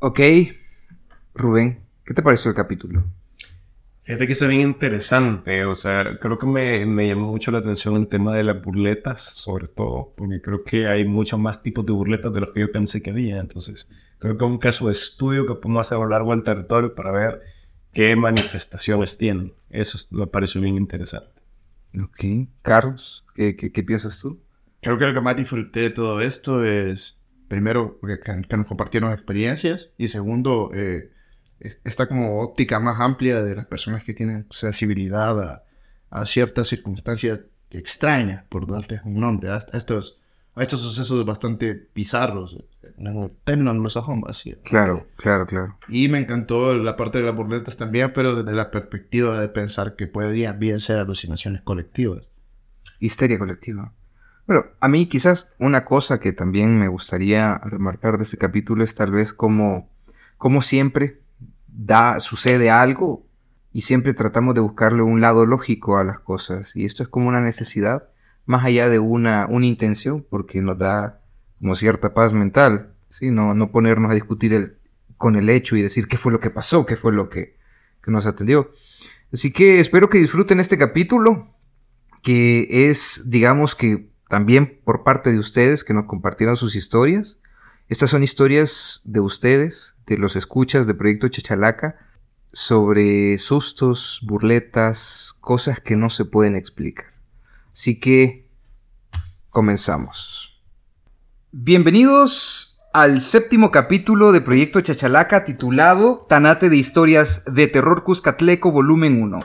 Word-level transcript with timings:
Ok, 0.00 0.20
Rubén, 1.34 1.80
¿qué 2.04 2.14
te 2.14 2.22
pareció 2.22 2.50
el 2.50 2.56
capítulo? 2.56 3.04
Fíjate 4.02 4.26
que 4.26 4.32
está 4.32 4.46
bien 4.46 4.62
interesante, 4.62 5.64
o 5.64 5.74
sea, 5.74 6.18
creo 6.18 6.38
que 6.38 6.46
me, 6.46 6.86
me, 6.86 7.08
llamó 7.08 7.28
mucho 7.28 7.50
la 7.50 7.58
atención 7.58 7.96
el 7.96 8.08
tema 8.08 8.34
de 8.34 8.44
las 8.44 8.62
burletas, 8.62 9.22
sobre 9.22 9.66
todo, 9.66 10.14
porque 10.16 10.40
creo 10.40 10.64
que 10.64 10.86
hay 10.86 11.04
muchos 11.04 11.38
más 11.38 11.62
tipos 11.62 11.84
de 11.84 11.92
burletas 11.92 12.32
de 12.32 12.40
los 12.40 12.50
que 12.50 12.60
yo 12.60 12.72
pensé 12.72 13.02
que 13.02 13.10
había, 13.10 13.38
entonces 13.38 13.88
creo 14.18 14.38
que 14.38 14.44
es 14.44 14.50
un 14.50 14.58
caso 14.58 14.86
de 14.86 14.92
estudio 14.92 15.46
que 15.46 15.54
podemos 15.56 15.86
hacer 15.86 15.98
a 15.98 16.00
lo 16.00 16.08
largo 16.08 16.30
del 16.30 16.42
territorio 16.42 16.94
para 16.94 17.10
ver 17.10 17.42
qué 17.92 18.14
manifestaciones 18.16 19.18
tienen. 19.18 19.52
Eso 19.68 19.98
me 20.10 20.26
pareció 20.26 20.60
bien 20.60 20.76
interesante. 20.76 21.42
Ok. 22.00 22.48
Carlos, 22.62 23.26
¿qué, 23.34 23.56
qué, 23.56 23.82
piensas 23.82 24.20
tú? 24.20 24.40
Creo 24.80 24.96
que 24.96 25.06
lo 25.06 25.14
que 25.14 25.20
más 25.20 25.36
disfruté 25.36 25.80
de 25.80 25.90
todo 25.90 26.20
esto 26.20 26.64
es, 26.64 27.17
primero, 27.48 27.98
que, 28.00 28.20
que 28.46 28.56
nos 28.56 28.66
compartieron 28.66 29.12
experiencias 29.12 29.92
y 29.98 30.08
segundo, 30.08 30.70
eh, 30.74 31.10
esta 31.60 32.06
como 32.06 32.40
óptica 32.40 32.78
más 32.78 33.00
amplia 33.00 33.42
de 33.42 33.56
las 33.56 33.66
personas 33.66 34.04
que 34.04 34.14
tienen 34.14 34.46
sensibilidad 34.50 35.64
a, 36.10 36.26
ciertas 36.26 36.68
circunstancias 36.68 37.40
extrañas, 37.70 38.44
por 38.48 38.66
darte 38.66 39.00
un 39.04 39.20
nombre, 39.20 39.50
a 39.50 39.62
estos, 39.74 40.18
a 40.54 40.62
estos 40.62 40.80
sucesos 40.80 41.24
bastante 41.26 41.88
bizarros, 41.94 42.56
en 42.96 43.82
los 43.82 43.98
así. 44.26 44.54
Claro, 44.64 45.06
claro, 45.16 45.46
claro. 45.46 45.78
Y 45.88 46.08
me 46.08 46.18
encantó 46.18 46.74
la 46.74 46.96
parte 46.96 47.18
de 47.18 47.24
las 47.24 47.34
burletas 47.34 47.76
también, 47.76 48.12
pero 48.14 48.34
desde 48.34 48.56
la 48.56 48.70
perspectiva 48.70 49.38
de 49.38 49.48
pensar 49.48 49.96
que 49.96 50.06
podrían 50.06 50.58
bien 50.58 50.80
ser 50.80 50.98
alucinaciones 50.98 51.60
colectivas. 51.62 52.26
Histeria 53.00 53.38
colectiva. 53.38 53.92
Bueno, 54.48 54.64
a 54.80 54.88
mí 54.88 55.04
quizás 55.08 55.52
una 55.58 55.84
cosa 55.84 56.20
que 56.20 56.32
también 56.32 56.78
me 56.78 56.88
gustaría 56.88 57.58
remarcar 57.58 58.16
de 58.16 58.24
este 58.24 58.38
capítulo 58.38 58.82
es 58.82 58.94
tal 58.94 59.10
vez 59.10 59.34
como, 59.34 59.90
siempre 60.62 61.20
da, 61.66 62.18
sucede 62.20 62.70
algo 62.70 63.26
y 63.74 63.82
siempre 63.82 64.14
tratamos 64.14 64.54
de 64.54 64.62
buscarle 64.62 65.02
un 65.02 65.20
lado 65.20 65.44
lógico 65.44 65.98
a 65.98 66.04
las 66.04 66.18
cosas. 66.20 66.74
Y 66.74 66.86
esto 66.86 67.02
es 67.02 67.10
como 67.10 67.28
una 67.28 67.42
necesidad, 67.42 68.08
más 68.46 68.64
allá 68.64 68.88
de 68.88 68.98
una, 68.98 69.46
una 69.50 69.66
intención, 69.66 70.24
porque 70.30 70.62
nos 70.62 70.78
da 70.78 71.20
como 71.58 71.74
cierta 71.74 72.14
paz 72.14 72.32
mental, 72.32 72.94
¿sí? 73.10 73.30
no, 73.30 73.52
no 73.52 73.70
ponernos 73.70 74.10
a 74.10 74.14
discutir 74.14 74.54
el, 74.54 74.78
con 75.18 75.36
el 75.36 75.50
hecho 75.50 75.76
y 75.76 75.82
decir 75.82 76.08
qué 76.08 76.16
fue 76.16 76.32
lo 76.32 76.40
que 76.40 76.48
pasó, 76.48 76.86
qué 76.86 76.96
fue 76.96 77.12
lo 77.12 77.28
que, 77.28 77.58
que 78.02 78.10
nos 78.10 78.24
atendió. 78.24 78.70
Así 79.30 79.52
que 79.52 79.78
espero 79.78 80.08
que 80.08 80.16
disfruten 80.16 80.58
este 80.58 80.78
capítulo, 80.78 81.54
que 82.22 82.88
es, 82.88 83.24
digamos 83.26 83.74
que 83.74 84.07
también 84.28 84.80
por 84.84 85.02
parte 85.02 85.32
de 85.32 85.38
ustedes 85.38 85.84
que 85.84 85.94
nos 85.94 86.04
compartieron 86.04 86.56
sus 86.56 86.76
historias. 86.76 87.40
Estas 87.88 88.10
son 88.10 88.22
historias 88.22 89.00
de 89.04 89.20
ustedes, 89.20 89.96
de 90.06 90.18
los 90.18 90.36
escuchas 90.36 90.86
de 90.86 90.94
Proyecto 90.94 91.28
Chachalaca, 91.28 91.96
sobre 92.52 93.38
sustos, 93.38 94.20
burletas, 94.22 95.34
cosas 95.40 95.80
que 95.80 95.96
no 95.96 96.10
se 96.10 96.24
pueden 96.24 96.56
explicar. 96.56 97.06
Así 97.72 97.98
que 97.98 98.50
comenzamos. 99.50 100.62
Bienvenidos 101.50 102.80
al 102.92 103.20
séptimo 103.20 103.70
capítulo 103.70 104.32
de 104.32 104.40
Proyecto 104.40 104.80
Chachalaca 104.80 105.44
titulado 105.44 106.26
Tanate 106.28 106.68
de 106.68 106.76
Historias 106.76 107.44
de 107.46 107.66
Terror 107.66 108.04
Cuscatleco 108.04 108.72
Volumen 108.72 109.22
1. 109.22 109.40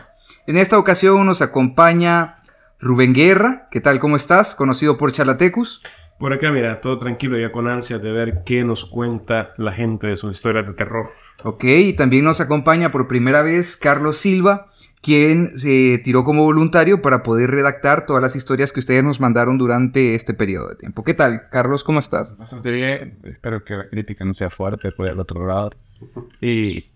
En 0.48 0.58
esta 0.58 0.78
ocasión 0.78 1.26
nos 1.26 1.42
acompaña 1.42 2.43
Rubén 2.84 3.14
Guerra. 3.14 3.70
¿Qué 3.72 3.80
tal? 3.80 4.00
¿Cómo 4.00 4.18
estás? 4.18 4.56
Conocido 4.56 4.98
por 4.98 5.14
Chalatecus. 5.14 5.82
Por 6.20 6.34
acá, 6.34 6.52
mira, 6.52 6.82
todo 6.82 7.00
tranquilo, 7.00 7.40
ya 7.40 7.52
con 7.52 7.68
ansias 7.68 8.02
de 8.02 8.12
ver 8.12 8.44
qué 8.46 8.64
nos 8.64 8.86
cuenta 8.86 9.54
la 9.58 9.72
gente 9.72 10.08
de 10.08 10.16
sus 10.18 10.36
historias 10.36 10.68
de 10.68 10.74
terror. 10.74 11.08
Ok, 11.44 11.64
y 11.64 11.94
también 11.94 12.26
nos 12.26 12.42
acompaña 12.42 12.92
por 12.92 13.08
primera 13.08 13.42
vez 13.42 13.78
Carlos 13.78 14.18
Silva, 14.18 14.68
quien 15.02 15.58
se 15.58 16.00
tiró 16.04 16.24
como 16.26 16.44
voluntario 16.44 17.02
para 17.02 17.24
poder 17.24 17.52
redactar 17.52 18.06
todas 18.06 18.22
las 18.22 18.36
historias 18.36 18.74
que 18.74 18.82
ustedes 18.82 19.04
nos 19.04 19.20
mandaron 19.20 19.58
durante 19.58 20.14
este 20.14 20.34
periodo 20.34 20.70
de 20.70 20.76
tiempo. 20.76 21.04
¿Qué 21.04 21.14
tal, 21.14 21.50
Carlos? 21.52 21.84
¿Cómo 21.84 22.00
estás? 22.00 22.38
Bastante 22.38 22.70
bien. 22.70 23.18
Espero 23.24 23.64
que 23.64 23.76
la 23.76 23.90
crítica 23.90 24.26
no 24.26 24.34
sea 24.34 24.50
fuerte 24.50 24.92
por 24.92 25.08
el 25.08 25.20
otro 25.20 25.48
lado. 25.48 25.72
Y 26.42 26.92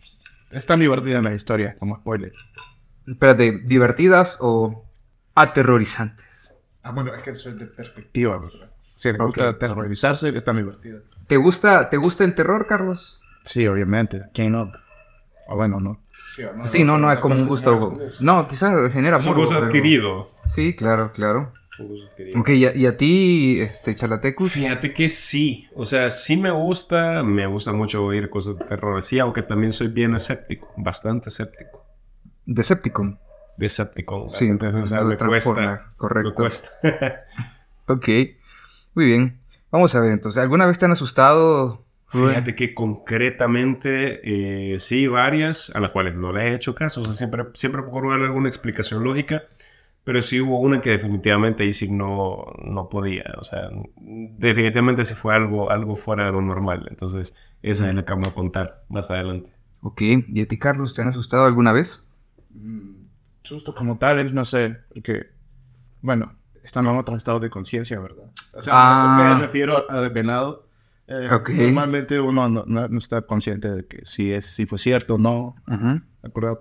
están 0.51 0.81
divertidas 0.81 1.23
las 1.23 1.33
historias, 1.33 1.75
como 1.79 1.95
spoiler. 1.95 2.33
Espérate, 3.07 3.61
¿divertidas 3.63 4.37
o 4.41 4.86
aterrorizantes? 5.37 6.55
Ah, 6.83 6.91
bueno, 6.91 7.13
es 7.13 7.21
que 7.21 7.31
eso 7.31 7.49
es 7.49 7.57
de 7.57 7.65
perspectiva, 7.65 8.37
¿verdad? 8.37 8.71
Si 8.95 9.11
me 9.11 9.25
gusta 9.25 9.49
aterrorizarse, 9.49 10.35
está 10.35 10.53
muy 10.53 10.63
divertido. 10.63 11.01
¿Te 11.27 11.37
gusta, 11.37 11.89
¿Te 11.89 11.97
gusta 11.97 12.23
el 12.23 12.33
terror, 12.33 12.65
Carlos? 12.65 13.19
Sí, 13.43 13.67
obviamente. 13.67 14.23
¿Quién 14.33 14.53
no? 14.53 14.71
O 15.47 15.55
bueno, 15.55 15.79
no. 15.79 16.01
Sí, 16.65 16.83
no, 16.83 16.97
no, 16.97 17.11
es 17.11 17.19
como 17.19 17.35
un 17.35 17.47
gusto. 17.47 17.99
No, 18.19 18.47
quizás 18.47 18.91
genera. 18.91 19.17
Es 19.17 19.25
un 19.25 19.55
adquirido. 19.55 20.31
Sí, 20.47 20.75
claro, 20.75 21.11
claro. 21.13 21.53
Ok, 22.35 22.49
¿y 22.49 22.65
a, 22.65 22.75
¿y 22.75 22.85
a, 22.85 22.97
ti, 22.97 23.59
este, 23.61 23.93
Chalatecus? 23.93 24.51
Fíjate 24.51 24.93
que 24.93 25.09
sí. 25.09 25.67
O 25.75 25.85
sea, 25.85 26.09
sí 26.09 26.35
me 26.35 26.51
gusta. 26.51 27.21
Me 27.23 27.45
gusta 27.45 27.71
mucho 27.71 28.03
oír 28.03 28.29
cosas 28.29 28.57
de 28.57 28.65
terror. 28.65 29.01
Sí, 29.03 29.19
aunque 29.19 29.43
también 29.43 29.71
soy 29.71 29.87
bien 29.87 30.15
escéptico. 30.15 30.71
Bastante 30.75 31.29
escéptico. 31.29 31.85
¿Decepticon? 33.57 34.23
Decepticon. 34.23 34.29
Sí, 34.29 34.45
entonces, 34.45 34.81
o 34.81 34.85
sea, 34.85 35.01
me 35.03 35.17
cuesta. 35.17 35.91
Correcto. 35.97 36.29
Me 36.29 36.35
cuesta. 36.35 36.69
ok. 37.87 38.07
Muy 38.93 39.05
bien. 39.05 39.39
Vamos 39.71 39.93
a 39.95 39.99
ver 39.99 40.11
entonces. 40.11 40.41
¿Alguna 40.41 40.65
vez 40.65 40.79
te 40.79 40.85
han 40.85 40.91
asustado? 40.91 41.85
Fíjate 42.09 42.55
que 42.55 42.73
concretamente 42.73 44.21
eh, 44.73 44.79
sí, 44.79 45.07
varias, 45.07 45.71
a 45.75 45.81
las 45.81 45.91
cuales 45.91 46.15
no 46.15 46.31
les 46.31 46.43
he 46.45 46.53
hecho 46.53 46.73
caso. 46.73 47.01
O 47.01 47.03
sea, 47.03 47.13
siempre, 47.13 47.45
siempre 47.53 47.81
procuro 47.81 48.11
dar 48.11 48.21
alguna 48.21 48.47
explicación 48.47 49.03
lógica, 49.03 49.43
pero 50.05 50.21
sí 50.21 50.39
hubo 50.39 50.59
una 50.61 50.79
que 50.79 50.91
definitivamente 50.91 51.63
ahí 51.63 51.73
sí 51.73 51.89
no, 51.89 52.45
no 52.63 52.87
podía. 52.87 53.25
O 53.37 53.43
sea, 53.43 53.69
definitivamente 53.97 55.03
sí 55.03 55.15
fue 55.15 55.35
algo, 55.35 55.69
algo 55.69 55.97
fuera 55.97 56.25
de 56.25 56.31
lo 56.31 56.41
normal. 56.41 56.87
Entonces, 56.89 57.35
esa 57.61 57.89
es 57.89 57.95
la 57.95 58.05
que 58.05 58.13
vamos 58.13 58.29
a 58.29 58.33
contar 58.33 58.85
más 58.87 59.11
adelante. 59.11 59.51
Ok. 59.81 60.01
¿Y 60.01 60.41
a 60.41 60.47
ti, 60.47 60.57
Carlos, 60.57 60.93
te 60.93 61.01
han 61.01 61.09
asustado 61.09 61.45
alguna 61.45 61.73
vez? 61.73 62.05
Mm, 62.53 62.96
susto 63.47 63.73
como 63.73 63.97
tal, 63.97 64.33
no 64.33 64.45
sé, 64.45 64.77
porque, 64.93 65.27
bueno, 66.01 66.33
están 66.63 66.85
en 66.85 66.97
otro 66.97 67.15
estado 67.15 67.39
de 67.39 67.49
conciencia, 67.49 67.99
¿verdad? 67.99 68.25
O 68.53 68.61
sea, 68.61 68.73
me 69.17 69.23
ah. 69.23 69.37
refiero 69.39 69.89
a 69.89 70.01
desvelado. 70.01 70.67
Eh, 71.07 71.29
normalmente 71.49 72.19
uno 72.19 72.49
no, 72.49 72.97
está 72.97 73.21
consciente 73.21 73.71
de 73.71 73.85
que 73.85 74.03
si, 74.03 74.33
es, 74.33 74.45
si 74.45 74.65
fue 74.65 74.77
cierto 74.77 75.15
o 75.15 75.17
no. 75.17 75.55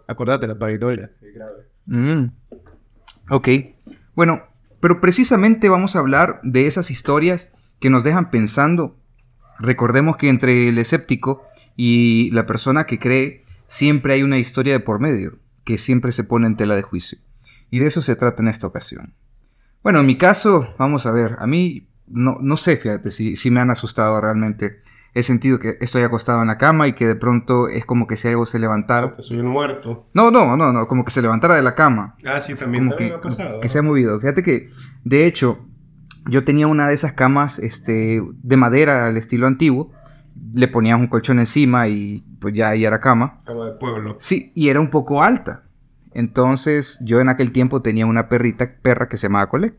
acordate, 0.06 0.46
la 0.46 0.56
paranoia 0.56 1.10
es 1.20 1.34
grave. 1.34 1.66
Mm. 1.86 2.26
Ok. 3.30 3.48
Bueno, 4.14 4.44
pero 4.80 5.00
precisamente 5.00 5.68
vamos 5.68 5.96
a 5.96 5.98
hablar 5.98 6.40
de 6.44 6.68
esas 6.68 6.92
historias 6.92 7.50
que 7.80 7.90
nos 7.90 8.04
dejan 8.04 8.30
pensando. 8.30 8.96
Recordemos 9.58 10.16
que 10.16 10.28
entre 10.28 10.68
el 10.68 10.78
escéptico 10.78 11.42
y 11.74 12.30
la 12.30 12.46
persona 12.46 12.86
que 12.86 13.00
cree 13.00 13.44
siempre 13.66 14.14
hay 14.14 14.22
una 14.22 14.38
historia 14.38 14.74
de 14.74 14.80
por 14.80 15.00
medio, 15.00 15.38
que 15.66 15.76
siempre 15.76 16.12
se 16.12 16.24
pone 16.24 16.46
en 16.46 16.56
tela 16.56 16.76
de 16.76 16.82
juicio. 16.82 17.18
Y 17.70 17.80
de 17.80 17.88
eso 17.88 18.00
se 18.00 18.16
trata 18.16 18.40
en 18.40 18.48
esta 18.48 18.66
ocasión. 18.66 19.12
Bueno, 19.82 20.00
en 20.00 20.06
mi 20.06 20.16
caso, 20.16 20.68
vamos 20.78 21.04
a 21.04 21.10
ver, 21.10 21.36
a 21.38 21.46
mí 21.46 21.88
no, 22.06 22.38
no 22.40 22.56
sé, 22.56 22.76
fíjate, 22.76 23.10
si, 23.10 23.36
si 23.36 23.50
me 23.50 23.60
han 23.60 23.70
asustado 23.70 24.20
realmente. 24.20 24.82
He 25.14 25.22
sentido 25.22 25.58
que 25.58 25.78
estoy 25.80 26.02
acostado 26.02 26.42
en 26.42 26.48
la 26.48 26.58
cama 26.58 26.88
y 26.88 26.92
que 26.92 27.06
de 27.06 27.16
pronto 27.16 27.68
es 27.68 27.86
como 27.86 28.06
que 28.06 28.18
si 28.18 28.28
algo 28.28 28.44
se 28.44 28.58
levantara. 28.58 29.14
soy 29.18 29.38
un 29.38 29.46
muerto. 29.46 30.10
No, 30.12 30.30
no, 30.30 30.58
no, 30.58 30.72
no, 30.72 30.86
como 30.86 31.06
que 31.06 31.10
se 31.10 31.22
levantara 31.22 31.54
de 31.54 31.62
la 31.62 31.74
cama. 31.74 32.16
Ah, 32.26 32.38
sí, 32.38 32.54
también, 32.54 32.84
como 32.84 32.96
que, 32.96 33.12
ha 33.14 33.20
pasado. 33.20 33.60
Que 33.60 33.70
se 33.70 33.78
ha 33.78 33.82
movido. 33.82 34.20
Fíjate 34.20 34.42
que, 34.42 34.68
de 35.04 35.26
hecho, 35.26 35.66
yo 36.26 36.44
tenía 36.44 36.66
una 36.66 36.86
de 36.86 36.94
esas 36.94 37.14
camas 37.14 37.58
este, 37.58 38.20
de 38.42 38.56
madera 38.58 39.06
al 39.06 39.16
estilo 39.16 39.46
antiguo. 39.46 39.90
Le 40.56 40.68
ponías 40.68 40.98
un 40.98 41.08
colchón 41.08 41.38
encima 41.38 41.86
y 41.86 42.24
pues 42.40 42.54
ya 42.54 42.70
ahí 42.70 42.86
era 42.86 42.98
cama. 42.98 43.38
Cama 43.44 43.66
de 43.66 43.72
pueblo. 43.72 44.16
Sí, 44.18 44.52
y 44.54 44.70
era 44.70 44.80
un 44.80 44.88
poco 44.88 45.22
alta. 45.22 45.64
Entonces 46.14 46.98
yo 47.02 47.20
en 47.20 47.28
aquel 47.28 47.52
tiempo 47.52 47.82
tenía 47.82 48.06
una 48.06 48.30
perrita, 48.30 48.76
perra 48.80 49.06
que 49.06 49.18
se 49.18 49.26
llamaba 49.26 49.50
Colé. 49.50 49.74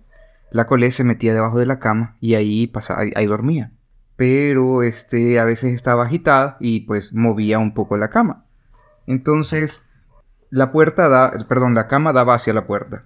La 0.51 0.67
Colé 0.67 0.91
se 0.91 1.03
metía 1.03 1.33
debajo 1.33 1.57
de 1.57 1.65
la 1.65 1.79
cama 1.79 2.15
y 2.19 2.35
ahí 2.35 2.67
pasaba, 2.67 3.01
ahí, 3.15 3.25
dormía. 3.25 3.71
Pero 4.17 4.83
este, 4.83 5.39
a 5.39 5.45
veces 5.45 5.73
estaba 5.73 6.05
agitada 6.05 6.57
y 6.59 6.81
pues 6.81 7.11
movía 7.11 7.57
un 7.57 7.73
poco 7.73 7.97
la 7.97 8.09
cama. 8.09 8.45
Entonces 9.07 9.83
la 10.51 10.71
puerta 10.71 11.09
da, 11.09 11.31
perdón, 11.49 11.73
la 11.73 11.87
cama 11.87 12.13
daba 12.13 12.35
hacia 12.35 12.53
la 12.53 12.67
puerta. 12.67 13.05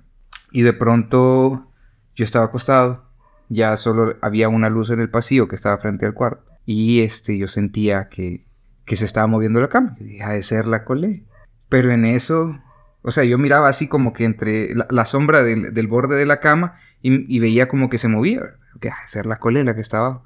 Y 0.52 0.64
de 0.64 0.74
pronto 0.74 1.72
yo 2.16 2.26
estaba 2.26 2.46
acostado, 2.46 3.06
ya 3.48 3.78
solo 3.78 4.18
había 4.22 4.50
una 4.50 4.70
luz 4.70 4.90
en 4.90 5.00
el 5.00 5.10
pasillo 5.10 5.48
que 5.48 5.56
estaba 5.56 5.78
frente 5.78 6.06
al 6.06 6.14
cuarto. 6.14 6.51
Y 6.72 7.02
este, 7.02 7.38
yo 7.38 7.48
sentía 7.48 8.08
que, 8.10 8.46
que 8.86 8.96
se 8.96 9.06
estaba 9.06 9.28
moviendo 9.28 9.60
la 9.60 9.70
cama. 9.70 9.96
Deja 10.00 10.32
de 10.34 10.44
ser 10.44 10.68
la 10.68 10.84
colé. 10.84 11.26
Pero 11.70 11.92
en 11.92 12.06
eso 12.06 12.60
o 13.04 13.12
sea, 13.12 13.24
yo 13.24 13.38
miraba 13.38 13.68
así 13.68 13.88
como 13.88 14.14
que 14.14 14.26
entre 14.26 14.74
la, 14.76 15.06
sombra 15.06 15.44
del, 15.44 15.88
borde 15.88 16.16
de 16.16 16.26
la 16.26 16.40
cama 16.40 16.76
y, 17.02 17.40
veía 17.40 17.68
como 17.68 17.90
que 17.90 17.98
se 17.98 18.08
movía. 18.08 18.42
Que 18.80 18.90
a 18.90 19.08
ser 19.08 19.26
la 19.26 19.38
colela 19.38 19.76
que 19.76 19.82
estaba 19.82 20.24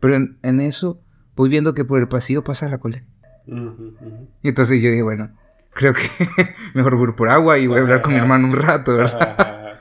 Pero 0.00 0.14
en, 0.14 0.60
eso 0.60 1.00
voy 1.34 1.48
viendo 1.48 1.74
que 1.74 1.84
por 1.84 2.00
el 2.00 2.08
pasillo 2.08 2.44
pasa 2.44 2.68
la 2.68 2.78
colela. 2.78 3.04
Y 3.46 4.48
entonces 4.48 4.82
yo 4.82 4.90
dije, 4.90 5.02
bueno, 5.02 5.30
creo 5.72 5.94
que 5.94 6.02
mejor 6.74 6.96
voy 6.96 7.12
por 7.12 7.30
agua 7.30 7.58
y 7.58 7.66
voy 7.66 7.78
a 7.78 7.82
hablar 7.82 8.02
con 8.02 8.12
mi 8.12 8.18
hermano 8.18 8.46
un 8.46 8.56
rato, 8.56 8.96
¿verdad? 8.96 9.78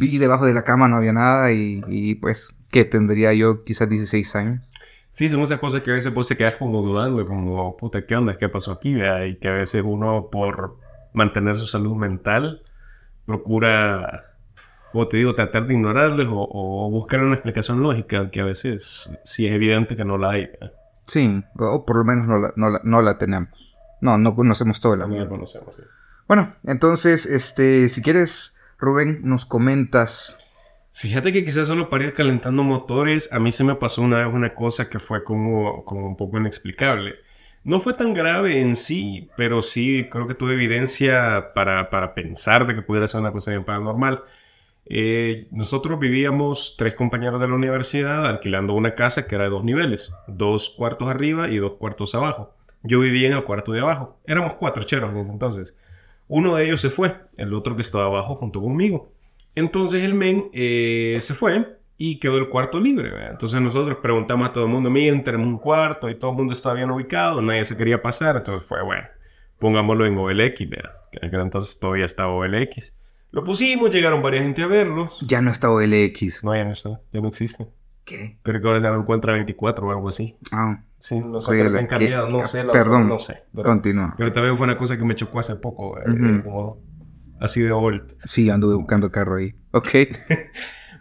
Vi 0.00 0.18
debajo 0.18 0.46
de 0.46 0.54
la 0.54 0.64
cama, 0.64 0.88
no 0.88 0.96
había 0.96 1.12
nada 1.12 1.52
y, 1.52 1.82
y 1.86 2.16
pues, 2.16 2.54
¿qué 2.70 2.84
tendría 2.84 3.32
yo? 3.34 3.62
Quizás 3.62 3.88
16 3.88 4.34
años. 4.34 4.67
Sí, 5.10 5.28
son 5.28 5.40
esas 5.40 5.58
cosas 5.58 5.82
que 5.82 5.90
a 5.90 5.94
veces 5.94 6.12
vos 6.12 6.28
te 6.28 6.36
quedas 6.36 6.56
como 6.56 6.82
dudando, 6.82 7.26
como, 7.26 7.76
puta, 7.76 8.04
¿qué 8.06 8.14
onda? 8.14 8.34
¿Qué 8.34 8.48
pasó 8.48 8.72
aquí? 8.72 8.94
vea? 8.94 9.26
Y 9.26 9.36
que 9.36 9.48
a 9.48 9.52
veces 9.52 9.82
uno, 9.84 10.28
por 10.30 10.76
mantener 11.12 11.56
su 11.56 11.66
salud 11.66 11.96
mental, 11.96 12.62
procura, 13.24 14.34
como 14.92 15.08
te 15.08 15.16
digo, 15.16 15.34
tratar 15.34 15.66
de 15.66 15.74
ignorarles 15.74 16.26
o, 16.30 16.48
o 16.50 16.90
buscar 16.90 17.20
una 17.20 17.34
explicación 17.34 17.82
lógica, 17.82 18.30
que 18.30 18.40
a 18.40 18.44
veces 18.44 19.10
sí 19.24 19.46
es 19.46 19.52
evidente 19.52 19.96
que 19.96 20.04
no 20.04 20.18
la 20.18 20.30
hay. 20.30 20.46
vea. 20.46 20.72
Sí, 21.04 21.42
o 21.58 21.86
por 21.86 21.96
lo 21.96 22.04
menos 22.04 22.26
no 22.26 22.38
la, 22.38 22.52
no 22.56 22.68
la, 22.68 22.80
no 22.84 23.00
la 23.00 23.16
tenemos. 23.16 23.48
No, 24.00 24.18
no 24.18 24.34
conocemos 24.34 24.78
todo 24.78 24.94
el 24.94 25.02
ambiente. 25.02 25.24
la 25.24 25.30
conocemos, 25.30 25.74
sí. 25.74 25.82
Bueno, 26.28 26.54
entonces, 26.64 27.24
este, 27.24 27.88
si 27.88 28.02
quieres, 28.02 28.58
Rubén, 28.78 29.20
nos 29.22 29.46
comentas. 29.46 30.38
Fíjate 30.98 31.32
que 31.32 31.44
quizás 31.44 31.68
solo 31.68 31.88
para 31.88 32.06
ir 32.06 32.12
calentando 32.12 32.64
motores, 32.64 33.32
a 33.32 33.38
mí 33.38 33.52
se 33.52 33.62
me 33.62 33.76
pasó 33.76 34.02
una 34.02 34.18
vez 34.18 34.34
una 34.34 34.56
cosa 34.56 34.90
que 34.90 34.98
fue 34.98 35.22
como, 35.22 35.84
como 35.84 36.04
un 36.08 36.16
poco 36.16 36.38
inexplicable. 36.38 37.14
No 37.62 37.78
fue 37.78 37.94
tan 37.94 38.14
grave 38.14 38.60
en 38.60 38.74
sí, 38.74 39.30
pero 39.36 39.62
sí 39.62 40.08
creo 40.10 40.26
que 40.26 40.34
tuve 40.34 40.54
evidencia 40.54 41.52
para, 41.54 41.88
para 41.90 42.14
pensar 42.14 42.66
de 42.66 42.74
que 42.74 42.82
pudiera 42.82 43.06
ser 43.06 43.20
una 43.20 43.30
cosa 43.30 43.52
bien 43.52 43.64
paranormal. 43.64 44.24
Eh, 44.86 45.46
nosotros 45.52 46.00
vivíamos 46.00 46.74
tres 46.76 46.96
compañeros 46.96 47.40
de 47.40 47.46
la 47.46 47.54
universidad 47.54 48.26
alquilando 48.26 48.74
una 48.74 48.96
casa 48.96 49.28
que 49.28 49.36
era 49.36 49.44
de 49.44 49.50
dos 49.50 49.62
niveles, 49.62 50.12
dos 50.26 50.68
cuartos 50.68 51.08
arriba 51.08 51.48
y 51.48 51.58
dos 51.58 51.74
cuartos 51.74 52.16
abajo. 52.16 52.56
Yo 52.82 52.98
vivía 52.98 53.28
en 53.28 53.34
el 53.34 53.44
cuarto 53.44 53.70
de 53.70 53.82
abajo. 53.82 54.18
Éramos 54.26 54.54
cuatro 54.54 54.82
cheros 54.82 55.12
en 55.12 55.18
ese 55.18 55.30
entonces. 55.30 55.76
Uno 56.26 56.56
de 56.56 56.64
ellos 56.64 56.80
se 56.80 56.90
fue, 56.90 57.14
el 57.36 57.54
otro 57.54 57.76
que 57.76 57.82
estaba 57.82 58.06
abajo 58.06 58.34
junto 58.34 58.60
conmigo. 58.60 59.12
Entonces 59.54 60.04
el 60.04 60.14
men 60.14 60.50
eh, 60.52 61.18
se 61.20 61.34
fue 61.34 61.78
y 61.96 62.18
quedó 62.20 62.38
el 62.38 62.48
cuarto 62.48 62.78
libre. 62.80 63.10
¿verdad? 63.10 63.30
Entonces 63.32 63.60
nosotros 63.60 63.98
preguntamos 64.02 64.48
a 64.48 64.52
todo 64.52 64.64
el 64.66 64.70
mundo, 64.70 64.90
miren, 64.90 65.24
tenemos 65.24 65.46
un 65.48 65.58
cuarto 65.58 66.08
y 66.08 66.14
todo 66.14 66.30
el 66.32 66.36
mundo 66.36 66.52
estaba 66.52 66.74
bien 66.76 66.90
ubicado, 66.90 67.42
nadie 67.42 67.64
se 67.64 67.76
quería 67.76 68.00
pasar. 68.02 68.36
Entonces 68.36 68.66
fue, 68.66 68.82
bueno, 68.84 69.06
pongámoslo 69.58 70.06
en 70.06 70.16
OLX, 70.16 70.68
¿verdad? 70.68 70.92
que 71.10 71.18
entonces 71.22 71.78
todavía 71.78 72.04
estaba 72.04 72.32
OLX. 72.32 72.94
Lo 73.30 73.44
pusimos, 73.44 73.90
llegaron 73.92 74.22
varias 74.22 74.44
gente 74.44 74.62
a 74.62 74.66
verlo. 74.66 75.10
Ya 75.22 75.42
no 75.42 75.50
está 75.50 75.70
OLX. 75.70 76.44
No, 76.44 76.54
ya 76.54 76.64
no 76.64 76.72
está, 76.72 77.00
ya 77.12 77.20
no 77.20 77.28
existe. 77.28 77.66
¿Qué? 78.04 78.38
Creo 78.42 78.60
que 78.62 78.68
ahora 78.68 78.80
se 78.80 78.86
lo 78.88 79.00
encuentra 79.00 79.32
24 79.34 79.86
o 79.86 79.90
algo 79.90 80.08
así. 80.08 80.36
Ah, 80.52 80.82
Sí, 81.00 81.20
no 81.20 81.40
sé, 81.40 81.52
han 81.60 81.86
cambiado, 81.86 82.28
no 82.28 82.44
sé, 82.44 82.64
la- 82.64 82.72
Perdón. 82.72 83.06
no 83.06 83.20
sé. 83.20 83.44
Pero, 83.54 83.68
continúa. 83.68 84.14
pero 84.18 84.32
también 84.32 84.56
fue 84.56 84.64
una 84.64 84.76
cosa 84.76 84.98
que 84.98 85.04
me 85.04 85.14
chocó 85.14 85.38
hace 85.38 85.54
poco, 85.54 85.96
eh, 86.00 86.02
como 86.42 86.78
así 87.40 87.60
de 87.60 87.72
old. 87.72 88.16
Sí, 88.24 88.50
anduve 88.50 88.74
buscando 88.74 89.10
carro 89.10 89.36
ahí. 89.36 89.54
Ok. 89.72 89.88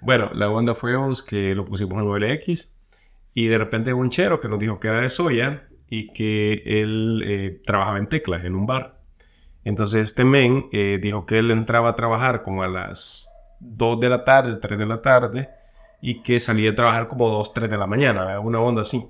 Bueno, 0.01 0.29
la 0.33 0.49
onda 0.49 0.75
fue 0.75 0.97
pues, 0.97 1.23
que 1.23 1.55
lo 1.55 1.65
pusimos 1.65 1.95
en 1.95 2.07
OLX 2.07 2.71
y 3.33 3.47
de 3.47 3.57
repente 3.57 3.93
un 3.93 4.09
chero 4.09 4.39
que 4.39 4.47
nos 4.47 4.59
dijo 4.59 4.79
que 4.79 4.87
era 4.87 5.01
de 5.01 5.09
soya 5.09 5.67
y 5.89 6.13
que 6.13 6.61
él 6.65 7.23
eh, 7.25 7.61
trabajaba 7.65 7.97
en 7.97 8.07
teclas, 8.07 8.45
en 8.45 8.55
un 8.55 8.65
bar. 8.65 9.01
Entonces 9.63 10.07
este 10.07 10.23
men 10.23 10.67
eh, 10.71 10.99
dijo 11.01 11.25
que 11.25 11.39
él 11.39 11.51
entraba 11.51 11.89
a 11.89 11.95
trabajar 11.95 12.43
como 12.43 12.63
a 12.63 12.67
las 12.67 13.29
2 13.59 13.99
de 13.99 14.09
la 14.09 14.23
tarde, 14.23 14.55
3 14.55 14.79
de 14.79 14.85
la 14.85 15.01
tarde 15.01 15.49
y 16.01 16.21
que 16.21 16.39
salía 16.39 16.71
a 16.71 16.75
trabajar 16.75 17.07
como 17.07 17.29
2, 17.29 17.53
3 17.53 17.69
de 17.69 17.77
la 17.77 17.87
mañana, 17.87 18.39
una 18.39 18.59
onda 18.59 18.81
así. 18.81 19.05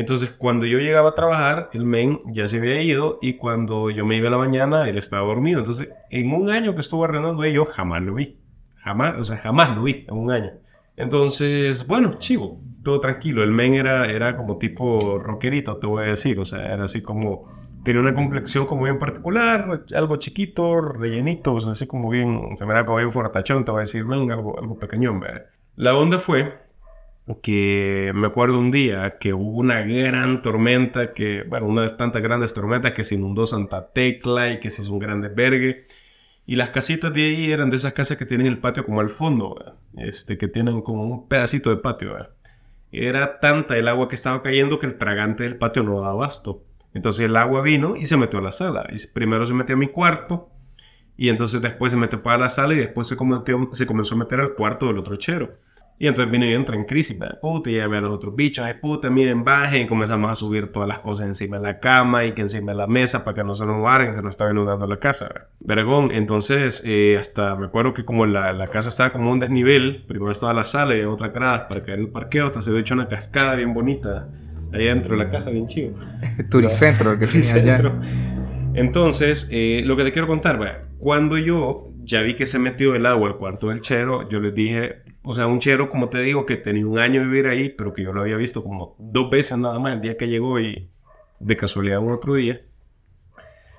Entonces 0.00 0.30
cuando 0.30 0.64
yo 0.64 0.78
llegaba 0.78 1.08
a 1.08 1.14
trabajar, 1.16 1.70
el 1.72 1.84
men 1.84 2.20
ya 2.26 2.46
se 2.46 2.58
había 2.58 2.80
ido 2.80 3.18
y 3.20 3.34
cuando 3.34 3.90
yo 3.90 4.06
me 4.06 4.16
iba 4.16 4.28
a 4.28 4.30
la 4.30 4.38
mañana, 4.38 4.88
él 4.88 4.96
estaba 4.96 5.26
dormido. 5.26 5.58
Entonces 5.58 5.88
en 6.10 6.32
un 6.32 6.50
año 6.50 6.76
que 6.76 6.82
estuvo 6.82 7.04
arrendando 7.04 7.44
yo 7.46 7.64
jamás 7.64 8.02
lo 8.02 8.14
vi. 8.14 8.38
Jamás, 8.76 9.14
o 9.18 9.24
sea, 9.24 9.38
jamás 9.38 9.74
lo 9.74 9.82
vi 9.82 10.06
en 10.06 10.16
un 10.16 10.30
año. 10.30 10.52
Entonces, 10.94 11.84
bueno, 11.84 12.14
chivo, 12.20 12.60
todo 12.84 13.00
tranquilo. 13.00 13.42
El 13.42 13.50
men 13.50 13.74
era, 13.74 14.06
era 14.06 14.36
como 14.36 14.56
tipo 14.56 15.18
rockerito, 15.18 15.78
te 15.78 15.88
voy 15.88 16.04
a 16.04 16.10
decir. 16.10 16.38
O 16.38 16.44
sea, 16.44 16.72
era 16.72 16.84
así 16.84 17.02
como... 17.02 17.46
Tenía 17.82 18.00
una 18.00 18.14
complexión 18.14 18.66
como 18.66 18.84
bien 18.84 19.00
particular, 19.00 19.84
algo 19.96 20.16
chiquito, 20.16 20.80
rellenito, 20.80 21.54
o 21.54 21.60
sea, 21.60 21.72
así 21.72 21.88
como 21.88 22.08
bien... 22.08 22.56
Se 22.56 22.64
me 22.64 22.82
bien 22.84 23.12
fortachón, 23.12 23.64
te 23.64 23.72
voy 23.72 23.78
a 23.78 23.80
decir, 23.80 24.04
algo, 24.08 24.58
algo 24.58 24.78
pequeñón, 24.78 25.18
¿verdad? 25.18 25.46
La 25.74 25.96
onda 25.96 26.20
fue 26.20 26.67
que 27.42 28.12
me 28.14 28.26
acuerdo 28.26 28.58
un 28.58 28.70
día 28.70 29.18
que 29.18 29.34
hubo 29.34 29.58
una 29.58 29.80
gran 29.82 30.42
tormenta, 30.42 31.12
que, 31.12 31.42
bueno, 31.42 31.66
una 31.66 31.82
de 31.82 31.90
tantas 31.90 32.22
grandes 32.22 32.54
tormentas 32.54 32.92
que 32.92 33.04
se 33.04 33.16
inundó 33.16 33.46
Santa 33.46 33.92
Tecla 33.92 34.50
y 34.52 34.60
que 34.60 34.70
se 34.70 34.82
hizo 34.82 34.92
un 34.92 34.98
gran 34.98 35.20
desvergue. 35.20 35.82
Y 36.46 36.56
las 36.56 36.70
casitas 36.70 37.12
de 37.12 37.22
ahí 37.26 37.52
eran 37.52 37.70
de 37.70 37.76
esas 37.76 37.92
casas 37.92 38.16
que 38.16 38.24
tienen 38.24 38.46
el 38.46 38.58
patio 38.58 38.84
como 38.86 39.00
al 39.00 39.10
fondo, 39.10 39.54
este, 39.96 40.38
que 40.38 40.48
tienen 40.48 40.80
como 40.80 41.04
un 41.04 41.28
pedacito 41.28 41.70
de 41.70 41.76
patio. 41.76 42.16
Era 42.90 43.38
tanta 43.40 43.76
el 43.76 43.86
agua 43.88 44.08
que 44.08 44.14
estaba 44.14 44.42
cayendo 44.42 44.78
que 44.78 44.86
el 44.86 44.96
tragante 44.96 45.42
del 45.44 45.58
patio 45.58 45.82
no 45.82 45.96
daba 45.96 46.12
abasto. 46.12 46.64
Entonces 46.94 47.26
el 47.26 47.36
agua 47.36 47.60
vino 47.60 47.96
y 47.96 48.06
se 48.06 48.16
metió 48.16 48.38
a 48.38 48.42
la 48.42 48.50
sala. 48.50 48.88
Y 48.90 49.06
primero 49.08 49.44
se 49.44 49.52
metió 49.52 49.74
a 49.74 49.78
mi 49.78 49.88
cuarto 49.88 50.50
y 51.16 51.28
entonces 51.28 51.60
después 51.60 51.92
se 51.92 51.98
metió 51.98 52.22
para 52.22 52.38
la 52.38 52.48
sala 52.48 52.72
y 52.74 52.78
después 52.78 53.06
se, 53.06 53.16
cometió- 53.16 53.68
se 53.72 53.86
comenzó 53.86 54.14
a 54.14 54.18
meter 54.18 54.40
al 54.40 54.54
cuarto 54.54 54.86
del 54.86 54.98
otro 54.98 55.16
chero. 55.16 55.58
Y 56.00 56.06
entonces 56.06 56.30
vino 56.30 56.46
y 56.46 56.54
entra 56.54 56.76
en 56.76 56.84
crisis, 56.84 57.18
¿verdad? 57.18 57.40
puta, 57.40 57.70
y 57.70 57.76
ya 57.76 57.88
ve 57.88 57.98
a 57.98 58.00
los 58.00 58.12
otros 58.12 58.36
bichos, 58.36 58.64
ay 58.64 58.74
puta, 58.74 59.10
miren, 59.10 59.42
bajen, 59.42 59.82
y 59.82 59.86
comenzamos 59.86 60.30
a 60.30 60.34
subir 60.36 60.70
todas 60.70 60.88
las 60.88 61.00
cosas 61.00 61.26
encima 61.26 61.56
de 61.58 61.64
la 61.64 61.80
cama 61.80 62.24
y 62.24 62.32
que 62.32 62.42
encima 62.42 62.70
de 62.70 62.78
la 62.78 62.86
mesa 62.86 63.24
para 63.24 63.34
que 63.34 63.42
no 63.42 63.52
se 63.52 63.66
nos 63.66 63.82
barren, 63.82 64.12
se 64.12 64.22
nos 64.22 64.30
estaba 64.30 64.52
inundando 64.52 64.86
la 64.86 64.98
casa, 64.98 65.26
¿verdad? 65.26 65.48
Vergón, 65.58 66.10
entonces 66.12 66.82
eh, 66.86 67.16
hasta 67.18 67.56
me 67.56 67.66
acuerdo 67.66 67.94
que 67.94 68.04
como 68.04 68.26
la, 68.26 68.52
la 68.52 68.68
casa 68.68 68.90
estaba 68.90 69.10
como 69.10 69.32
un 69.32 69.40
desnivel, 69.40 70.04
primero 70.06 70.30
estaba 70.30 70.52
la 70.52 70.62
sala 70.62 70.96
y 70.96 71.02
otra 71.02 71.28
grada 71.28 71.66
para 71.66 71.82
caer 71.82 71.98
el 71.98 72.08
parqueo, 72.08 72.46
hasta 72.46 72.60
se 72.60 72.70
había 72.70 72.82
hecho 72.82 72.94
una 72.94 73.08
cascada 73.08 73.56
bien 73.56 73.74
bonita 73.74 74.28
ahí 74.72 74.84
dentro 74.84 75.16
de 75.16 75.24
la 75.24 75.30
casa, 75.30 75.50
bien 75.50 75.66
chido. 75.66 75.94
Turicentro, 76.50 77.12
el 77.12 77.18
que 77.18 77.26
tenía 77.26 77.54
allá. 77.54 77.92
Entonces, 78.74 79.48
eh, 79.50 79.82
lo 79.84 79.96
que 79.96 80.04
te 80.04 80.12
quiero 80.12 80.28
contar, 80.28 80.58
vea, 80.58 80.84
cuando 80.98 81.38
yo 81.38 81.86
ya 82.02 82.22
vi 82.22 82.36
que 82.36 82.46
se 82.46 82.58
metió 82.58 82.94
el 82.94 83.06
agua 83.06 83.28
al 83.28 83.36
cuarto 83.36 83.68
del 83.68 83.80
chero, 83.80 84.28
yo 84.28 84.40
les 84.40 84.54
dije, 84.54 85.02
o 85.30 85.34
sea, 85.34 85.46
un 85.46 85.58
chero, 85.58 85.90
como 85.90 86.08
te 86.08 86.22
digo, 86.22 86.46
que 86.46 86.56
tenía 86.56 86.86
un 86.86 86.98
año 86.98 87.20
de 87.20 87.26
vivir 87.26 87.48
ahí, 87.48 87.68
pero 87.68 87.92
que 87.92 88.02
yo 88.02 88.14
lo 88.14 88.22
había 88.22 88.38
visto 88.38 88.64
como 88.64 88.96
dos 88.98 89.28
veces 89.28 89.58
nada 89.58 89.78
más 89.78 89.92
el 89.92 90.00
día 90.00 90.16
que 90.16 90.26
llegó 90.26 90.58
y 90.58 90.88
de 91.38 91.54
casualidad 91.54 91.98
un 91.98 92.12
otro 92.12 92.32
día. 92.32 92.62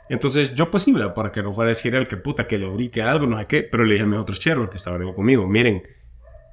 Entonces, 0.09 0.53
yo 0.53 0.69
pues 0.69 0.87
iba 0.87 1.11
para 1.15 1.31
que 1.31 1.41
no 1.41 1.51
fuera 1.51 1.69
a 1.69 1.73
decir 1.73 1.95
el 1.95 2.07
que 2.07 2.17
puta, 2.17 2.45
que 2.45 2.59
le 2.59 2.67
abrí, 2.67 2.89
que 2.89 3.01
algo, 3.01 3.25
no 3.25 3.39
sé 3.39 3.47
qué, 3.47 3.63
pero 3.63 3.83
le 3.83 3.95
dije 3.95 4.03
a 4.03 4.07
mis 4.07 4.19
otros 4.19 4.39
cheros 4.39 4.69
que 4.69 4.77
estaban 4.77 5.11
conmigo, 5.13 5.47
miren, 5.47 5.81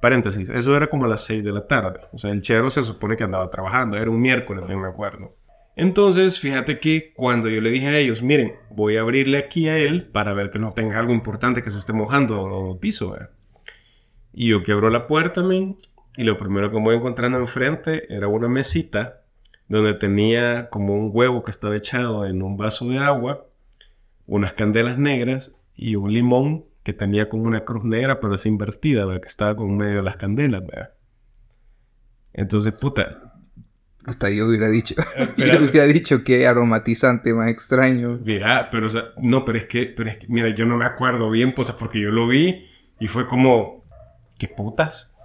paréntesis, 0.01 0.49
eso 0.49 0.75
era 0.75 0.89
como 0.89 1.05
a 1.05 1.09
las 1.09 1.23
6 1.25 1.43
de 1.43 1.51
la 1.51 1.67
tarde. 1.67 1.99
O 2.11 2.17
sea, 2.17 2.31
el 2.31 2.41
chero 2.41 2.71
se 2.71 2.81
supone 2.81 3.15
que 3.15 3.23
andaba 3.23 3.51
trabajando, 3.51 3.97
era 3.97 4.09
un 4.09 4.19
miércoles, 4.19 4.65
no 4.67 4.79
me 4.79 4.87
acuerdo. 4.87 5.35
Entonces, 5.75 6.39
fíjate 6.39 6.79
que 6.79 7.13
cuando 7.15 7.49
yo 7.49 7.61
le 7.61 7.69
dije 7.69 7.85
a 7.85 7.99
ellos, 7.99 8.23
miren, 8.23 8.55
voy 8.71 8.97
a 8.97 9.01
abrirle 9.01 9.37
aquí 9.37 9.69
a 9.69 9.77
él 9.77 10.09
para 10.11 10.33
ver 10.33 10.49
que 10.49 10.57
no 10.57 10.73
tenga 10.73 10.97
algo 10.97 11.13
importante 11.13 11.61
que 11.61 11.69
se 11.69 11.77
esté 11.77 11.93
mojando 11.93 12.71
el 12.73 12.79
piso, 12.79 13.11
¿verdad? 13.11 13.36
Y 14.39 14.49
yo 14.49 14.61
quebro 14.61 14.91
la 14.91 15.07
puerta, 15.07 15.41
men, 15.41 15.77
y 16.15 16.23
lo 16.23 16.37
primero 16.37 16.69
que 16.69 16.77
voy 16.77 16.95
encontrando 16.95 17.39
enfrente 17.39 18.13
era 18.13 18.27
una 18.27 18.47
mesita 18.47 19.23
donde 19.67 19.95
tenía 19.95 20.69
como 20.69 20.93
un 20.93 21.09
huevo 21.11 21.41
que 21.41 21.49
estaba 21.49 21.75
echado 21.75 22.23
en 22.23 22.43
un 22.43 22.55
vaso 22.55 22.87
de 22.87 22.99
agua, 22.99 23.47
unas 24.27 24.53
candelas 24.53 24.99
negras 24.99 25.57
y 25.73 25.95
un 25.95 26.13
limón 26.13 26.65
que 26.83 26.93
tenía 26.93 27.29
como 27.29 27.45
una 27.45 27.65
cruz 27.65 27.83
negra, 27.83 28.19
pero 28.19 28.35
es 28.35 28.45
invertida, 28.45 29.07
¿verdad? 29.07 29.21
Que 29.21 29.27
estaba 29.27 29.55
con 29.55 29.75
medio 29.75 29.95
de 29.95 30.03
las 30.03 30.17
candelas, 30.17 30.61
¿verdad? 30.67 30.93
Entonces, 32.31 32.73
puta, 32.73 33.33
Puta, 34.05 34.29
yo 34.29 34.45
hubiera 34.45 34.69
dicho. 34.69 34.93
Espera. 35.17 35.55
yo 35.55 35.65
hubiera 35.65 35.87
dicho 35.87 36.23
que 36.23 36.45
aromatizante 36.45 37.33
más 37.33 37.49
extraño. 37.49 38.19
Mira, 38.23 38.69
pero 38.69 38.85
o 38.85 38.89
sea, 38.89 39.05
no, 39.17 39.43
pero 39.43 39.57
es 39.57 39.65
que, 39.65 39.87
pero 39.87 40.11
es 40.11 40.17
que, 40.17 40.27
mira, 40.27 40.49
yo 40.49 40.67
no 40.67 40.77
me 40.77 40.85
acuerdo 40.85 41.31
bien, 41.31 41.55
pues, 41.55 41.71
porque 41.71 41.99
yo 41.99 42.11
lo 42.11 42.27
vi 42.27 42.67
y 42.99 43.07
fue 43.07 43.25
como, 43.27 43.76
¿qué 44.37 44.47
putas? 44.47 45.15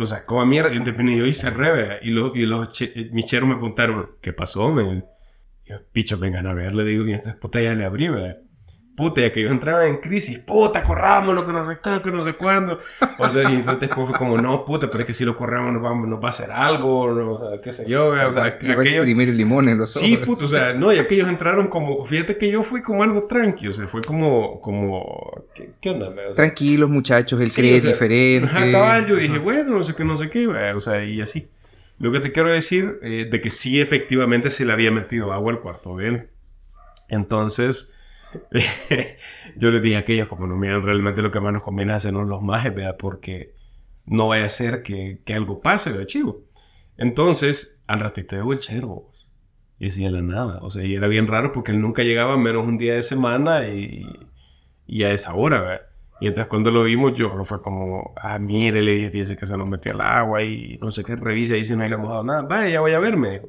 O 0.00 0.06
sea, 0.06 0.24
como 0.26 0.44
mierda, 0.44 0.70
yo, 0.72 1.26
hice 1.26 1.50
rebe 1.50 2.00
y, 2.02 2.10
lo, 2.10 2.34
y 2.34 2.46
los 2.46 2.72
che- 2.72 2.92
eh, 2.96 3.10
mis 3.12 3.26
cheros 3.26 3.48
me 3.48 3.54
preguntaron, 3.54 4.10
¿qué 4.20 4.32
pasó, 4.32 4.72
men? 4.72 5.04
Y 5.64 5.70
yo, 5.70 5.76
picho, 5.92 6.18
vengan 6.18 6.46
a 6.48 6.54
ver, 6.54 6.74
le 6.74 6.84
digo, 6.84 7.06
y 7.06 7.12
entonces, 7.12 7.36
puta, 7.36 7.60
ya 7.60 7.74
le 7.74 7.84
abrí, 7.84 8.08
¿verdad? 8.08 8.38
Puta, 8.98 9.20
ya 9.20 9.30
que 9.32 9.42
yo 9.42 9.48
entraba 9.48 9.86
en 9.86 9.98
crisis, 9.98 10.40
puta, 10.40 10.82
corrámoslo, 10.82 11.46
que 11.46 11.52
no 11.52 11.64
sé 11.64 11.78
qué, 11.80 12.02
que 12.02 12.10
no 12.10 12.24
sé 12.24 12.32
cuándo. 12.32 12.80
O 13.16 13.28
sea, 13.28 13.48
y 13.48 13.54
entonces 13.54 13.78
después 13.78 14.08
fue 14.08 14.18
como, 14.18 14.36
no, 14.36 14.64
puta, 14.64 14.90
pero 14.90 15.02
es 15.02 15.06
que 15.06 15.12
si 15.12 15.24
lo 15.24 15.36
corremos 15.36 15.72
nos 15.72 15.84
va, 15.84 15.94
nos 15.94 16.18
va 16.18 16.26
a 16.26 16.28
hacer 16.30 16.50
algo, 16.50 17.14
no, 17.14 17.30
o 17.30 17.48
sea, 17.48 17.60
qué 17.60 17.70
sé 17.70 17.88
yo, 17.88 18.08
o 18.08 18.32
sea, 18.32 18.58
Le 18.60 18.74
va 18.74 18.80
a 18.80 18.82
aquello... 18.82 18.82
exprimir 18.82 19.28
el 19.28 19.36
limón 19.36 19.68
en 19.68 19.78
los 19.78 19.96
ojos. 19.96 20.08
Sí, 20.08 20.16
puto, 20.16 20.46
o 20.46 20.48
sea, 20.48 20.72
no, 20.72 20.92
y 20.92 20.98
aquellos 20.98 21.28
entraron 21.28 21.68
como, 21.68 22.04
fíjate 22.04 22.36
que 22.38 22.50
yo 22.50 22.64
fui 22.64 22.82
como 22.82 23.04
algo 23.04 23.28
tranqui, 23.28 23.68
o 23.68 23.72
sea, 23.72 23.86
fue 23.86 24.02
como, 24.02 24.60
como, 24.60 25.44
¿qué, 25.54 25.70
qué 25.80 25.90
onda? 25.90 26.08
O 26.08 26.14
sea, 26.14 26.32
Tranquilos, 26.32 26.90
muchachos, 26.90 27.40
él 27.40 27.50
sí, 27.50 27.60
cree 27.60 27.76
o 27.76 27.80
sea, 27.80 27.92
diferente. 27.92 28.48
Ajá, 28.48 28.72
cabal, 28.72 29.06
yo 29.06 29.14
dije, 29.14 29.38
bueno, 29.38 29.76
no 29.76 29.84
sé 29.84 29.94
qué, 29.94 30.04
no 30.04 30.16
sé 30.16 30.28
qué, 30.28 30.48
o 30.48 30.80
sea, 30.80 31.04
y 31.04 31.20
así. 31.20 31.48
Lo 32.00 32.10
que 32.10 32.18
te 32.18 32.32
quiero 32.32 32.52
decir, 32.52 32.98
eh, 33.02 33.28
de 33.30 33.40
que 33.40 33.50
sí 33.50 33.80
efectivamente 33.80 34.50
se 34.50 34.64
le 34.64 34.72
había 34.72 34.90
metido 34.90 35.32
agua 35.32 35.52
al 35.52 35.60
cuarto 35.60 35.96
de 35.96 36.08
él. 36.08 36.28
Entonces, 37.08 37.92
yo 39.56 39.70
le 39.70 39.80
dije 39.80 39.96
a 39.96 40.00
aquellos, 40.00 40.28
como 40.28 40.46
no 40.46 40.56
miran 40.56 40.82
realmente 40.82 41.22
lo 41.22 41.30
que 41.30 41.40
más 41.40 41.52
nos 41.52 41.62
conviene 41.62 41.92
hacer 41.92 42.12
los 42.12 42.42
majes, 42.42 42.74
¿verdad? 42.74 42.96
Porque 42.98 43.54
no 44.06 44.28
vaya 44.28 44.46
a 44.46 44.50
ser 44.50 44.82
que, 44.82 45.20
que 45.24 45.34
algo 45.34 45.60
pase, 45.60 45.90
¿verdad, 45.90 46.06
chivo? 46.06 46.42
Entonces, 46.96 47.78
al 47.86 48.00
ratito 48.00 48.36
llegó 48.36 48.52
el 48.52 48.58
chero. 48.58 49.10
Y 49.78 49.86
decía 49.86 50.10
la 50.10 50.22
nada. 50.22 50.58
O 50.62 50.70
sea, 50.70 50.84
y 50.84 50.94
era 50.94 51.06
bien 51.06 51.28
raro 51.28 51.52
porque 51.52 51.72
él 51.72 51.80
nunca 51.80 52.02
llegaba 52.02 52.36
menos 52.36 52.66
un 52.66 52.78
día 52.78 52.94
de 52.94 53.02
semana 53.02 53.68
y, 53.68 54.04
y 54.86 55.04
a 55.04 55.12
esa 55.12 55.34
hora, 55.34 55.60
¿verdad? 55.60 55.82
Y 56.20 56.26
entonces 56.26 56.48
cuando 56.48 56.72
lo 56.72 56.82
vimos, 56.82 57.14
yo 57.14 57.32
no 57.34 57.44
fue 57.44 57.62
como, 57.62 58.12
ah, 58.16 58.38
mire, 58.40 58.82
le 58.82 58.92
dije, 58.92 59.10
fíjese 59.10 59.36
que 59.36 59.46
se 59.46 59.56
nos 59.56 59.68
metió 59.68 59.92
el 59.92 60.00
agua 60.00 60.42
y 60.42 60.76
no 60.82 60.90
sé 60.90 61.04
qué, 61.04 61.14
revisa 61.14 61.56
y 61.56 61.62
si 61.62 61.76
no 61.76 61.84
hay 61.84 61.96
mojado 61.96 62.24
nada. 62.24 62.42
Vaya, 62.42 62.68
ya 62.68 62.80
voy 62.80 62.92
a 62.92 62.98
verme. 62.98 63.42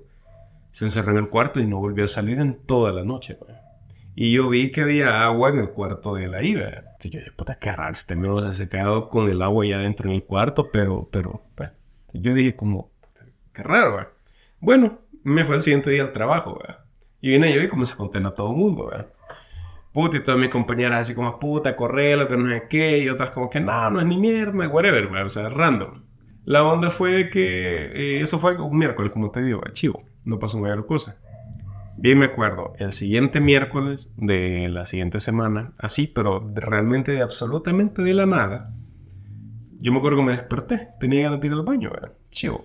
Se 0.69 0.85
encerró 0.85 1.11
en 1.13 1.17
el 1.17 1.29
cuarto 1.29 1.59
y 1.59 1.65
no 1.65 1.79
volvió 1.79 2.03
a 2.03 2.07
salir 2.07 2.39
en 2.39 2.63
toda 2.65 2.93
la 2.93 3.03
noche. 3.03 3.37
Y 4.21 4.33
yo 4.33 4.49
vi 4.49 4.69
que 4.69 4.81
había 4.81 5.23
agua 5.23 5.47
en 5.47 5.59
el 5.59 5.69
cuarto 5.69 6.13
de 6.13 6.27
la 6.27 6.43
IVA. 6.43 6.83
Así 6.99 7.09
que, 7.09 7.31
puta, 7.37 7.57
qué 7.57 7.71
raro, 7.71 7.93
este 7.93 8.17
me 8.17 8.51
se 8.51 8.67
quedado 8.67 9.07
con 9.07 9.29
el 9.29 9.41
agua 9.41 9.65
ya 9.65 9.77
dentro 9.77 10.09
en 10.09 10.15
el 10.15 10.25
cuarto, 10.25 10.69
pero, 10.73 11.07
pero, 11.09 11.45
pues, 11.55 11.69
yo 12.11 12.33
dije 12.33 12.53
como, 12.53 12.91
qué 13.53 13.63
raro, 13.63 13.95
¿verdad? 13.95 14.11
Bueno, 14.59 14.99
me 15.23 15.45
fue 15.45 15.55
el 15.55 15.63
siguiente 15.63 15.89
día 15.89 16.03
al 16.03 16.11
trabajo, 16.11 16.59
¿verdad? 16.59 16.79
Y 17.21 17.29
vine 17.29 17.53
yo 17.53 17.61
y 17.61 17.69
como 17.69 17.85
se 17.85 17.95
contena 17.95 18.27
a 18.27 18.33
todo 18.33 18.51
el 18.51 18.57
mundo, 18.57 18.87
¿verdad? 18.87 19.07
Puta, 19.93 20.17
y 20.17 20.19
todas 20.21 20.37
mis 20.37 20.49
compañeras 20.49 20.99
así 20.99 21.15
como, 21.15 21.39
puta, 21.39 21.77
correlo, 21.77 22.27
que 22.27 22.35
no 22.35 22.49
sé 22.49 22.67
qué, 22.69 22.97
y 22.97 23.07
otras 23.07 23.29
como 23.29 23.49
que, 23.49 23.61
no, 23.61 23.89
no 23.89 24.01
es 24.01 24.05
ni 24.05 24.17
mierda, 24.17 24.67
whatever, 24.67 25.07
¿verdad? 25.07 25.27
o 25.27 25.29
sea, 25.29 25.47
random. 25.47 26.03
La 26.43 26.65
onda 26.65 26.89
fue 26.89 27.29
que 27.29 27.85
eh, 27.85 28.19
eso 28.19 28.37
fue 28.37 28.59
un 28.59 28.77
miércoles, 28.77 29.13
como 29.13 29.31
te 29.31 29.41
digo, 29.41 29.61
chivo, 29.71 30.03
no 30.25 30.39
pasó 30.39 30.59
mayor 30.59 30.85
cosa. 30.85 31.15
Bien 32.01 32.17
me 32.17 32.27
acuerdo, 32.27 32.71
el 32.77 32.93
siguiente 32.93 33.41
miércoles 33.41 34.13
de 34.15 34.69
la 34.69 34.85
siguiente 34.85 35.19
semana, 35.19 35.73
así, 35.77 36.07
pero 36.07 36.49
realmente 36.55 37.11
de 37.11 37.21
absolutamente 37.21 38.01
de 38.01 38.13
la 38.13 38.25
nada, 38.25 38.73
yo 39.81 39.91
me 39.91 39.97
acuerdo 39.97 40.19
que 40.19 40.23
me 40.23 40.31
desperté, 40.31 40.91
tenía 40.97 41.23
ganas 41.23 41.41
de 41.41 41.47
ir 41.47 41.53
al 41.53 41.63
baño, 41.63 41.89
¿verdad? 41.91 42.13
Chivo. 42.29 42.63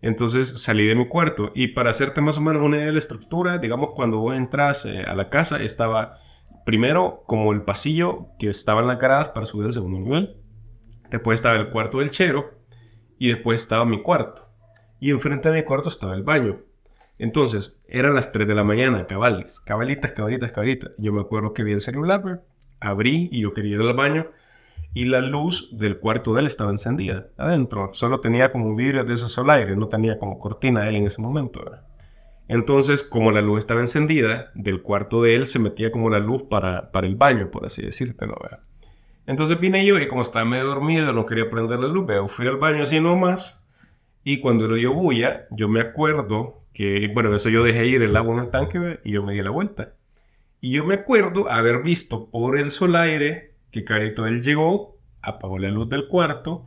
Entonces 0.00 0.62
salí 0.62 0.86
de 0.86 0.94
mi 0.94 1.06
cuarto 1.06 1.52
y 1.54 1.68
para 1.68 1.90
hacerte 1.90 2.22
más 2.22 2.38
o 2.38 2.40
menos 2.40 2.62
una 2.62 2.76
idea 2.76 2.86
de 2.86 2.92
la 2.92 2.98
estructura, 2.98 3.58
digamos, 3.58 3.90
cuando 3.94 4.20
vos 4.20 4.34
entras 4.34 4.86
eh, 4.86 5.02
a 5.06 5.14
la 5.14 5.28
casa, 5.28 5.62
estaba 5.62 6.16
primero 6.64 7.24
como 7.26 7.52
el 7.52 7.64
pasillo 7.64 8.28
que 8.38 8.48
estaba 8.48 8.80
en 8.80 8.86
la 8.86 8.96
cara 8.96 9.34
para 9.34 9.44
subir 9.44 9.66
al 9.66 9.74
segundo 9.74 10.00
nivel. 10.00 10.38
Después 11.10 11.40
estaba 11.40 11.56
el 11.56 11.68
cuarto 11.68 11.98
del 11.98 12.10
chero 12.10 12.62
y 13.18 13.28
después 13.28 13.60
estaba 13.60 13.84
mi 13.84 14.00
cuarto. 14.00 14.48
Y 14.98 15.10
enfrente 15.10 15.50
de 15.50 15.60
mi 15.60 15.64
cuarto 15.66 15.90
estaba 15.90 16.14
el 16.14 16.22
baño. 16.22 16.71
Entonces, 17.22 17.78
eran 17.86 18.16
las 18.16 18.32
3 18.32 18.48
de 18.48 18.54
la 18.56 18.64
mañana, 18.64 19.06
cabales, 19.06 19.60
cabalitas, 19.60 20.10
cabalitas, 20.10 20.50
cabalitas. 20.50 20.90
Yo 20.98 21.12
me 21.12 21.20
acuerdo 21.20 21.54
que 21.54 21.62
vi 21.62 21.70
el 21.70 21.78
celular, 21.78 22.42
abrí 22.80 23.28
y 23.30 23.42
yo 23.42 23.54
quería 23.54 23.76
ir 23.76 23.80
al 23.80 23.94
baño 23.94 24.26
y 24.92 25.04
la 25.04 25.20
luz 25.20 25.68
del 25.70 26.00
cuarto 26.00 26.34
de 26.34 26.40
él 26.40 26.46
estaba 26.46 26.72
encendida 26.72 27.28
adentro. 27.36 27.90
Solo 27.92 28.18
tenía 28.18 28.50
como 28.50 28.74
vidrio 28.74 29.04
de 29.04 29.14
esos 29.14 29.38
aire, 29.38 29.76
no 29.76 29.86
tenía 29.86 30.18
como 30.18 30.40
cortina 30.40 30.88
él 30.88 30.96
en 30.96 31.06
ese 31.06 31.22
momento. 31.22 31.64
Entonces, 32.48 33.04
como 33.04 33.30
la 33.30 33.40
luz 33.40 33.58
estaba 33.58 33.78
encendida, 33.78 34.50
del 34.56 34.82
cuarto 34.82 35.22
de 35.22 35.36
él 35.36 35.46
se 35.46 35.60
metía 35.60 35.92
como 35.92 36.10
la 36.10 36.18
luz 36.18 36.42
para, 36.42 36.90
para 36.90 37.06
el 37.06 37.14
baño, 37.14 37.52
por 37.52 37.64
así 37.64 37.82
decírtelo. 37.82 38.36
Entonces 39.26 39.60
vine 39.60 39.86
yo 39.86 39.96
y 39.96 40.08
como 40.08 40.22
estaba 40.22 40.44
medio 40.44 40.66
dormido, 40.66 41.12
no 41.12 41.24
quería 41.24 41.48
prender 41.48 41.78
la 41.78 41.86
luz, 41.86 42.04
veo, 42.04 42.26
fui 42.26 42.48
al 42.48 42.56
baño 42.56 42.82
así 42.82 42.98
nomás. 42.98 43.64
Y 44.24 44.40
cuando 44.40 44.66
lo 44.66 44.74
dio 44.74 44.92
bulla, 44.92 45.46
yo 45.52 45.68
me 45.68 45.80
acuerdo 45.80 46.61
que, 46.72 47.10
bueno, 47.12 47.34
eso 47.34 47.48
yo 47.48 47.62
dejé 47.64 47.86
ir 47.86 48.02
el 48.02 48.16
agua 48.16 48.34
en 48.34 48.44
el 48.44 48.50
tanque 48.50 49.00
y 49.04 49.12
yo 49.12 49.22
me 49.22 49.34
di 49.34 49.42
la 49.42 49.50
vuelta. 49.50 49.94
Y 50.60 50.72
yo 50.72 50.84
me 50.84 50.94
acuerdo 50.94 51.50
haber 51.50 51.82
visto 51.82 52.30
por 52.30 52.58
el 52.58 52.70
sol 52.70 52.96
aire 52.96 53.54
que 53.70 53.84
Carito 53.84 54.26
él 54.26 54.42
llegó, 54.42 54.96
apagó 55.20 55.58
la 55.58 55.68
luz 55.68 55.88
del 55.88 56.08
cuarto 56.08 56.66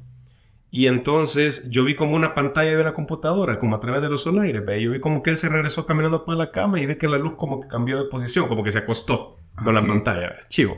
y 0.76 0.88
entonces 0.88 1.70
yo 1.70 1.86
vi 1.86 1.96
como 1.96 2.18
una 2.18 2.34
pantalla 2.34 2.76
de 2.76 2.82
una 2.82 2.94
computadora, 2.94 3.60
como 3.60 3.78
a 3.78 3.80
través 3.80 4.02
de 4.02 4.10
los 4.10 4.24
solaires, 4.24 4.62
yo 4.82 4.92
vi 4.92 5.00
como 5.00 5.24
que 5.24 5.30
él 5.30 5.38
se 5.38 5.48
regresó 5.48 5.86
caminando 5.86 6.26
para 6.26 6.38
la 6.38 6.52
cama 6.52 6.82
y 6.82 6.86
vi 6.86 6.98
que 6.98 7.08
la 7.08 7.18
luz 7.18 7.36
como 7.38 7.62
que 7.62 7.70
cambió 7.70 7.98
de 7.98 8.10
posición, 8.10 8.50
como 8.50 8.62
que 8.62 8.72
se 8.72 8.80
acostó 8.80 9.38
con 9.64 9.74
la 9.74 9.80
pantalla, 9.80 10.36
chivo. 10.50 10.76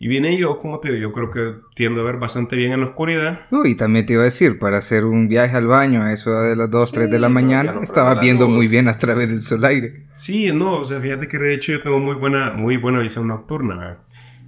Y 0.00 0.06
vine 0.06 0.38
yo, 0.38 0.58
como 0.58 0.78
te 0.78 0.92
digo, 0.92 1.08
yo 1.08 1.12
creo 1.12 1.30
que 1.30 1.60
tiendo 1.74 2.02
a 2.02 2.04
ver 2.04 2.18
bastante 2.18 2.54
bien 2.54 2.72
en 2.72 2.80
la 2.80 2.86
oscuridad. 2.86 3.40
No, 3.50 3.66
y 3.66 3.76
también 3.76 4.06
te 4.06 4.12
iba 4.12 4.22
a 4.22 4.26
decir, 4.26 4.58
para 4.60 4.78
hacer 4.78 5.04
un 5.04 5.28
viaje 5.28 5.56
al 5.56 5.66
baño 5.66 6.02
a 6.02 6.12
eso 6.12 6.30
de 6.30 6.54
las 6.54 6.70
2, 6.70 6.92
3 6.92 7.10
de 7.10 7.18
la 7.18 7.28
mañana, 7.28 7.80
estaba 7.82 8.14
viendo 8.20 8.48
muy 8.48 8.68
bien 8.68 8.86
a 8.86 8.96
través 8.96 9.28
del 9.28 9.42
sol 9.42 9.64
aire. 9.64 10.06
Sí, 10.12 10.52
no, 10.52 10.74
o 10.76 10.84
sea, 10.84 11.00
fíjate 11.00 11.26
que 11.26 11.38
de 11.38 11.52
hecho 11.52 11.72
yo 11.72 11.82
tengo 11.82 11.98
muy 11.98 12.14
buena, 12.14 12.52
muy 12.52 12.76
buena 12.76 13.00
visión 13.00 13.26
nocturna. 13.26 13.98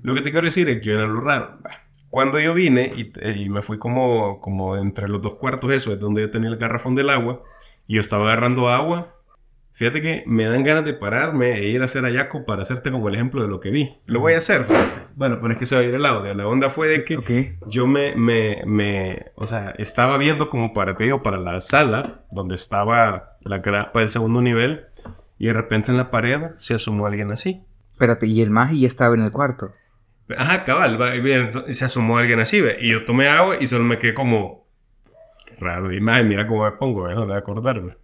Lo 0.03 0.15
que 0.15 0.23
te 0.23 0.31
quiero 0.31 0.47
decir 0.47 0.69
es 0.69 0.81
que 0.81 0.93
era 0.93 1.07
lo 1.07 1.21
raro. 1.21 1.59
Cuando 2.11 2.39
yo 2.39 2.55
vine 2.55 2.93
y, 2.97 3.13
y, 3.43 3.49
me 3.49 3.63
fui 3.63 3.79
como, 3.79 4.41
como 4.41 4.77
entre 4.77 5.09
los 5.09 5.21
dos 5.21 5.35
cuartos, 5.35 5.73
eso 5.73 5.93
es 5.93 5.99
donde 5.99 6.23
yo 6.23 6.31
tenía 6.31 6.49
el 6.49 6.59
garrafón 6.59 6.95
del 6.95 7.11
agua, 7.11 7.43
y 7.89 7.95
yo 7.95 8.01
estaba 8.01 8.25
agarrando 8.25 8.69
agua 8.69 9.17
Fíjate 9.81 10.03
que 10.03 10.25
me 10.27 10.45
dan 10.45 10.63
ganas 10.63 10.85
de 10.85 10.93
pararme 10.93 11.53
e 11.53 11.71
ir 11.71 11.81
a 11.81 11.87
hacer 11.87 12.05
ayaco 12.05 12.45
para 12.45 12.61
hacerte 12.61 12.91
como 12.91 13.09
el 13.09 13.15
ejemplo 13.15 13.41
de 13.41 13.49
lo 13.49 13.61
que 13.61 13.71
vi. 13.71 13.97
Lo 14.05 14.21
voy 14.21 14.35
a 14.35 14.37
hacer, 14.37 14.67
Bueno, 15.15 15.39
pero 15.41 15.53
es 15.53 15.59
que 15.59 15.67
se 15.67 15.75
va 15.75 15.83
a 15.83 15.85
ir 15.85 15.95
el 15.95 16.07
audio. 16.07 16.35
La 16.35 16.47
onda 16.47 16.69
fue 16.69 16.89
de 16.89 17.05
que 17.05 17.57
yo 17.67 17.87
me, 17.87 18.15
me, 18.15 18.63
me, 18.67 19.27
o 19.35 19.47
sea, 19.47 19.75
estaba 19.79 20.17
viendo 20.19 20.51
como 20.51 20.73
para, 20.73 20.97
te 20.97 21.13
para 21.19 21.39
la 21.39 21.61
sala 21.61 22.23
donde 22.31 22.55
estaba 22.55 23.37
la 23.43 23.59
grapa 23.59 24.01
del 24.01 24.09
segundo 24.09 24.41
nivel 24.41 24.87
y 25.39 25.47
de 25.47 25.53
repente 25.53 25.91
en 25.91 25.97
la 25.97 26.11
pared 26.11 26.51
se 26.57 26.75
asomó 26.75 27.07
alguien 27.07 27.31
así. 27.33 27.63
Espérate, 27.93 28.27
¿y 28.27 28.41
el 28.41 28.51
magia 28.51 28.83
ya 28.83 28.89
estaba 28.89 29.15
en 29.15 29.23
el 29.23 29.33
cuarto? 29.33 29.73
Ajá, 30.37 30.65
cabal, 30.65 30.99
se 31.71 31.85
asomó 31.85 32.19
alguien 32.19 32.41
así, 32.41 32.61
¿ve? 32.61 32.77
Y 32.81 32.93
yo 32.93 33.05
tomé 33.05 33.29
agua 33.29 33.57
y 33.61 33.67
solo 33.67 33.85
me 33.85 33.99
quedé 33.99 34.15
como... 34.15 34.67
Qué 35.47 35.57
raro, 35.59 35.93
y 35.93 36.01
mira 36.01 36.47
cómo 36.47 36.65
me 36.65 36.73
pongo, 36.73 37.11
¿eh? 37.11 37.27
De 37.27 37.35
acordarme. 37.35 37.97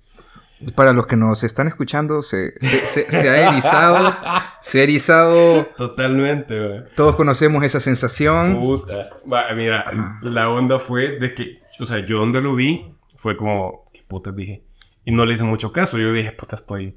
Para 0.75 0.93
los 0.95 1.07
que 1.07 1.17
nos 1.17 1.45
están 1.45 1.69
escuchando, 1.69 2.23
se, 2.23 2.55
se, 2.87 3.29
ha 3.29 3.51
erizado. 3.51 4.17
se 4.63 4.81
ha 4.81 4.83
erizado. 4.83 5.67
Totalmente, 5.77 6.59
güey. 6.59 6.85
Todos 6.95 7.15
conocemos 7.15 7.63
esa 7.63 7.79
sensación. 7.79 8.59
Puta. 8.59 9.09
mira, 9.55 10.19
la 10.23 10.49
onda 10.49 10.79
fue 10.79 11.19
de 11.19 11.35
que, 11.35 11.61
o 11.79 11.85
sea, 11.85 11.99
yo 11.99 12.19
donde 12.19 12.41
lo 12.41 12.55
vi 12.55 12.95
fue 13.17 13.37
como, 13.37 13.91
¿qué 13.93 14.03
puta 14.07 14.33
dije? 14.33 14.65
Y 15.05 15.13
no 15.13 15.27
le 15.27 15.35
hice 15.35 15.45
mucho 15.45 15.73
caso. 15.73 15.99
Yo 15.99 16.13
dije, 16.13 16.33
puta, 16.33 16.57
estoy, 16.57 16.97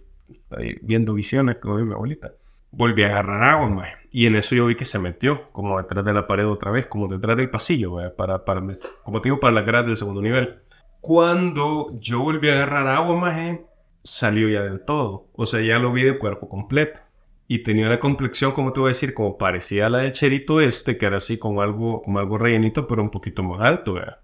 viendo 0.82 1.14
visiones 1.14 1.58
como 1.58 1.78
mi 1.78 1.94
abuelita. 1.94 2.34
Volví 2.72 3.04
a 3.04 3.08
agarrar 3.08 3.44
agua, 3.44 3.70
güey. 3.70 3.90
Y 4.12 4.26
en 4.26 4.36
eso 4.36 4.56
yo 4.56 4.68
vi 4.68 4.76
que 4.76 4.86
se 4.86 5.00
metió, 5.00 5.52
como 5.52 5.78
detrás 5.82 6.06
de 6.06 6.14
la 6.14 6.28
pared 6.28 6.48
otra 6.48 6.72
vez, 6.72 6.88
como 6.88 7.08
detrás 7.08 7.36
del 7.36 7.50
pasillo, 7.50 7.92
güey. 7.92 8.16
Para, 8.16 8.46
para, 8.46 8.62
como 9.04 9.22
te 9.22 9.28
digo, 9.28 9.40
para 9.40 9.54
la 9.54 9.62
grada 9.62 9.88
del 9.88 9.96
segundo 9.98 10.22
nivel. 10.22 10.60
Cuando 11.02 11.98
yo 12.00 12.20
volví 12.20 12.50
a 12.50 12.54
agarrar 12.54 12.88
agua, 12.88 13.16
maje, 13.18 13.66
salió 14.04 14.50
ya 14.50 14.64
del 14.64 14.84
todo. 14.84 15.28
O 15.34 15.46
sea, 15.46 15.62
ya 15.62 15.80
lo 15.80 15.92
vi 15.92 16.04
de 16.04 16.18
cuerpo 16.18 16.50
completo. 16.50 17.00
Y 17.48 17.64
tenía 17.64 17.88
una 17.88 18.00
complexión, 18.00 18.52
como 18.52 18.74
te 18.74 18.80
voy 18.80 18.90
a 18.90 18.94
decir, 18.94 19.14
como 19.14 19.38
parecía 19.38 19.88
a 19.88 19.90
la 19.90 20.00
del 20.00 20.14
cherito 20.14 20.62
este, 20.62 20.98
que 20.98 21.06
era 21.08 21.18
así 21.18 21.40
como 21.40 21.62
algo, 21.62 22.04
como 22.04 22.20
algo 22.20 22.38
rellenito, 22.38 22.86
pero 22.86 23.02
un 23.02 23.10
poquito 23.10 23.42
más 23.42 23.62
alto, 23.62 23.94
¿verdad? 23.94 24.20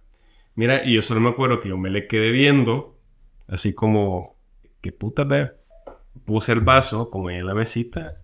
Mira, 0.53 0.83
y 0.85 0.93
yo 0.93 1.01
solo 1.01 1.21
me 1.21 1.29
acuerdo 1.29 1.59
que 1.59 1.69
yo 1.69 1.77
me 1.77 1.89
le 1.89 2.07
quedé 2.07 2.29
viendo, 2.31 2.97
así 3.47 3.73
como, 3.73 4.37
¿qué 4.81 4.91
puta, 4.91 5.23
ve? 5.23 5.51
Puse 6.23 6.51
el 6.51 6.61
vaso, 6.61 7.09
como 7.09 7.31
en 7.31 7.45
la 7.45 7.55
mesita, 7.55 8.21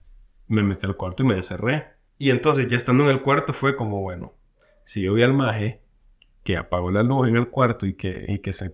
me 0.48 0.62
metí 0.62 0.86
al 0.86 0.96
cuarto 0.96 1.24
y 1.24 1.25
me 1.25 1.36
encerré. 1.36 1.88
Y 2.20 2.29
entonces, 2.29 2.67
ya 2.67 2.77
estando 2.77 3.03
en 3.03 3.10
el 3.10 3.22
cuarto, 3.22 3.53
fue 3.53 3.75
como, 3.75 4.01
bueno, 4.01 4.36
si 4.86 5.01
yo 5.01 5.13
vi 5.13 5.24
al 5.24 5.34
maje, 5.34 5.81
que 6.44 6.58
apagó 6.58 6.92
la 6.92 7.04
luz 7.04 7.28
en 7.28 7.38
el 7.38 7.50
cuarto 7.50 7.86
y 7.86 7.94
que, 7.94 8.26
y 8.28 8.40
que 8.40 8.54
se... 8.54 8.72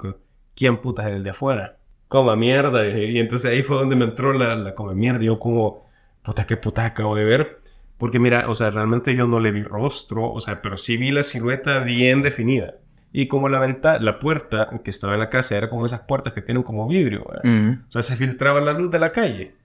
¿Quién 0.56 0.78
puta 0.78 1.08
es 1.08 1.16
el 1.16 1.24
de 1.24 1.32
afuera? 1.32 1.78
Como 2.08 2.36
mierda. 2.36 2.88
Y, 2.88 3.20
entonces 3.20 3.52
ahí 3.52 3.64
fue 3.64 3.78
donde 3.78 3.96
me 3.96 4.06
entró 4.06 4.34
la, 4.34 4.56
la 4.56 4.74
come 4.74 4.96
mierda. 4.96 5.24
Yo 5.24 5.40
como, 5.40 5.86
puta, 6.24 6.48
qué 6.48 6.58
puta 6.58 6.86
acabo 6.86 7.16
de 7.16 7.26
ver. 7.26 7.62
Porque 7.98 8.20
mira, 8.20 8.50
o 8.50 8.56
sea, 8.56 8.70
realmente 8.70 9.16
yo 9.16 9.28
no 9.28 9.40
le 9.40 9.52
vi 9.52 9.64
rostro, 9.64 10.32
o 10.32 10.40
sea, 10.40 10.62
pero 10.62 10.78
sí 10.78 10.98
vi 10.98 11.12
la 11.12 11.24
silueta 11.24 11.80
bien 11.80 12.22
definida. 12.22 12.76
Y 13.12 13.28
como 13.28 13.50
la 13.50 13.60
ventana, 13.60 14.00
la 14.00 14.20
puerta 14.20 14.70
que 14.84 14.92
estaba 14.92 15.14
en 15.14 15.20
la 15.20 15.30
casa 15.30 15.58
era 15.58 15.70
como 15.70 15.86
esas 15.86 16.02
puertas 16.02 16.34
que 16.34 16.42
tienen 16.42 16.64
como 16.64 16.88
vidrio, 16.88 17.26
mm. 17.44 17.70
o 17.88 17.92
sea, 17.92 18.02
se 18.04 18.16
filtraba 18.16 18.62
la 18.62 18.74
luz 18.74 18.92
de 18.92 19.00
la 19.00 19.12
calle. 19.12 19.56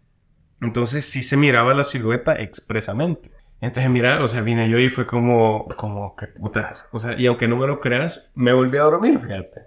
Entonces 0.63 1.05
sí 1.05 1.23
se 1.23 1.37
miraba 1.37 1.75
la 1.75 1.83
silueta 1.83 2.35
expresamente. 2.35 3.31
Entonces, 3.63 3.89
mira, 3.93 4.21
o 4.21 4.27
sea, 4.27 4.41
vine 4.41 4.69
yo 4.69 4.77
y 4.81 4.89
fue 4.89 5.07
como, 5.07 5.69
como, 5.77 6.17
que 6.17 6.27
putas. 6.27 6.89
O 6.91 6.99
sea, 6.99 7.17
y 7.17 7.27
aunque 7.27 7.47
no 7.47 7.57
me 7.57 7.69
lo 7.69 7.79
creas, 7.79 8.33
me 8.35 8.53
volví 8.53 8.77
a 8.77 8.83
dormir, 8.83 9.21
fíjate. 9.21 9.63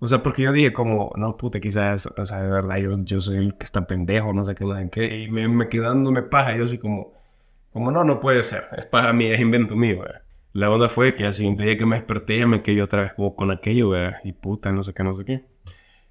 O 0.00 0.08
sea, 0.08 0.20
porque 0.20 0.42
yo 0.42 0.52
dije 0.52 0.72
como, 0.72 1.12
no, 1.14 1.36
puta, 1.36 1.60
quizás, 1.60 2.08
o 2.08 2.24
sea, 2.24 2.42
de 2.42 2.50
verdad, 2.50 2.78
yo, 2.78 2.98
yo 3.04 3.20
soy 3.20 3.36
el 3.36 3.54
que 3.56 3.64
está 3.64 3.86
pendejo, 3.86 4.32
no 4.32 4.42
sé 4.42 4.56
qué, 4.56 4.64
no 4.64 4.74
sé 4.74 4.90
qué. 4.90 5.18
Y 5.20 5.30
me, 5.30 5.46
me 5.46 5.68
quedándome 5.68 6.22
paja, 6.22 6.56
yo 6.56 6.64
así 6.64 6.78
como, 6.78 7.12
como, 7.72 7.92
no, 7.92 8.02
no 8.02 8.18
puede 8.18 8.42
ser. 8.42 8.64
Es 8.76 8.86
paja 8.86 9.12
mía, 9.12 9.32
es 9.32 9.40
invento 9.40 9.76
mío, 9.76 10.00
¿verdad? 10.00 10.22
La 10.52 10.68
onda 10.68 10.88
fue 10.88 11.14
que 11.14 11.24
al 11.24 11.32
siguiente 11.34 11.62
día 11.62 11.78
que 11.78 11.86
me 11.86 11.96
desperté, 11.96 12.40
ya 12.40 12.48
me 12.48 12.62
quedé 12.62 12.82
otra 12.82 13.02
vez 13.02 13.12
como 13.12 13.36
con 13.36 13.52
aquello, 13.52 13.90
¿verdad? 13.90 14.18
Y 14.24 14.32
puta, 14.32 14.72
no 14.72 14.82
sé 14.82 14.92
qué, 14.92 15.04
no 15.04 15.14
sé 15.14 15.24
qué. 15.24 15.44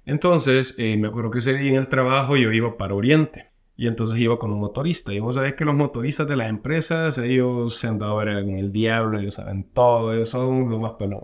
Entonces, 0.06 0.74
eh, 0.78 0.96
me 0.96 1.08
acuerdo 1.08 1.30
que 1.30 1.38
ese 1.38 1.52
día 1.52 1.72
en 1.72 1.76
el 1.76 1.88
trabajo 1.88 2.38
yo 2.38 2.50
iba 2.50 2.78
para 2.78 2.94
Oriente. 2.94 3.49
Y 3.80 3.88
entonces 3.88 4.18
iba 4.18 4.38
con 4.38 4.52
un 4.52 4.60
motorista. 4.60 5.10
Y 5.10 5.20
vos 5.20 5.36
sabés 5.36 5.54
que 5.54 5.64
los 5.64 5.74
motoristas 5.74 6.28
de 6.28 6.36
las 6.36 6.50
empresas, 6.50 7.16
ellos 7.16 7.78
se 7.78 7.88
han 7.88 7.98
dado 7.98 8.20
en 8.20 8.58
el 8.58 8.72
diablo, 8.72 9.18
ellos 9.18 9.36
saben 9.36 9.64
todo, 9.72 10.12
ellos 10.12 10.28
son 10.28 10.68
lo 10.68 10.78
más 10.78 10.92
pelón. 10.98 11.22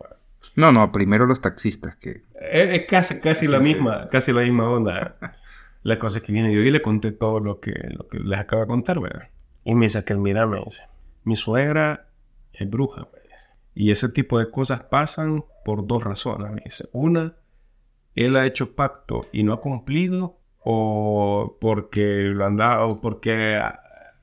No, 0.55 0.73
no, 0.73 0.91
primero 0.91 1.27
los 1.27 1.43
taxistas 1.43 1.97
que... 1.97 2.23
Es, 2.41 2.81
es 2.81 2.87
casi, 2.87 3.21
casi 3.21 3.47
la 3.47 3.59
misma, 3.59 4.09
casi 4.09 4.33
la 4.33 4.41
misma 4.41 4.71
onda. 4.71 5.19
La 5.83 5.99
cosa 5.99 6.17
es 6.17 6.25
que 6.25 6.33
viene 6.33 6.51
yo 6.51 6.61
y 6.61 6.71
le 6.71 6.81
conté 6.81 7.13
todo 7.13 7.41
lo 7.41 7.61
que, 7.61 7.75
lo 7.91 8.09
que 8.09 8.21
les 8.21 8.39
acabo 8.39 8.63
de 8.63 8.69
contar, 8.69 9.01
¿verdad? 9.01 9.29
Y 9.63 9.75
me 9.75 9.85
dice 9.85 10.03
que 10.03 10.15
él 10.15 10.19
mira, 10.19 10.47
me 10.47 10.59
dice, 10.65 10.85
mi 11.25 11.37
suegra 11.37 12.09
es 12.55 12.71
bruja, 12.71 13.03
me 13.13 13.21
dice. 13.21 13.51
Y 13.75 13.91
ese 13.91 14.09
tipo 14.09 14.39
de 14.39 14.51
cosas 14.51 14.85
pasan 14.85 15.45
por 15.63 15.87
dos 15.87 16.03
razones, 16.03 16.51
me 16.53 16.63
dice. 16.65 16.89
Una, 16.93 17.37
él 18.15 18.35
ha 18.35 18.47
hecho 18.47 18.75
pacto 18.75 19.27
y 19.31 19.43
no 19.43 19.53
ha 19.53 19.61
cumplido, 19.61 20.41
o 20.69 21.57
porque 21.61 22.23
lo 22.25 22.45
han 22.45 22.57
dado, 22.57 22.89
o 22.89 23.01
porque 23.01 23.61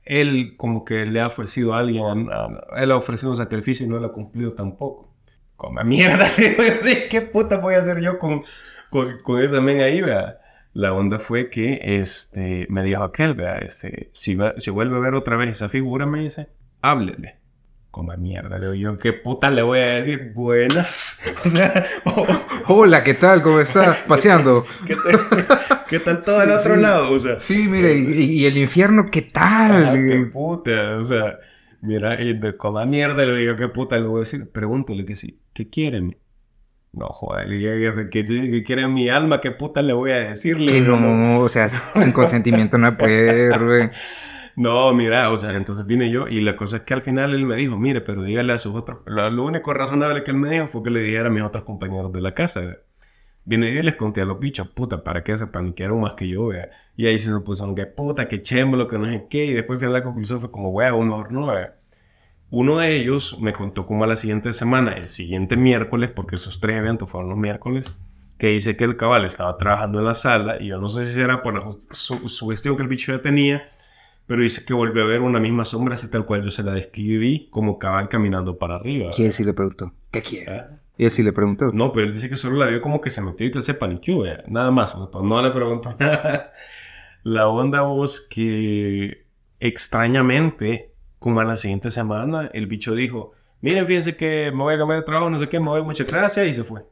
él 0.04 0.54
como 0.58 0.84
que 0.84 1.06
le 1.06 1.20
ha 1.20 1.26
ofrecido 1.28 1.72
a 1.72 1.78
alguien, 1.78 2.28
él 2.76 2.90
ha 2.92 2.96
ofrecido 2.96 3.30
un 3.30 3.36
sacrificio 3.38 3.86
y 3.86 3.88
no 3.88 3.98
lo 3.98 4.06
ha 4.08 4.12
cumplido 4.12 4.52
tampoco. 4.52 5.10
Como 5.56 5.82
mierda, 5.84 6.28
¿qué 7.10 7.20
puta 7.22 7.56
voy 7.58 7.74
a 7.74 7.78
hacer 7.78 8.00
yo 8.02 8.18
con, 8.18 8.42
con, 8.90 9.22
con 9.22 9.42
esa 9.42 9.60
men 9.62 9.80
ahí. 9.80 10.02
La 10.74 10.92
onda 10.92 11.18
fue 11.18 11.48
que 11.48 11.80
este, 12.00 12.66
me 12.68 12.82
dijo 12.82 13.02
aquel, 13.04 13.32
vea, 13.34 13.56
este, 13.58 14.10
si, 14.12 14.34
va- 14.34 14.54
si 14.58 14.70
vuelve 14.70 14.96
a 14.96 15.00
ver 15.00 15.14
otra 15.14 15.36
vez 15.36 15.50
esa 15.50 15.68
figura, 15.70 16.04
me 16.04 16.20
dice, 16.20 16.48
háblele. 16.82 17.38
Como 17.94 18.12
mierda, 18.16 18.58
le 18.58 18.72
digo 18.72 18.74
yo, 18.74 18.98
¿qué 18.98 19.12
puta 19.12 19.52
le 19.52 19.62
voy 19.62 19.78
a 19.78 19.86
decir? 19.86 20.32
Buenas. 20.34 21.20
O 21.44 21.48
sea, 21.48 21.84
oh, 22.06 22.26
Hola, 22.66 23.04
¿qué 23.04 23.14
tal? 23.14 23.40
¿Cómo 23.40 23.60
estás? 23.60 23.98
Paseando. 23.98 24.66
¿qué, 24.86 24.96
tal, 24.96 25.46
¿qué 25.88 26.00
tal 26.00 26.20
todo 26.20 26.40
al 26.40 26.48
Sí, 26.48 26.54
otro 26.54 26.74
sí. 26.74 26.80
lado? 26.80 27.12
O 27.12 27.18
sea, 27.20 27.38
Sí, 27.38 27.68
mire, 27.68 27.94
y, 27.94 28.40
y 28.40 28.46
el 28.46 28.58
infierno, 28.58 29.06
¿qué 29.12 29.28
ah, 29.36 29.68
tal? 29.78 29.94
qué 29.94 30.28
puta. 30.32 30.96
O 30.96 31.04
sea, 31.04 31.38
mira, 31.82 32.20
y 32.20 32.36
de 32.36 32.56
con 32.56 32.74
la 32.74 32.84
mierda 32.84 33.24
le 33.24 33.36
digo, 33.36 33.54
¿qué 33.54 33.68
puta 33.68 33.96
le 33.96 34.08
voy 34.08 34.16
a 34.16 34.20
decir? 34.20 34.50
Pregúntale 34.50 35.04
que 35.04 35.14
sí, 35.14 35.38
¿qué 35.52 35.70
quieren? 35.70 36.18
No, 36.92 37.06
joder, 37.06 37.46
¿qué, 38.10 38.24
qué 38.24 38.64
quiere 38.64 38.88
mi 38.88 39.08
alma? 39.08 39.40
¿Qué 39.40 39.52
puta 39.52 39.82
le 39.82 39.92
voy 39.92 40.10
a 40.10 40.16
decirle? 40.16 40.72
Que 40.72 40.80
no, 40.80 41.38
o 41.38 41.48
sea, 41.48 41.68
sin 41.68 42.10
consentimiento 42.10 42.76
no 42.76 42.96
puede, 42.96 43.56
güey. 43.56 43.90
No, 44.56 44.92
mira, 44.94 45.30
o 45.30 45.36
sea, 45.36 45.50
entonces 45.52 45.84
vine 45.86 46.10
yo 46.10 46.28
y 46.28 46.40
la 46.40 46.56
cosa 46.56 46.78
es 46.78 46.82
que 46.82 46.94
al 46.94 47.02
final 47.02 47.34
él 47.34 47.44
me 47.44 47.56
dijo, 47.56 47.76
mire, 47.76 48.00
pero 48.00 48.22
dígale 48.22 48.52
a 48.52 48.58
sus 48.58 48.74
otros... 48.74 48.98
Lo, 49.06 49.42
único 49.42 49.74
razonable 49.74 50.22
que 50.22 50.30
él 50.30 50.36
me 50.36 50.50
dijo 50.50 50.66
fue 50.68 50.82
que 50.82 50.90
le 50.90 51.00
dijera 51.00 51.28
a 51.28 51.32
mis 51.32 51.42
otros 51.42 51.64
compañeros 51.64 52.12
de 52.12 52.20
la 52.20 52.34
casa. 52.34 52.60
¿vea? 52.60 52.78
Vine 53.44 53.74
yo 53.74 53.80
y 53.80 53.82
les 53.82 53.96
conté 53.96 54.20
a 54.20 54.24
los 54.24 54.38
bichos, 54.38 54.68
puta, 54.68 55.02
para 55.02 55.22
que 55.24 55.36
se 55.36 55.46
paniquearon 55.46 56.00
más 56.00 56.14
que 56.14 56.28
yo, 56.28 56.46
vea. 56.46 56.70
Y 56.96 57.06
ahí 57.06 57.18
se 57.18 57.30
nos 57.30 57.42
pusieron 57.42 57.74
que 57.74 57.86
puta, 57.86 58.28
que 58.28 58.36
echémoslo, 58.36 58.88
que 58.88 58.98
no 58.98 59.06
sé 59.06 59.26
qué. 59.28 59.44
Y 59.44 59.52
después 59.52 59.78
al 59.78 59.80
final 59.80 59.92
la 59.94 60.04
conclusión 60.04 60.40
fue 60.40 60.50
como, 60.50 60.70
wea, 60.70 60.94
uno 60.94 61.16
mejor 61.16 61.32
no, 61.32 61.46
vea. 61.46 61.74
Uno 62.50 62.78
de 62.78 62.96
ellos 62.96 63.36
me 63.40 63.52
contó 63.52 63.84
como 63.84 64.04
a 64.04 64.06
la 64.06 64.14
siguiente 64.16 64.52
semana, 64.52 64.92
el 64.92 65.08
siguiente 65.08 65.56
miércoles, 65.56 66.10
porque 66.14 66.36
esos 66.36 66.60
tres 66.60 66.78
eventos 66.78 67.10
fueron 67.10 67.30
los 67.30 67.38
miércoles, 67.38 67.96
que 68.38 68.48
dice 68.48 68.76
que 68.76 68.84
el 68.84 68.96
cabal 68.96 69.24
estaba 69.24 69.56
trabajando 69.56 69.98
en 69.98 70.04
la 70.04 70.14
sala 70.14 70.60
y 70.60 70.68
yo 70.68 70.78
no 70.78 70.88
sé 70.88 71.12
si 71.12 71.20
era 71.20 71.42
por 71.42 71.54
la 71.54 71.76
su, 71.90 72.28
sugestión 72.28 72.76
que 72.76 72.82
el 72.82 72.88
bicho 72.88 73.12
ya 73.12 73.20
tenía, 73.20 73.64
pero 74.26 74.42
dice 74.42 74.64
que 74.64 74.72
volvió 74.72 75.02
a 75.02 75.06
ver 75.06 75.20
una 75.20 75.40
misma 75.40 75.64
sombra 75.64 75.94
así 75.94 76.08
tal 76.08 76.24
cual 76.24 76.42
yo 76.42 76.50
se 76.50 76.62
la 76.62 76.72
describí, 76.72 77.48
como 77.50 77.78
cabal 77.78 78.08
caminando 78.08 78.58
para 78.58 78.76
arriba. 78.76 79.10
Él 79.16 79.32
sí 79.32 79.44
le 79.44 79.52
preguntó, 79.52 79.92
¿qué 80.10 80.22
quiere? 80.22 80.52
¿Ah? 80.52 80.80
Y 80.96 81.04
él 81.04 81.10
sí 81.10 81.22
le 81.22 81.32
preguntó. 81.32 81.72
No, 81.72 81.92
pero 81.92 82.06
él 82.06 82.12
dice 82.12 82.28
que 82.28 82.36
solo 82.36 82.56
la 82.56 82.68
vio 82.68 82.80
como 82.80 83.00
que 83.00 83.10
se 83.10 83.20
metió 83.20 83.46
y 83.46 83.50
que 83.50 83.62
se 83.62 83.74
paniqueó, 83.74 84.20
vea. 84.20 84.44
nada 84.46 84.70
más. 84.70 84.94
pues 84.94 85.24
no 85.24 85.42
le 85.42 85.50
preguntó 85.50 85.94
nada. 85.98 86.52
La 87.24 87.48
onda 87.48 87.82
vos 87.82 88.20
que 88.20 89.26
extrañamente, 89.60 90.92
como 91.18 91.40
a 91.40 91.44
la 91.44 91.56
siguiente 91.56 91.90
semana, 91.90 92.50
el 92.52 92.66
bicho 92.66 92.94
dijo, 92.94 93.32
miren, 93.60 93.86
fíjense 93.86 94.16
que 94.16 94.52
me 94.52 94.62
voy 94.62 94.74
a 94.74 94.78
cambiar 94.78 95.00
de 95.00 95.06
trabajo, 95.06 95.30
no 95.30 95.38
sé 95.38 95.48
qué, 95.48 95.58
me 95.58 95.68
voy, 95.68 95.82
muchas 95.82 96.06
gracias, 96.06 96.46
y 96.46 96.52
se 96.52 96.64
fue. 96.64 96.84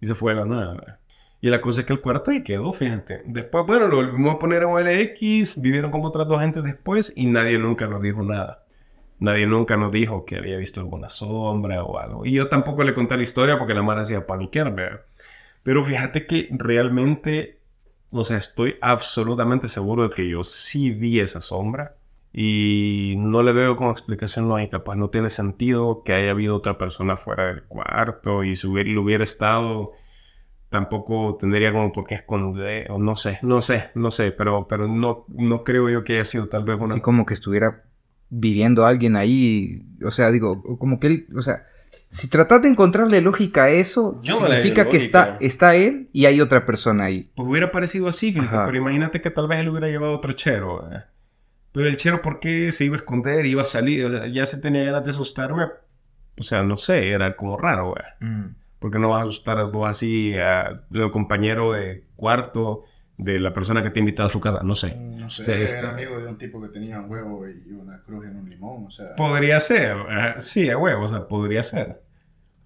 Y 0.00 0.06
se 0.06 0.14
fue 0.14 0.32
de 0.32 0.40
la 0.40 0.46
nada. 0.46 1.00
Y 1.40 1.50
la 1.50 1.60
cosa 1.60 1.80
es 1.80 1.86
que 1.86 1.92
el 1.92 2.00
cuarto 2.00 2.30
ahí 2.30 2.42
quedó, 2.42 2.72
fíjate. 2.72 3.22
Después, 3.26 3.64
bueno, 3.66 3.86
lo 3.86 3.96
volvimos 3.96 4.34
a 4.34 4.38
poner 4.38 4.62
en 4.62 4.70
OLX, 4.70 5.60
vivieron 5.60 5.90
como 5.90 6.08
otras 6.08 6.26
dos 6.26 6.40
gentes 6.40 6.64
después 6.64 7.12
y 7.14 7.26
nadie 7.26 7.58
nunca 7.58 7.86
nos 7.86 8.02
dijo 8.02 8.22
nada. 8.22 8.64
Nadie 9.20 9.46
nunca 9.46 9.76
nos 9.76 9.92
dijo 9.92 10.24
que 10.24 10.36
había 10.36 10.56
visto 10.56 10.80
alguna 10.80 11.08
sombra 11.08 11.84
o 11.84 11.98
algo. 11.98 12.26
Y 12.26 12.32
yo 12.32 12.48
tampoco 12.48 12.82
le 12.84 12.94
conté 12.94 13.16
la 13.16 13.22
historia 13.22 13.58
porque 13.58 13.74
la 13.74 13.82
mara 13.82 14.02
hacía 14.02 14.26
paniquear, 14.26 14.74
¿verdad? 14.74 15.00
Pero 15.62 15.84
fíjate 15.84 16.26
que 16.26 16.48
realmente, 16.50 17.60
o 18.10 18.22
sea, 18.24 18.36
estoy 18.36 18.76
absolutamente 18.80 19.68
seguro 19.68 20.08
de 20.08 20.14
que 20.14 20.28
yo 20.28 20.42
sí 20.42 20.90
vi 20.90 21.20
esa 21.20 21.40
sombra. 21.40 21.96
Y 22.32 23.14
no 23.18 23.42
le 23.42 23.52
veo 23.52 23.76
como 23.76 23.90
explicación 23.90 24.48
lógica, 24.48 24.84
pues 24.84 24.98
no 24.98 25.08
tiene 25.08 25.28
sentido 25.30 26.02
que 26.04 26.12
haya 26.12 26.30
habido 26.30 26.56
otra 26.56 26.78
persona 26.78 27.16
fuera 27.16 27.46
del 27.46 27.64
cuarto 27.64 28.44
y 28.44 28.54
si 28.54 28.66
hubiera, 28.66 28.90
lo 28.90 29.02
hubiera 29.02 29.24
estado, 29.24 29.92
tampoco 30.68 31.36
tendría 31.38 31.72
como 31.72 31.92
por 31.92 32.06
qué 32.06 32.14
esconder, 32.16 32.90
o 32.90 32.98
no 32.98 33.16
sé, 33.16 33.38
no 33.42 33.60
sé, 33.62 33.90
no 33.94 34.10
sé, 34.10 34.32
pero, 34.32 34.66
pero 34.68 34.86
no, 34.86 35.24
no 35.28 35.64
creo 35.64 35.88
yo 35.88 36.04
que 36.04 36.14
haya 36.14 36.24
sido 36.24 36.48
tal 36.48 36.64
vez 36.64 36.76
una... 36.76 36.92
Así 36.92 37.00
como 37.00 37.24
que 37.24 37.34
estuviera 37.34 37.84
viviendo 38.30 38.84
alguien 38.86 39.16
ahí. 39.16 39.86
O 40.04 40.10
sea, 40.10 40.30
digo, 40.30 40.62
como 40.78 41.00
que 41.00 41.06
él, 41.06 41.26
o 41.36 41.42
sea, 41.42 41.66
si 42.08 42.28
tratas 42.28 42.62
de 42.62 42.68
encontrarle 42.68 43.20
lógica 43.20 43.64
a 43.64 43.70
eso, 43.70 44.20
Yo 44.22 44.38
significa 44.38 44.84
que 44.88 44.98
lógica. 44.98 45.04
está, 45.04 45.36
está 45.40 45.74
él 45.74 46.08
y 46.12 46.26
hay 46.26 46.40
otra 46.40 46.64
persona 46.66 47.04
ahí. 47.04 47.30
Pues 47.34 47.48
hubiera 47.48 47.70
parecido 47.70 48.08
así, 48.08 48.32
fíjate, 48.32 48.56
pero 48.66 48.76
imagínate 48.76 49.20
que 49.20 49.30
tal 49.30 49.48
vez 49.48 49.58
él 49.58 49.68
hubiera 49.68 49.88
llevado 49.88 50.14
otro 50.14 50.32
chero. 50.32 50.88
¿eh? 50.92 51.02
Pero 51.72 51.88
el 51.88 51.96
chero, 51.96 52.22
¿por 52.22 52.40
qué 52.40 52.72
se 52.72 52.84
iba 52.84 52.96
a 52.96 52.98
esconder? 52.98 53.46
Iba 53.46 53.62
a 53.62 53.66
salir, 53.66 54.04
o 54.04 54.10
sea, 54.10 54.26
ya 54.26 54.46
se 54.46 54.58
tenía 54.58 54.84
ganas 54.84 55.04
de 55.04 55.10
asustarme. 55.10 55.64
O 56.38 56.42
sea, 56.42 56.62
no 56.62 56.76
sé, 56.76 57.10
era 57.10 57.34
como 57.36 57.56
raro, 57.56 57.90
güey. 57.90 58.42
Porque 58.78 58.98
no 58.98 59.08
vas 59.10 59.20
a 59.20 59.22
asustar 59.24 59.58
a 59.58 59.64
vos 59.64 59.88
así 59.88 60.34
a 60.36 60.82
el 60.92 61.10
compañero 61.10 61.72
de 61.72 62.04
cuarto 62.16 62.84
de 63.16 63.40
la 63.40 63.52
persona 63.52 63.82
que 63.82 63.90
te 63.90 63.98
ha 63.98 64.02
invitado 64.02 64.28
a 64.28 64.30
su 64.30 64.40
casa? 64.40 64.60
No 64.62 64.74
sé. 64.76 64.94
No 64.94 65.28
sé, 65.28 65.44
Sí, 65.44 65.50
era 65.50 65.60
está- 65.62 65.90
amigo 65.90 66.18
de 66.18 66.26
un 66.28 66.38
tipo 66.38 66.62
que 66.62 66.68
tenía 66.68 67.00
un 67.00 67.10
huevo 67.10 67.44
y 67.48 67.72
una 67.72 68.00
cruz 68.02 68.24
en 68.26 68.36
un 68.36 68.48
limón, 68.48 68.86
o 68.86 68.90
sea... 68.90 69.14
Podría 69.16 69.58
ser, 69.58 69.96
eh, 70.08 70.34
sí, 70.38 70.70
a 70.70 70.78
huevo, 70.78 71.02
o 71.04 71.08
sea, 71.08 71.26
podría 71.26 71.62
ser. 71.64 72.00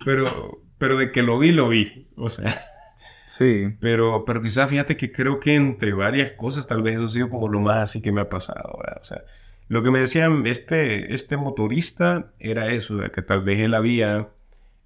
Pero, 0.04 0.60
pero 0.78 0.96
de 0.98 1.10
que 1.10 1.22
lo 1.22 1.38
vi, 1.38 1.52
lo 1.52 1.68
vi. 1.70 2.08
O 2.16 2.28
sea, 2.28 2.60
Sí. 3.26 3.74
pero, 3.80 4.24
pero 4.26 4.42
quizás 4.42 4.68
fíjate 4.68 4.96
que 4.98 5.10
creo 5.10 5.40
que 5.40 5.54
entre 5.54 5.94
varias 5.94 6.32
cosas, 6.32 6.66
tal 6.66 6.82
vez 6.82 6.96
eso 6.96 7.04
ha 7.04 7.08
sido 7.08 7.30
como 7.30 7.48
lo 7.48 7.60
más 7.60 7.78
así 7.88 8.02
que 8.02 8.12
me 8.12 8.20
ha 8.20 8.28
pasado. 8.28 8.78
¿verdad? 8.78 8.98
O 9.00 9.04
sea, 9.04 9.22
lo 9.68 9.82
que 9.82 9.90
me 9.90 10.00
decían 10.00 10.46
este, 10.46 11.14
este 11.14 11.38
motorista 11.38 12.32
era 12.38 12.66
eso, 12.72 12.98
que 13.10 13.22
tal 13.22 13.42
vez 13.42 13.60
él 13.60 13.72
había 13.72 14.28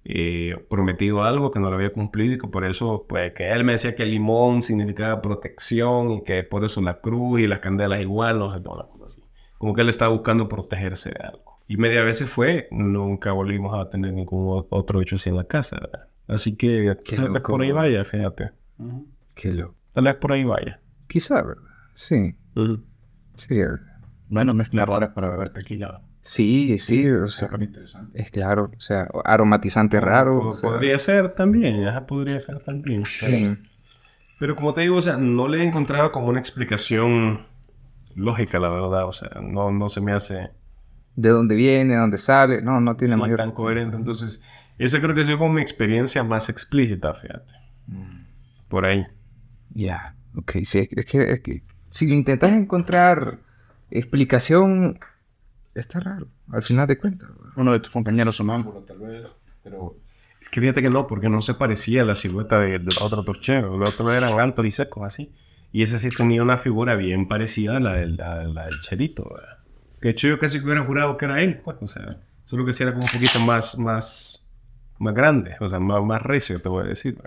eh, 0.09 0.65
prometido 0.69 1.23
algo 1.23 1.51
que 1.51 1.59
no 1.59 1.69
lo 1.69 1.75
había 1.75 1.91
cumplido 1.91 2.35
y 2.35 2.37
que 2.37 2.47
por 2.47 2.63
eso, 2.63 3.05
pues, 3.09 3.33
que 3.33 3.49
él 3.51 3.65
me 3.65 3.73
decía 3.73 3.93
que 3.93 4.03
el 4.03 4.11
limón 4.11 4.61
significaba 4.61 5.21
protección 5.21 6.11
y 6.11 6.23
que 6.23 6.43
por 6.43 6.63
eso 6.63 6.81
la 6.81 7.01
cruz 7.01 7.41
y 7.41 7.47
las 7.47 7.59
candelas 7.59 7.99
igual, 7.99 8.39
no 8.39 8.53
sé, 8.53 8.63
cosas 8.63 8.87
así. 9.03 9.21
Como 9.57 9.73
que 9.73 9.81
él 9.81 9.89
estaba 9.89 10.13
buscando 10.13 10.47
protegerse 10.47 11.09
de 11.09 11.19
algo. 11.25 11.59
Y 11.67 11.75
media 11.75 12.03
veces 12.03 12.29
fue, 12.29 12.69
nunca 12.71 13.33
volvimos 13.33 13.77
a 13.77 13.89
tener 13.89 14.13
ningún 14.13 14.65
otro 14.69 15.01
hecho 15.01 15.15
así 15.15 15.29
en 15.29 15.35
la 15.35 15.43
casa, 15.43 15.77
¿verdad? 15.81 16.07
Así 16.27 16.55
que 16.55 16.95
tal 17.15 17.31
vez 17.31 17.41
por 17.41 17.61
ahí 17.61 17.69
¿no? 17.69 17.75
vaya, 17.75 18.03
fíjate. 18.05 18.51
Ujú. 18.77 19.07
Qué 19.35 19.51
loco. 19.51 19.75
Tal 19.91 20.05
vez 20.05 20.15
por 20.15 20.31
ahí 20.31 20.45
vaya. 20.45 20.79
Quizá, 21.07 21.41
¿verdad? 21.41 21.63
Sí. 21.95 22.35
Sí, 23.35 23.59
eh, 23.59 23.67
Bueno, 24.29 24.53
mezclas 24.53 24.87
raras 24.87 25.09
para 25.09 25.29
beber 25.29 25.51
tequila. 25.51 26.01
Sí, 26.27 26.77
sí, 26.79 27.07
o 27.09 27.25
Eso 27.25 27.39
sea, 27.39 27.49
es 27.57 27.61
interesante. 27.61 28.21
es 28.21 28.29
claro, 28.31 28.71
o 28.75 28.79
sea, 28.79 29.07
aromatizante 29.25 29.99
raro. 30.01 30.39
Po- 30.39 30.47
o 30.49 30.53
sea, 30.53 30.69
podría 30.71 30.97
ser 30.97 31.29
también, 31.35 31.85
ajá, 31.87 32.05
podría 32.05 32.39
ser 32.39 32.59
también. 32.59 33.03
Pero, 33.19 33.37
sí. 33.37 33.57
pero 34.39 34.55
como 34.55 34.73
te 34.73 34.81
digo, 34.81 34.97
o 34.97 35.01
sea, 35.01 35.17
no 35.17 35.47
le 35.47 35.59
he 35.59 35.65
encontrado 35.65 36.11
como 36.11 36.27
una 36.27 36.39
explicación 36.39 37.45
lógica, 38.15 38.59
la 38.59 38.69
verdad. 38.69 39.07
O 39.07 39.13
sea, 39.13 39.29
no, 39.41 39.71
no 39.71 39.89
se 39.89 40.01
me 40.01 40.13
hace 40.13 40.51
De 41.15 41.29
dónde 41.29 41.55
viene, 41.55 41.93
de 41.95 41.99
dónde 41.99 42.17
sale, 42.17 42.61
no, 42.61 42.79
no 42.81 42.95
tiene 42.95 43.15
sí, 43.15 43.19
mayor. 43.21 43.37
tan 43.37 43.51
coherente. 43.51 43.95
Entonces, 43.97 44.43
esa 44.77 44.99
creo 45.01 45.15
que 45.15 45.25
sido 45.25 45.37
como 45.39 45.53
mi 45.53 45.61
experiencia 45.61 46.23
más 46.23 46.49
explícita, 46.49 47.13
fíjate. 47.13 47.51
Por 48.67 48.85
ahí. 48.85 49.05
Ya, 49.73 50.15
ok, 50.35 50.51
sí, 50.65 50.87
es 50.91 51.05
que, 51.05 51.31
es 51.31 51.39
que 51.41 51.63
si 51.89 52.07
le 52.07 52.15
intentas 52.15 52.51
encontrar 52.51 53.39
explicación, 53.89 54.99
está 55.79 55.99
raro, 55.99 56.27
al 56.51 56.63
final 56.63 56.87
de 56.87 56.97
cuentas. 56.97 57.29
Uno 57.55 57.71
de 57.73 57.79
tus 57.79 57.91
compañeros 57.91 58.35
sonámbulo, 58.35 58.81
tal 58.81 58.99
vez, 58.99 59.31
pero... 59.63 59.95
Es 60.39 60.49
que 60.49 60.61
fíjate 60.61 60.81
que 60.83 60.89
no, 60.91 61.07
porque 61.07 61.29
no 61.29 61.41
se 61.41 61.55
parecía 61.55 62.03
a 62.03 62.05
la 62.05 62.13
silueta 62.13 62.59
de- 62.59 62.77
del 62.79 62.95
otro 63.01 63.23
torchero. 63.23 63.75
Los 63.77 63.89
otros 63.95 64.13
eran 64.13 64.39
altos 64.39 64.65
y 64.67 64.71
secos, 64.71 65.03
así. 65.03 65.33
Y 65.71 65.81
ese 65.81 65.97
sí 65.97 66.09
tenía 66.09 66.43
una 66.43 66.57
figura 66.57 66.95
bien 66.95 67.27
parecida 67.27 67.77
a 67.77 67.79
la 67.79 67.93
del, 67.93 68.21
a 68.21 68.43
la 68.43 68.65
del 68.65 68.79
Cherito. 68.81 69.27
¿verdad? 69.33 69.57
Que 69.99 70.09
de 70.09 70.11
hecho 70.11 70.27
yo 70.27 70.37
casi 70.37 70.59
que 70.59 70.65
hubiera 70.65 70.85
jurado 70.85 71.17
que 71.17 71.25
era 71.25 71.41
él, 71.41 71.59
pues. 71.63 71.77
O 71.81 71.87
sea, 71.87 72.19
solo 72.45 72.65
que 72.65 72.71
sí 72.71 72.83
era 72.83 72.93
como 72.93 73.03
un 73.03 73.11
poquito 73.11 73.39
más, 73.39 73.77
más, 73.79 74.45
más 74.99 75.13
grande. 75.15 75.55
O 75.59 75.67
sea, 75.67 75.79
más, 75.79 76.03
más 76.03 76.21
recio, 76.21 76.61
te 76.61 76.69
voy 76.69 76.85
a 76.85 76.87
decir. 76.89 77.17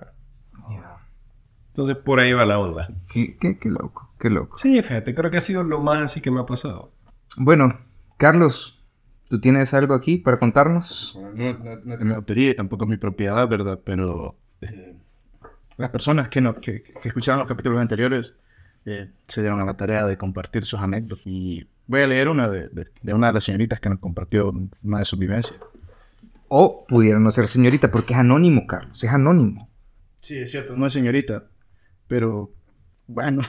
Entonces 1.68 1.96
por 1.96 2.20
ahí 2.20 2.32
va 2.32 2.44
la 2.46 2.58
onda. 2.58 2.88
Qué, 3.12 3.36
qué, 3.38 3.58
qué 3.58 3.68
loco, 3.70 4.12
qué 4.18 4.30
loco. 4.30 4.56
Sí, 4.58 4.80
fíjate, 4.82 5.14
creo 5.14 5.30
que 5.30 5.36
ha 5.38 5.40
sido 5.42 5.62
lo 5.64 5.80
más 5.80 5.98
así 6.00 6.20
que 6.20 6.30
me 6.30 6.40
ha 6.40 6.46
pasado. 6.46 6.92
Bueno, 7.36 7.78
Carlos, 8.20 8.78
¿tú 9.30 9.40
tienes 9.40 9.72
algo 9.72 9.94
aquí 9.94 10.18
para 10.18 10.38
contarnos? 10.38 11.18
No, 11.34 11.54
no, 11.54 11.76
no 11.82 11.96
mi 12.04 12.12
autoría 12.12 12.54
tampoco 12.54 12.84
es 12.84 12.90
mi 12.90 12.98
propiedad, 12.98 13.48
¿verdad? 13.48 13.80
Pero 13.82 14.36
eh, 14.60 14.94
las 15.78 15.88
personas 15.88 16.28
que, 16.28 16.42
no, 16.42 16.60
que, 16.60 16.82
que 16.82 17.08
escucharon 17.08 17.38
los 17.38 17.48
capítulos 17.48 17.80
anteriores 17.80 18.36
eh, 18.84 19.08
se 19.26 19.40
dieron 19.40 19.58
a 19.60 19.64
la 19.64 19.72
tarea 19.72 20.04
de 20.04 20.18
compartir 20.18 20.64
sus 20.64 20.80
anécdotas. 20.80 21.26
Y 21.26 21.66
voy 21.86 22.02
a 22.02 22.06
leer 22.06 22.28
una 22.28 22.46
de, 22.50 22.68
de, 22.68 22.88
de 23.00 23.14
una 23.14 23.28
de 23.28 23.32
las 23.32 23.44
señoritas 23.44 23.80
que 23.80 23.88
nos 23.88 24.00
compartió 24.00 24.52
una 24.82 24.98
de 24.98 25.04
sus 25.06 25.18
vivencias. 25.18 25.58
O 26.48 26.84
pudiera 26.86 27.18
no 27.18 27.30
ser 27.30 27.48
señorita, 27.48 27.90
porque 27.90 28.12
es 28.12 28.20
anónimo, 28.20 28.66
Carlos, 28.66 29.02
es 29.02 29.08
anónimo. 29.08 29.70
Sí, 30.18 30.36
es 30.36 30.50
cierto, 30.50 30.76
no 30.76 30.84
es 30.84 30.92
señorita, 30.92 31.46
pero 32.06 32.52
bueno, 33.06 33.40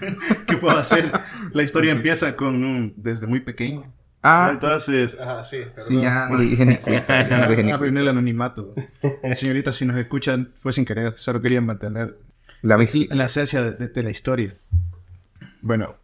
¿qué 0.46 0.56
puedo 0.56 0.78
hacer? 0.78 1.10
La 1.52 1.64
historia 1.64 1.90
empieza 1.90 2.36
con 2.36 2.62
un 2.62 2.94
desde 2.96 3.26
muy 3.26 3.40
pequeño. 3.40 3.92
Ah, 4.22 4.50
Entonces, 4.52 5.16
ah, 5.18 5.42
sí, 5.44 5.58
sí, 5.88 6.00
ya 6.00 6.28
no 6.28 6.38
dije 6.38 6.66
ni- 6.66 6.76
sí, 6.76 6.90
ya 6.92 7.38
no 7.38 7.48
dije 7.48 7.62
ni- 7.64 7.72
Arruiné 7.72 8.00
el 8.00 8.08
anonimato. 8.08 8.74
Señorita, 9.34 9.72
si 9.72 9.86
nos 9.86 9.96
escuchan, 9.96 10.52
fue 10.56 10.72
sin 10.74 10.84
querer, 10.84 11.14
solo 11.16 11.40
quería 11.40 11.60
mantener 11.62 12.18
La 12.62 12.76
la 12.76 13.24
esencia 13.24 13.62
de, 13.62 13.72
de- 13.72 13.88
de 13.88 14.02
la 14.02 14.10
historia. 14.10 14.54
Bueno, 15.62 15.96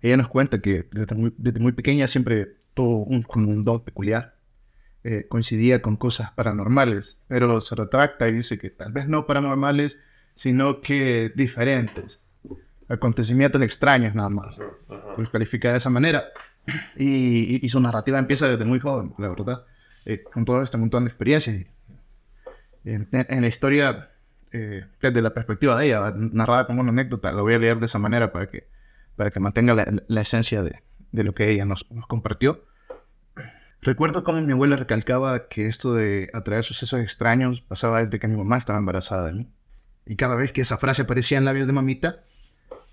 ella 0.00 0.16
nos 0.16 0.28
cuenta 0.28 0.60
que 0.60 0.88
desde 0.92 1.14
muy, 1.16 1.34
desde 1.36 1.58
muy 1.58 1.72
pequeña 1.72 2.06
siempre 2.06 2.56
tuvo 2.74 3.02
un, 3.04 3.22
como 3.22 3.50
un 3.50 3.64
don 3.64 3.82
peculiar. 3.82 4.36
Eh, 5.02 5.26
coincidía 5.28 5.82
con 5.82 5.96
cosas 5.96 6.32
paranormales, 6.32 7.18
pero 7.28 7.60
se 7.60 7.74
retracta 7.76 8.28
y 8.28 8.32
dice 8.32 8.58
que 8.58 8.70
tal 8.70 8.92
vez 8.92 9.08
no 9.08 9.26
paranormales, 9.26 10.00
sino 10.34 10.80
que 10.80 11.32
diferentes. 11.34 12.20
Acontecimientos 12.88 13.60
extraños 13.62 14.14
nada 14.14 14.28
más. 14.28 14.58
Los 15.16 15.30
califica 15.30 15.70
de 15.72 15.78
esa 15.78 15.90
manera. 15.90 16.24
Y, 16.96 17.68
su 17.68 17.80
narrativa 17.80 18.18
empieza 18.18 18.48
desde 18.48 18.64
muy 18.64 18.80
joven, 18.80 19.14
la 19.18 19.28
verdad. 19.28 19.64
eh, 20.04 20.22
con 20.22 20.44
todo 20.44 20.62
este 20.62 20.76
montón 20.76 21.04
de 21.04 21.08
experiencias. 21.08 21.66
En, 22.84 23.08
la 23.12 23.48
historia, 23.48 24.10
eh, 24.52 24.84
desde 25.00 25.22
la 25.22 25.34
perspectiva 25.34 25.78
de 25.78 25.86
ella, 25.86 26.12
narrada 26.16 26.66
como 26.66 26.80
una 26.80 26.90
anécdota, 26.90 27.32
lo 27.32 27.42
voy 27.42 27.54
a 27.54 27.58
leer 27.58 27.78
de 27.80 27.86
esa 27.86 27.98
manera 27.98 28.32
para 28.32 28.48
que, 28.48 28.68
para 29.16 29.30
que 29.30 29.40
mantenga 29.40 29.74
la, 29.74 30.02
la 30.06 30.20
esencia 30.20 30.62
de, 30.62 30.82
de 31.12 31.24
lo 31.24 31.34
que 31.34 31.50
ella 31.50 31.64
nos, 31.64 31.90
nos 31.90 32.06
compartió. 32.06 32.64
Recuerdo 33.82 34.24
cómo 34.24 34.40
mi 34.40 34.52
abuela 34.52 34.76
recalcaba 34.76 35.48
que 35.48 35.66
esto 35.66 35.94
de 35.94 36.30
atraer 36.32 36.64
sucesos 36.64 37.00
extraños 37.00 37.60
pasaba 37.60 38.00
desde 38.00 38.18
que 38.18 38.28
mi 38.28 38.36
mamá 38.36 38.56
estaba 38.58 38.78
embarazada 38.78 39.26
de 39.26 39.32
mí. 39.32 39.52
Y 40.06 40.16
cada 40.16 40.36
vez 40.36 40.52
que 40.52 40.60
esa 40.60 40.78
frase 40.78 41.02
aparecía 41.02 41.38
en 41.38 41.44
labios 41.44 41.66
de 41.66 41.72
mamita, 41.72 42.24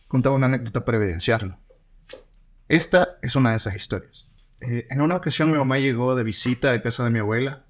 contaba 0.08 0.36
una 0.36 0.48
anécdota 0.48 0.86
para 0.86 0.98
evidenciarlo. 0.98 1.58
Esta 2.68 3.18
es 3.22 3.36
una 3.36 3.52
de 3.52 3.58
esas 3.58 3.76
historias. 3.76 4.28
Eh, 4.62 4.88
en 4.90 5.02
una 5.02 5.18
ocasión 5.18 5.52
mi 5.52 5.58
mamá 5.58 5.80
llegó 5.80 6.16
de 6.16 6.24
visita 6.24 6.72
a 6.72 6.82
casa 6.82 7.04
de 7.04 7.10
mi 7.10 7.20
abuela. 7.20 7.66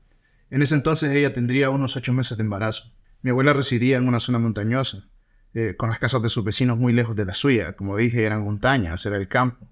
En 0.52 0.62
ese 0.62 0.76
entonces 0.76 1.12
ella 1.12 1.34
tendría 1.34 1.72
unos 1.72 1.96
ocho 1.96 2.14
meses 2.14 2.38
de 2.38 2.44
embarazo. 2.44 2.94
Mi 3.24 3.32
abuela 3.32 3.54
residía 3.54 3.98
en 3.98 4.08
una 4.08 4.20
zona 4.20 4.38
montañosa, 4.38 5.08
eh, 5.56 5.76
con 5.76 5.90
las 5.90 5.98
casas 5.98 6.22
de 6.22 6.30
sus 6.30 6.44
vecinos 6.44 6.78
muy 6.78 6.94
lejos 6.94 7.16
de 7.16 7.26
la 7.26 7.34
suya. 7.34 7.74
Como 7.74 7.98
dije, 7.98 8.24
eran 8.24 8.44
montañas, 8.44 9.04
era 9.06 9.18
el 9.18 9.28
campo. 9.28 9.68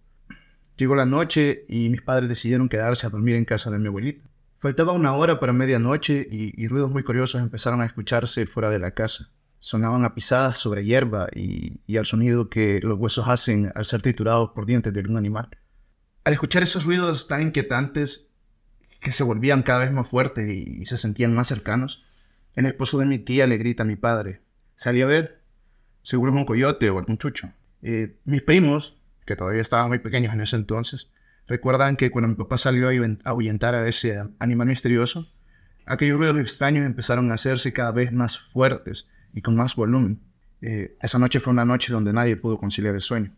Llegó 0.78 0.96
la 0.96 1.06
noche 1.06 1.66
y 1.70 1.90
mis 1.90 2.02
padres 2.02 2.28
decidieron 2.28 2.70
quedarse 2.70 3.06
a 3.06 3.12
dormir 3.12 3.36
en 3.36 3.46
casa 3.46 3.70
de 3.70 3.78
mi 3.78 3.88
abuelita. 3.88 4.28
Faltaba 4.58 4.92
una 4.94 5.14
hora 5.14 5.40
para 5.40 5.54
medianoche 5.54 6.28
y, 6.32 6.54
y 6.56 6.68
ruidos 6.68 6.90
muy 6.90 7.04
curiosos 7.04 7.42
empezaron 7.42 7.82
a 7.82 7.86
escucharse 7.86 8.48
fuera 8.48 8.72
de 8.72 8.80
la 8.80 8.92
casa. 8.92 9.30
Sonaban 9.64 10.06
a 10.06 10.16
pisadas 10.16 10.58
sobre 10.58 10.84
hierba 10.84 11.28
y, 11.36 11.96
al 11.96 12.08
sonido 12.08 12.50
que 12.50 12.80
los 12.82 12.98
huesos 12.98 13.28
hacen 13.28 13.72
al 13.76 13.86
ser 13.86 14.02
triturados 14.02 14.50
por 14.56 14.66
dientes 14.66 14.92
de 14.92 15.02
algún 15.02 15.18
animal. 15.18 15.50
Al 16.24 16.34
escuchar 16.34 16.64
esos 16.64 16.84
ruidos 16.84 17.28
tan 17.28 17.44
inquietantes 17.44 18.32
que 19.00 19.12
se 19.12 19.24
volvían 19.24 19.62
cada 19.62 19.82
vez 19.82 19.92
más 19.92 20.08
fuertes 20.08 20.50
y, 20.50 20.84
se 20.88 20.98
sentían 20.98 21.36
más 21.36 21.48
cercanos, 21.48 22.04
el 22.56 22.66
esposo 22.66 22.98
de 22.98 23.06
mi 23.06 23.20
tía 23.20 23.46
le 23.46 23.60
grita 23.60 23.84
a 23.84 23.86
mi 23.86 23.96
padre, 23.96 24.42
salí 24.74 25.04
a 25.04 25.06
ver, 25.06 25.44
seguro 26.02 26.32
es 26.32 26.38
un 26.38 26.46
coyote 26.46 26.90
o 26.90 26.98
algún 26.98 27.20
chucho. 27.20 27.54
Eh, 27.84 28.18
mis 28.26 28.42
primos, 28.42 28.98
que 29.28 29.36
todavía 29.36 29.62
estaban 29.62 29.90
muy 29.90 30.00
pequeños 30.00 30.34
en 30.34 30.42
ese 30.42 30.56
entonces, 30.56 31.12
recuerdan 31.46 31.98
que 31.98 32.10
cuando 32.10 32.30
mi 32.30 32.36
papá 32.36 32.58
salió 32.58 32.90
a 32.90 33.30
ahuyentar 33.30 33.76
a 33.76 33.88
ese 33.88 34.24
animal 34.40 34.70
misterioso, 34.70 35.32
aquellos 35.86 36.18
ruidos 36.18 36.40
extraños 36.40 36.84
empezaron 36.84 37.32
a 37.32 37.36
hacerse 37.36 37.74
cada 37.74 37.92
vez 37.92 38.12
más 38.12 38.40
fuertes 38.40 39.08
y 39.34 39.42
con 39.42 39.56
más 39.56 39.76
volumen. 39.76 40.20
Eh, 40.62 40.96
esa 41.02 41.18
noche 41.20 41.40
fue 41.40 41.54
una 41.54 41.66
noche 41.66 41.92
donde 41.92 42.14
nadie 42.14 42.36
pudo 42.38 42.58
conciliar 42.58 42.96
el 42.96 43.02
sueño. 43.02 43.34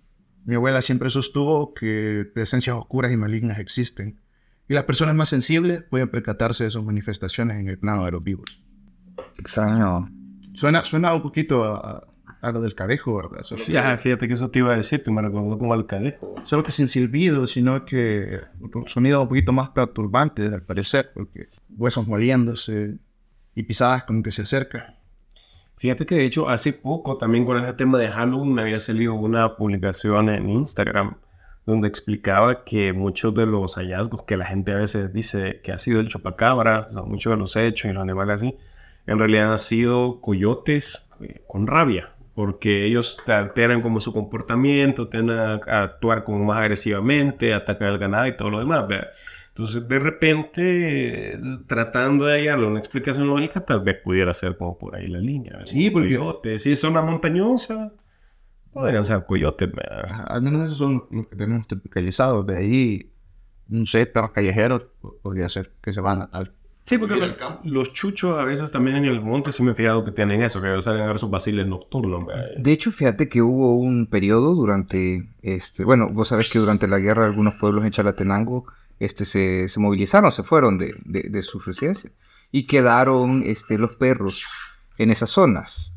Mi 0.46 0.56
abuela 0.56 0.82
siempre 0.82 1.10
sostuvo 1.10 1.74
que 1.74 2.30
presencias 2.34 2.76
oscuras 2.76 3.12
y 3.12 3.18
malignas 3.18 3.60
existen, 3.60 4.20
y 4.68 4.74
las 4.74 4.84
personas 4.84 5.16
más 5.16 5.30
sensibles 5.30 5.84
pueden 5.84 6.10
percatarse 6.10 6.64
de 6.66 6.70
sus 6.70 6.84
manifestaciones 6.84 7.58
en 7.58 7.68
el 7.68 7.78
plano 7.78 8.06
de 8.06 8.12
los 8.12 8.24
vivos. 8.24 8.62
Extraño. 9.38 10.10
Suena, 10.54 10.84
suena 10.84 11.14
un 11.14 11.22
poquito 11.22 11.64
a, 11.64 12.08
a 12.42 12.52
lo 12.52 12.62
del 12.62 12.76
cadejo, 12.76 13.16
¿verdad? 13.16 13.42
Solo, 13.42 13.64
Ya, 13.66 13.96
fíjate 13.98 14.28
que 14.28 14.34
eso 14.34 14.50
te 14.52 14.60
iba 14.60 14.74
a 14.74 14.76
decir, 14.76 15.02
que 15.02 15.12
me 15.12 15.22
recordó 15.22 15.58
como 15.58 15.74
al 15.74 15.86
cadejo. 15.86 16.36
solo 16.44 16.64
que 16.64 16.72
sin 16.72 16.88
silbido, 16.88 17.48
sino 17.48 17.86
que 17.86 18.42
un 18.60 18.88
sonido 18.88 19.22
un 19.22 19.30
poquito 19.30 19.52
más 19.54 19.70
perturbante, 19.70 20.46
al 20.46 20.62
parecer, 20.64 21.12
porque 21.14 21.48
huesos 21.70 22.08
moliéndose 22.08 22.98
y 23.56 23.64
pisadas 23.64 24.04
como 24.04 24.22
que 24.24 24.32
se 24.32 24.42
acercan. 24.44 24.96
Fíjate 25.84 26.06
que 26.06 26.16
de 26.16 26.24
hecho 26.24 26.48
hace 26.48 26.72
poco 26.72 27.18
también 27.18 27.44
con 27.44 27.62
ese 27.62 27.74
tema 27.74 27.98
de 27.98 28.08
Halloween 28.08 28.54
me 28.54 28.62
había 28.62 28.80
salido 28.80 29.16
una 29.16 29.58
publicación 29.58 30.30
en 30.30 30.50
Instagram 30.50 31.18
donde 31.66 31.90
explicaba 31.90 32.64
que 32.64 32.94
muchos 32.94 33.36
de 33.36 33.46
los 33.46 33.76
hallazgos 33.76 34.24
que 34.24 34.38
la 34.38 34.46
gente 34.46 34.72
a 34.72 34.78
veces 34.78 35.12
dice 35.12 35.60
que 35.62 35.74
ha 35.74 35.78
sido 35.78 36.00
el 36.00 36.08
chupacabra, 36.08 36.88
muchos 37.06 37.34
de 37.34 37.38
los 37.38 37.58
hechos 37.58 37.92
y 37.92 37.94
los 37.94 38.02
animales 38.02 38.36
así, 38.36 38.56
en 39.08 39.20
realidad 39.20 39.52
han 39.52 39.58
sido 39.58 40.22
coyotes 40.22 41.06
eh, 41.20 41.42
con 41.50 41.68
rabia, 41.68 42.12
porque 42.34 42.86
ellos 42.86 43.20
te 43.26 43.34
alteran 43.34 43.82
como 43.82 44.00
su 44.00 44.14
comportamiento, 44.14 45.10
tienden 45.10 45.38
a 45.38 45.84
actuar 45.84 46.24
como 46.24 46.46
más 46.46 46.60
agresivamente, 46.60 47.54
atacan 47.54 47.90
al 47.90 47.98
ganado 47.98 48.28
y 48.28 48.38
todo 48.38 48.52
lo 48.52 48.60
demás. 48.60 48.88
¿verdad? 48.88 49.10
Entonces, 49.56 49.88
de 49.88 50.00
repente, 50.00 51.40
tratando 51.68 52.26
de 52.26 52.40
hallarle 52.40 52.66
una 52.68 52.80
explicación 52.80 53.28
lógica, 53.28 53.62
tal 53.64 53.82
vez 53.82 53.98
pudiera 54.04 54.34
ser 54.34 54.58
como 54.58 54.78
por 54.78 54.96
ahí 54.96 55.08
la 55.08 55.20
línea. 55.20 55.54
¿verdad? 55.54 55.68
Sí, 55.68 55.90
porque- 55.92 56.18
Coyotes, 56.18 56.64
si 56.64 56.72
es 56.72 56.80
zona 56.80 57.02
montañosa, 57.04 57.92
podrían 58.72 59.06
ser 59.06 59.26
coyotes. 59.28 59.72
¿verdad? 59.72 60.26
Al 60.28 60.42
menos 60.42 60.66
esos 60.66 60.78
son 60.78 61.04
los 61.12 61.28
que 61.28 61.36
tenemos 61.36 61.68
tropicalizados. 61.68 62.48
De 62.48 62.58
ahí, 62.58 63.12
no 63.68 63.86
sé, 63.86 64.08
perros 64.08 64.32
callejeros, 64.32 64.86
po- 65.00 65.18
podría 65.22 65.48
ser 65.50 65.72
que 65.82 65.94
se 65.94 66.02
van 66.02 66.28
al... 66.32 66.52
Sí, 66.86 66.98
porque 66.98 67.14
Mira 67.14 67.28
lo- 67.28 67.32
el 67.34 67.38
campo. 67.40 67.62
los 67.64 67.94
chuchos 67.94 68.38
a 68.38 68.44
veces 68.44 68.72
también 68.72 68.98
en 68.98 69.06
el 69.06 69.22
monte 69.22 69.54
sí 69.54 69.64
me 69.64 69.72
he 69.72 69.76
fijado 69.76 70.04
que 70.04 70.12
tienen 70.12 70.42
eso, 70.42 70.62
que 70.62 70.82
salen 70.82 71.04
a 71.04 71.08
ver 71.08 71.18
sus 71.20 71.30
vaciles 71.30 71.66
nocturnos. 71.66 72.26
De 72.58 72.72
hecho, 72.74 72.92
fíjate 72.92 73.30
que 73.30 73.42
hubo 73.42 73.78
un 73.78 74.08
periodo 74.08 74.54
durante, 74.54 75.30
este, 75.44 75.86
bueno, 75.86 76.10
vos 76.12 76.28
sabés 76.30 76.50
que 76.52 76.60
durante 76.60 76.88
la 76.90 76.98
guerra 77.00 77.26
algunos 77.26 77.54
pueblos 77.56 77.86
en 77.86 77.92
Chalatenango, 77.92 78.66
este, 79.00 79.26
se, 79.26 79.68
se 79.68 79.80
movilizaron, 79.80 80.32
se 80.32 80.44
fueron 80.44 80.78
de, 80.78 80.96
de, 81.06 81.24
de 81.30 81.42
sus 81.42 81.66
residencias 81.66 82.14
y 82.52 82.68
quedaron, 82.68 83.44
este, 83.46 83.78
los 83.78 83.96
perros 83.96 84.44
en 84.98 85.10
esas 85.10 85.30
zonas. 85.30 85.94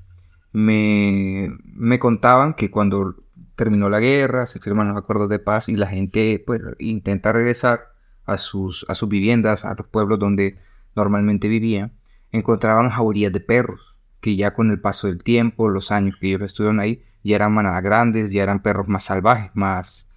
Me, 0.52 1.50
me 1.64 1.98
contaban 1.98 2.54
que 2.54 2.70
cuando 2.70 3.16
terminó 3.56 3.88
la 3.88 4.00
guerra, 4.00 4.46
se 4.46 4.60
firman 4.60 4.88
los 4.88 4.96
acuerdos 4.96 5.28
de 5.28 5.38
paz 5.38 5.68
y 5.68 5.76
la 5.76 5.86
gente, 5.86 6.42
pues, 6.46 6.62
intenta 6.78 7.32
regresar 7.32 7.92
a 8.24 8.38
sus, 8.38 8.86
a 8.88 8.94
sus 8.94 9.08
viviendas, 9.08 9.64
a 9.64 9.74
los 9.74 9.86
pueblos 9.86 10.18
donde 10.18 10.58
normalmente 10.94 11.48
vivían, 11.48 11.92
encontraban 12.32 12.90
jaurías 12.90 13.32
de 13.32 13.40
perros 13.40 13.96
que 14.20 14.34
ya 14.34 14.54
con 14.54 14.70
el 14.70 14.80
paso 14.80 15.06
del 15.06 15.22
tiempo, 15.22 15.68
los 15.68 15.92
años 15.92 16.16
que 16.20 16.28
ellos 16.28 16.42
estuvieron 16.42 16.80
ahí, 16.80 17.04
ya 17.22 17.36
eran 17.36 17.52
manadas 17.52 17.82
grandes, 17.82 18.32
ya 18.32 18.42
eran 18.42 18.60
perros 18.60 18.88
más 18.88 19.04
salvajes, 19.04 19.50
más, 19.54 20.08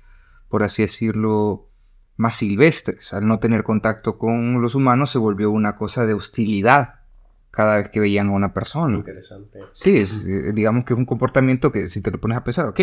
por 0.48 0.64
así 0.64 0.82
decirlo, 0.82 1.69
más 2.20 2.36
silvestres. 2.36 3.14
Al 3.14 3.26
no 3.26 3.40
tener 3.40 3.64
contacto 3.64 4.18
con 4.18 4.62
los 4.62 4.76
humanos 4.76 5.10
se 5.10 5.18
volvió 5.20 5.50
una 5.52 5.76
cosa 5.78 6.06
de 6.06 6.14
hostilidad 6.14 6.96
cada 7.50 7.78
vez 7.78 7.90
que 7.90 8.00
veían 8.02 8.28
a 8.28 8.32
una 8.34 8.54
persona. 8.54 8.98
Interesante. 8.98 9.60
Sí, 9.74 9.98
es, 9.98 10.26
eh, 10.26 10.52
digamos 10.54 10.84
que 10.84 10.94
es 10.94 11.00
un 11.00 11.06
comportamiento 11.06 11.72
que 11.72 11.88
si 11.88 12.02
te 12.02 12.12
lo 12.12 12.20
pones 12.20 12.38
a 12.38 12.44
pensar, 12.44 12.66
ok, 12.68 12.80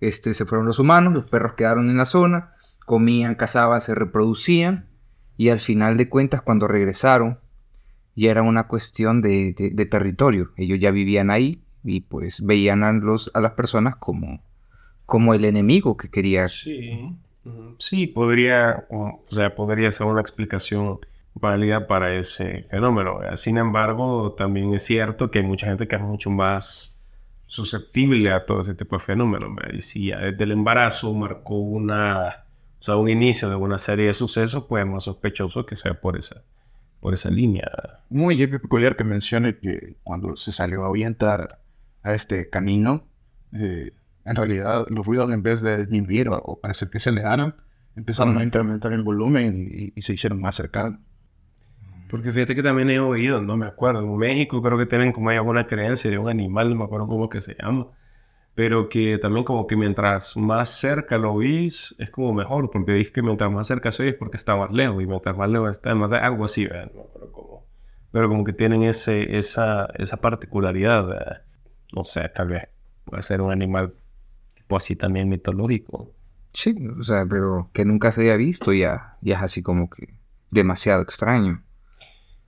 este, 0.00 0.32
se 0.34 0.46
fueron 0.46 0.66
los 0.66 0.78
humanos, 0.78 1.12
los 1.12 1.26
perros 1.26 1.52
quedaron 1.54 1.90
en 1.90 1.98
la 1.98 2.06
zona, 2.06 2.54
comían, 2.86 3.34
cazaban, 3.34 3.80
se 3.82 3.94
reproducían 3.94 4.88
y 5.36 5.50
al 5.50 5.60
final 5.60 5.96
de 5.98 6.08
cuentas 6.08 6.40
cuando 6.42 6.66
regresaron 6.66 7.38
ya 8.16 8.30
era 8.30 8.42
una 8.42 8.66
cuestión 8.66 9.20
de, 9.20 9.52
de- 9.52 9.70
de 9.70 9.86
territorio. 9.86 10.52
Ellos 10.56 10.78
ya 10.80 10.90
vivían 10.90 11.30
ahí 11.30 11.62
y 11.84 12.00
pues 12.00 12.40
veían 12.44 12.82
a, 12.82 12.92
los, 12.92 13.30
a 13.34 13.40
las 13.40 13.52
personas 13.52 13.96
como, 13.96 14.42
como 15.06 15.34
el 15.34 15.44
enemigo 15.44 15.96
que 15.98 16.08
quería. 16.10 16.48
Sí. 16.48 17.14
Sí, 17.78 18.06
podría, 18.06 18.86
o 18.90 19.24
sea, 19.28 19.54
podría 19.54 19.90
ser 19.90 20.06
una 20.06 20.20
explicación 20.20 21.00
válida 21.34 21.86
para 21.86 22.14
ese 22.14 22.62
fenómeno. 22.64 23.18
¿verdad? 23.18 23.36
Sin 23.36 23.58
embargo, 23.58 24.32
también 24.32 24.74
es 24.74 24.84
cierto 24.84 25.30
que 25.30 25.40
hay 25.40 25.44
mucha 25.44 25.66
gente 25.66 25.88
que 25.88 25.96
es 25.96 26.02
mucho 26.02 26.30
más 26.30 26.98
susceptible 27.46 28.30
a 28.30 28.46
todo 28.46 28.60
ese 28.60 28.74
tipo 28.74 28.96
de 28.96 29.00
fenómenos. 29.00 29.50
Y 29.72 29.80
si 29.80 30.10
desde 30.10 30.44
el 30.44 30.52
embarazo 30.52 31.12
marcó 31.12 31.58
una, 31.58 32.44
o 32.78 32.82
sea, 32.82 32.96
un 32.96 33.08
inicio 33.08 33.48
de 33.48 33.56
una 33.56 33.78
serie 33.78 34.06
de 34.06 34.14
sucesos, 34.14 34.66
pues 34.68 34.84
es 34.84 34.90
más 34.90 35.04
sospechoso 35.04 35.66
que 35.66 35.76
sea 35.76 36.00
por 36.00 36.16
esa, 36.16 36.42
por 37.00 37.14
esa 37.14 37.30
línea. 37.30 37.68
Muy 38.08 38.46
peculiar 38.46 38.96
que 38.96 39.04
mencione 39.04 39.58
que 39.58 39.96
cuando 40.04 40.36
se 40.36 40.52
salió 40.52 40.84
a 40.84 40.90
orientar 40.90 41.60
a 42.02 42.12
este 42.12 42.48
camino, 42.50 43.04
eh, 43.52 43.92
en 44.24 44.36
realidad 44.36 44.86
los 44.88 45.06
ruidos 45.06 45.32
en 45.32 45.42
vez 45.42 45.60
de 45.62 45.78
disminuir 45.78 46.28
o, 46.28 46.36
o 46.36 46.60
parecer 46.60 46.90
que 46.90 47.00
se 47.00 47.10
alejaron, 47.10 47.54
empezaron 47.96 48.38
a 48.38 48.44
incrementar 48.44 48.92
el 48.92 49.02
volumen 49.02 49.68
y, 49.70 49.92
y 49.94 50.02
se 50.02 50.12
hicieron 50.12 50.40
más 50.40 50.54
cercanos. 50.54 51.00
Porque 52.10 52.32
fíjate 52.32 52.56
que 52.56 52.62
también 52.62 52.90
he 52.90 52.98
oído, 52.98 53.40
no 53.40 53.56
me 53.56 53.66
acuerdo, 53.66 54.00
en 54.00 54.16
México 54.16 54.60
creo 54.60 54.76
que 54.76 54.86
tienen 54.86 55.12
como 55.12 55.30
hay 55.30 55.36
alguna 55.36 55.66
creencia 55.66 56.10
de 56.10 56.18
un 56.18 56.28
animal, 56.28 56.70
no 56.70 56.74
me 56.74 56.84
acuerdo 56.84 57.06
cómo 57.06 57.28
que 57.28 57.40
se 57.40 57.54
llama, 57.54 57.86
pero 58.56 58.88
que 58.88 59.16
también 59.18 59.44
como 59.44 59.68
que 59.68 59.76
mientras 59.76 60.36
más 60.36 60.70
cerca 60.70 61.18
lo 61.18 61.32
oís, 61.32 61.94
es 61.98 62.10
como 62.10 62.32
mejor, 62.34 62.70
porque 62.70 62.92
dices 62.92 63.12
que 63.12 63.22
mientras 63.22 63.50
más 63.52 63.68
cerca 63.68 63.90
oís 63.90 64.00
es 64.00 64.14
porque 64.14 64.36
está 64.36 64.56
más 64.56 64.72
lejos, 64.72 65.00
y 65.02 65.06
mientras 65.06 65.36
más 65.36 65.48
lejos 65.48 65.70
está, 65.70 65.94
más 65.94 66.10
algo 66.10 66.44
así, 66.44 66.66
¿verdad? 66.66 66.90
no 66.92 67.02
acuerdo 67.02 67.32
cómo. 67.32 67.66
Pero 68.10 68.28
como 68.28 68.42
que 68.42 68.52
tienen 68.52 68.82
ese, 68.82 69.38
esa, 69.38 69.86
esa 69.96 70.16
particularidad, 70.16 71.06
¿verdad? 71.06 71.42
no 71.92 72.02
sé, 72.02 72.28
tal 72.28 72.48
vez 72.48 72.68
puede 73.04 73.22
ser 73.22 73.40
un 73.40 73.52
animal 73.52 73.94
tipo 74.70 74.76
así 74.76 74.94
también 74.94 75.28
mitológico. 75.28 76.14
Sí, 76.52 76.74
o 76.98 77.02
sea, 77.02 77.26
pero 77.28 77.70
que 77.72 77.84
nunca 77.84 78.12
se 78.12 78.22
haya 78.22 78.36
visto 78.36 78.72
ya, 78.72 79.16
ya 79.20 79.36
es 79.36 79.42
así 79.42 79.62
como 79.62 79.90
que 79.90 80.14
demasiado 80.50 81.02
extraño. 81.02 81.62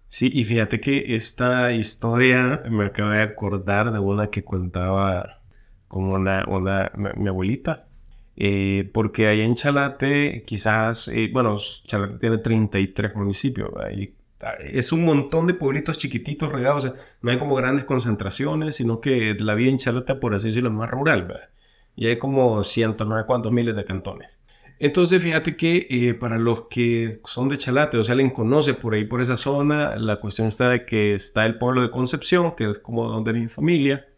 Sí, 0.09 0.31
y 0.33 0.45
fíjate 0.45 0.81
que 0.81 1.17
esta 1.17 1.73
historia 1.73 2.63
me 2.71 2.87
acaba 2.87 3.17
de 3.17 3.23
acordar 3.23 3.93
de 3.93 3.99
una 3.99 4.29
que 4.29 4.45
contaba 4.45 5.41
como 5.89 6.15
una, 6.15 6.45
una 6.47 6.93
mi, 6.95 7.29
abuelita. 7.29 7.89
Eh, 8.37 8.91
porque 8.95 9.29
allá 9.29 9.45
en 9.45 9.55
Chalate, 9.55 10.45
quizás, 10.47 11.09
eh, 11.09 11.31
bueno, 11.33 11.57
Chalate 11.85 12.19
tiene 12.19 12.39
33 12.39 13.15
municipios, 13.15 13.71
ah, 13.77 13.91
es 14.61 14.91
un 14.93 15.05
montón 15.05 15.47
de 15.47 15.55
pueblitos 15.55 15.99
chiquititos 15.99 16.51
regados, 16.51 16.85
o 16.85 16.89
sea, 16.89 17.01
no 17.21 17.31
hay 17.31 17.39
como 17.39 17.55
grandes 17.55 17.85
concentraciones, 17.85 18.77
sino 18.77 19.01
que 19.01 19.37
la 19.39 19.55
vida 19.55 19.71
en 19.71 19.79
Chalate, 19.79 20.15
por 20.17 20.35
así 20.35 20.49
decirlo, 20.49 20.71
es 20.71 20.75
más 20.75 20.91
rural, 20.91 21.27
¿verdad? 21.27 21.52
Y 21.97 22.07
hay 22.07 22.19
como 22.19 22.63
cientos, 22.63 23.07
no 23.07 23.19
sé 23.19 23.25
cuántos 23.27 23.53
miles 23.53 23.77
de 23.77 23.85
cantones. 23.85 24.41
Entonces, 24.79 25.23
fíjate 25.23 25.57
que 25.57 25.87
eh, 25.91 26.15
para 26.15 26.39
los 26.39 26.63
que 26.69 27.21
son 27.25 27.49
de 27.49 27.57
Chalate, 27.57 27.99
o 27.99 28.05
sea, 28.05 28.15
alguien 28.15 28.31
conoce 28.31 28.75
por 28.75 28.95
ahí, 28.95 29.05
por 29.05 29.21
esa 29.21 29.37
zona, 29.37 29.95
la 29.97 30.19
cuestión 30.19 30.49
está 30.49 30.71
de 30.71 30.85
que 30.85 31.15
está 31.15 31.47
el 31.47 31.57
pueblo 31.59 31.83
de 31.83 31.91
Concepción, 31.91 32.57
que 32.57 32.69
es 32.69 32.79
como 32.81 33.09
donde 33.09 33.33
mi 33.33 33.47
familia. 33.49 34.09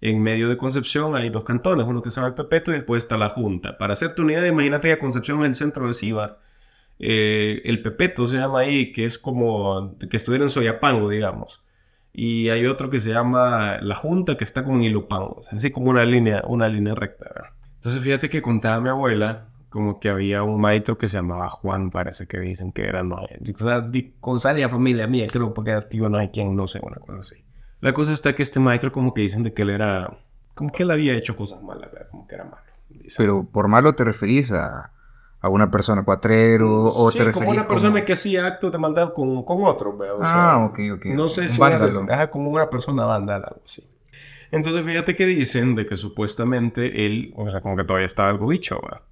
En 0.00 0.22
medio 0.22 0.48
de 0.48 0.56
Concepción 0.56 1.14
hay 1.16 1.30
dos 1.30 1.44
cantones, 1.44 1.86
uno 1.86 2.02
que 2.02 2.10
se 2.10 2.16
llama 2.16 2.28
el 2.28 2.34
Pepeto 2.34 2.70
y 2.70 2.74
después 2.74 3.02
está 3.02 3.18
la 3.18 3.30
Junta. 3.30 3.76
Para 3.78 3.94
hacerte 3.94 4.22
una 4.22 4.32
idea, 4.32 4.46
imagínate 4.48 4.88
que 4.88 4.98
Concepción 4.98 5.40
es 5.40 5.46
el 5.46 5.54
centro 5.56 5.86
de 5.86 5.94
Cibar. 5.94 6.40
Eh, 6.98 7.62
el 7.64 7.82
Pepeto 7.82 8.26
se 8.26 8.36
llama 8.36 8.60
ahí, 8.60 8.92
que 8.92 9.04
es 9.04 9.18
como 9.18 9.96
que 9.98 10.16
estuviera 10.16 10.44
en 10.44 10.50
Soyapango, 10.50 11.10
digamos. 11.10 11.63
Y 12.16 12.48
hay 12.48 12.64
otro 12.66 12.90
que 12.90 13.00
se 13.00 13.10
llama 13.10 13.78
La 13.80 13.96
Junta, 13.96 14.36
que 14.36 14.44
está 14.44 14.64
con 14.64 14.82
Ilopango. 14.82 15.42
Así 15.50 15.72
como 15.72 15.90
una 15.90 16.04
línea, 16.04 16.44
una 16.46 16.68
línea 16.68 16.94
recta. 16.94 17.54
Entonces, 17.74 18.00
fíjate 18.00 18.30
que 18.30 18.40
contaba 18.40 18.80
mi 18.80 18.88
abuela 18.88 19.48
como 19.68 19.98
que 19.98 20.08
había 20.08 20.44
un 20.44 20.60
maestro 20.60 20.96
que 20.96 21.08
se 21.08 21.16
llamaba 21.16 21.50
Juan, 21.50 21.90
parece 21.90 22.28
que 22.28 22.38
dicen 22.38 22.70
que 22.70 22.84
era, 22.84 23.02
no, 23.02 23.16
o 23.16 23.58
sea, 23.58 23.90
salia 24.38 24.68
familia 24.68 25.08
mía, 25.08 25.26
creo, 25.26 25.52
porque 25.52 25.76
tío, 25.90 26.08
no 26.08 26.18
hay 26.18 26.28
quien, 26.28 26.54
no 26.54 26.68
sé, 26.68 26.78
una 26.80 26.94
cosa 26.98 27.18
así. 27.18 27.44
La 27.80 27.92
cosa 27.92 28.12
está 28.12 28.36
que 28.36 28.44
este 28.44 28.60
maestro 28.60 28.92
como 28.92 29.12
que 29.12 29.22
dicen 29.22 29.42
de 29.42 29.52
que 29.52 29.62
él 29.62 29.70
era, 29.70 30.16
como 30.54 30.70
que 30.70 30.84
él 30.84 30.92
había 30.92 31.16
hecho 31.16 31.34
cosas 31.34 31.60
malas, 31.60 31.90
¿verdad? 31.90 32.08
Como 32.08 32.28
que 32.28 32.36
era 32.36 32.44
malo. 32.44 32.62
dicen. 32.88 33.26
Pero 33.26 33.48
por 33.50 33.66
malo 33.66 33.96
te 33.96 34.04
referís 34.04 34.52
a, 34.52 34.92
a 35.44 35.50
una 35.50 35.70
persona 35.70 36.02
cuatrero 36.04 36.84
o 36.84 37.10
sí, 37.10 37.18
te 37.18 37.30
como 37.30 37.50
una 37.50 37.68
persona 37.68 38.02
que 38.02 38.14
hacía 38.14 38.46
actos 38.46 38.72
de 38.72 38.78
maldad 38.78 39.12
con, 39.12 39.42
con 39.44 39.62
otro. 39.62 39.90
O 39.90 40.18
Ah, 40.22 40.54
sea, 40.56 40.64
ok, 40.64 40.78
ok. 40.96 41.04
No 41.14 41.28
sé 41.28 41.50
si 41.50 41.60
ajá, 41.60 42.30
como 42.30 42.48
una 42.48 42.70
persona 42.70 43.04
vandal, 43.04 43.42
algo 43.44 43.60
así. 43.62 43.86
Entonces, 44.50 44.86
fíjate 44.86 45.14
que 45.14 45.26
dicen 45.26 45.74
de 45.74 45.84
que 45.84 45.98
supuestamente 45.98 47.04
él, 47.04 47.34
o 47.36 47.50
sea, 47.50 47.60
como 47.60 47.76
que 47.76 47.84
todavía 47.84 48.06
estaba 48.06 48.30
algo 48.30 48.46
bicho, 48.46 48.80
¿verdad? 48.82 49.02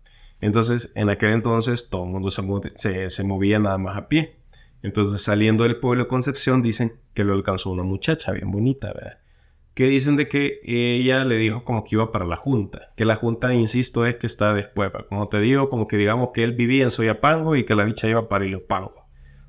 Entonces, 0.40 0.90
en 0.94 1.10
aquel 1.10 1.32
entonces, 1.32 1.90
todo 1.90 2.04
el 2.04 2.10
mundo 2.10 2.30
se, 2.30 2.42
se, 2.76 3.10
se 3.10 3.24
movía 3.24 3.58
nada 3.58 3.76
más 3.76 3.98
a 3.98 4.08
pie. 4.08 4.38
Entonces, 4.82 5.22
saliendo 5.22 5.64
del 5.64 5.80
pueblo 5.80 6.04
de 6.04 6.08
Concepción, 6.08 6.62
dicen 6.62 6.94
que 7.12 7.24
lo 7.24 7.34
alcanzó 7.34 7.70
una 7.70 7.82
muchacha 7.82 8.32
bien 8.32 8.50
bonita, 8.50 8.88
¿verdad? 8.94 9.18
Que 9.74 9.86
dicen 9.86 10.16
de 10.16 10.28
que 10.28 10.60
ella 10.64 11.24
le 11.24 11.36
dijo 11.36 11.64
como 11.64 11.82
que 11.84 11.94
iba 11.96 12.12
para 12.12 12.26
la 12.26 12.36
junta. 12.36 12.92
Que 12.96 13.04
la 13.04 13.16
junta, 13.16 13.54
insisto, 13.54 14.04
es 14.04 14.16
que 14.16 14.26
está 14.26 14.52
después. 14.52 14.92
Como 15.08 15.28
te 15.28 15.40
digo, 15.40 15.70
como 15.70 15.88
que 15.88 15.96
digamos 15.96 16.30
que 16.34 16.44
él 16.44 16.52
vivía 16.52 16.82
en 16.84 16.90
Soyapango 16.90 17.56
y 17.56 17.64
que 17.64 17.74
la 17.74 17.84
bicha 17.84 18.06
iba 18.08 18.28
para 18.28 18.44
Ilopango. 18.44 19.02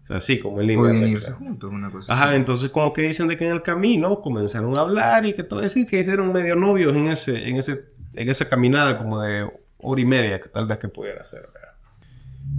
O 0.03 0.05
sea, 0.05 0.17
así 0.17 0.39
como 0.39 0.59
recta. 0.59 1.07
irse 1.07 1.31
juntos, 1.31 1.71
una 1.71 1.89
cosa 1.89 2.11
Ajá, 2.11 2.29
así. 2.29 2.35
entonces 2.35 2.69
como 2.71 2.91
que 2.91 3.03
dicen 3.03 3.27
de 3.29 3.37
que 3.37 3.45
en 3.45 3.51
el 3.51 3.61
camino 3.61 4.19
comenzaron 4.19 4.77
a 4.77 4.81
hablar 4.81 5.25
y 5.25 5.33
que 5.33 5.43
todo 5.43 5.61
decir 5.61 5.85
que 5.85 5.99
eran 5.99 6.33
medio 6.33 6.57
novios 6.57 6.93
en 6.95 7.07
ese, 7.07 7.47
en 7.47 7.55
ese, 7.55 7.85
en 8.15 8.29
esa 8.29 8.49
caminada 8.49 8.97
como 8.97 9.21
de 9.21 9.49
hora 9.77 10.01
y 10.01 10.05
media 10.05 10.41
que 10.41 10.49
tal 10.49 10.67
vez 10.67 10.77
que 10.77 10.89
pudiera 10.89 11.23
ser, 11.23 11.47
¿verdad? 11.53 11.69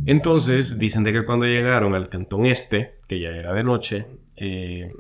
Entonces 0.06 0.78
dicen 0.78 1.04
de 1.04 1.12
que 1.12 1.24
cuando 1.24 1.44
llegaron 1.46 1.94
al 1.94 2.08
cantón 2.08 2.46
este, 2.46 2.94
que 3.06 3.20
ya 3.20 3.28
era 3.28 3.52
de 3.52 3.64
noche, 3.64 4.06
eh, 4.36 4.90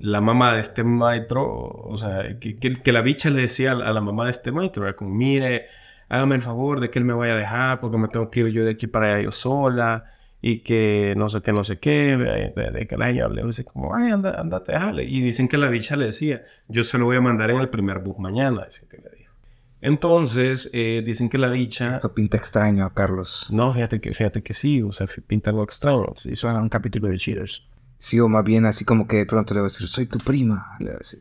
la 0.00 0.20
mamá 0.20 0.54
de 0.54 0.60
este 0.60 0.84
maestro, 0.84 1.44
o 1.46 1.96
sea, 1.96 2.38
que, 2.38 2.56
que- 2.56 2.80
que 2.82 2.92
la 2.92 3.02
bicha 3.02 3.30
le 3.30 3.42
decía 3.42 3.72
a 3.72 3.74
la, 3.74 3.88
a 3.88 3.92
la 3.92 4.00
mamá 4.00 4.24
de 4.24 4.30
este 4.30 4.52
maestro, 4.52 4.84
era 4.84 4.94
como, 4.96 5.10
mire, 5.14 5.66
hágame 6.08 6.36
el 6.36 6.42
favor 6.42 6.80
de 6.80 6.90
que 6.90 6.98
él 6.98 7.04
me 7.04 7.14
vaya 7.14 7.34
a 7.34 7.36
dejar 7.36 7.80
porque 7.80 7.98
me 7.98 8.08
tengo 8.08 8.30
que 8.30 8.40
ir 8.40 8.46
yo 8.48 8.64
de 8.64 8.72
aquí 8.72 8.86
para 8.86 9.14
allá 9.14 9.22
yo 9.24 9.30
sola 9.32 10.04
y 10.40 10.60
que 10.60 11.14
no 11.16 11.28
sé 11.28 11.40
qué, 11.42 11.52
no 11.52 11.64
sé 11.64 11.78
qué, 11.78 12.16
de, 12.16 12.70
de- 12.70 12.86
que 12.86 12.96
la 12.96 13.10
ella 13.10 13.28
le 13.28 13.42
dice 13.44 13.64
como, 13.64 13.94
ay, 13.94 14.10
anda, 14.12 14.40
andate, 14.40 14.72
déjale. 14.72 15.04
Y 15.04 15.20
dicen 15.20 15.48
que 15.48 15.58
la 15.58 15.68
bicha 15.68 15.96
le 15.96 16.06
decía, 16.06 16.44
yo 16.68 16.84
se 16.84 16.96
lo 16.98 17.06
voy 17.06 17.16
a 17.16 17.20
mandar 17.20 17.50
en 17.50 17.58
el 17.58 17.68
primer 17.68 17.98
bus 17.98 18.18
mañana, 18.18 18.64
dice 18.66 18.86
que 18.88 18.98
le 18.98 19.10
dijo. 19.16 19.32
Entonces, 19.80 20.70
eh, 20.72 21.02
dicen 21.04 21.28
que 21.28 21.38
la 21.38 21.48
bicha... 21.48 21.94
Esto 21.96 22.12
pinta 22.12 22.36
extraño 22.36 22.88
Carlos. 22.94 23.46
No, 23.50 23.70
fíjate 23.72 24.00
que, 24.00 24.12
fíjate 24.12 24.42
que 24.42 24.52
sí, 24.52 24.82
o 24.82 24.90
sea, 24.92 25.06
pinta 25.26 25.50
algo 25.50 25.62
extraño. 25.64 26.14
Suena 26.34 26.60
un 26.60 26.68
capítulo 26.68 27.08
de 27.08 27.16
Cheaters. 27.16 27.64
Sí, 27.98 28.20
o 28.20 28.28
más 28.28 28.44
bien 28.44 28.64
así 28.66 28.84
como 28.84 29.06
que 29.06 29.16
de 29.18 29.26
pronto 29.26 29.54
le 29.54 29.60
va 29.60 29.66
a 29.66 29.70
decir, 29.70 29.88
soy 29.88 30.06
tu 30.06 30.18
prima. 30.18 30.76
Le 30.78 30.90
va 30.90 30.94
a 30.94 30.98
decir. 30.98 31.20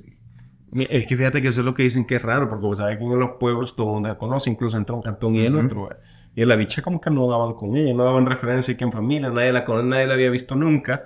Es 0.90 1.08
que 1.08 1.18
fíjate 1.18 1.42
que 1.42 1.48
eso 1.48 1.62
es 1.62 1.66
lo 1.66 1.74
que 1.74 1.84
dicen 1.84 2.06
que 2.06 2.16
es 2.16 2.22
raro, 2.22 2.50
porque 2.50 2.66
vos 2.66 2.78
sabes 2.78 2.98
que 2.98 3.04
en 3.04 3.20
los 3.20 3.32
pueblos 3.40 3.76
todo 3.76 3.88
mundo 3.94 4.10
se 4.10 4.18
conoce, 4.18 4.50
incluso 4.50 4.78
entre 4.78 4.96
un 4.96 5.02
cantón 5.02 5.36
y 5.36 5.46
el 5.46 5.56
Ujú. 5.56 5.66
otro. 5.66 5.84
¿verdad? 5.88 6.04
Y 6.36 6.46
la 6.46 6.56
bicha 6.56 6.82
como 6.84 7.02
que 7.02 7.10
no 7.10 7.28
daban 7.28 7.54
con 7.54 7.76
ella, 7.76 7.94
no 7.96 8.04
daban 8.04 8.26
referencia 8.28 8.78
que 8.78 8.84
en 8.84 8.92
familia, 8.92 9.30
nadie 9.30 9.52
la, 9.52 9.66
nadie 9.84 10.06
la 10.06 10.14
había 10.14 10.30
visto 10.30 10.56
nunca. 10.56 11.06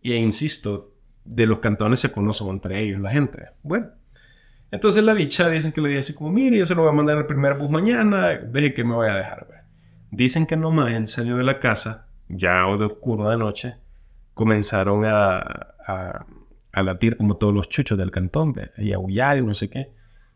Y 0.00 0.12
e 0.12 0.16
insisto, 0.16 0.94
de 1.24 1.44
los 1.46 1.58
cantones 1.58 2.00
se 2.00 2.10
conocen 2.10 2.48
entre 2.48 2.80
ellos 2.80 2.98
la 3.00 3.10
gente. 3.10 3.50
Bueno, 3.62 3.88
entonces 4.70 5.02
la 5.02 5.12
bicha 5.12 5.50
dicen 5.50 5.72
que 5.72 5.82
le 5.82 5.88
dice 5.90 5.98
así 6.00 6.14
como, 6.14 6.30
mire, 6.30 6.56
yo 6.56 6.64
se 6.64 6.74
lo 6.74 6.82
voy 6.82 6.90
a 6.90 6.94
mandar 6.94 7.16
en 7.16 7.20
el 7.20 7.26
primer 7.26 7.58
bus 7.58 7.68
mañana, 7.68 8.28
deje 8.28 8.72
que 8.72 8.84
me 8.84 8.94
vaya 8.94 9.14
a 9.14 9.18
dejar. 9.18 9.64
Dicen 10.12 10.46
que 10.46 10.56
nomás 10.56 10.92
él 10.92 11.08
salió 11.08 11.36
de 11.36 11.44
la 11.44 11.60
casa, 11.60 12.06
ya 12.28 12.64
de 12.64 12.84
oscuro 12.86 13.28
de 13.28 13.36
noche, 13.36 13.74
comenzaron 14.34 15.04
a, 15.04 15.38
a, 15.38 16.26
a 16.72 16.82
latir 16.82 17.16
como 17.16 17.36
todos 17.36 17.54
los 17.54 17.68
chuchos 17.68 17.98
del 17.98 18.10
cantón, 18.10 18.54
y 18.78 18.92
a 18.92 18.96
aullar 18.96 19.38
y 19.38 19.42
no 19.42 19.54
sé 19.54 19.68
qué. 19.68 19.92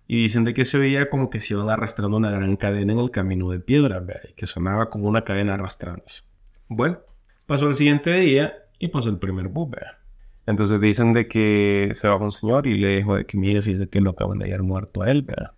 Y 0.06 0.22
dicen 0.22 0.44
de 0.44 0.52
que 0.52 0.64
se 0.64 0.76
oía 0.76 1.08
como 1.08 1.30
que 1.30 1.40
se 1.40 1.54
iban 1.54 1.70
arrastrando 1.70 2.16
una 2.16 2.30
gran 2.30 2.56
cadena 2.56 2.92
en 2.92 2.98
el 2.98 3.10
camino 3.10 3.50
de 3.50 3.60
piedra, 3.60 4.02
y 4.28 4.34
que 4.34 4.46
sonaba 4.46 4.90
como 4.90 5.08
una 5.08 5.24
cadena 5.24 5.54
arrastrándose. 5.54 6.22
Bueno, 6.68 6.98
pasó 7.46 7.68
el 7.68 7.74
siguiente 7.74 8.12
día 8.14 8.54
y 8.78 8.88
pasó 8.88 9.08
el 9.08 9.18
primer 9.18 9.48
bus. 9.48 9.70
Entonces 10.46 10.80
dicen 10.80 11.14
de 11.14 11.26
que 11.26 11.92
se 11.94 12.06
va 12.08 12.16
un 12.16 12.32
señor 12.32 12.66
y 12.66 12.76
le 12.76 12.96
dijo 12.96 13.16
de 13.16 13.24
que 13.24 13.38
mire, 13.38 13.62
fíjese 13.62 13.88
que 13.88 14.00
lo 14.00 14.10
acaban 14.10 14.38
de 14.38 14.44
hallar 14.44 14.62
muerto 14.62 15.02
a 15.02 15.10
él, 15.10 15.22
¿verdad? 15.22 15.52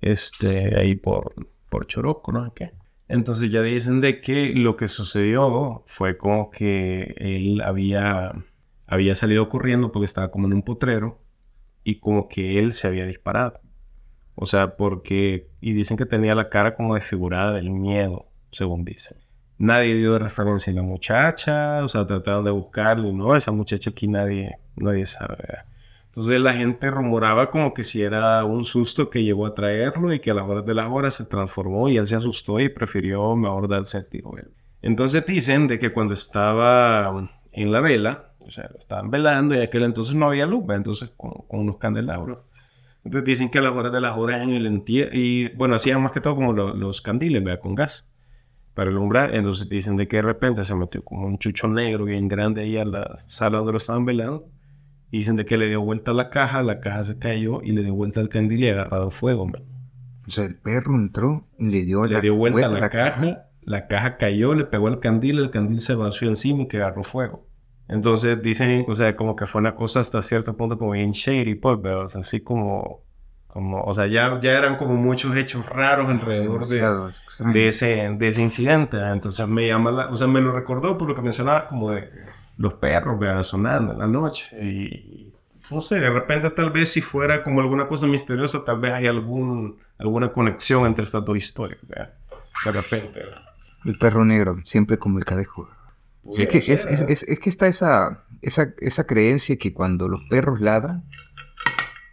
Este, 0.00 0.78
ahí 0.78 0.96
por, 0.96 1.34
por 1.68 1.86
Choroco, 1.86 2.32
¿no? 2.32 2.52
¿Qué? 2.54 2.72
Entonces 3.08 3.50
ya 3.50 3.62
dicen 3.62 4.00
de 4.00 4.20
que 4.20 4.52
lo 4.54 4.76
que 4.76 4.86
sucedió 4.86 5.82
fue 5.86 6.18
como 6.18 6.50
que 6.50 7.14
él 7.16 7.62
había, 7.62 8.32
había 8.86 9.14
salido 9.14 9.48
corriendo 9.48 9.92
porque 9.92 10.04
estaba 10.04 10.30
como 10.30 10.46
en 10.46 10.52
un 10.52 10.62
potrero 10.62 11.18
y 11.84 12.00
como 12.00 12.28
que 12.28 12.58
él 12.58 12.72
se 12.72 12.86
había 12.86 13.06
disparado. 13.06 13.60
O 14.34 14.46
sea, 14.46 14.76
porque... 14.76 15.48
Y 15.60 15.72
dicen 15.72 15.96
que 15.96 16.06
tenía 16.06 16.34
la 16.34 16.50
cara 16.50 16.76
como 16.76 16.94
desfigurada 16.94 17.54
del 17.54 17.70
miedo, 17.70 18.28
según 18.52 18.84
dicen. 18.84 19.16
Nadie 19.56 19.96
dio 19.96 20.18
referencia 20.18 20.72
a 20.72 20.76
la 20.76 20.82
muchacha, 20.82 21.82
o 21.82 21.88
sea, 21.88 22.06
trataron 22.06 22.44
de 22.44 22.52
buscarle, 22.52 23.12
no, 23.12 23.34
esa 23.34 23.50
muchacha 23.50 23.90
aquí 23.90 24.06
nadie, 24.06 24.58
nadie 24.76 25.06
sabe. 25.06 25.36
¿verdad? 25.38 25.64
Entonces 26.18 26.40
la 26.40 26.52
gente 26.52 26.90
rumoraba 26.90 27.48
como 27.48 27.72
que 27.72 27.84
si 27.84 28.02
era 28.02 28.44
un 28.44 28.64
susto 28.64 29.08
que 29.08 29.22
llegó 29.22 29.46
a 29.46 29.54
traerlo 29.54 30.12
y 30.12 30.18
que 30.18 30.32
a 30.32 30.34
las 30.34 30.48
horas 30.48 30.66
de 30.66 30.74
las 30.74 30.86
horas 30.88 31.14
se 31.14 31.24
transformó 31.24 31.88
y 31.88 31.96
él 31.96 32.08
se 32.08 32.16
asustó 32.16 32.58
y 32.58 32.68
prefirió 32.68 33.36
mejor 33.36 33.68
darse 33.68 33.98
el 33.98 34.06
tiro. 34.06 34.32
Entonces 34.82 35.24
dicen 35.24 35.68
de 35.68 35.78
que 35.78 35.92
cuando 35.92 36.14
estaba 36.14 37.30
en 37.52 37.70
la 37.70 37.80
vela, 37.80 38.32
o 38.44 38.50
sea, 38.50 38.68
lo 38.72 38.80
estaban 38.80 39.12
velando 39.12 39.54
y 39.54 39.60
aquel 39.60 39.84
entonces 39.84 40.16
no 40.16 40.26
había 40.26 40.44
luz, 40.44 40.64
entonces 40.70 41.12
con, 41.16 41.44
unos 41.50 41.76
candelabros, 41.76 42.38
Entonces 43.04 43.24
dicen 43.24 43.48
que 43.48 43.58
a 43.58 43.62
las 43.62 43.72
horas 43.74 43.92
de 43.92 44.00
las 44.00 44.16
horas 44.16 44.42
en 44.42 44.50
el 44.50 44.66
entierro, 44.66 45.10
y 45.14 45.50
bueno, 45.54 45.76
hacían 45.76 46.02
más 46.02 46.10
que 46.10 46.20
todo 46.20 46.34
como 46.34 46.52
lo- 46.52 46.74
los 46.74 47.00
candiles, 47.00 47.44
¿verdad? 47.44 47.60
Con 47.60 47.76
gas 47.76 48.08
para 48.74 48.90
alumbrar. 48.90 49.36
Entonces 49.36 49.68
dicen 49.68 49.96
de 49.96 50.08
que 50.08 50.16
de 50.16 50.22
repente 50.22 50.64
se 50.64 50.74
metió 50.74 51.04
como 51.04 51.28
un 51.28 51.38
chucho 51.38 51.68
negro 51.68 52.06
bien 52.06 52.26
grande 52.26 52.62
ahí 52.62 52.76
a 52.76 52.84
la 52.84 53.20
sala 53.26 53.58
donde 53.58 53.70
lo 53.72 53.78
estaban 53.78 54.04
velando. 54.04 54.46
Y 55.10 55.18
dicen 55.18 55.36
de 55.36 55.44
que 55.46 55.56
le 55.56 55.68
dio 55.68 55.80
vuelta 55.80 56.10
a 56.10 56.14
la 56.14 56.28
caja, 56.30 56.62
la 56.62 56.80
caja 56.80 57.02
se 57.04 57.18
cayó 57.18 57.62
y 57.62 57.72
le 57.72 57.82
dio 57.82 57.94
vuelta 57.94 58.20
al 58.20 58.28
candil 58.28 58.62
y 58.64 58.68
agarrado 58.68 59.10
fuego, 59.10 59.46
man. 59.46 59.62
O 60.26 60.30
sea, 60.30 60.44
el 60.44 60.56
perro 60.56 60.94
entró 60.96 61.46
y 61.58 61.70
le 61.70 61.82
dio, 61.84 62.04
Le 62.04 62.14
la 62.16 62.20
dio 62.20 62.34
vuelta 62.34 62.66
a 62.66 62.68
vuelta 62.68 62.80
la 62.80 62.90
caja, 62.90 63.46
la 63.62 63.86
caja 63.86 64.16
cayó, 64.18 64.54
le 64.54 64.64
pegó 64.64 64.88
al 64.88 65.00
candil, 65.00 65.38
el 65.38 65.50
candil 65.50 65.80
se 65.80 65.94
vació 65.94 66.28
encima 66.28 66.64
y 66.64 66.68
que 66.68 66.76
agarró 66.78 67.02
fuego. 67.04 67.46
Entonces 67.88 68.42
dicen, 68.42 68.84
o 68.86 68.94
sea, 68.94 69.16
como 69.16 69.34
que 69.34 69.46
fue 69.46 69.62
una 69.62 69.74
cosa 69.74 70.00
hasta 70.00 70.20
cierto 70.20 70.54
punto 70.56 70.76
como 70.78 70.90
bien 70.90 71.12
shady, 71.12 71.54
pues, 71.54 71.78
pero 71.82 72.04
o 72.04 72.08
sea, 72.08 72.20
así 72.20 72.40
como, 72.40 73.00
como, 73.46 73.80
o 73.80 73.94
sea, 73.94 74.06
ya, 74.08 74.38
ya 74.42 74.50
eran 74.58 74.76
como 74.76 74.94
muchos 74.94 75.34
hechos 75.34 75.66
raros 75.66 76.10
alrededor 76.10 76.66
de, 76.66 76.76
de 77.54 77.68
ese, 77.68 77.86
de 78.18 78.28
ese 78.28 78.42
incidente. 78.42 78.98
Entonces 78.98 79.48
me 79.48 79.66
llama 79.66 79.90
la- 79.90 80.10
o 80.10 80.16
sea, 80.16 80.26
me 80.26 80.42
lo 80.42 80.52
recordó 80.52 80.98
por 80.98 81.08
lo 81.08 81.14
que 81.14 81.22
mencionaba 81.22 81.66
como 81.68 81.92
de 81.92 82.10
los 82.58 82.74
perros, 82.74 83.18
¿verdad? 83.18 83.42
sonando 83.42 83.92
en 83.94 83.98
la 83.98 84.06
noche. 84.06 84.54
Y 84.62 85.32
no 85.70 85.80
sé, 85.80 86.00
de 86.00 86.10
repente 86.10 86.50
tal 86.50 86.70
vez 86.70 86.92
si 86.92 87.00
fuera 87.00 87.42
como 87.42 87.60
alguna 87.60 87.88
cosa 87.88 88.06
misteriosa, 88.06 88.64
tal 88.64 88.80
vez 88.80 88.92
hay 88.92 89.06
algún, 89.06 89.78
alguna 89.98 90.32
conexión 90.32 90.84
entre 90.86 91.04
estas 91.04 91.24
dos 91.24 91.36
historias, 91.36 91.78
¿verdad? 91.88 92.12
De 92.64 92.72
repente. 92.72 93.20
¿verdad? 93.20 93.42
El 93.84 93.96
perro 93.98 94.24
negro, 94.24 94.58
siempre 94.64 94.98
como 94.98 95.18
el 95.18 95.24
cadejo. 95.24 95.68
Sí, 96.32 96.42
es, 96.42 96.48
que, 96.48 96.58
es, 96.58 96.68
es- 96.68 97.00
es- 97.02 97.22
es 97.22 97.38
que 97.40 97.48
está 97.48 97.68
esa, 97.68 98.24
esa, 98.42 98.74
esa 98.78 99.06
creencia 99.06 99.56
que 99.56 99.72
cuando 99.72 100.08
los 100.08 100.20
perros 100.28 100.60
ladran, 100.60 101.04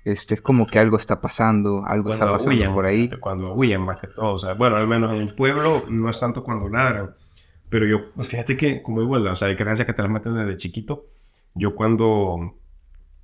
este, 0.06 0.36
es 0.36 0.42
como 0.42 0.68
que 0.68 0.78
algo 0.78 0.98
está 0.98 1.20
pasando, 1.20 1.84
algo 1.86 2.14
está 2.14 2.32
pasando 2.32 2.52
aúllan, 2.52 2.74
por 2.76 2.86
ahí. 2.86 3.10
Cuando 3.20 3.54
huyen 3.54 3.82
más 3.82 4.00
que 4.00 4.08
todo. 4.08 4.34
O 4.34 4.38
sea, 4.38 4.54
bueno, 4.54 4.76
al 4.78 4.88
menos 4.88 5.12
en 5.12 5.18
el 5.22 5.34
pueblo 5.34 5.84
no 5.90 6.10
es 6.10 6.20
tanto 6.20 6.44
cuando 6.44 6.70
ladran. 6.70 7.16
Pero 7.70 7.86
yo, 7.86 8.12
pues 8.14 8.28
fíjate 8.28 8.58
que, 8.58 8.82
como 8.82 9.02
igual, 9.02 9.28
o 9.28 9.36
sea, 9.36 9.48
hay 9.48 9.56
creencias 9.56 9.86
que 9.86 9.94
te 9.94 10.02
las 10.02 10.12
meten 10.12 10.36
desde 10.36 10.58
chiquito. 10.58 11.08
Yo 11.54 11.76
cuando 11.76 12.56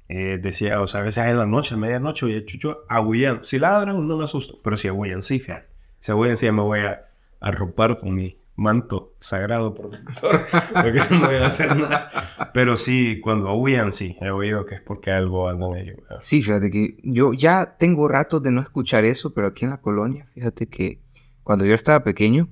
eh, 0.07 0.39
decía, 0.41 0.81
o 0.81 0.87
sea, 0.87 1.01
a 1.01 1.03
veces 1.03 1.25
en 1.25 1.37
la 1.37 1.45
noche, 1.45 1.75
a 1.75 1.77
medianoche, 1.77 2.25
oye, 2.25 2.43
chucho, 2.45 2.79
aullan. 2.89 3.43
Si 3.43 3.59
ladran, 3.59 4.07
no 4.07 4.17
me 4.17 4.23
asusto. 4.23 4.59
Pero 4.63 4.77
si 4.77 4.87
aullan, 4.87 5.21
sí, 5.21 5.39
fíjate. 5.39 5.67
Si 5.99 6.11
aullan, 6.11 6.35
sí, 6.35 6.51
me 6.51 6.61
voy 6.61 6.79
a 6.79 7.05
arropar 7.39 7.97
con 7.97 8.15
mi 8.15 8.37
manto 8.55 9.15
sagrado 9.19 9.73
protector. 9.73 10.41
porque 10.73 11.01
no 11.11 11.27
voy 11.27 11.35
a 11.35 11.45
hacer 11.45 11.77
nada. 11.77 12.09
Pero 12.53 12.75
sí, 12.75 13.21
cuando 13.21 13.47
aullan, 13.47 13.91
sí. 13.91 14.17
He 14.19 14.31
oído 14.31 14.65
que 14.65 14.75
es 14.75 14.81
porque 14.81 15.11
algo 15.11 15.49
ello. 15.49 15.95
¿verdad? 16.01 16.19
Sí, 16.21 16.41
fíjate 16.41 16.69
que 16.71 16.97
yo 17.03 17.33
ya 17.33 17.77
tengo 17.77 18.07
rato 18.07 18.39
de 18.39 18.51
no 18.51 18.61
escuchar 18.61 19.05
eso, 19.05 19.33
pero 19.33 19.47
aquí 19.47 19.63
en 19.63 19.71
la 19.71 19.81
colonia, 19.81 20.27
fíjate 20.33 20.67
que 20.67 20.99
cuando 21.43 21.65
yo 21.65 21.73
estaba 21.73 22.03
pequeño, 22.03 22.49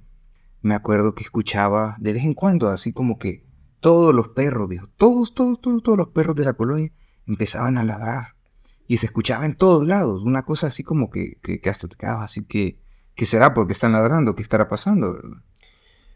me 0.61 0.75
acuerdo 0.75 1.15
que 1.15 1.23
escuchaba 1.23 1.95
de 1.99 2.13
vez 2.13 2.23
en 2.23 2.33
cuando, 2.33 2.69
así 2.69 2.93
como 2.93 3.17
que 3.17 3.45
todos 3.79 4.13
los 4.13 4.29
perros, 4.29 4.67
viejo, 4.67 4.87
todos, 4.97 5.33
todos, 5.33 5.61
todos, 5.61 5.83
todos 5.83 5.97
los 5.97 6.07
perros 6.09 6.35
de 6.35 6.45
la 6.45 6.53
colonia 6.53 6.91
empezaban 7.27 7.77
a 7.77 7.83
ladrar. 7.83 8.35
Y 8.87 8.97
se 8.97 9.05
escuchaba 9.05 9.45
en 9.45 9.53
todos 9.53 9.85
lados, 9.87 10.23
una 10.23 10.43
cosa 10.43 10.67
así 10.67 10.83
como 10.83 11.09
que, 11.09 11.37
que, 11.41 11.69
hasta 11.69 11.87
te 11.87 11.95
quedaba 11.95 12.23
así 12.23 12.43
que, 12.43 12.79
¿qué 13.15 13.25
será? 13.25 13.53
porque 13.53 13.73
están 13.73 13.91
ladrando? 13.91 14.35
¿Qué 14.35 14.41
estará 14.41 14.67
pasando? 14.67 15.15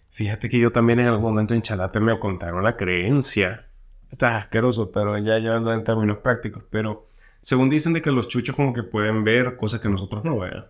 Fíjate 0.09 0.49
que 0.49 0.59
yo 0.59 0.71
también 0.71 0.99
en 0.99 1.07
algún 1.07 1.23
momento 1.23 1.53
en 1.53 1.61
Chalate 1.61 1.99
me 1.99 2.17
contaron 2.19 2.63
la 2.63 2.75
creencia. 2.75 3.67
Está 4.11 4.37
asqueroso, 4.37 4.91
pero 4.91 5.17
ya 5.17 5.39
llevando 5.39 5.73
en 5.73 5.83
términos 5.83 6.17
prácticos. 6.17 6.63
Pero 6.69 7.07
según 7.41 7.69
dicen 7.69 7.93
de 7.93 8.01
que 8.01 8.11
los 8.11 8.27
chuchos 8.27 8.55
como 8.55 8.73
que 8.73 8.83
pueden 8.83 9.23
ver 9.23 9.57
cosas 9.57 9.79
que 9.79 9.89
nosotros 9.89 10.23
no 10.23 10.39
vean. 10.39 10.65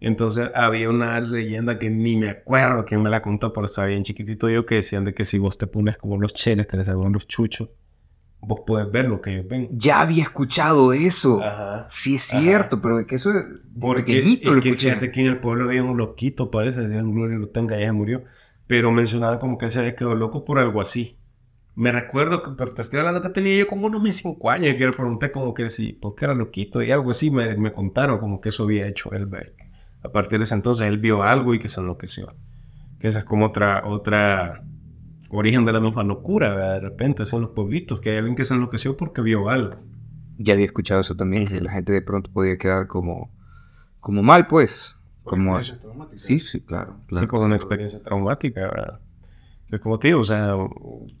Entonces 0.00 0.50
había 0.54 0.90
una 0.90 1.18
leyenda 1.20 1.78
que 1.78 1.88
ni 1.90 2.16
me 2.16 2.28
acuerdo 2.28 2.84
quién 2.84 3.02
me 3.02 3.10
la 3.10 3.22
contó, 3.22 3.52
pero 3.52 3.64
estaba 3.64 3.88
bien 3.88 4.02
chiquitito 4.02 4.48
yo, 4.48 4.66
que 4.66 4.76
decían 4.76 5.04
de 5.04 5.14
que 5.14 5.24
si 5.24 5.38
vos 5.38 5.56
te 5.56 5.66
pones 5.66 5.96
como 5.96 6.18
los 6.18 6.34
cheles, 6.34 6.66
que 6.66 6.76
les 6.76 6.88
los 6.88 7.26
chuchos, 7.26 7.70
vos 8.40 8.60
puedes 8.66 8.90
ver 8.90 9.08
lo 9.08 9.20
que 9.20 9.34
ellos 9.34 9.48
ven. 9.48 9.68
Ya 9.72 10.00
había 10.00 10.24
escuchado 10.24 10.92
eso. 10.92 11.42
Ajá. 11.42 11.86
Sí, 11.90 12.16
es 12.16 12.30
Ajá. 12.30 12.42
cierto, 12.42 12.82
pero 12.82 13.06
que 13.06 13.14
eso 13.14 13.32
de 13.32 13.42
Porque 13.80 14.14
pequeñito 14.14 14.50
es 14.50 14.56
lo 14.56 14.62
que 14.62 14.74
fíjate 14.74 15.10
que 15.10 15.20
en 15.20 15.26
el 15.26 15.38
pueblo 15.38 15.64
había 15.64 15.82
un 15.82 15.96
loquito, 15.96 16.50
parece, 16.50 16.88
Dios 16.88 17.04
gloria 17.06 17.38
lo 17.38 17.48
tenga, 17.48 17.78
ya 17.78 17.86
se 17.86 17.92
murió. 17.92 18.24
Pero 18.66 18.92
mencionaba 18.92 19.38
como 19.38 19.58
que 19.58 19.70
se 19.70 19.78
había 19.78 19.94
quedado 19.94 20.14
loco 20.14 20.44
por 20.44 20.58
algo 20.58 20.80
así. 20.80 21.18
Me 21.76 21.90
recuerdo, 21.90 22.42
que, 22.42 22.52
pero 22.52 22.72
te 22.72 22.82
estoy 22.82 23.00
hablando 23.00 23.20
que 23.20 23.30
tenía 23.30 23.56
yo 23.56 23.66
como 23.66 23.86
unos 23.86 24.00
mis 24.00 24.16
cinco 24.16 24.50
años 24.50 24.74
y 24.74 24.76
que 24.76 24.86
le 24.86 24.92
pregunté 24.92 25.32
como 25.32 25.52
que 25.54 25.68
si, 25.68 25.92
¿por 25.92 26.14
qué 26.14 26.26
era 26.26 26.34
loquito? 26.34 26.82
Y 26.82 26.92
algo 26.92 27.10
así 27.10 27.30
me, 27.30 27.56
me 27.56 27.72
contaron 27.72 28.18
como 28.18 28.40
que 28.40 28.50
eso 28.50 28.62
había 28.62 28.86
hecho 28.86 29.12
él. 29.12 29.28
A 30.02 30.08
partir 30.10 30.38
de 30.38 30.44
ese 30.44 30.54
entonces 30.54 30.86
él 30.86 30.98
vio 30.98 31.22
algo 31.24 31.52
y 31.54 31.58
que 31.58 31.68
se 31.68 31.80
enloqueció. 31.80 32.32
Que 33.00 33.08
esa 33.08 33.18
es 33.18 33.24
como 33.24 33.46
otra, 33.46 33.86
otra 33.86 34.62
origen 35.30 35.64
de 35.64 35.72
la 35.72 35.80
misma 35.80 36.04
locura, 36.04 36.50
¿verdad? 36.50 36.74
de 36.74 36.80
repente, 36.80 37.26
son 37.26 37.42
los 37.42 37.50
pueblitos, 37.50 38.00
que 38.00 38.10
hay 38.10 38.18
alguien 38.18 38.36
que 38.36 38.44
se 38.44 38.54
enloqueció 38.54 38.96
porque 38.96 39.20
vio 39.20 39.48
algo. 39.48 39.76
Ya 40.38 40.54
había 40.54 40.66
escuchado 40.66 41.00
eso 41.00 41.16
también, 41.16 41.46
que 41.46 41.60
la 41.60 41.72
gente 41.72 41.92
de 41.92 42.02
pronto 42.02 42.30
podía 42.30 42.56
quedar 42.56 42.86
como, 42.86 43.30
como 44.00 44.22
mal, 44.22 44.46
pues. 44.46 44.96
Como... 45.24 45.60
Sí, 46.14 46.38
sí, 46.38 46.60
claro. 46.60 46.98
Sí, 47.00 47.06
claro. 47.08 47.28
con 47.28 47.42
una 47.42 47.56
experiencia 47.56 48.00
traumática, 48.00 48.60
¿verdad? 48.60 49.00
Es 49.70 49.80
como 49.80 49.98
te 49.98 50.08
digo, 50.08 50.20
o 50.20 50.24
sea, 50.24 50.54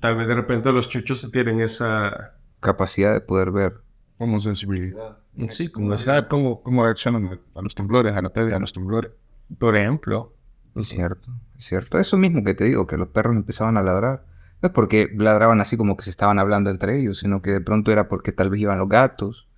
tal 0.00 0.16
vez 0.16 0.28
de 0.28 0.34
repente 0.34 0.72
los 0.72 0.88
chuchos 0.88 1.30
tienen 1.32 1.60
esa... 1.60 2.34
Capacidad 2.60 3.12
de 3.12 3.20
poder 3.20 3.50
ver. 3.50 3.74
Como 4.18 4.38
sensibilidad. 4.38 5.18
Sí, 5.50 5.68
como 5.68 5.96
saber 5.96 6.28
cómo, 6.28 6.62
cómo 6.62 6.84
reaccionan 6.84 7.40
a 7.54 7.62
los 7.62 7.74
temblores, 7.74 8.14
a 8.16 8.22
la 8.22 8.30
pérdida, 8.30 8.56
a 8.56 8.60
los 8.60 8.72
temblores. 8.72 9.10
Por 9.58 9.76
ejemplo. 9.76 10.32
Es 10.76 10.88
cierto, 10.88 11.30
es 11.58 11.64
cierto. 11.64 11.98
Eso 11.98 12.16
mismo 12.16 12.42
que 12.44 12.54
te 12.54 12.64
digo, 12.64 12.86
que 12.86 12.96
los 12.96 13.08
perros 13.08 13.36
empezaban 13.36 13.76
a 13.76 13.82
ladrar. 13.82 14.24
No 14.62 14.68
es 14.68 14.72
porque 14.72 15.10
ladraban 15.16 15.60
así 15.60 15.76
como 15.76 15.96
que 15.96 16.04
se 16.04 16.10
estaban 16.10 16.38
hablando 16.38 16.70
entre 16.70 16.98
ellos, 16.98 17.18
sino 17.18 17.42
que 17.42 17.52
de 17.52 17.60
pronto 17.60 17.92
era 17.92 18.08
porque 18.08 18.32
tal 18.32 18.50
vez 18.50 18.60
iban 18.60 18.78
los 18.78 18.88
gatos. 18.88 19.48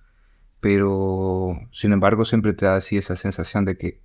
Pero, 0.59 1.55
sin 1.71 1.93
embargo, 1.93 2.25
siempre 2.25 2.53
te 2.53 2.65
da 2.65 2.75
así 2.75 2.97
esa 2.97 3.15
sensación 3.15 3.63
de 3.63 3.77
que, 3.77 4.01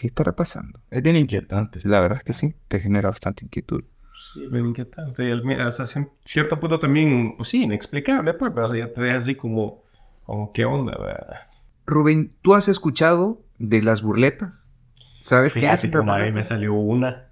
¿qué 0.00 0.06
estará 0.08 0.32
pasando? 0.34 0.80
Es 0.90 1.02
bien 1.02 1.16
inquietante. 1.16 1.80
La 1.84 2.00
verdad 2.00 2.18
es 2.18 2.24
que 2.24 2.32
sí, 2.32 2.54
te 2.68 2.80
genera 2.80 3.10
bastante 3.10 3.44
inquietud. 3.44 3.84
Sí, 4.32 4.46
bien 4.50 4.66
inquietante. 4.66 5.28
Y 5.28 5.42
mira, 5.42 5.66
hasta 5.66 5.84
cien- 5.84 6.10
cierto 6.24 6.58
punto 6.58 6.78
también, 6.78 7.34
pues 7.36 7.48
sí, 7.50 7.62
inexplicable, 7.62 8.34
pues, 8.34 8.52
pero 8.54 8.74
ya 8.74 8.92
te 8.92 9.10
así 9.12 9.34
como, 9.34 9.82
como, 10.24 10.52
¿qué 10.52 10.64
onda, 10.64 10.96
verdad? 10.98 11.48
Rubén, 11.86 12.32
¿tú 12.42 12.54
has 12.54 12.68
escuchado 12.68 13.42
de 13.58 13.82
las 13.82 14.02
burletas? 14.02 14.68
¿Sabes 15.20 15.52
qué 15.52 15.60
Fíjate 15.60 15.74
hacen? 15.74 15.90
que 15.90 15.98
una 15.98 16.16
vez 16.16 16.34
me 16.34 16.44
salió 16.44 16.74
una. 16.74 17.29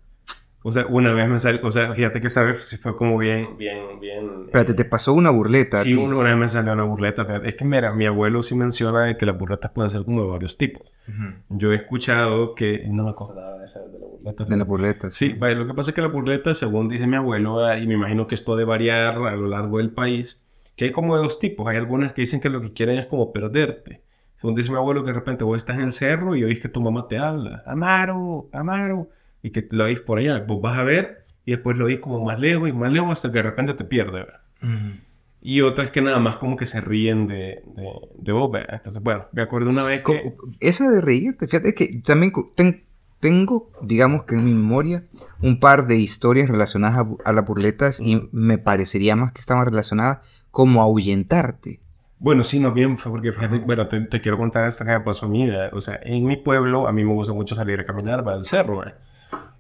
O 0.69 0.71
sea, 0.71 0.85
una 0.87 1.15
vez 1.15 1.27
me 1.31 1.39
salió, 1.39 1.67
o 1.67 1.71
sea, 1.71 1.95
fíjate 1.95 2.21
que 2.21 2.27
esa 2.27 2.43
vez 2.43 2.63
sí 2.63 2.77
fue 2.77 2.95
como 2.95 3.17
bien, 3.17 3.57
bien, 3.57 3.99
bien... 3.99 4.43
Espérate, 4.45 4.75
te 4.75 4.85
pasó 4.85 5.15
una 5.15 5.31
burleta. 5.31 5.83
Sí, 5.83 5.95
una 5.95 6.23
vez 6.23 6.37
me 6.37 6.47
salió 6.47 6.75
una 6.75 6.83
burleta. 6.83 7.25
fíjate. 7.25 7.49
Es 7.49 7.55
que 7.55 7.65
mira, 7.65 7.95
mi 7.95 8.05
abuelo 8.05 8.43
sí 8.43 8.55
menciona 8.55 9.05
de 9.05 9.17
que 9.17 9.25
las 9.25 9.39
burletas 9.39 9.71
pueden 9.71 9.89
ser 9.89 10.05
como 10.05 10.21
de 10.25 10.29
varios 10.29 10.59
tipos. 10.59 10.93
Ujú. 11.09 11.57
Yo 11.57 11.73
he 11.73 11.77
escuchado 11.77 12.55
que... 12.55 12.85
No 12.87 13.05
me 13.05 13.11
acordaba 13.11 13.57
de 13.57 13.65
esa 13.65 13.81
de 13.81 13.99
la 13.99 14.07
burleta. 14.07 14.45
De 14.45 14.57
las 14.59 14.67
burletas. 14.67 15.15
Sí, 15.15 15.33
vaya, 15.39 15.55
lo 15.55 15.67
que 15.67 15.73
pasa 15.73 15.91
es 15.91 15.95
que 15.95 16.03
la 16.03 16.09
burleta, 16.09 16.53
según 16.53 16.91
dice 16.91 17.07
mi 17.07 17.17
abuelo, 17.17 17.65
ah, 17.65 17.79
y 17.79 17.87
me 17.87 17.95
imagino 17.95 18.27
que 18.27 18.35
esto 18.35 18.55
de 18.55 18.67
variar 18.67 19.15
a 19.15 19.37
lo 19.37 19.49
largo 19.49 19.79
del 19.79 19.91
país, 19.91 20.43
que 20.77 20.85
hay 20.85 20.93
como 20.93 21.17
de 21.17 21.23
dos 21.23 21.39
tipos. 21.39 21.67
Hay 21.67 21.79
algunas 21.79 22.13
que 22.13 22.21
dicen 22.21 22.43
que 22.43 22.51
lo 22.51 22.61
que 22.61 22.75
quieren 22.75 22.99
es 22.99 23.07
como 23.07 23.33
perderte. 23.33 24.03
Según 24.37 24.55
dice 24.55 24.71
mi 24.71 24.77
abuelo, 24.77 25.03
que 25.03 25.13
de 25.13 25.19
repente 25.19 25.45
vos 25.45 25.57
estás 25.57 25.79
en 25.79 25.85
el 25.85 25.93
cerro 25.93 26.37
y 26.37 26.45
oís 26.45 26.61
que 26.61 26.69
tu 26.69 26.83
mamá 26.83 27.09
te 27.09 27.17
habla. 27.17 27.63
Amaro, 27.65 28.51
Amaro. 28.53 29.09
Y 29.49 29.51
que 29.51 29.67
lo 29.71 29.85
oís 29.85 30.01
por 30.01 30.19
allá. 30.19 30.45
Vos 30.47 30.61
vas 30.61 30.77
a 30.77 30.83
ver 30.83 31.25
y 31.47 31.53
después 31.53 31.79
lo 31.79 31.87
oís 31.87 32.01
como 32.01 32.23
más 32.23 32.39
lejos 32.39 32.69
y 32.69 32.73
más 32.73 32.93
lejos 32.93 33.11
hasta 33.13 33.29
que 33.33 33.39
de 33.39 33.43
repente 33.45 33.73
te 33.73 33.85
pierde. 33.85 34.13
¿verdad? 34.25 34.41
Ujú. 34.63 35.01
Y 35.41 35.61
otras 35.63 35.91
que 35.91 36.03
nada 36.03 36.19
más 36.19 36.37
como 36.37 36.57
que 36.57 36.67
se 36.67 36.81
ríen 36.81 37.27
de, 37.27 37.63
de, 37.65 37.89
de 38.19 38.33
vos. 38.33 38.51
¿verdad? 38.51 38.75
Entonces, 38.75 39.03
bueno, 39.03 39.25
me 39.33 39.41
acuerdo 39.43 39.71
una 39.71 39.85
vez 39.85 40.03
que... 40.03 40.35
Esa 40.61 40.91
de 40.91 41.01
reírte, 41.01 41.47
fíjate 41.47 41.75
que 41.75 42.01
también 42.05 42.33
ten- 42.55 42.85
tengo, 43.21 43.71
digamos 43.81 44.25
que 44.25 44.35
en 44.35 44.45
mi 44.45 44.53
memoria, 44.53 45.05
un 45.41 45.59
par 45.61 45.87
de 45.87 45.97
historias 45.97 46.49
relacionadas 46.51 46.99
a, 46.99 47.31
a 47.31 47.33
las 47.33 47.47
burletas 47.47 48.01
y 48.01 48.29
me 48.33 48.59
parecería 48.59 49.17
más 49.17 49.33
que 49.33 49.41
estaban 49.41 49.65
relacionadas 49.65 50.19
como 50.51 50.83
ahuyentarte. 50.83 51.81
Bueno, 52.21 52.43
sí, 52.43 52.59
no 52.59 52.73
bien, 52.73 52.99
fue 52.99 53.13
porque 53.13 53.31
fíjate, 53.31 53.59
bueno, 53.61 53.87
te, 53.87 54.01
te 54.01 54.21
quiero 54.21 54.39
contar 54.39 54.67
esta 54.67 54.85
que 54.85 54.91
me 54.91 55.01
pasó 55.01 55.27
a 55.27 55.29
mí. 55.29 55.47
¿verdad? 55.49 55.71
O 55.73 55.81
sea, 55.81 56.01
en 56.03 56.27
mi 56.27 56.37
pueblo, 56.37 56.89
a 56.89 56.93
mí 56.93 57.05
me 57.05 57.13
gusta 57.13 57.33
mucho 57.33 57.55
salir 57.55 57.79
a 57.79 57.87
caminar 57.87 58.25
para 58.25 58.37
el 58.39 58.45
cerro. 58.45 58.79
¿verdad? 58.79 58.99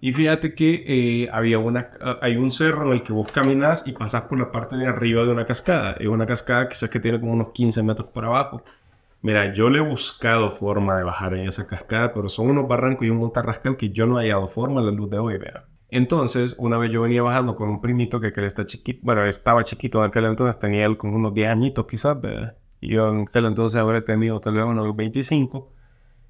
Y 0.00 0.12
fíjate 0.12 0.54
que 0.54 0.84
eh, 0.86 1.28
había 1.32 1.58
una, 1.58 1.90
ah, 2.00 2.18
hay 2.22 2.36
un 2.36 2.50
cerro 2.50 2.86
en 2.86 2.92
el 2.92 3.02
que 3.02 3.12
vos 3.12 3.30
caminas 3.32 3.86
y 3.86 3.92
pasas 3.92 4.22
por 4.22 4.38
la 4.38 4.52
parte 4.52 4.76
de 4.76 4.86
arriba 4.86 5.24
de 5.24 5.32
una 5.32 5.44
cascada. 5.44 5.96
Es 5.98 6.06
una 6.06 6.26
cascada 6.26 6.68
quizás 6.68 6.88
que 6.88 7.00
tiene 7.00 7.18
como 7.18 7.32
unos 7.32 7.50
15 7.50 7.82
metros 7.82 8.08
por 8.08 8.24
abajo. 8.24 8.62
Mira, 9.22 9.52
yo 9.52 9.68
le 9.68 9.78
he 9.78 9.82
buscado 9.82 10.50
forma 10.50 10.96
de 10.96 11.02
bajar 11.02 11.34
en 11.34 11.48
esa 11.48 11.66
cascada, 11.66 12.14
pero 12.14 12.28
son 12.28 12.50
unos 12.50 12.68
barrancos 12.68 13.06
y 13.06 13.10
un 13.10 13.18
montarrascal 13.18 13.76
que 13.76 13.90
yo 13.90 14.06
no 14.06 14.20
he 14.20 14.24
hallado 14.24 14.46
forma 14.46 14.80
a 14.80 14.84
la 14.84 14.92
luz 14.92 15.10
de 15.10 15.18
hoy, 15.18 15.38
vea. 15.38 15.64
Entonces, 15.90 16.54
una 16.58 16.78
vez 16.78 16.92
yo 16.92 17.02
venía 17.02 17.22
bajando 17.22 17.56
con 17.56 17.68
un 17.68 17.80
primito 17.80 18.20
que, 18.20 18.32
que 18.32 18.46
está 18.46 18.66
chiquito, 18.66 19.00
bueno, 19.02 19.24
estaba 19.24 19.64
chiquito 19.64 19.98
en 20.04 20.10
aquel 20.10 20.26
entonces, 20.26 20.58
tenía 20.60 20.86
él 20.86 20.96
como 20.96 21.16
unos 21.16 21.34
10 21.34 21.50
añitos 21.50 21.86
quizás. 21.86 22.16
Y 22.80 22.90
yo 22.94 23.08
en 23.08 23.22
aquel 23.22 23.46
entonces 23.46 23.80
habré 23.80 24.02
tenido 24.02 24.38
tal 24.38 24.54
vez 24.54 24.64
unos 24.64 24.94
25. 24.94 25.72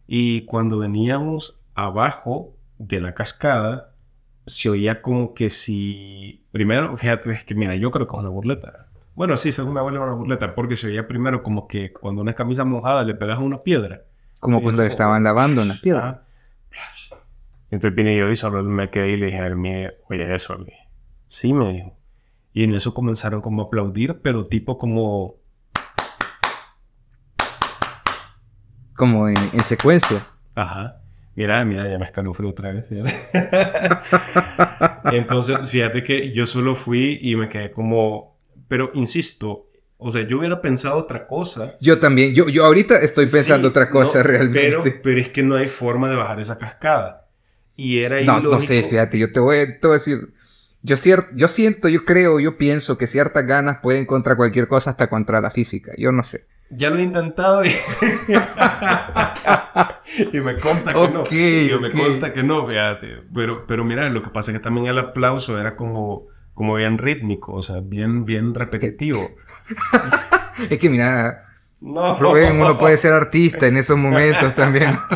Y 0.07 0.47
cuando 0.47 0.79
veníamos 0.79 1.61
abajo 1.75 2.58
de 2.79 3.01
la 3.01 3.15
cascada, 3.15 3.93
se 4.47 4.71
oía 4.71 5.03
como 5.03 5.35
que 5.35 5.51
si... 5.51 6.45
Primero, 6.53 6.97
fíjate, 6.97 7.31
es 7.31 7.45
que 7.45 7.55
mira, 7.55 7.75
yo 7.75 7.91
creo 7.91 8.07
que 8.07 8.15
es 8.17 8.21
una 8.21 8.29
burleta. 8.31 8.87
Bueno, 9.15 9.37
sí, 9.37 9.51
según 9.53 9.73
mi 9.75 9.79
abuela 9.81 9.99
era 9.99 10.07
una 10.07 10.15
burleta, 10.15 10.55
porque 10.55 10.77
se 10.77 10.87
oía 10.87 11.07
primero 11.09 11.43
como 11.43 11.67
que 11.67 11.93
cuando 11.93 12.23
una 12.23 12.35
camisa 12.35 12.65
mojada 12.65 13.05
le 13.05 13.15
pegas 13.15 13.39
una 13.41 13.63
piedra. 13.63 14.05
Como 14.41 14.63
cuando 14.63 14.83
eso- 14.85 14.93
estaban 14.93 15.25
lavando 15.25 15.63
en 15.63 15.69
las 15.69 15.81
piedras. 15.81 16.05
Ajá. 16.05 16.23
Entonces 17.71 17.95
vine 17.97 18.17
yo 18.17 18.31
y 18.31 18.37
solo 18.37 18.63
me 18.63 18.89
quedé 18.91 19.11
y 19.11 19.17
le 19.17 19.27
dije 19.27 19.39
a 19.39 19.55
mire, 19.55 19.99
oye, 20.09 20.35
eso, 20.35 20.55
a 20.55 20.59
mí. 20.59 20.73
Sí, 21.27 21.53
me 21.53 21.73
dijo. 21.73 21.97
Y 22.55 22.65
en 22.65 22.75
eso 22.75 22.95
comenzaron 22.95 23.41
como 23.43 23.63
a 23.63 23.65
aplaudir, 23.67 24.21
pero 24.23 24.47
tipo 24.47 24.79
como... 24.79 25.35
Como 28.97 29.29
en, 29.29 29.37
en 29.53 29.61
secuencia. 29.65 30.27
Ajá. 30.55 31.03
Mira, 31.39 31.65
mira, 31.65 31.89
ya 31.89 32.01
me 32.01 32.05
escalofrío 32.05 32.51
otra 32.51 32.73
vez. 32.73 32.87
Entonces, 35.13 35.71
fíjate 35.71 36.03
que 36.03 36.33
yo 36.33 36.47
solo 36.47 36.75
fui 36.75 37.17
y 37.23 37.37
me 37.37 37.49
quedé 37.49 37.71
como... 37.71 38.41
Pero 38.67 38.91
insisto, 38.95 39.71
o 39.99 40.11
sea, 40.11 40.27
yo 40.27 40.39
hubiera 40.39 40.61
pensado 40.61 40.97
otra 40.97 41.29
cosa. 41.29 41.77
Yo 41.81 42.01
también, 42.01 42.35
yo, 42.35 42.49
yo 42.49 42.65
ahorita 42.65 43.01
estoy 43.01 43.27
pensando 43.27 43.69
Sí, 43.69 43.71
otra 43.71 43.89
cosa 43.89 44.19
no, 44.19 44.25
realmente. 44.25 44.81
Pero, 44.81 45.01
pero 45.01 45.21
es 45.21 45.29
que 45.29 45.45
no 45.45 45.55
hay 45.55 45.69
forma 45.69 46.11
de 46.11 46.17
bajar 46.17 46.41
esa 46.41 46.59
cascada. 46.59 47.29
Y 47.77 48.01
era 48.01 48.21
no, 48.21 48.41
no 48.41 48.61
sé, 48.61 48.75
ilógico. 48.75 48.91
fíjate, 48.91 49.19
yo 49.21 49.33
te 49.33 49.39
voy, 49.39 49.59
te 49.81 49.87
voy 49.87 49.91
a 49.91 49.99
decir. 49.99 50.35
Yo, 50.83 50.97
cier- 50.97 51.29
yo 51.37 51.47
siento, 51.47 51.89
yo 51.89 52.05
creo, 52.05 52.41
yo 52.41 52.59
pienso 52.59 52.99
que 52.99 53.07
ciertas 53.07 53.47
ganas 53.47 53.79
pueden 53.81 54.07
contra 54.07 54.35
cualquier 54.35 54.67
cosa, 54.67 54.91
hasta 54.91 55.09
contra 55.09 55.41
la 55.41 55.53
física. 55.53 55.93
Yo 55.97 56.11
no 56.11 56.25
sé. 56.25 56.47
Ya 56.71 56.91
lo 56.91 56.99
he 56.99 57.03
intentado 57.03 57.65
y, 57.65 57.69
y 60.33 60.41
me 60.41 60.59
consta 60.61 60.93
que 60.93 61.09
no. 61.09 61.21
Ok, 61.21 61.33
Y 61.33 61.71
me 61.81 61.89
ok. 61.89 61.95
consta 61.97 62.33
que 62.33 62.43
no, 62.43 62.67
fíjate. 62.67 63.23
Pero, 63.35 63.67
pero 63.67 63.85
mira, 63.85 64.09
lo 64.11 64.23
que 64.23 64.31
pasa 64.31 64.51
es 64.51 64.59
que 64.59 64.63
también 64.63 64.87
el 64.87 64.99
aplauso 64.99 65.59
era 65.59 65.77
como, 65.77 66.27
como 66.55 66.75
bien 66.75 66.99
rítmico, 66.99 67.55
o 67.55 67.63
sea, 67.63 67.81
bien, 67.83 68.25
bien 68.25 68.55
repetitivo. 68.55 69.31
Es 70.71 70.79
que 70.79 70.91
mira, 70.91 71.45
No, 71.81 72.19
Rubén, 72.19 72.61
uno 72.61 72.77
puede 72.79 72.97
ser 72.97 73.13
artista 73.13 73.69
en 73.69 73.77
esos 73.77 73.97
momentos 73.97 74.55
también. 74.55 74.93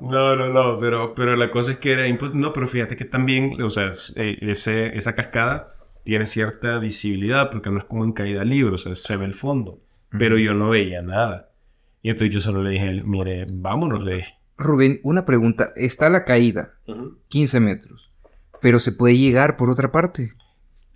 No, 0.00 0.36
no, 0.36 0.48
no, 0.52 0.78
pero, 0.78 1.14
pero 1.14 1.34
la 1.36 1.50
cosa 1.50 1.72
es 1.72 1.78
que 1.78 1.92
era 1.92 2.04
No, 2.34 2.52
pero 2.52 2.68
fíjate 2.68 2.96
que 2.96 3.04
también, 3.04 3.60
o 3.60 3.70
sea, 3.70 3.88
eh, 4.16 4.36
ese, 4.40 4.96
esa 4.96 5.14
cascada 5.14 5.72
tiene 6.06 6.24
cierta 6.24 6.78
visibilidad 6.78 7.50
porque 7.50 7.68
no 7.68 7.78
es 7.78 7.84
como 7.84 8.04
en 8.04 8.12
caída 8.12 8.44
libre, 8.44 8.74
o 8.74 8.78
sea, 8.78 8.94
se 8.94 9.16
ve 9.16 9.24
el 9.24 9.34
fondo. 9.34 9.80
Pero 10.16 10.38
yo 10.38 10.54
no 10.54 10.70
veía 10.70 11.02
nada. 11.02 11.50
Y 12.00 12.10
entonces 12.10 12.32
yo 12.32 12.38
solo 12.38 12.62
le 12.62 12.70
dije, 12.70 12.84
a 12.84 12.90
él, 12.90 13.04
mire, 13.04 13.44
vámonos, 13.52 14.04
le 14.04 14.18
dije. 14.18 14.34
Rubén, 14.56 15.00
una 15.02 15.26
pregunta. 15.26 15.72
Está 15.74 16.08
la 16.08 16.24
caída, 16.24 16.74
15 17.26 17.58
metros, 17.58 18.12
pero 18.62 18.78
se 18.78 18.92
puede 18.92 19.18
llegar 19.18 19.56
por 19.56 19.68
otra 19.68 19.90
parte. 19.90 20.32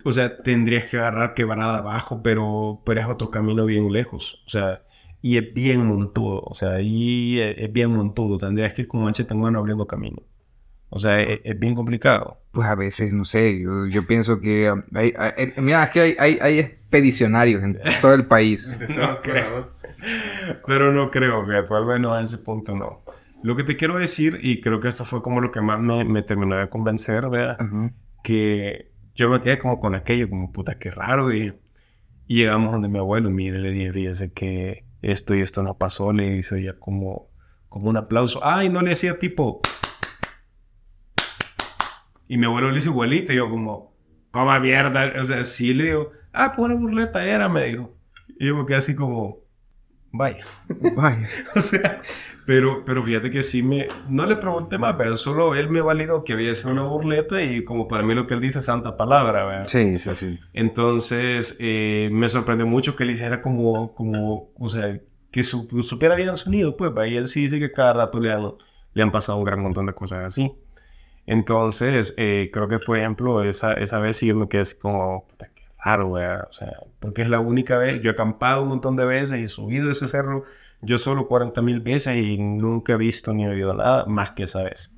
O 0.05 0.13
sea, 0.13 0.41
tendrías 0.41 0.85
que 0.85 0.97
agarrar 0.97 1.33
quebrada 1.33 1.79
abajo, 1.79 2.23
pero, 2.23 2.81
pero 2.85 3.01
es 3.01 3.07
otro 3.07 3.29
camino 3.31 3.65
bien 3.65 3.91
lejos. 3.91 4.41
O 4.47 4.49
sea, 4.49 4.83
y 5.21 5.37
es 5.37 5.53
bien 5.53 5.85
montudo. 5.85 6.41
O 6.45 6.53
sea, 6.53 6.71
ahí 6.71 7.37
es, 7.37 7.57
es 7.57 7.73
bien 7.73 7.91
montudo. 7.91 8.37
Tendrías 8.37 8.73
que 8.73 8.83
ir 8.83 8.87
con 8.87 9.03
machete 9.03 9.33
en 9.33 9.41
mano 9.41 9.59
abriendo 9.59 9.85
camino. 9.85 10.23
O 10.89 10.99
sea, 10.99 11.21
es, 11.21 11.41
es 11.43 11.59
bien 11.59 11.75
complicado. 11.75 12.40
Pues 12.51 12.67
a 12.67 12.75
veces, 12.75 13.13
no 13.13 13.23
sé, 13.25 13.59
yo, 13.61 13.87
yo 13.87 14.05
pienso 14.05 14.39
que 14.41 14.69
um, 14.71 14.83
hay, 14.93 15.13
hay- 15.17 15.53
mira, 15.57 15.83
es 15.85 15.89
que 15.91 16.01
hay, 16.01 16.15
hay, 16.19 16.37
hay 16.41 16.59
expedicionarios 16.59 17.63
en 17.63 17.77
todo 18.01 18.13
el 18.13 18.25
país. 18.25 18.79
No 18.97 19.21
creo. 19.21 19.71
Pero 20.65 20.91
no 20.91 21.11
creo, 21.11 21.45
fíjate, 21.45 21.73
al 21.73 21.85
menos 21.85 22.13
a 22.13 22.21
ese 22.21 22.37
punto 22.39 22.75
no. 22.75 23.03
Lo 23.43 23.55
que 23.55 23.63
te 23.63 23.75
quiero 23.77 23.97
decir, 23.97 24.39
y 24.41 24.59
creo 24.61 24.79
que 24.79 24.87
esto 24.87 25.05
fue 25.05 25.21
como 25.21 25.41
lo 25.41 25.51
que 25.51 25.61
más 25.61 25.79
me, 25.79 26.03
me 26.03 26.21
terminó 26.23 26.55
de 26.57 26.69
convencer, 26.69 27.29
¿verdad? 27.29 27.57
Ajá. 27.59 27.91
que 28.23 28.91
yo 29.15 29.29
me 29.29 29.41
quedé 29.41 29.59
como 29.59 29.79
con 29.79 29.95
aquello, 29.95 30.29
como 30.29 30.51
puta, 30.51 30.77
qué 30.77 30.91
raro, 30.91 31.27
dije. 31.29 31.53
Y 32.27 32.37
llegamos 32.37 32.71
donde 32.71 32.87
mi 32.87 32.97
abuelo, 32.99 33.29
mire, 33.29 33.59
le 33.59 33.71
dije, 33.71 33.91
fíjese 33.91 34.31
que 34.31 34.85
esto 35.01 35.35
y 35.35 35.41
esto 35.41 35.63
no 35.63 35.77
pasó, 35.77 36.11
le 36.13 36.37
hizo 36.37 36.55
ya 36.57 36.73
como, 36.73 37.29
como 37.69 37.89
un 37.89 37.97
aplauso. 37.97 38.39
Ay, 38.43 38.69
no 38.69 38.81
le 38.81 38.91
hacía 38.93 39.19
tipo. 39.19 39.61
Y 42.31 42.37
mi 42.37 42.45
abuelo 42.45 42.71
le 42.71 42.77
hizo 42.77 42.87
igualito, 42.87 43.33
y 43.33 43.35
yo 43.35 43.49
como, 43.49 43.93
coma 44.31 44.57
mierda, 44.61 45.11
o 45.19 45.23
sea, 45.25 45.43
sí 45.43 45.73
le 45.73 45.83
digo, 45.83 46.11
ah, 46.31 46.53
pues 46.55 46.65
una 46.65 46.75
burleta 46.79 47.25
era, 47.25 47.49
me 47.49 47.65
dijo. 47.65 47.93
Y 48.39 48.47
yo 48.47 48.55
me 48.55 48.65
quedé 48.65 48.77
así 48.77 48.95
como, 48.95 49.39
vaya. 50.13 50.45
Vaya. 50.95 51.27
O 51.57 51.59
sea, 51.59 52.01
pero, 52.45 52.85
pero 52.85 53.03
fíjate 53.03 53.31
que 53.31 53.43
sí 53.43 53.61
me... 53.63 53.89
No 54.07 54.25
le 54.25 54.37
pregunté 54.37 54.77
más, 54.77 54.95
pero 54.97 55.17
solo 55.17 55.55
él 55.55 55.69
me 55.69 55.81
validó 55.81 56.23
que 56.23 56.31
había 56.31 56.55
sido 56.55 56.71
una 56.71 56.83
burleta 56.83 57.43
y 57.43 57.65
como 57.65 57.89
para 57.89 58.01
mí 58.01 58.15
lo 58.15 58.27
que 58.27 58.35
él 58.35 58.39
dice 58.39 58.59
es 58.59 58.65
santa 58.65 58.95
palabra, 58.95 59.43
¿verdad? 59.43 59.67
Sí, 59.67 59.97
sí, 59.97 60.15
sí. 60.15 60.39
Entonces, 60.53 61.57
eh, 61.59 62.07
me 62.13 62.29
sorprendió 62.29 62.65
mucho 62.65 62.95
que 62.95 63.03
él 63.03 63.11
hiciera 63.11 63.41
como, 63.41 63.93
como 63.93 64.53
o 64.57 64.69
sea, 64.69 65.01
que 65.31 65.43
su, 65.43 65.67
supiera 65.81 66.15
bien 66.15 66.29
el 66.29 66.37
sonido, 66.37 66.77
pues, 66.77 66.91
¿va? 66.97 67.09
y 67.09 67.17
él 67.17 67.27
sí 67.27 67.41
dice 67.41 67.59
que 67.59 67.73
cada 67.73 67.91
rato 67.91 68.21
le 68.21 68.31
han, 68.31 68.53
le 68.93 69.03
han 69.03 69.11
pasado 69.11 69.37
un 69.37 69.43
gran 69.43 69.59
montón 69.59 69.85
de 69.85 69.93
cosas 69.93 70.23
así. 70.23 70.49
Entonces, 71.25 72.13
eh, 72.17 72.49
creo 72.51 72.67
que, 72.67 72.79
por 72.79 72.97
ejemplo, 72.97 73.43
esa, 73.43 73.73
esa 73.73 73.99
vez 73.99 74.17
sí 74.17 74.27
yo 74.27 74.35
me 74.35 74.47
quedé 74.47 74.61
así 74.61 74.77
como, 74.77 75.27
qué 75.37 75.63
raro, 75.83 76.11
¿verdad? 76.11 76.47
O 76.49 76.53
sea, 76.53 76.73
porque 76.99 77.21
es 77.21 77.29
la 77.29 77.39
única 77.39 77.77
vez, 77.77 78.01
yo 78.01 78.09
he 78.09 78.13
acampado 78.13 78.63
un 78.63 78.69
montón 78.69 78.95
de 78.95 79.05
veces 79.05 79.39
y 79.39 79.43
he 79.43 79.49
subido 79.49 79.89
ese 79.91 80.07
cerro 80.07 80.43
yo 80.81 80.97
solo 80.97 81.27
40 81.27 81.61
mil 81.61 81.79
veces 81.79 82.17
y 82.17 82.37
nunca 82.37 82.93
he 82.93 82.97
visto 82.97 83.33
ni 83.33 83.45
oído 83.45 83.73
nada 83.73 84.05
más 84.05 84.31
que 84.31 84.43
esa 84.43 84.63
vez. 84.63 84.91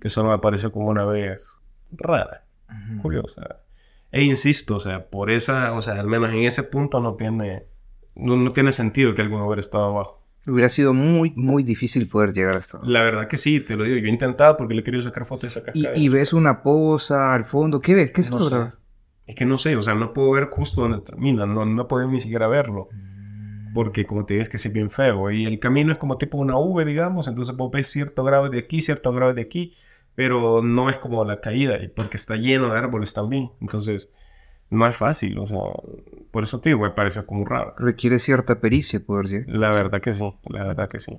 Que 0.00 0.08
solo 0.08 0.30
me 0.30 0.38
pareció 0.38 0.70
como 0.70 0.88
una 0.88 1.04
vez 1.04 1.58
rara 1.90 2.44
curiosa. 3.02 3.60
E 4.12 4.22
insisto, 4.22 4.76
o 4.76 4.80
sea, 4.80 5.06
por 5.06 5.30
esa, 5.30 5.72
o 5.72 5.80
sea, 5.80 5.98
al 5.98 6.06
menos 6.06 6.30
en 6.30 6.44
ese 6.44 6.62
punto 6.62 7.00
no 7.00 7.14
tiene, 7.14 7.66
no, 8.14 8.36
no 8.36 8.52
tiene 8.52 8.70
sentido 8.70 9.14
que 9.14 9.22
alguno 9.22 9.46
hubiera 9.46 9.60
estado 9.60 9.86
abajo. 9.86 10.23
Hubiera 10.46 10.68
sido 10.68 10.92
muy, 10.92 11.32
muy 11.36 11.62
difícil 11.62 12.06
poder 12.08 12.32
llegar 12.34 12.56
hasta. 12.56 12.78
La 12.82 13.02
verdad 13.02 13.28
que 13.28 13.36
sí, 13.38 13.60
te 13.60 13.76
lo 13.76 13.84
digo, 13.84 13.96
yo 13.96 14.06
he 14.06 14.10
intentado 14.10 14.56
porque 14.56 14.74
le 14.74 14.80
he 14.80 14.84
querido 14.84 15.02
sacar 15.02 15.24
fotos 15.24 15.42
de 15.54 15.60
esa 15.60 15.60
Y, 15.72 15.82
cascada. 15.82 15.96
y 15.98 16.08
ves 16.08 16.32
una 16.32 16.62
poza 16.62 17.32
al 17.32 17.44
fondo. 17.44 17.80
¿Qué 17.80 17.94
ves? 17.94 18.10
¿Qué 18.10 18.22
se 18.22 18.30
No 18.30 18.38
logra? 18.38 18.78
Es 19.26 19.34
que 19.34 19.46
no 19.46 19.56
sé, 19.56 19.74
o 19.76 19.80
sea, 19.82 19.94
no 19.94 20.12
puedo 20.12 20.30
ver 20.32 20.48
justo 20.50 20.82
donde 20.82 21.00
termina, 21.00 21.46
no, 21.46 21.64
no 21.64 21.88
puedo 21.88 22.06
ni 22.10 22.20
siquiera 22.20 22.46
verlo. 22.46 22.88
Porque 23.72 24.04
como 24.06 24.24
te 24.24 24.34
digo, 24.34 24.42
es 24.44 24.48
que 24.50 24.56
es 24.58 24.72
bien 24.72 24.90
feo. 24.90 25.30
Y 25.30 25.46
el 25.46 25.58
camino 25.58 25.92
es 25.92 25.98
como 25.98 26.18
tipo 26.18 26.38
una 26.38 26.56
V, 26.56 26.84
digamos, 26.84 27.26
entonces 27.26 27.56
vos 27.56 27.70
ves 27.72 27.88
cierto 27.88 28.22
grado 28.22 28.48
de 28.50 28.58
aquí, 28.58 28.80
cierto 28.80 29.12
grado 29.12 29.34
de 29.34 29.40
aquí, 29.42 29.72
pero 30.14 30.62
no 30.62 30.90
es 30.90 30.98
como 30.98 31.24
la 31.24 31.40
caída, 31.40 31.78
porque 31.96 32.16
está 32.18 32.36
lleno 32.36 32.70
de 32.70 32.78
árboles 32.78 33.14
también. 33.14 33.50
Entonces, 33.60 34.10
no 34.70 34.86
es 34.86 34.96
fácil, 34.96 35.38
o 35.38 35.46
sea, 35.46 35.58
por 36.30 36.42
eso 36.42 36.60
te 36.60 36.70
digo, 36.70 36.80
me 36.80 36.90
pareció 36.90 37.24
como 37.26 37.44
raro. 37.44 37.74
Requiere 37.78 38.18
cierta 38.18 38.60
pericia 38.60 39.00
poder 39.00 39.26
llegar. 39.26 39.56
La 39.56 39.70
verdad 39.70 40.00
que 40.00 40.12
sí, 40.12 40.24
la 40.48 40.64
verdad 40.64 40.88
que 40.88 40.98
sí. 40.98 41.18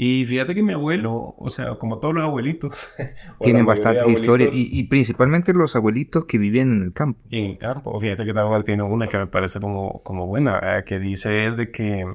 Y 0.00 0.24
fíjate 0.26 0.54
que 0.54 0.62
mi 0.62 0.74
abuelo, 0.74 1.34
o 1.36 1.50
sea, 1.50 1.74
como 1.74 1.98
todos 1.98 2.14
los 2.14 2.22
abuelitos, 2.22 2.88
Tienen 3.40 3.66
bastante 3.66 4.08
historia. 4.08 4.48
Y, 4.52 4.68
y 4.70 4.84
principalmente 4.84 5.52
los 5.52 5.74
abuelitos 5.74 6.26
que 6.26 6.38
vivían 6.38 6.72
en 6.72 6.82
el 6.84 6.92
campo. 6.92 7.20
en 7.30 7.46
el 7.46 7.58
campo, 7.58 7.98
fíjate 7.98 8.24
que 8.24 8.32
también 8.32 8.62
tiene 8.62 8.84
una 8.84 9.08
que 9.08 9.18
me 9.18 9.26
parece 9.26 9.58
como, 9.58 10.00
como 10.04 10.28
buena, 10.28 10.84
que 10.86 11.00
dice 11.00 11.44
él 11.44 11.56
de 11.56 11.72
que 11.72 12.06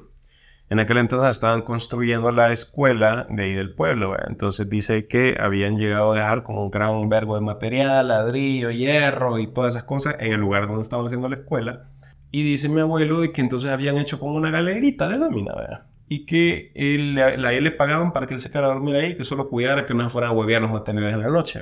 en 0.70 0.80
aquel 0.80 0.98
entonces 0.98 1.30
estaban 1.30 1.62
construyendo 1.62 2.30
la 2.32 2.50
escuela 2.50 3.26
de 3.28 3.44
ahí 3.44 3.52
del 3.52 3.74
pueblo, 3.74 4.16
entonces 4.26 4.68
dice 4.68 5.06
que 5.06 5.36
habían 5.38 5.76
llegado 5.76 6.12
a 6.12 6.16
dejar 6.16 6.42
como 6.42 6.64
un 6.64 6.70
gran 6.70 7.08
verbo 7.08 7.34
de 7.34 7.42
material, 7.42 8.08
ladrillo, 8.08 8.70
hierro 8.70 9.38
y 9.38 9.46
todas 9.46 9.74
esas 9.74 9.84
cosas 9.84 10.16
en 10.20 10.32
el 10.32 10.40
lugar 10.40 10.66
donde 10.66 10.82
estaban 10.82 11.04
haciendo 11.06 11.28
la 11.28 11.36
escuela. 11.36 11.90
Y 12.30 12.42
dice 12.42 12.68
mi 12.68 12.80
abuelo 12.80 13.20
de 13.20 13.30
que 13.30 13.40
entonces 13.40 13.70
habían 13.70 13.98
hecho 13.98 14.18
como 14.18 14.34
una 14.34 14.50
galerita 14.50 15.08
de 15.08 15.18
lámina, 15.18 15.54
¿verdad? 15.54 15.86
Y 16.08 16.26
que 16.26 16.72
él, 16.74 17.16
a 17.18 17.26
a 17.26 17.52
él 17.52 17.64
le 17.64 17.70
pagaban 17.70 18.12
para 18.12 18.26
que 18.26 18.34
él 18.34 18.40
se 18.40 18.50
quedara 18.50 18.66
a 18.68 18.74
dormir 18.74 18.96
ahí, 18.96 19.16
que 19.16 19.24
solo 19.24 19.48
cuidara 19.48 19.86
que 19.86 19.94
no 19.94 20.02
se 20.02 20.10
fueran 20.10 20.30
a 20.30 20.32
huevear 20.32 20.62
los 20.62 20.70
materiales 20.70 21.14
en 21.14 21.20
la 21.20 21.28
noche. 21.28 21.60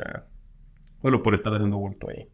Bueno, 1.02 1.22
por 1.22 1.34
estar 1.34 1.52
haciendo 1.52 1.76
bulto 1.76 2.08
ahí. 2.08 2.28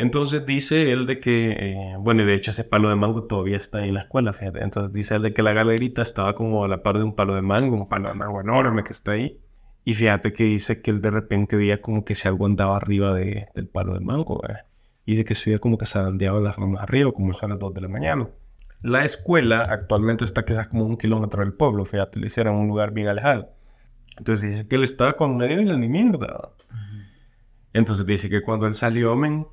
Entonces 0.00 0.46
dice 0.46 0.92
él 0.92 1.04
de 1.06 1.20
que, 1.20 1.50
eh, 1.52 1.94
bueno, 1.98 2.22
y 2.22 2.26
de 2.26 2.34
hecho 2.34 2.50
ese 2.50 2.64
palo 2.64 2.88
de 2.88 2.96
mango 2.96 3.24
todavía 3.24 3.56
está 3.56 3.84
en 3.84 3.94
la 3.94 4.00
escuela, 4.02 4.32
fíjate. 4.32 4.62
Entonces 4.62 4.92
dice 4.92 5.16
él 5.16 5.22
de 5.22 5.32
que 5.34 5.42
la 5.42 5.52
galerita 5.52 6.02
estaba 6.02 6.34
como 6.34 6.64
a 6.64 6.68
la 6.68 6.82
par 6.82 6.96
de 6.96 7.04
un 7.04 7.14
palo 7.14 7.34
de 7.34 7.42
mango, 7.42 7.76
un 7.76 7.88
palo 7.88 8.08
de 8.08 8.14
mango 8.14 8.40
enorme 8.40 8.82
que 8.82 8.92
está 8.92 9.12
ahí. 9.12 9.38
Y 9.84 9.94
fíjate 9.94 10.32
que 10.32 10.44
dice 10.44 10.80
que 10.82 10.90
él 10.90 11.00
de 11.00 11.10
repente 11.10 11.56
veía 11.56 11.80
como 11.80 12.04
que 12.04 12.14
si 12.14 12.28
algo 12.28 12.46
andaba 12.46 12.76
arriba 12.76 13.14
de- 13.14 13.48
del 13.54 13.68
palo 13.68 13.94
de 13.94 14.00
mango, 14.00 14.40
¿verdad? 14.40 14.64
Y 15.06 15.12
dice 15.12 15.24
que 15.24 15.34
se 15.34 15.50
veía 15.50 15.58
como 15.58 15.76
que 15.78 15.86
se 15.86 15.92
zarandeaba 15.94 16.40
las 16.40 16.56
ramas 16.56 16.82
arriba, 16.82 17.12
como 17.12 17.32
a 17.38 17.46
las 17.48 17.58
2 17.58 17.74
de 17.74 17.80
la 17.80 17.88
mañana. 17.88 18.28
La 18.82 19.04
escuela 19.04 19.62
actualmente 19.68 20.24
está 20.24 20.44
quizás 20.44 20.68
como 20.68 20.84
un 20.84 20.96
kilómetro 20.96 21.42
del 21.42 21.52
pueblo, 21.52 21.84
fíjate, 21.84 22.20
le 22.20 22.28
hicieron 22.28 22.56
un 22.56 22.68
lugar 22.68 22.92
bien 22.92 23.08
alejado. 23.08 23.50
Entonces 24.16 24.50
dice 24.50 24.68
que 24.68 24.76
él 24.76 24.82
estaba 24.82 25.14
con 25.14 25.36
medio 25.36 25.58
de 25.58 25.64
la 25.64 25.76
ni 25.76 25.88
mierda. 25.88 26.50
Entonces 27.72 28.04
dice 28.06 28.28
que 28.28 28.42
cuando 28.42 28.66
él 28.66 28.74
salió, 28.74 29.14
men, 29.16 29.46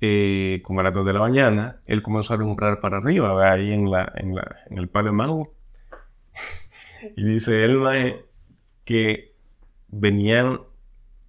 eh, 0.00 0.60
como 0.64 0.80
a 0.80 0.82
las 0.82 0.92
2 0.92 1.06
de 1.06 1.12
la 1.12 1.20
mañana, 1.20 1.80
él 1.86 2.02
comenzó 2.02 2.32
a 2.32 2.36
alumbrar 2.36 2.80
para 2.80 2.98
arriba, 2.98 3.52
ahí 3.52 3.72
en, 3.72 3.90
la, 3.90 4.12
en, 4.16 4.34
la, 4.34 4.56
en 4.70 4.78
el 4.78 4.88
palo 4.88 5.10
de 5.10 5.16
mango. 5.16 5.54
y 7.16 7.24
dice 7.24 7.64
él 7.64 7.80
que 8.84 9.34
venían 9.88 10.60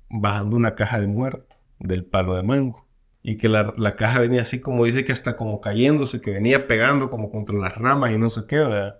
bajando 0.09 0.57
una 0.57 0.75
caja 0.75 0.99
de 0.99 1.07
muerto 1.07 1.55
del 1.79 2.05
palo 2.05 2.35
de 2.35 2.43
mango. 2.43 2.85
Y 3.23 3.37
que 3.37 3.49
la, 3.49 3.73
la 3.77 3.95
caja 3.95 4.19
venía 4.19 4.41
así 4.41 4.61
como 4.61 4.85
dice 4.85 5.03
que 5.03 5.11
hasta 5.11 5.35
como 5.35 5.59
cayéndose, 5.61 6.21
que 6.21 6.31
venía 6.31 6.67
pegando 6.67 7.09
como 7.09 7.31
contra 7.31 7.57
las 7.57 7.75
ramas 7.75 8.11
y 8.11 8.17
no 8.17 8.29
sé 8.29 8.45
qué. 8.47 8.93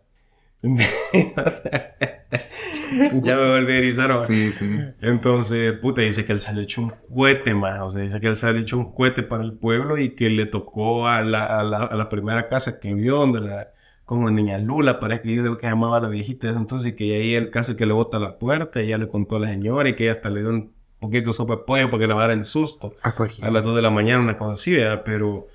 ya 3.22 3.36
me 3.36 3.50
volví 3.50 3.74
a 3.74 3.78
erizar, 3.78 4.10
¿verdad? 4.10 4.26
Sí, 4.26 4.52
sí. 4.52 4.80
Entonces, 5.02 5.74
puta, 5.80 6.02
dice 6.02 6.26
que 6.26 6.34
él 6.34 6.40
salió 6.40 6.62
hecho 6.62 6.82
un 6.82 6.94
cohete, 7.14 7.54
más. 7.54 7.80
O 7.82 7.90
sea, 7.90 8.02
dice 8.02 8.20
que 8.20 8.28
él 8.28 8.36
salió 8.36 8.62
hecho 8.62 8.78
un 8.78 8.94
cohete 8.94 9.24
para 9.24 9.44
el 9.44 9.54
pueblo 9.54 9.98
y 9.98 10.16
que 10.16 10.30
le 10.30 10.46
tocó 10.46 11.08
a 11.08 11.22
la, 11.22 11.46
a 11.46 11.64
la, 11.64 11.80
a 11.80 11.96
la 11.96 12.10
primera 12.10 12.50
casa 12.50 12.80
que 12.80 12.94
vio, 12.94 13.18
donde 13.18 13.42
la, 13.42 13.70
como 14.06 14.30
niña 14.30 14.60
Lula, 14.60 15.00
parece 15.00 15.24
que 15.24 15.30
dice 15.30 15.58
que 15.60 15.68
llamaba 15.68 16.00
la 16.00 16.08
viejita. 16.08 16.50
Entonces, 16.50 16.94
que 16.94 17.16
ahí 17.16 17.36
el 17.36 17.50
caso 17.50 17.76
que 17.76 17.86
le 17.86 17.94
bota 17.94 18.20
la 18.20 18.38
puerta, 18.38 18.82
y 18.82 18.88
ya 18.88 18.98
le 18.98 19.08
contó 19.08 19.38
a 19.38 19.40
la 19.40 19.48
señora 19.48 19.90
y 19.90 19.96
que 19.96 20.04
ella 20.04 20.14
hasta 20.14 20.30
le 20.30 20.42
dio 20.42 20.50
un 20.50 20.74
poquito 21.00 21.32
de 21.32 21.34
sopa 21.34 21.56
de 21.56 21.64
pollo 21.64 21.90
para 21.90 22.08
que 22.08 22.08
le 22.08 22.34
el 22.34 22.44
susto. 22.44 22.94
A. 23.02 23.14
A 23.42 23.52
las 23.52 23.64
2 23.64 23.76
de 23.76 23.82
la 23.82 23.90
mañana, 23.90 24.22
una 24.22 24.38
cosa 24.38 24.54
así, 24.54 24.74
¿verdad? 24.74 25.02
Pero, 25.04 25.48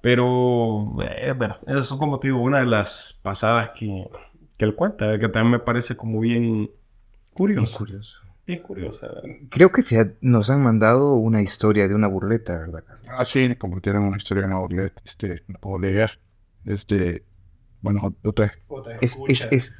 pero, 0.00 0.96
eh, 1.02 1.34
bueno, 1.36 1.56
eso 1.66 1.78
es 1.78 1.94
como 1.94 2.18
te 2.18 2.28
digo, 2.28 2.40
una 2.40 2.60
de 2.60 2.66
las 2.66 3.20
pasadas 3.22 3.70
que, 3.70 4.06
que 4.56 4.64
él 4.64 4.74
cuenta, 4.74 5.18
que 5.18 5.28
también 5.28 5.52
me 5.52 5.58
parece 5.58 5.96
como 5.96 6.20
bien 6.20 6.70
curiosa. 7.32 7.78
curioso. 7.78 8.18
Bien 8.46 8.60
curiosa, 8.62 9.06
¿verdad? 9.08 9.22
Creo 9.50 9.72
que 9.72 9.82
fíjate, 9.82 10.16
nos 10.20 10.50
han 10.50 10.62
mandado 10.62 11.14
una 11.14 11.40
historia 11.42 11.88
de 11.88 11.94
una 11.94 12.08
burleta, 12.08 12.58
¿verdad? 12.58 12.84
Carlos? 12.86 13.06
Ah, 13.10 13.24
sí, 13.24 13.48
me 13.48 13.56
convirtieron 13.56 14.02
en 14.02 14.08
una 14.08 14.16
historia 14.18 14.44
en 14.44 14.52
Outlet. 14.52 15.00
Este, 15.04 15.42
no 15.48 15.58
puedo 15.58 15.78
leer. 15.78 16.20
Este, 16.66 17.24
bueno, 17.80 18.14
otra 18.22 18.52
Es, 19.00 19.16
es, 19.28 19.48
es 19.50 19.74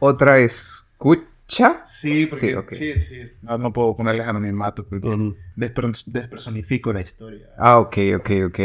otra 0.00 0.38
escucha. 0.38 1.82
Sí, 1.84 2.26
porque- 2.26 2.56
sí, 2.74 2.98
sí. 2.98 3.22
No, 3.42 3.56
no 3.58 3.72
puedo 3.72 3.94
ponerles 3.94 4.26
anonimato 4.26 4.84
porque 4.86 5.06
Ujú. 5.06 5.36
desper- 5.56 6.02
despersonifico 6.06 6.92
la 6.92 7.02
historia. 7.02 7.50
Ah, 7.56 7.78
ok, 7.78 7.96
ok, 8.16 8.30
ok. 8.46 8.60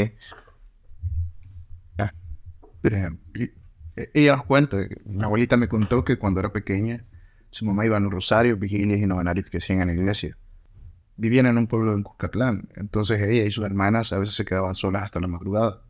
Ella 4.13 4.35
nos 4.35 4.45
cuenta, 4.45 4.77
mi 5.05 5.23
abuelita 5.23 5.57
me 5.57 5.67
contó 5.67 6.03
que 6.03 6.17
cuando 6.17 6.39
era 6.39 6.53
pequeña, 6.53 7.03
su 7.49 7.65
mamá 7.65 7.85
iba 7.85 7.97
a 7.97 7.99
los 7.99 8.11
rosarios, 8.11 8.59
vigilias 8.59 8.99
y 8.99 9.07
novenarios 9.07 9.49
que 9.49 9.57
hacían 9.57 9.81
en 9.81 9.87
la 9.87 9.93
iglesia. 9.93 10.37
Vivían 11.15 11.47
en 11.47 11.57
un 11.57 11.67
pueblo 11.67 11.93
en 11.93 12.03
Cuscatlán, 12.03 12.69
entonces 12.75 13.19
ella 13.21 13.43
y 13.43 13.51
sus 13.51 13.65
hermanas 13.65 14.13
a 14.13 14.19
veces 14.19 14.35
se 14.35 14.45
quedaban 14.45 14.75
solas 14.75 15.03
hasta 15.03 15.19
la 15.19 15.27
madrugada. 15.27 15.81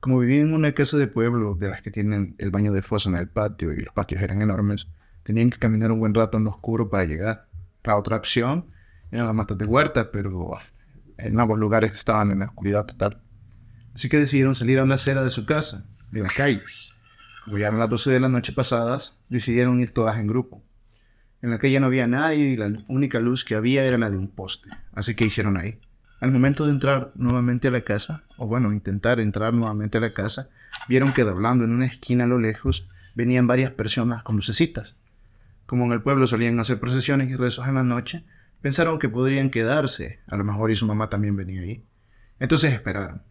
Como 0.00 0.18
vivían 0.18 0.48
en 0.48 0.54
una 0.54 0.72
casa 0.72 0.98
de 0.98 1.06
pueblo 1.06 1.54
de 1.54 1.70
las 1.70 1.80
que 1.80 1.90
tienen 1.90 2.34
el 2.38 2.50
baño 2.50 2.72
de 2.72 2.82
fosa 2.82 3.08
en 3.08 3.16
el 3.16 3.28
patio 3.28 3.72
y 3.72 3.78
los 3.78 3.94
patios 3.94 4.20
eran 4.20 4.42
enormes, 4.42 4.86
tenían 5.22 5.50
que 5.50 5.58
caminar 5.58 5.90
un 5.90 6.00
buen 6.00 6.14
rato 6.14 6.36
en 6.36 6.44
lo 6.44 6.50
oscuro 6.50 6.90
para 6.90 7.04
llegar. 7.04 7.48
La 7.82 7.96
otra 7.96 8.16
opción 8.16 8.66
eran 9.10 9.26
las 9.26 9.34
matas 9.34 9.56
de 9.56 9.64
huerta, 9.64 10.10
pero 10.12 10.54
ah, 10.54 10.62
en 11.16 11.40
ambos 11.40 11.58
lugares 11.58 11.92
estaban 11.92 12.30
en 12.30 12.40
la 12.40 12.46
oscuridad 12.46 12.84
total. 12.84 13.22
Así 13.94 14.08
que 14.08 14.18
decidieron 14.18 14.54
salir 14.54 14.78
a 14.78 14.86
la 14.86 14.94
acera 14.94 15.24
de 15.24 15.30
su 15.30 15.46
casa, 15.46 15.86
de 16.12 16.20
la 16.20 16.28
calle. 16.28 16.60
Eran 17.56 17.78
las 17.78 17.90
12 17.90 18.10
de 18.10 18.20
la 18.20 18.28
noche 18.28 18.52
pasadas, 18.52 19.16
decidieron 19.28 19.80
ir 19.80 19.92
todas 19.92 20.18
en 20.18 20.26
grupo. 20.26 20.62
En 21.40 21.50
la 21.50 21.58
calle 21.58 21.78
no 21.80 21.86
había 21.86 22.06
nadie 22.06 22.50
y 22.50 22.56
la 22.56 22.72
única 22.88 23.20
luz 23.20 23.44
que 23.44 23.54
había 23.54 23.84
era 23.84 23.96
la 23.96 24.10
de 24.10 24.16
un 24.16 24.28
poste. 24.28 24.68
Así 24.92 25.14
que 25.14 25.24
hicieron 25.24 25.56
ahí. 25.56 25.80
Al 26.20 26.32
momento 26.32 26.64
de 26.64 26.72
entrar 26.72 27.12
nuevamente 27.14 27.68
a 27.68 27.70
la 27.70 27.82
casa, 27.82 28.24
o 28.36 28.46
bueno, 28.46 28.72
intentar 28.72 29.20
entrar 29.20 29.54
nuevamente 29.54 29.98
a 29.98 30.00
la 30.00 30.12
casa, 30.12 30.48
vieron 30.88 31.12
que 31.12 31.22
doblando 31.22 31.64
en 31.64 31.70
una 31.70 31.86
esquina 31.86 32.24
a 32.24 32.26
lo 32.26 32.38
lejos 32.40 32.88
venían 33.14 33.46
varias 33.46 33.70
personas 33.70 34.24
con 34.24 34.36
lucecitas. 34.36 34.96
Como 35.66 35.84
en 35.84 35.92
el 35.92 36.02
pueblo 36.02 36.26
solían 36.26 36.58
hacer 36.58 36.80
procesiones 36.80 37.30
y 37.30 37.36
rezos 37.36 37.68
en 37.68 37.74
la 37.76 37.84
noche, 37.84 38.24
pensaron 38.60 38.98
que 38.98 39.08
podrían 39.08 39.50
quedarse. 39.50 40.20
A 40.26 40.36
lo 40.36 40.44
mejor 40.44 40.72
y 40.72 40.74
su 40.76 40.86
mamá 40.86 41.08
también 41.08 41.36
venía 41.36 41.62
ahí. 41.62 41.84
Entonces 42.40 42.72
esperaron. 42.72 43.22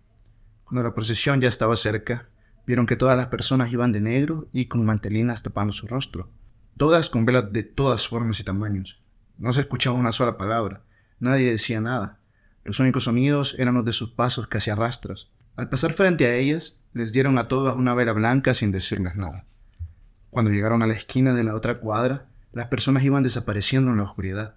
Cuando 0.64 0.84
la 0.84 0.94
procesión 0.94 1.42
ya 1.42 1.50
estaba 1.50 1.76
cerca, 1.76 2.28
vieron 2.68 2.86
que 2.86 2.98
todas 2.98 3.18
las 3.18 3.28
personas 3.28 3.72
iban 3.72 3.94
de 3.94 4.02
negro 4.02 4.50
y 4.52 4.66
con 4.66 4.86
mantelinas 4.86 5.42
tapando 5.42 5.72
su 5.72 5.88
rostro. 5.88 6.30
Todas 6.76 7.10
con 7.10 7.26
velas 7.26 7.52
de 7.52 7.64
todas 7.64 8.08
formas 8.08 8.40
y 8.42 8.44
tamaños. 8.44 9.02
No 9.38 9.54
se 9.54 9.62
escuchaba 9.62 9.98
una 9.98 10.12
sola 10.12 10.38
palabra. 10.38 10.84
Nadie 11.20 11.50
decía 11.50 11.80
nada. 11.80 12.20
Los 12.66 12.80
únicos 12.82 13.06
sonidos 13.06 13.56
eran 13.58 13.76
los 13.76 13.86
de 13.86 13.94
sus 13.94 14.12
pasos 14.12 14.48
casi 14.48 14.70
a 14.70 14.76
rastras. 14.76 15.32
Al 15.56 15.70
pasar 15.70 15.94
frente 15.94 16.26
a 16.26 16.36
ellas, 16.36 16.78
les 16.94 17.14
dieron 17.14 17.38
a 17.38 17.48
todas 17.48 17.76
una 17.76 17.96
vela 17.96 18.12
blanca 18.12 18.54
sin 18.54 18.72
decirles 18.72 19.16
nada. 19.16 19.46
Cuando 20.30 20.52
llegaron 20.52 20.84
a 20.84 20.88
la 20.88 20.94
esquina 20.94 21.34
de 21.34 21.46
la 21.46 21.56
otra 21.56 21.80
cuadra, 21.80 22.28
las 22.52 22.68
personas 22.68 23.04
iban 23.04 23.24
desapareciendo 23.24 23.92
en 23.92 23.98
la 23.98 24.04
oscuridad. 24.04 24.56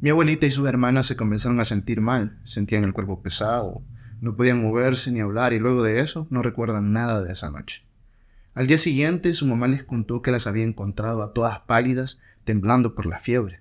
Mi 0.00 0.08
abuelita 0.08 0.46
y 0.46 0.50
sus 0.50 0.66
hermanas 0.66 1.06
se 1.06 1.16
comenzaron 1.16 1.60
a 1.60 1.66
sentir 1.66 2.00
mal, 2.00 2.40
sentían 2.44 2.84
el 2.84 2.94
cuerpo 2.94 3.22
pesado, 3.22 3.82
no 4.20 4.36
podían 4.36 4.62
moverse 4.62 5.10
ni 5.10 5.20
hablar 5.20 5.52
y 5.52 5.58
luego 5.58 5.82
de 5.82 6.00
eso 6.00 6.26
no 6.30 6.42
recuerdan 6.42 6.92
nada 6.92 7.22
de 7.22 7.32
esa 7.32 7.50
noche. 7.50 7.84
Al 8.54 8.66
día 8.66 8.78
siguiente 8.78 9.32
su 9.34 9.46
mamá 9.46 9.68
les 9.68 9.84
contó 9.84 10.22
que 10.22 10.30
las 10.30 10.46
había 10.46 10.64
encontrado 10.64 11.22
a 11.22 11.32
todas 11.32 11.60
pálidas, 11.60 12.18
temblando 12.44 12.94
por 12.94 13.06
la 13.06 13.18
fiebre. 13.18 13.60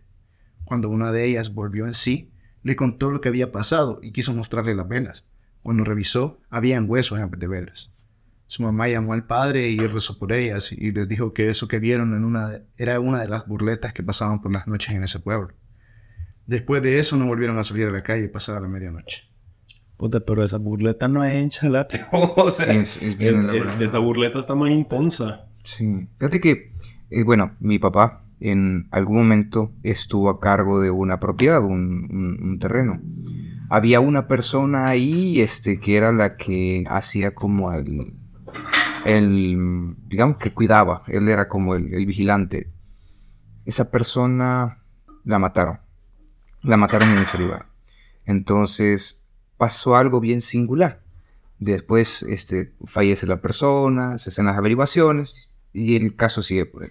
Cuando 0.65 0.89
una 0.89 1.11
de 1.11 1.25
ellas 1.25 1.53
volvió 1.53 1.85
en 1.85 1.93
sí, 1.93 2.31
le 2.63 2.75
contó 2.75 3.09
lo 3.09 3.21
que 3.21 3.29
había 3.29 3.51
pasado 3.51 3.99
y 4.01 4.11
quiso 4.11 4.33
mostrarle 4.33 4.75
las 4.75 4.87
velas. 4.87 5.25
Cuando 5.63 5.83
revisó, 5.83 6.39
habían 6.49 6.89
huesos 6.89 7.19
de 7.37 7.47
velas. 7.47 7.91
Su 8.47 8.63
mamá 8.63 8.87
llamó 8.87 9.13
al 9.13 9.27
padre 9.27 9.69
y 9.69 9.77
rezó 9.77 10.17
por 10.17 10.33
ellas 10.33 10.71
y 10.71 10.91
les 10.91 11.07
dijo 11.07 11.33
que 11.33 11.49
eso 11.49 11.67
que 11.67 11.79
vieron 11.79 12.15
en 12.15 12.25
una 12.25 12.61
era 12.77 12.99
una 12.99 13.21
de 13.21 13.27
las 13.27 13.47
burletas 13.47 13.93
que 13.93 14.01
pasaban 14.01 14.41
por 14.41 14.51
las 14.51 14.67
noches 14.67 14.93
en 14.93 15.03
ese 15.03 15.19
pueblo. 15.19 15.53
Después 16.47 16.81
de 16.81 16.97
eso 16.97 17.15
no 17.15 17.27
volvieron 17.27 17.59
a 17.59 17.63
salir 17.63 17.87
a 17.87 17.91
la 17.91 18.01
calle 18.01 18.27
pasada 18.27 18.59
la 18.59 18.67
medianoche. 18.67 19.28
Puta, 19.99 20.21
pero 20.21 20.45
esa 20.45 20.57
burleta 20.57 21.07
no 21.09 21.23
es 21.25 21.35
enchalate. 21.35 22.05
o 22.13 22.49
sea, 22.49 22.65
Sí, 22.67 22.77
es- 22.77 22.97
es 23.01 23.17
bien 23.17 23.49
es- 23.53 23.67
esa 23.81 23.99
burleta 23.99 24.39
está 24.39 24.55
más 24.55 24.71
intensa. 24.71 25.45
Sí. 25.65 26.07
Fíjate 26.17 26.39
que, 26.39 26.71
eh, 27.09 27.23
bueno, 27.23 27.51
mi 27.59 27.77
papá 27.79 28.23
en 28.39 28.87
algún 28.91 29.17
momento 29.17 29.73
estuvo 29.83 30.29
a 30.29 30.39
cargo 30.39 30.79
de 30.79 30.89
una 30.89 31.19
propiedad, 31.19 31.61
un, 31.61 32.07
un- 32.09 32.39
un 32.41 32.59
terreno. 32.59 33.01
Había 33.69 33.99
una 33.99 34.25
persona 34.27 34.87
ahí, 34.87 35.41
este, 35.41 35.79
que 35.81 35.97
era 35.97 36.13
la 36.13 36.37
que 36.37 36.85
hacía 36.89 37.35
como 37.35 37.73
el, 37.73 38.13
el, 39.05 39.95
digamos 40.07 40.37
que 40.37 40.51
cuidaba, 40.51 41.03
él 41.07 41.27
era 41.27 41.47
como 41.49 41.75
el, 41.75 41.93
el 41.93 42.05
vigilante. 42.05 42.71
Esa 43.65 43.91
persona 43.91 44.79
la 45.25 45.39
mataron, 45.39 45.79
la 46.63 46.77
mataron 46.77 47.09
en 47.09 47.17
ese 47.19 47.37
lugar. 47.37 47.65
Entonces 48.25 49.18
pasó 49.59 49.95
algo 49.97 50.19
bien 50.21 50.41
singular. 50.41 51.01
Después 51.59 52.23
este, 52.23 52.71
fallece 52.85 53.27
la 53.27 53.41
persona, 53.41 54.17
se 54.17 54.29
hacen 54.29 54.45
las 54.47 54.57
averiguaciones 54.57 55.49
y 55.73 55.97
el 55.97 56.15
caso 56.15 56.41
sigue 56.41 56.65
por 56.65 56.83
ahí. 56.83 56.89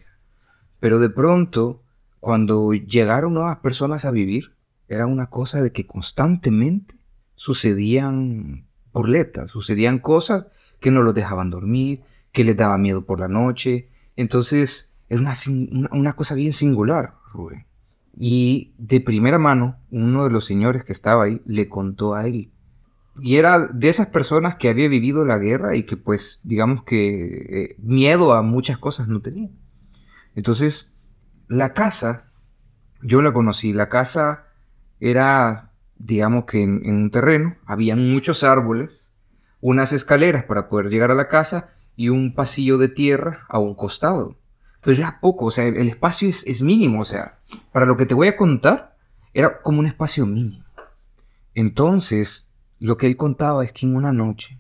Pero 0.78 0.98
de 0.98 1.08
pronto, 1.10 1.82
cuando 2.20 2.74
llegaron 2.74 3.32
nuevas 3.34 3.56
personas 3.60 4.04
a 4.04 4.10
vivir, 4.10 4.52
era 4.86 5.06
una 5.06 5.30
cosa 5.30 5.62
de 5.62 5.72
que 5.72 5.86
constantemente 5.86 6.94
sucedían 7.34 8.66
burletas, 8.92 9.50
sucedían 9.50 9.98
cosas 9.98 10.46
que 10.80 10.90
no 10.90 11.02
los 11.02 11.14
dejaban 11.14 11.50
dormir, 11.50 12.02
que 12.32 12.44
les 12.44 12.56
daba 12.56 12.78
miedo 12.78 13.04
por 13.06 13.18
la 13.18 13.28
noche. 13.28 13.88
Entonces, 14.16 14.92
era 15.08 15.20
una, 15.20 15.34
una- 15.72 15.88
una 15.92 16.12
cosa 16.12 16.34
bien 16.34 16.52
singular, 16.52 17.14
Rubén. 17.32 17.64
Y 18.20 18.72
de 18.78 19.00
primera 19.00 19.38
mano, 19.38 19.78
uno 19.90 20.24
de 20.24 20.30
los 20.30 20.44
señores 20.44 20.84
que 20.84 20.92
estaba 20.92 21.24
ahí 21.24 21.40
le 21.46 21.68
contó 21.68 22.14
a 22.14 22.26
él 22.26 22.50
y 23.20 23.36
era 23.36 23.58
de 23.58 23.88
esas 23.88 24.08
personas 24.08 24.56
que 24.56 24.68
había 24.68 24.88
vivido 24.88 25.24
la 25.24 25.38
guerra 25.38 25.76
y 25.76 25.84
que 25.84 25.96
pues 25.96 26.40
digamos 26.42 26.84
que 26.84 27.46
eh, 27.48 27.76
miedo 27.78 28.32
a 28.32 28.42
muchas 28.42 28.78
cosas 28.78 29.08
no 29.08 29.20
tenía. 29.20 29.50
Entonces, 30.34 30.90
la 31.48 31.72
casa, 31.72 32.30
yo 33.02 33.22
la 33.22 33.32
conocí, 33.32 33.72
la 33.72 33.88
casa 33.88 34.46
era, 35.00 35.72
digamos 35.96 36.44
que 36.44 36.62
en, 36.62 36.82
un 36.84 37.10
terreno, 37.10 37.56
había 37.66 37.96
muchos 37.96 38.44
árboles, 38.44 39.12
unas 39.60 39.92
escaleras 39.92 40.44
para 40.44 40.68
poder 40.68 40.88
llegar 40.88 41.10
a 41.10 41.16
la 41.16 41.28
casa 41.28 41.70
y 41.96 42.10
un 42.10 42.34
pasillo 42.34 42.78
de 42.78 42.88
tierra 42.88 43.44
a 43.48 43.58
un 43.58 43.74
costado. 43.74 44.36
Pero 44.80 44.96
era 44.96 45.18
poco, 45.20 45.46
o 45.46 45.50
sea, 45.50 45.66
el, 45.66 45.76
el 45.76 45.88
espacio 45.88 46.28
es, 46.28 46.46
es 46.46 46.62
mínimo, 46.62 47.00
o 47.00 47.04
sea, 47.04 47.38
para 47.72 47.86
lo 47.86 47.96
que 47.96 48.06
te 48.06 48.14
voy 48.14 48.28
a 48.28 48.36
contar, 48.36 48.96
era 49.34 49.60
como 49.60 49.80
un 49.80 49.86
espacio 49.86 50.24
mínimo. 50.24 50.64
Entonces, 51.54 52.47
lo 52.81 52.97
que 52.97 53.07
él 53.07 53.16
contaba 53.16 53.64
es 53.64 53.72
que 53.72 53.87
en 53.87 53.97
una 53.97 54.12
noche 54.12 54.59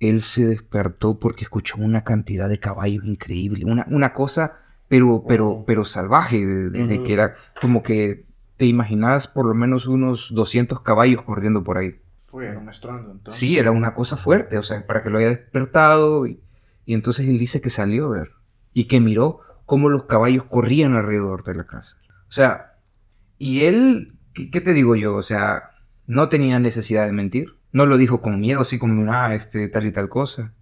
él 0.00 0.20
se 0.20 0.46
despertó 0.46 1.18
porque 1.18 1.44
escuchó 1.44 1.76
una 1.78 2.04
cantidad 2.04 2.48
de 2.48 2.60
caballos 2.60 3.04
increíble, 3.04 3.64
una, 3.64 3.86
una 3.88 4.12
cosa, 4.12 4.58
pero, 4.88 5.24
pero, 5.26 5.64
pero 5.66 5.84
salvaje, 5.84 6.44
de, 6.44 6.70
de- 6.70 6.86
de 6.86 6.94
Ujú. 6.96 7.04
que 7.04 7.12
era 7.12 7.34
como 7.60 7.82
que 7.82 8.24
te 8.56 8.66
imaginabas 8.66 9.26
por 9.26 9.46
lo 9.46 9.54
menos 9.54 9.86
unos 9.86 10.32
200 10.34 10.80
caballos 10.82 11.22
corriendo 11.22 11.64
por 11.64 11.78
ahí. 11.78 11.96
Uy, 12.32 12.44
era 12.46 12.58
un 12.58 12.68
estruendo 12.68 13.12
entonces. 13.12 13.40
Sí, 13.40 13.58
era 13.58 13.70
una 13.70 13.94
cosa 13.94 14.16
fuerte, 14.16 14.58
o 14.58 14.62
sea, 14.62 14.86
para 14.86 15.02
que 15.02 15.10
lo 15.10 15.18
haya 15.18 15.28
despertado. 15.28 16.26
Y, 16.26 16.40
y 16.84 16.94
entonces 16.94 17.26
él 17.28 17.38
dice 17.38 17.60
que 17.60 17.70
salió 17.70 18.06
a 18.06 18.10
ver 18.10 18.30
y 18.74 18.84
que 18.84 19.00
miró 19.00 19.40
cómo 19.64 19.88
los 19.88 20.04
caballos 20.04 20.44
corrían 20.44 20.94
alrededor 20.94 21.42
de 21.44 21.54
la 21.54 21.64
casa. 21.66 21.96
O 22.28 22.32
sea, 22.32 22.74
y 23.38 23.62
él, 23.64 24.14
¿qué, 24.34 24.50
qué 24.50 24.60
te 24.60 24.72
digo 24.74 24.96
yo? 24.96 25.16
O 25.16 25.22
sea, 25.22 25.70
no 26.06 26.28
tenía 26.28 26.58
necesidad 26.60 27.06
de 27.06 27.12
mentir. 27.12 27.55
No 27.72 27.86
lo 27.86 27.96
dijo 27.96 28.20
con 28.20 28.40
miedo, 28.40 28.60
así 28.60 28.78
como, 28.78 29.12
ah, 29.12 29.34
este, 29.34 29.68
tal 29.68 29.86
y 29.86 29.92
tal 29.92 30.08
cosa. 30.08 30.52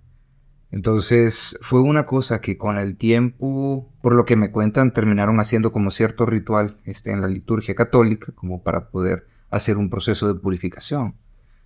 Entonces 0.71 1.57
fue 1.61 1.81
una 1.81 2.05
cosa 2.05 2.41
que 2.41 2.59
con 2.59 2.79
el 2.79 2.97
tiempo, 2.97 3.93
por 4.03 4.15
lo 4.15 4.25
que 4.25 4.35
me 4.35 4.51
cuentan, 4.51 4.93
terminaron 4.93 5.39
haciendo 5.39 5.71
como 5.71 5.93
cierto 5.93 6.27
ritual 6.27 6.79
este, 6.85 7.13
en 7.13 7.21
la 7.21 7.29
liturgia 7.29 7.77
católica, 7.77 8.33
como 8.35 8.63
para 8.63 8.89
poder 8.89 9.27
hacer 9.51 9.77
un 9.77 9.89
proceso 9.89 10.27
de 10.27 10.41
purificación. 10.41 11.15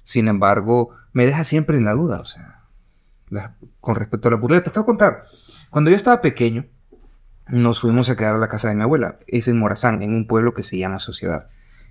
Sin 0.03 0.29
embargo, 0.29 0.91
me 1.13 1.25
deja 1.25 1.45
siempre 1.45 1.79
en 1.79 1.85
la 1.85 1.93
duda, 1.95 2.21
o 2.21 2.25
sea, 2.27 2.65
con 3.81 3.97
respecto 3.97 4.29
a 4.29 4.33
la 4.33 4.37
burleta. 4.37 4.71
Te 4.71 4.79
voy 4.79 4.85
a 4.85 4.87
contar, 4.87 5.25
cuando 5.71 5.91
yo 5.91 5.97
estaba 5.97 6.21
pequeño, 6.21 6.67
nos 7.49 7.81
fuimos 7.81 8.11
a 8.11 8.17
quedar 8.17 8.35
a 8.35 8.39
la 8.39 8.49
casa 8.49 8.69
de 8.69 8.75
mi 8.75 8.83
abuela. 8.83 9.19
Es 9.27 9.49
en 9.49 9.59
Morazán, 9.59 10.03
en 10.03 10.13
un 10.13 10.27
pueblo 10.27 10.53
que 10.53 10.63
se 10.63 10.77
llama 10.77 10.99
Sociedad. 10.99 11.49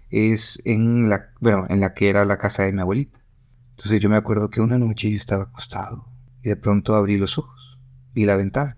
Es 0.10 0.62
en 0.66 1.10
la, 1.10 1.32
bueno, 1.40 1.66
en 1.70 1.80
la 1.80 1.94
que 1.94 2.10
era 2.10 2.26
la 2.26 2.38
casa 2.38 2.64
de 2.64 2.74
mi 2.74 2.82
abuelita. 2.82 3.20
Entonces 3.78 4.00
yo 4.00 4.10
me 4.10 4.18
acuerdo 4.18 4.50
que 4.50 4.60
una 4.60 4.80
noche 4.80 5.10
yo 5.12 5.18
estaba 5.18 5.44
acostado 5.44 6.06
y 6.42 6.50
de 6.50 6.56
pronto 6.56 6.96
abrí 6.96 7.18
los 7.18 7.38
ojos, 7.38 7.78
vi 8.14 8.26
la 8.26 8.36
ventana 8.36 8.76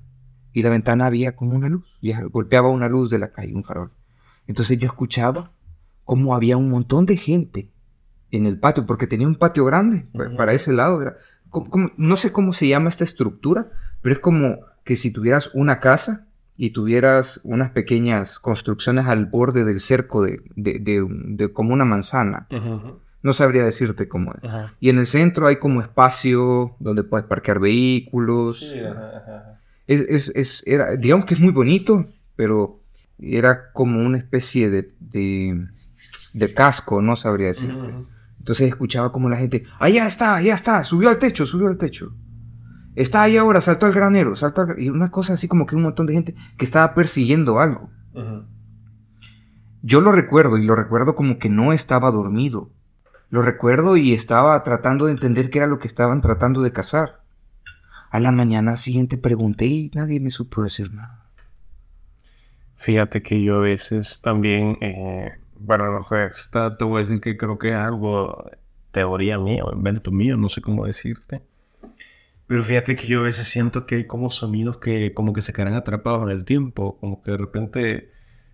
y 0.52 0.62
la 0.62 0.70
ventana 0.70 1.06
había 1.06 1.36
como 1.36 1.54
una 1.56 1.70
luz, 1.70 1.86
ya 2.02 2.22
golpeaba 2.24 2.68
una 2.70 2.89
luz 2.89 3.10
de 3.10 3.20
la 3.20 3.32
calle, 3.32 3.54
un 3.56 3.64
farol. 3.64 3.91
Entonces 4.47 4.78
yo 4.78 4.88
escuchaba 4.88 5.52
cómo 6.04 6.36
había 6.36 6.58
un 6.58 6.70
montón 6.70 7.06
de 7.06 7.16
gente 7.18 7.70
en 8.32 8.45
el 8.45 8.60
patio, 8.60 8.86
porque 8.86 9.08
tenía 9.08 9.28
un 9.28 9.36
patio 9.36 9.64
grande 9.66 10.08
para 10.38 10.54
ese 10.54 10.74
lado. 10.74 11.02
era 11.02 11.16
como- 11.50 11.70
como- 11.70 11.91
no 11.97 12.16
sé 12.18 12.32
cómo 12.32 12.52
se 12.54 12.68
llama 12.68 12.89
esta 12.89 13.04
estructura, 13.04 13.72
pero 14.02 14.14
es 14.14 14.20
como 14.20 14.58
que 14.84 14.95
si 14.95 15.12
tuvieras 15.12 15.50
una 15.54 15.80
casa 15.80 16.28
y 16.58 16.72
tuvieras 16.72 17.39
unas 17.43 17.70
pequeñas 17.72 18.38
construcciones 18.39 19.06
al 19.08 19.28
borde 19.28 19.64
del 19.64 19.80
cerco 19.80 20.22
de, 20.24 20.41
de- 20.56 20.80
de- 20.80 21.08
de 21.10 21.54
como 21.54 21.74
una 21.74 21.86
manzana. 21.86 22.47
No 23.22 23.34
sabría 23.34 23.66
decirte 23.66 24.08
cómo 24.08 24.34
es. 24.34 24.44
Ajá. 24.44 24.74
Y 24.80 24.90
en 24.90 24.98
el 25.00 25.06
centro 25.06 25.48
hay 25.48 25.58
como 25.58 25.82
espacio 25.82 26.76
donde 26.80 27.04
puedes 27.04 27.26
parquear 27.28 27.60
vehículos. 27.60 28.60
Sí, 28.60 28.80
ajá, 28.80 29.18
ajá. 29.18 29.60
Es, 29.88 30.02
es- 30.02 30.32
es- 30.36 30.64
era, 30.68 30.96
digamos 30.96 31.26
que 31.26 31.34
es 31.34 31.40
muy 31.40 31.52
bonito, 31.52 32.08
pero 32.36 32.80
era 33.20 33.72
como 33.74 34.00
una 34.06 34.18
especie 34.18 34.70
de, 34.70 34.94
de, 35.00 35.68
de 36.34 36.54
casco, 36.54 37.02
no 37.02 37.16
sabría 37.18 37.48
decir. 37.48 37.74
Ujú. 37.74 38.08
Entonces 38.38 38.68
escuchaba 38.70 39.12
como 39.12 39.28
la 39.30 39.36
gente, 39.38 39.66
allá 39.80 40.06
está, 40.08 40.36
allá 40.36 40.54
está, 40.56 40.82
subió 40.84 41.10
al 41.10 41.20
techo, 41.20 41.46
subió 41.46 41.68
al 41.68 41.78
techo. 41.78 42.14
Está 42.96 43.24
ahí 43.24 43.36
ahora, 43.38 43.60
saltó 43.62 43.86
al 43.86 43.94
granero, 43.94 44.36
saltó 44.38 44.62
al 44.62 44.68
gra-". 44.68 44.80
Y 44.82 44.90
una 44.90 45.10
cosa 45.12 45.34
así 45.34 45.48
como 45.48 45.66
que 45.66 45.76
un 45.76 45.82
montón 45.84 46.06
de 46.06 46.14
gente 46.14 46.36
que 46.58 46.64
estaba 46.66 46.94
persiguiendo 46.94 47.60
algo. 47.60 47.90
Yo 49.82 50.02
lo 50.02 50.12
recuerdo 50.12 50.58
y 50.58 50.66
lo 50.66 50.76
recuerdo 50.76 51.16
como 51.16 51.40
que 51.40 51.50
no 51.50 51.72
estaba 51.74 52.12
dormido. 52.12 52.72
Lo 53.30 53.42
recuerdo 53.42 53.96
y 53.96 54.14
estaba 54.14 54.62
tratando 54.64 55.06
de 55.06 55.12
entender 55.12 55.50
qué 55.50 55.60
era 55.60 55.68
lo 55.68 55.80
que 55.80 55.88
estaban 55.88 56.22
tratando 56.22 56.62
de 56.62 56.72
cazar. 56.72 57.22
A 58.10 58.20
la 58.20 58.32
mañana 58.32 58.76
siguiente 58.76 59.18
pregunté 59.18 59.66
y 59.66 59.92
nadie 59.94 60.20
me 60.20 60.32
supo 60.32 60.64
decir 60.64 60.94
nada. 60.94 61.26
Fíjate 62.76 63.22
que 63.22 63.42
yo 63.44 63.58
a 63.58 63.60
veces 63.60 64.22
también, 64.22 64.78
eh, 64.82 65.34
bueno, 65.60 65.92
no 65.92 66.08
te 66.78 66.86
voy 66.86 66.96
a 66.96 67.00
decir 67.00 67.22
que 67.22 67.38
creo 67.38 67.60
que 67.60 67.70
es 67.70 67.76
algo 67.76 68.50
teoría 68.92 69.38
mía 69.38 69.64
o 69.64 69.76
invento 69.76 70.12
mío, 70.12 70.38
no 70.38 70.50
sé 70.50 70.62
cómo 70.62 70.86
decirte. 70.86 71.44
Pero 72.48 72.64
fíjate 72.64 72.96
que 72.96 73.06
yo 73.06 73.20
a 73.20 73.24
veces 73.24 73.48
siento 73.48 73.86
que 73.86 73.96
hay 73.96 74.08
como 74.08 74.32
sonidos 74.32 74.78
que 74.78 75.14
como 75.14 75.34
que 75.34 75.42
se 75.42 75.54
quedan 75.54 75.76
atrapados 75.76 76.24
en 76.24 76.30
el 76.30 76.46
tiempo, 76.46 76.98
como 77.00 77.22
que 77.22 77.32
de 77.32 77.38
repente 77.38 78.12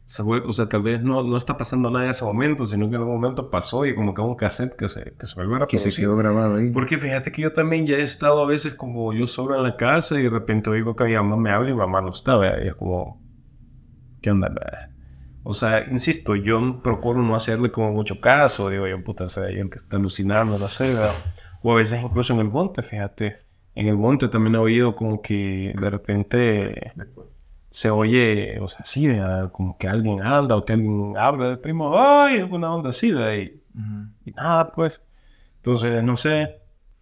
o 0.07 0.53
sea, 0.53 0.69
tal 0.69 0.83
vez 0.83 1.01
no, 1.01 1.23
no 1.23 1.35
está 1.37 1.57
pasando 1.57 1.89
nada 1.89 2.05
en 2.05 2.11
ese 2.11 2.23
momento, 2.25 2.67
sino 2.67 2.89
que 2.89 2.95
en 2.95 3.01
algún 3.01 3.15
momento 3.15 3.49
pasó 3.49 3.85
y 3.85 3.95
como 3.95 4.13
que 4.13 4.21
un 4.21 4.35
cassette 4.35 4.75
que 4.75 4.87
se, 4.87 5.13
que 5.17 5.25
se 5.25 5.35
vuelve 5.35 5.55
a 5.55 5.67
Que 5.67 5.79
se 5.79 5.89
reproducir. 5.89 6.03
quedó 6.05 6.15
grabado 6.15 6.55
ahí. 6.57 6.69
Porque 6.71 6.97
fíjate 6.97 7.31
que 7.31 7.41
yo 7.41 7.53
también 7.53 7.87
ya 7.87 7.97
he 7.97 8.01
estado 8.03 8.41
a 8.43 8.47
veces 8.47 8.75
como 8.75 9.13
yo 9.13 9.25
solo 9.27 9.55
en 9.55 9.63
la 9.63 9.77
casa 9.77 10.19
y 10.19 10.23
de 10.23 10.29
repente 10.29 10.69
oigo 10.69 10.95
que 10.95 11.05
mi 11.05 11.15
mamá 11.15 11.37
me 11.37 11.49
habla 11.51 11.69
y 11.69 11.73
mi 11.73 11.79
mamá 11.79 12.01
no 12.01 12.11
está, 12.11 12.37
¿verdad? 12.37 12.63
y 12.63 12.67
es 12.67 12.75
como, 12.75 13.19
¿qué 14.21 14.29
onda? 14.31 14.49
verdad? 14.49 14.89
O 15.43 15.53
sea, 15.53 15.85
insisto, 15.91 16.35
yo 16.35 16.81
procuro 16.83 17.21
no 17.21 17.35
hacerle 17.35 17.71
como 17.71 17.91
mucho 17.91 18.19
caso, 18.21 18.69
digo 18.69 18.87
yo, 18.87 19.03
puta, 19.03 19.27
sea, 19.29 19.43
alguien 19.45 19.69
que 19.69 19.77
está 19.77 19.97
alucinando, 19.97 20.57
no 20.57 20.67
sé, 20.67 20.93
¿verdad? 20.93 21.13
O 21.63 21.71
a 21.73 21.75
veces 21.77 22.01
incluso 22.03 22.33
en 22.33 22.39
el 22.39 22.49
monte, 22.49 22.81
fíjate, 22.83 23.37
en 23.75 23.87
el 23.87 23.97
monte 23.97 24.27
también 24.27 24.55
he 24.55 24.57
oído 24.59 24.95
como 24.95 25.21
que 25.21 25.73
de 25.79 25.89
repente 25.89 26.91
se 27.75 27.89
oye, 27.89 28.57
o 28.61 28.69
sea, 28.69 28.85
sí, 28.85 29.05
¿verdad? 29.05 29.51
como 29.51 29.77
que 29.77 29.89
alguien 29.89 30.21
anda 30.21 30.55
o 30.55 30.63
que 30.63 30.71
alguien 30.71 31.17
habla 31.17 31.49
del 31.49 31.59
primo, 31.59 31.99
¡ay! 31.99 32.37
alguna 32.37 32.73
onda 32.73 32.91
así, 32.91 33.11
¿verdad? 33.11 33.33
Y, 33.33 33.61
y 34.23 34.31
nada, 34.31 34.71
pues. 34.71 35.01
Entonces, 35.57 36.01
no 36.01 36.15
sé, 36.15 36.55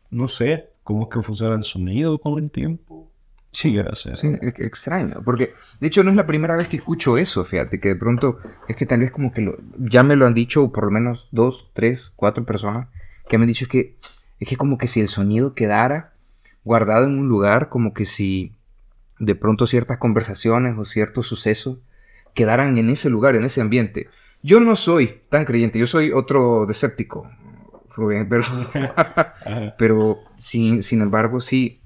no 0.10 0.28
sé 0.28 0.72
cómo 0.82 1.04
es 1.04 1.10
que 1.10 1.22
funciona 1.22 1.54
el 1.54 1.62
sonido 1.62 2.18
con 2.18 2.44
el 2.44 2.50
tiempo. 2.50 3.12
Sí, 3.52 3.76
gracias. 3.76 4.22
Sí, 4.22 4.32
es 4.42 4.56
extraño, 4.58 5.22
porque 5.24 5.54
de 5.80 5.86
hecho 5.86 6.04
no 6.04 6.10
es 6.10 6.16
la 6.16 6.26
primera 6.26 6.58
vez 6.58 6.68
que 6.70 6.78
escucho 6.78 7.20
eso, 7.20 7.46
fíjate, 7.46 7.80
que 7.80 7.90
de 7.90 7.96
pronto 7.96 8.40
es 8.68 8.76
que 8.76 8.88
tal 8.88 9.02
vez 9.02 9.12
como 9.12 9.32
que 9.32 9.42
lo, 9.42 9.56
ya 9.78 10.02
me 10.02 10.16
lo 10.16 10.26
han 10.26 10.34
dicho 10.34 10.72
por 10.72 10.86
lo 10.86 10.90
menos 10.90 11.28
dos, 11.30 11.70
tres, 11.74 12.12
cuatro 12.16 12.46
personas 12.46 12.88
que 13.30 13.38
me 13.38 13.44
han 13.44 13.50
dicho 13.50 13.68
que 13.68 13.96
es 14.40 14.50
que 14.50 14.58
como 14.58 14.80
que 14.80 14.88
si 14.88 15.02
el 15.02 15.08
sonido 15.08 15.54
quedara 15.54 16.14
guardado 16.64 17.06
en 17.06 17.20
un 17.20 17.30
lugar, 17.30 17.70
como 17.70 17.94
que 17.94 18.06
si 18.06 18.54
de 19.26 19.36
pronto 19.36 19.66
ciertas 19.68 19.98
conversaciones 19.98 20.78
o 20.78 20.86
ciertos 20.86 21.28
sucesos 21.28 21.80
quedaran 22.34 22.78
en 22.78 22.90
ese 22.90 23.10
lugar, 23.10 23.36
en 23.36 23.44
ese 23.44 23.62
ambiente. 23.62 24.10
Yo 24.42 24.60
no 24.60 24.76
soy 24.76 25.22
tan 25.30 25.46
creyente, 25.46 25.80
yo 25.80 25.88
soy 25.88 26.12
otro 26.12 26.66
deséptico, 26.66 27.30
Rubén, 27.96 28.28
pero, 29.78 30.18
sin, 30.38 30.84
sin 30.84 31.02
embargo 31.02 31.40
sí 31.42 31.82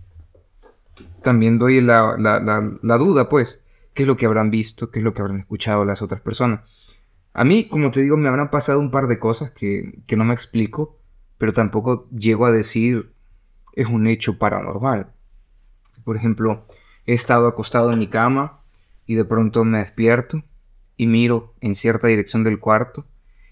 también 1.24 1.60
doy 1.60 1.82
la, 1.82 2.16
la- 2.18 2.40
la- 2.40 2.78
la 2.82 2.98
duda, 2.98 3.30
pues, 3.30 3.62
qué 3.94 4.04
es 4.04 4.08
lo 4.08 4.18
que 4.18 4.26
habrán 4.26 4.50
visto, 4.52 4.90
qué 4.92 5.00
es 5.00 5.04
lo 5.04 5.14
que 5.14 5.22
habrán 5.22 5.40
escuchado 5.40 5.84
las 5.86 6.02
otras 6.02 6.22
personas. 6.22 6.62
A 7.34 7.44
mí, 7.44 7.66
como 7.68 7.92
te 7.92 8.02
digo, 8.02 8.18
me 8.18 8.30
habrán 8.30 8.50
pasado 8.50 8.80
un 8.80 8.92
par 8.92 9.08
de 9.08 9.20
cosas 9.20 9.52
que, 9.52 10.00
que 10.08 10.16
no 10.16 10.24
me 10.24 10.34
explico, 10.34 10.98
pero 11.38 11.54
tampoco 11.54 12.08
llego 12.10 12.46
a 12.46 12.52
decir 12.52 13.12
es 13.74 13.88
un 13.88 14.08
hecho 14.08 14.38
paranormal. 14.40 15.12
Por 16.04 16.16
ejemplo, 16.16 16.66
he 17.08 17.14
estado 17.14 17.48
acostado 17.48 17.92
en 17.92 18.00
mi 18.00 18.08
cama 18.08 18.60
y 19.08 19.16
de 19.16 19.26
pronto 19.26 19.64
me 19.64 19.80
despierto 19.80 20.44
y 20.96 21.08
miro 21.08 21.56
en 21.62 21.74
cierta 21.74 22.08
dirección 22.08 22.44
del 22.44 22.60
cuarto 22.60 23.06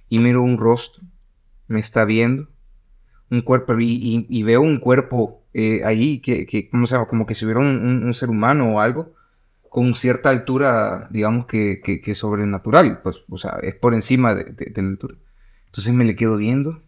y 0.10 0.20
miro 0.20 0.44
un 0.44 0.60
rostro, 0.60 1.04
me 1.68 1.80
está 1.80 2.06
viendo, 2.06 2.48
un 3.32 3.42
cuerpo 3.42 3.74
y, 3.80 4.44
veo 4.44 4.62
un 4.62 4.80
cuerpo 4.80 5.42
eh, 5.54 5.82
ahí 5.84 6.20
que, 6.20 6.46
que, 6.46 6.70
¿cómo? 6.70 6.86
Como 7.10 7.26
que 7.26 7.34
si 7.34 7.46
hubiera 7.46 7.60
un, 7.62 8.14
ser 8.14 8.30
humano 8.30 8.76
o 8.76 8.80
algo 8.80 9.14
con 9.70 9.96
cierta 9.96 10.30
altura, 10.30 11.08
digamos 11.12 11.48
que, 11.48 11.82
que, 11.84 12.00
que 12.02 12.16
sobrenatural, 12.16 13.02
pues, 13.02 13.24
o 13.30 13.38
sea, 13.38 13.58
es 13.62 13.76
por 13.76 13.94
encima 13.94 14.34
de, 14.36 14.46
de- 14.46 14.68
de 14.68 14.82
la 14.82 14.88
altura. 14.90 15.16
Entonces 15.66 15.94
me 15.94 16.06
le 16.06 16.16
quedo 16.16 16.38
viendo 16.38 16.82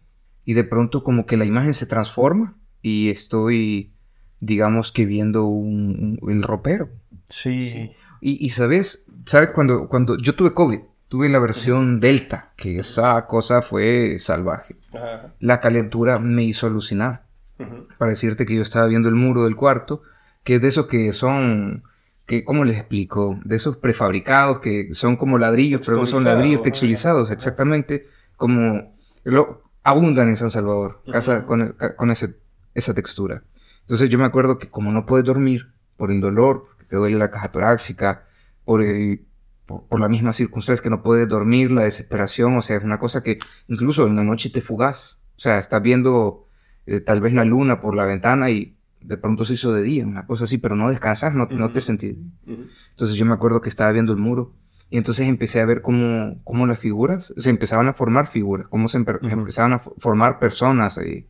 y 0.44 0.54
de 0.54 0.64
pronto 0.64 1.02
como 1.02 1.26
que 1.26 1.36
la 1.36 1.44
imagen 1.44 1.74
se 1.74 1.86
transforma 1.86 2.56
y 2.80 3.10
estoy, 3.10 3.92
digamos 4.40 4.92
que 4.92 5.04
viendo 5.06 5.44
un, 5.46 6.18
un- 6.22 6.30
el 6.30 6.42
ropero. 6.42 6.90
Sí. 7.24 7.92
Y, 8.20 8.44
y 8.44 8.50
sabes, 8.50 9.04
sabes 9.26 9.50
cuando, 9.50 9.88
cuando 9.88 10.18
yo 10.18 10.34
tuve 10.34 10.54
COVID, 10.54 10.80
tuve 11.08 11.28
la 11.28 11.38
versión 11.38 12.00
Delta, 12.00 12.52
que 12.56 12.78
esa 12.78 13.26
cosa 13.26 13.62
fue 13.62 14.18
salvaje. 14.18 14.76
Ajá. 14.94 15.34
La 15.40 15.60
calentura 15.60 16.18
me 16.18 16.44
hizo 16.44 16.66
alucinar. 16.66 17.26
Ujú. 17.58 17.88
Para 17.98 18.10
decirte 18.10 18.46
que 18.46 18.54
yo 18.54 18.62
estaba 18.62 18.86
viendo 18.86 19.08
el 19.08 19.14
muro 19.14 19.44
del 19.44 19.56
cuarto, 19.56 20.02
que 20.44 20.56
es 20.56 20.62
de 20.62 20.68
esos 20.68 20.86
que 20.86 21.12
son, 21.12 21.82
que, 22.26 22.44
¿cómo 22.44 22.64
les 22.64 22.76
explico? 22.78 23.38
De 23.44 23.56
esos 23.56 23.76
prefabricados 23.76 24.60
que 24.60 24.94
son 24.94 25.16
como 25.16 25.38
ladrillos, 25.38 25.82
pero 25.84 25.98
no 25.98 26.06
son 26.06 26.24
ladrillos 26.24 26.62
texturizados, 26.62 27.30
exactamente 27.30 28.06
como 28.36 28.94
lo, 29.24 29.62
abundan 29.82 30.28
en 30.28 30.36
San 30.36 30.50
Salvador, 30.50 31.02
casa 31.10 31.44
con, 31.46 31.74
con 31.96 32.10
ese- 32.10 32.36
esa 32.74 32.94
textura. 32.94 33.42
Entonces 33.88 34.10
yo 34.10 34.18
me 34.18 34.26
acuerdo 34.26 34.58
que 34.58 34.68
como 34.68 34.92
no 34.92 35.06
puedes 35.06 35.24
dormir 35.24 35.72
por 35.96 36.10
el 36.10 36.20
dolor, 36.20 36.66
porque 36.68 36.84
te 36.84 36.96
duele 36.96 37.16
la 37.16 37.30
caja 37.30 37.50
torácica, 37.50 38.26
por, 38.66 38.82
el, 38.82 39.24
por, 39.64 39.84
por 39.86 39.98
la 39.98 40.10
misma 40.10 40.34
circunstancia 40.34 40.82
que 40.82 40.90
no 40.90 41.02
puedes 41.02 41.26
dormir, 41.26 41.72
la 41.72 41.84
desesperación, 41.84 42.54
o 42.58 42.60
sea, 42.60 42.76
es 42.76 42.84
una 42.84 42.98
cosa 42.98 43.22
que 43.22 43.38
incluso 43.66 44.06
en 44.06 44.14
la 44.16 44.24
noche 44.24 44.50
te 44.50 44.60
fugas. 44.60 45.22
O 45.38 45.40
sea, 45.40 45.58
estás 45.58 45.80
viendo 45.80 46.46
eh, 46.84 47.00
tal 47.00 47.22
vez 47.22 47.32
la 47.32 47.46
luna 47.46 47.80
por 47.80 47.96
la 47.96 48.04
ventana 48.04 48.50
y 48.50 48.76
de 49.00 49.16
pronto 49.16 49.46
se 49.46 49.54
hizo 49.54 49.72
de 49.72 49.82
día, 49.82 50.06
una 50.06 50.26
cosa 50.26 50.44
así, 50.44 50.58
pero 50.58 50.76
no 50.76 50.90
descansas, 50.90 51.32
no, 51.34 51.46
no 51.50 51.70
te 51.72 51.80
sentís. 51.80 52.16
Ujú. 52.46 52.66
Entonces 52.90 53.16
yo 53.16 53.24
me 53.24 53.32
acuerdo 53.32 53.62
que 53.62 53.70
estaba 53.70 53.90
viendo 53.92 54.12
el 54.12 54.18
muro 54.18 54.52
y 54.90 54.98
entonces 54.98 55.26
empecé 55.28 55.60
a 55.62 55.64
ver 55.64 55.80
cómo, 55.80 56.40
cómo 56.44 56.66
las 56.66 56.78
figuras, 56.78 57.32
se 57.38 57.48
empezaban 57.48 57.88
a 57.88 57.94
formar 57.94 58.26
figuras, 58.26 58.68
cómo 58.68 58.88
se 58.88 58.98
empe- 58.98 59.18
empezaban 59.32 59.72
a 59.72 59.80
fo- 59.80 59.94
formar 59.98 60.38
personas 60.38 60.98
ahí. 60.98 61.26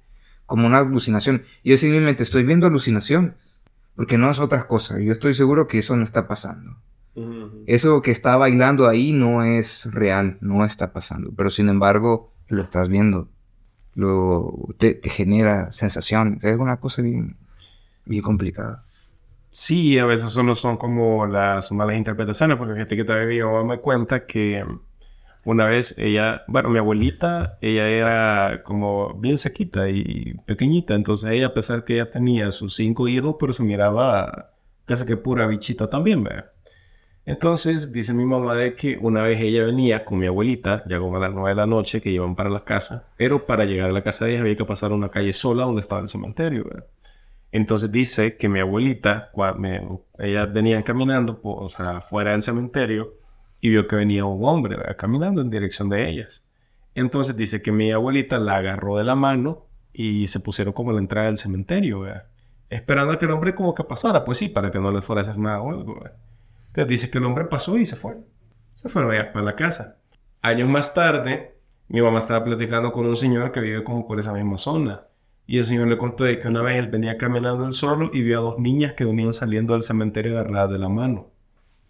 Como 0.48 0.66
una 0.66 0.78
alucinación. 0.78 1.42
Y 1.62 1.70
yo 1.70 1.76
simplemente 1.76 2.22
estoy 2.24 2.42
viendo 2.42 2.66
alucinación, 2.66 3.36
porque 3.94 4.16
no 4.16 4.30
es 4.30 4.40
otra 4.40 4.66
cosa. 4.66 4.98
Yo 4.98 5.12
estoy 5.12 5.34
seguro 5.34 5.68
que 5.68 5.78
eso 5.78 5.94
no 5.96 6.04
está 6.04 6.26
pasando. 6.26 6.76
Eso 7.66 8.00
que 8.00 8.12
está 8.12 8.36
bailando 8.36 8.88
ahí 8.88 9.12
no 9.12 9.42
es 9.42 9.92
real, 9.92 10.38
no 10.40 10.64
está 10.64 10.92
pasando, 10.92 11.32
pero 11.36 11.50
sin 11.50 11.68
embargo 11.68 12.30
lo 12.46 12.62
estás 12.62 12.88
viendo, 12.88 13.28
lo, 13.96 14.68
te, 14.78 15.00
genera 15.02 15.72
sensación, 15.72 16.38
es 16.42 16.56
una 16.56 16.78
cosa 16.78 17.02
bien, 17.02 17.36
bien 18.04 18.22
complicada. 18.22 18.84
Sí, 19.50 19.98
a 19.98 20.04
veces 20.04 20.30
solo 20.30 20.54
son 20.54 20.76
como 20.76 21.26
las 21.26 21.72
malas 21.72 21.96
interpretaciones, 21.96 22.56
porque 22.56 22.76
gente 22.76 22.96
que 22.96 23.44
mamá 23.44 23.64
me 23.64 23.80
cuenta 23.80 24.24
que 24.24 24.64
una 25.48 25.64
vez 25.64 25.94
ella, 25.96 26.42
bueno, 26.46 26.68
mi 26.68 26.78
abuelita, 26.78 27.56
ella 27.62 27.88
era 27.88 28.62
como 28.64 29.14
bien 29.14 29.38
sequita 29.38 29.88
y 29.88 30.34
pequeñita, 30.44 30.94
entonces 30.94 31.30
ella, 31.30 31.46
a 31.46 31.54
pesar 31.54 31.84
que 31.84 31.94
ella 31.94 32.10
tenía 32.10 32.50
sus 32.50 32.76
cinco 32.76 33.08
hijos, 33.08 33.36
pero 33.40 33.54
se 33.54 33.62
miraba 33.62 34.50
casi 34.84 35.06
que 35.06 35.16
pura 35.16 35.46
bichita 35.46 35.88
también, 35.88 36.22
¿verdad? 36.22 36.50
Entonces 37.24 37.92
dice 37.92 38.12
mi 38.12 38.26
mamá 38.26 38.56
de 38.56 38.74
que 38.74 38.98
una 39.00 39.22
vez 39.22 39.40
ella 39.40 39.64
venía 39.64 40.04
con 40.04 40.18
mi 40.18 40.26
abuelita, 40.26 40.84
ya 40.86 40.98
como 40.98 41.16
a 41.16 41.20
las 41.20 41.32
nueve 41.32 41.48
de 41.48 41.54
la 41.54 41.66
noche, 41.66 42.02
que 42.02 42.10
iban 42.10 42.36
para 42.36 42.50
la 42.50 42.64
casa, 42.64 43.06
pero 43.16 43.46
para 43.46 43.64
llegar 43.64 43.88
a 43.88 43.94
la 43.94 44.02
casa 44.02 44.26
de 44.26 44.32
ella 44.32 44.40
había 44.42 44.56
que 44.56 44.66
pasar 44.66 44.92
una 44.92 45.08
calle 45.08 45.32
sola 45.32 45.64
donde 45.64 45.80
estaba 45.80 46.02
el 46.02 46.08
cementerio. 46.08 46.66
Entonces 47.52 47.90
dice 47.90 48.36
que 48.36 48.50
mi 48.50 48.60
abuelita, 48.60 49.30
cuando 49.32 50.04
ella 50.18 50.44
venía 50.44 50.82
caminando, 50.84 51.40
o 51.42 51.70
sea, 51.70 52.02
fuera 52.02 52.32
del 52.32 52.42
cementerio, 52.42 53.14
y 53.60 53.70
vio 53.70 53.86
que 53.86 53.96
venía 53.96 54.24
un 54.24 54.44
hombre 54.44 54.76
caminando 54.96 55.40
en 55.40 55.50
dirección 55.50 55.88
de 55.88 56.08
ellas. 56.08 56.44
Entonces 56.94 57.36
dice 57.36 57.62
que 57.62 57.72
mi 57.72 57.92
abuelita 57.92 58.38
la 58.38 58.56
agarró 58.56 58.96
de 58.96 59.04
la 59.04 59.14
mano 59.14 59.66
y 59.92 60.26
se 60.26 60.40
pusieron 60.40 60.72
como 60.72 60.90
a 60.90 60.94
la 60.94 61.00
entrada 61.00 61.26
del 61.26 61.38
cementerio, 61.38 62.04
esperando 62.70 63.12
a 63.12 63.18
que 63.18 63.24
el 63.24 63.30
hombre 63.30 63.54
como 63.54 63.74
que 63.74 63.84
pasara, 63.84 64.24
pues 64.24 64.38
sí, 64.38 64.48
para 64.48 64.70
que 64.70 64.78
no 64.78 64.90
le 64.90 65.02
fuera 65.02 65.20
a 65.20 65.22
hacer 65.22 65.38
nada 65.38 65.60
o 65.60 65.70
algo. 65.70 65.98
Entonces 66.68 66.88
dice 66.88 67.10
que 67.10 67.18
el 67.18 67.24
hombre 67.24 67.44
pasó 67.46 67.78
y 67.78 67.84
se 67.84 67.96
fue. 67.96 68.16
Se 68.72 68.88
fueron 68.88 69.10
allá 69.10 69.32
para 69.32 69.44
la 69.44 69.56
casa. 69.56 69.96
Años 70.42 70.68
más 70.68 70.94
tarde, 70.94 71.56
mi 71.88 72.00
mamá 72.00 72.18
estaba 72.18 72.44
platicando 72.44 72.92
con 72.92 73.06
un 73.06 73.16
señor 73.16 73.50
que 73.50 73.60
vive 73.60 73.82
como 73.82 74.06
por 74.06 74.20
esa 74.20 74.32
misma 74.32 74.58
zona. 74.58 75.02
Y 75.46 75.58
el 75.58 75.64
señor 75.64 75.88
le 75.88 75.96
contó 75.96 76.24
de 76.24 76.38
que 76.38 76.46
una 76.46 76.62
vez 76.62 76.76
él 76.76 76.88
venía 76.88 77.16
caminando 77.16 77.64
él 77.64 77.72
solo 77.72 78.10
y 78.12 78.22
vio 78.22 78.38
a 78.38 78.42
dos 78.42 78.58
niñas 78.58 78.92
que 78.92 79.04
venían 79.06 79.32
saliendo 79.32 79.72
del 79.72 79.82
cementerio 79.82 80.38
agarradas 80.38 80.70
de 80.70 80.78
la 80.78 80.88
mano. 80.88 81.30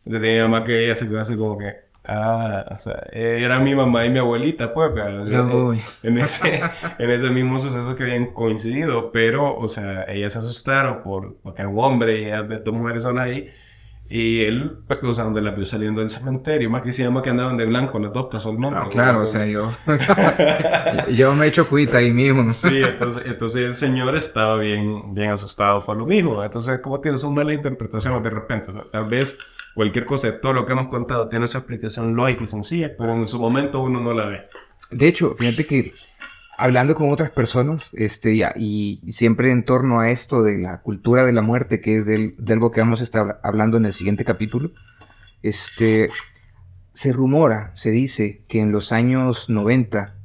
Entonces 0.09 0.33
mi 0.33 0.41
mamá 0.41 0.65
que 0.65 0.87
ella 0.87 0.95
se 0.95 1.07
quedó 1.07 1.21
así 1.21 1.37
como 1.37 1.59
que, 1.59 1.75
ah, 2.05 2.65
o 2.75 2.79
sea, 2.79 3.07
era 3.13 3.61
mi 3.61 3.75
mamá 3.75 4.07
y 4.07 4.11
mi 4.11 4.19
abuelita, 4.19 4.73
pues, 4.73 4.91
en, 6.03 6.19
ese, 6.19 6.63
en 6.99 7.11
ese 7.11 7.29
mismo 7.29 7.59
suceso 7.59 7.95
que 7.95 8.05
habían 8.05 8.33
coincidido, 8.33 9.13
pero, 9.13 9.55
o 9.59 9.69
sea, 9.69 10.05
ellas 10.09 10.33
se 10.33 10.39
asustaron 10.39 11.03
por, 11.03 11.37
porque 11.43 11.67
un 11.67 11.79
hombre 11.79 12.23
y 12.23 12.25
ellas 12.25 12.47
dos 12.65 12.75
mujeres 12.75 13.03
son 13.03 13.19
ahí. 13.19 13.51
Y 14.11 14.45
él, 14.45 14.79
pues, 14.87 15.01
o 15.03 15.13
sea, 15.13 15.25
donde 15.25 15.43
la 15.43 15.51
vio 15.51 15.67
saliendo 15.67 16.01
del 16.01 16.09
cementerio, 16.09 16.71
más 16.71 16.83
que 16.83 16.93
se 16.93 17.03
llama 17.03 17.21
que 17.21 17.29
andaban 17.29 17.59
de 17.59 17.67
blanco 17.67 17.99
las 17.99 18.11
dos 18.11 18.29
casualmente. 18.31 18.79
Ah, 18.81 18.89
claro, 18.91 19.23
o 19.23 19.27
sea, 19.27 19.45
yo, 19.45 19.71
yo 21.13 21.35
me 21.35 21.45
he 21.45 21.49
hecho 21.49 21.69
cuita 21.69 21.99
ahí 21.99 22.11
mismo. 22.11 22.51
sí, 22.53 22.83
entonces, 22.83 23.23
entonces 23.27 23.63
el 23.63 23.75
señor 23.75 24.17
estaba 24.17 24.57
bien, 24.57 25.13
bien 25.15 25.31
asustado 25.31 25.85
por 25.85 25.97
lo 25.97 26.07
mismo. 26.07 26.43
Entonces, 26.43 26.81
¿cómo 26.83 27.01
tienes 27.01 27.23
una 27.23 27.37
mala 27.37 27.53
interpretación 27.53 28.23
de 28.23 28.31
repente? 28.31 28.71
O 28.71 28.73
sea, 28.73 28.85
tal 28.91 29.05
vez 29.05 29.39
cualquier 29.75 30.07
cosa 30.07 30.29
de 30.29 30.33
todo 30.35 30.55
lo 30.55 30.65
que 30.65 30.73
hemos 30.73 30.89
contado 30.89 31.29
tiene 31.29 31.45
esa 31.45 31.59
explicación 31.59 32.17
lógica 32.17 32.45
y 32.45 32.47
sencilla, 32.47 32.93
pero 32.97 33.15
en 33.15 33.29
su 33.29 33.39
momento 33.39 33.81
uno 33.81 34.01
no 34.01 34.15
la 34.15 34.27
ve. 34.27 34.41
De 34.91 35.07
hecho, 35.07 35.35
fíjate 35.39 35.67
que 35.67 35.93
hablando 36.59 36.97
con 36.97 37.11
otras 37.11 37.31
personas, 37.31 37.91
este, 37.95 38.37
ya, 38.37 38.53
y 38.57 39.01
siempre 39.09 39.53
en 39.53 39.65
torno 39.65 40.01
a 40.01 40.11
esto 40.11 40.43
de 40.43 40.59
la 40.59 40.83
cultura 40.83 41.25
de 41.25 41.33
la 41.33 41.41
muerte, 41.41 41.81
que 41.81 41.99
es 41.99 42.05
del, 42.05 42.35
de 42.37 42.53
algo 42.53 42.73
que 42.73 42.81
vamos 42.81 43.01
a 43.01 43.05
estar 43.05 43.41
hablando 43.45 43.77
en 43.77 43.87
el 43.87 43.93
siguiente 43.93 44.25
capítulo, 44.25 44.73
este, 45.43 46.11
se 46.93 47.13
rumora, 47.13 47.71
se 47.75 47.93
dice 47.93 48.43
que 48.49 48.59
en 48.59 48.73
los 48.73 48.91
años 48.91 49.49
90, 49.49 50.17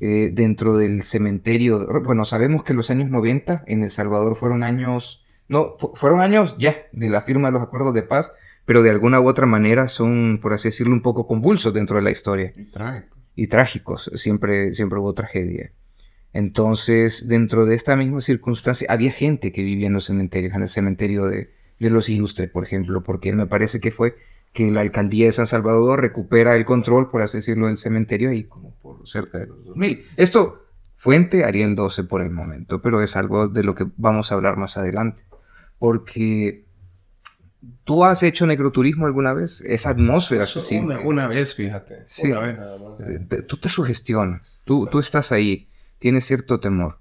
eh, 0.00 0.30
dentro 0.32 0.78
del 0.78 1.02
cementerio, 1.02 1.86
bueno, 2.02 2.24
sabemos 2.24 2.64
que 2.64 2.72
los 2.72 2.90
años 2.90 3.10
90 3.10 3.64
en 3.66 3.82
El 3.82 3.90
Salvador 3.90 4.34
fueron 4.34 4.62
años, 4.62 5.24
no, 5.46 5.76
fueron 5.94 6.20
años 6.20 6.56
ya 6.58 6.74
de 6.92 7.10
la 7.10 7.20
firma 7.20 7.48
de 7.48 7.52
los 7.52 7.62
acuerdos 7.62 7.92
de 7.92 8.02
paz, 8.02 8.32
pero 8.64 8.82
de 8.82 8.90
alguna 8.90 9.20
u 9.20 9.28
otra 9.28 9.44
manera 9.44 9.88
son, 9.88 10.38
por 10.40 10.54
así 10.54 10.68
decirlo, 10.68 10.94
un 10.94 11.02
poco 11.02 11.26
convulsos 11.26 11.74
dentro 11.74 11.96
de 11.96 12.02
la 12.02 12.10
historia 12.10 12.54
y 13.36 13.46
trágicos, 13.46 14.10
siempre, 14.14 14.72
siempre 14.72 14.98
hubo 14.98 15.12
tragedia. 15.12 15.70
Entonces, 16.36 17.28
dentro 17.28 17.64
de 17.64 17.74
esta 17.74 17.96
misma 17.96 18.20
circunstancia, 18.20 18.86
había 18.90 19.10
gente 19.10 19.52
que 19.52 19.62
vivía 19.62 19.86
en 19.86 19.92
los 19.94 20.04
cementerios, 20.04 20.54
en 20.54 20.62
el 20.62 20.68
cementerio 20.68 21.26
de, 21.26 21.50
los 21.78 22.08
ilustres, 22.08 22.50
por 22.50 22.64
ejemplo, 22.64 23.02
porque 23.02 23.32
me 23.32 23.46
parece 23.46 23.80
que 23.80 23.90
fue 23.90 24.16
que 24.52 24.70
la 24.70 24.80
alcaldía 24.82 25.26
de 25.26 25.32
San 25.32 25.46
Salvador 25.46 26.00
recupera 26.00 26.54
el 26.56 26.64
control, 26.64 27.10
por 27.10 27.22
así 27.22 27.38
decirlo, 27.38 27.68
del 27.68 27.78
cementerio 27.78 28.30
ahí 28.30 28.44
como 28.44 28.74
por 28.82 29.08
cerca 29.08 29.38
de 29.38 29.46
los 29.46 29.64
2000. 29.64 30.04
Esto, 30.16 30.66
fuente 30.94 31.44
Ariel 31.44 31.74
12 31.74 32.04
por 32.04 32.22
el 32.22 32.30
momento, 32.30 32.82
pero 32.82 33.02
es 33.02 33.16
algo 33.16 33.48
de 33.48 33.64
lo 33.64 33.74
que 33.74 33.86
vamos 33.96 34.30
a 34.30 34.34
hablar 34.34 34.58
más 34.58 34.76
adelante. 34.76 35.22
Porque 35.78 36.65
¿Tú 37.84 38.04
has 38.04 38.22
hecho 38.22 38.46
necroturismo 38.46 39.06
alguna 39.06 39.32
vez? 39.32 39.60
Esa 39.60 39.90
atmósfera 39.90 40.46
se 40.46 40.80
una, 40.80 41.00
una, 41.00 41.26
vez, 41.28 41.54
fíjate. 41.54 42.04
Sí. 42.06 42.30
Una 42.30 42.40
vez 42.40 42.58
nada 42.58 42.78
más. 42.78 43.00
Eh, 43.00 43.42
tú 43.46 43.56
te 43.58 43.68
sugestionas. 43.68 44.60
Tú, 44.64 44.86
tú 44.90 44.98
estás 44.98 45.32
ahí. 45.32 45.68
Tienes 45.98 46.24
cierto 46.24 46.60
temor. 46.60 46.98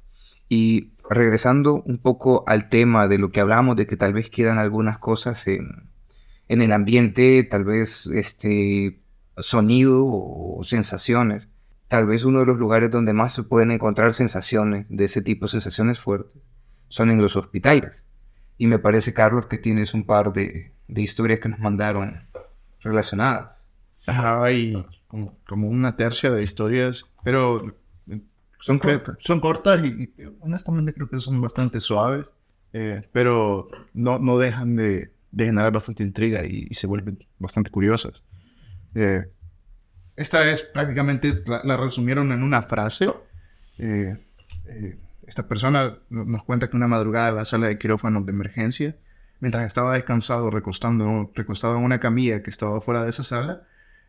Y 0.48 0.92
regresando 1.10 1.82
un 1.86 1.98
poco 1.98 2.44
al 2.48 2.70
tema 2.70 3.08
de 3.08 3.18
lo 3.18 3.32
que 3.32 3.40
hablamos, 3.40 3.76
de 3.76 3.88
que 3.88 3.98
tal 3.98 4.14
vez 4.14 4.30
quedan 4.30 4.58
algunas 4.58 5.00
cosas 5.00 5.48
en, 5.48 5.90
en 6.48 6.62
el 6.62 6.72
ambiente, 6.72 7.44
tal 7.44 7.66
vez 7.66 8.08
este 8.08 9.00
sonido 9.38 10.06
o 10.06 10.62
sensaciones. 10.64 11.48
Tal 11.88 12.08
vez 12.08 12.26
uno 12.26 12.40
de 12.40 12.46
los 12.48 12.58
lugares 12.58 12.90
donde 12.90 13.14
más 13.14 13.34
se 13.34 13.44
pueden 13.44 13.72
encontrar 13.72 14.14
sensaciones 14.14 14.86
de 14.90 15.06
ese 15.06 15.22
tipo, 15.22 15.48
sensaciones 15.48 16.00
fuertes, 16.00 16.42
son 16.88 17.12
en 17.12 17.22
los 17.22 17.36
hospitales. 17.36 18.04
Y 18.58 18.68
me 18.68 18.80
parece, 18.80 19.14
Carlos, 19.14 19.48
que 19.48 19.58
tienes 19.58 19.94
un 19.94 20.06
par 20.06 20.32
de, 20.34 20.72
de 20.88 21.02
historias 21.02 21.40
que 21.40 21.50
nos 21.50 21.60
mandaron 21.60 22.28
relacionadas. 22.82 23.70
Hay 24.08 24.74
como, 25.08 25.68
una 25.68 25.96
tercia 25.96 26.30
de 26.32 26.44
historias, 26.44 27.06
pero 27.24 27.76
son 28.60 28.80
cortas. 28.80 29.18
Son 29.20 29.40
cortas 29.40 29.84
y, 29.84 30.14
honestamente 30.40 30.94
creo 30.94 31.10
que 31.10 31.20
son 31.20 31.42
bastante 31.42 31.80
suaves, 31.80 32.28
eh, 32.74 33.02
pero 33.12 33.68
no, 33.94 34.20
no 34.20 34.38
dejan 34.38 34.76
de, 34.76 35.12
de, 35.32 35.46
generar 35.46 35.72
bastante 35.72 36.04
intriga 36.04 36.46
y, 36.46 36.74
se 36.74 36.88
vuelven 36.88 37.18
bastante 37.40 37.72
curiosas. 37.72 38.24
Eh, 38.94 39.26
esta 40.16 40.50
es 40.50 40.62
prácticamente, 40.62 41.44
la, 41.46 41.78
resumieron 41.78 42.32
en 42.32 42.44
una 42.44 42.62
frase. 42.62 43.10
Eh, 43.78 44.18
esta 45.28 45.48
persona 45.48 45.98
nos 46.10 46.44
cuenta 46.44 46.70
que 46.70 46.76
una 46.76 46.88
madrugada 46.88 47.30
en 47.30 47.36
la 47.36 47.46
sala 47.46 47.68
de 47.68 47.78
quirófano 47.78 48.22
de 48.22 48.32
emergencia, 48.32 48.96
mientras 49.40 49.66
estaba 49.66 49.94
descansado 49.94 50.50
recostando, 50.50 51.32
recostado 51.34 51.78
en 51.78 51.84
una 51.84 52.00
camilla 52.00 52.44
que 52.44 52.50
estaba 52.50 52.80
fuera 52.82 53.04
de 53.04 53.10
esa 53.10 53.24
sala, 53.24 53.64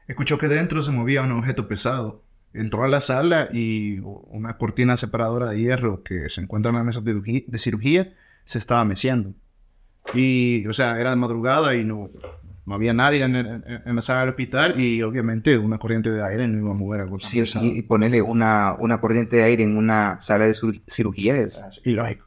escuchó 0.08 0.38
que 0.38 0.48
dentro 0.48 0.82
se 0.82 0.92
movía 0.92 1.22
un 1.22 1.32
objeto 1.32 1.68
pesado. 1.68 2.22
Entró 2.52 2.84
a 2.84 2.88
la 2.88 3.00
sala 3.00 3.48
y 3.52 3.98
una 3.98 4.56
cortina 4.56 4.96
separadora 4.96 5.50
de 5.50 5.60
hierro 5.60 6.02
que 6.02 6.30
se 6.30 6.40
encuentra 6.40 6.70
en 6.70 6.76
la 6.76 6.84
mesa 6.84 7.00
de 7.02 7.58
cirugía 7.58 8.14
se 8.44 8.58
estaba 8.58 8.84
meciendo. 8.84 9.34
Y, 10.14 10.66
o 10.66 10.72
sea, 10.72 10.98
era 11.00 11.10
de 11.10 11.16
madrugada 11.16 11.74
y 11.74 11.84
no, 11.84 12.10
no 12.66 12.74
había 12.74 12.92
nadie 12.92 13.22
en, 13.22 13.62
la 13.84 14.02
sala 14.02 14.20
del 14.20 14.30
hospital 14.30 14.78
y 14.80 15.00
obviamente 15.02 15.56
una 15.56 15.78
corriente 15.78 16.10
de 16.10 16.22
aire 16.22 16.48
no 16.48 16.58
iba 16.58 16.70
a 16.72 16.74
mover 16.74 17.00
algo 17.00 17.18
Sí, 17.20 17.42
y 17.62 17.82
ponerle 17.82 18.20
una, 18.20 18.74
una 18.78 19.00
corriente 19.00 19.36
de 19.36 19.44
aire 19.44 19.62
en 19.62 19.76
una 19.76 20.20
sala 20.20 20.46
de 20.46 20.54
cirugía 20.86 21.36
es 21.36 21.64
ilógico. 21.84 22.26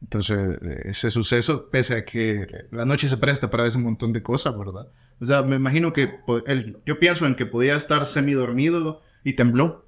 Entonces, 0.00 0.58
ese 0.84 1.10
suceso, 1.10 1.68
pese 1.68 1.94
a 1.94 2.04
que 2.04 2.46
la 2.70 2.84
noche 2.84 3.08
se 3.08 3.16
presta 3.16 3.50
para 3.50 3.66
ese 3.66 3.78
montón 3.78 4.12
de 4.12 4.22
cosas, 4.22 4.56
¿verdad? 4.56 4.86
O 5.20 5.26
sea, 5.26 5.42
me 5.42 5.56
imagino 5.56 5.92
que 5.92 6.20
él, 6.46 6.78
yo 6.86 7.00
pienso 7.00 7.26
en 7.26 7.34
que 7.34 7.44
podía 7.44 7.74
estar 7.74 8.06
semidormido 8.06 9.00
y 9.24 9.32
tembló. 9.32 9.84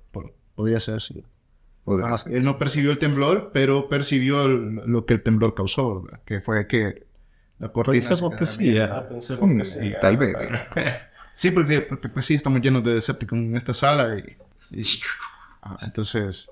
Podría 0.56 0.80
ser 0.80 0.96
así. 0.96 1.22
él 2.26 2.42
no 2.42 2.58
percibió 2.58 2.90
el 2.90 2.98
temblor, 2.98 3.52
pero 3.54 3.88
percibió 3.88 4.48
lo 4.48 5.06
que 5.06 5.14
el 5.14 5.22
temblor 5.22 5.54
causó, 5.54 6.02
¿verdad? 6.02 6.20
Que 6.24 6.40
fue 6.40 6.66
que 6.66 7.07
la 7.58 7.68
corteza 7.68 8.16
porque 8.16 8.46
sí, 8.46 8.76
sí, 9.20 9.92
tal 10.00 10.16
vez. 10.16 10.36
sí, 11.34 11.50
porque, 11.50 11.80
porque 11.80 12.08
pues 12.08 12.26
sí, 12.26 12.34
estamos 12.34 12.60
llenos 12.60 12.84
de 12.84 12.94
Decepticons 12.94 13.42
en 13.42 13.56
esta 13.56 13.74
sala 13.74 14.16
y, 14.70 14.86
ah, 15.62 15.78
entonces 15.82 16.50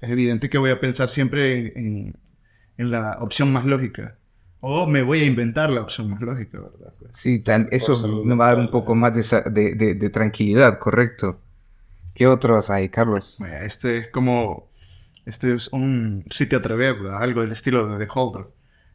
es 0.00 0.10
evidente 0.10 0.48
que 0.48 0.58
voy 0.58 0.70
a 0.70 0.80
pensar 0.80 1.08
siempre 1.08 1.78
en, 1.78 2.16
en, 2.78 2.90
la 2.90 3.18
opción 3.20 3.52
más 3.52 3.66
lógica. 3.66 4.16
O 4.60 4.86
me 4.86 5.02
voy 5.02 5.20
a 5.20 5.26
inventar 5.26 5.70
la 5.70 5.82
opción 5.82 6.10
más 6.10 6.22
lógica, 6.22 6.58
¿verdad? 6.58 6.92
Pues, 6.98 7.16
sí, 7.16 7.44
eso 7.70 8.24
me 8.24 8.34
va 8.34 8.46
a 8.46 8.48
dar 8.54 8.58
un 8.58 8.70
poco 8.70 8.94
más 8.94 9.14
de, 9.14 9.50
de, 9.50 9.94
de, 9.94 10.10
tranquilidad, 10.10 10.78
correcto. 10.78 11.40
¿Qué 12.14 12.26
otros 12.26 12.70
hay, 12.70 12.88
Carlos? 12.88 13.36
Este 13.60 13.98
es 13.98 14.10
como 14.10 14.70
Este 15.26 15.54
es 15.54 15.68
un, 15.68 16.24
si 16.30 16.46
te 16.46 16.56
atreves, 16.56 16.98
¿verdad? 16.98 17.22
algo 17.22 17.42
del 17.42 17.52
estilo 17.52 17.86
de 17.86 18.06
The 18.06 18.10
Holder. 18.12 18.46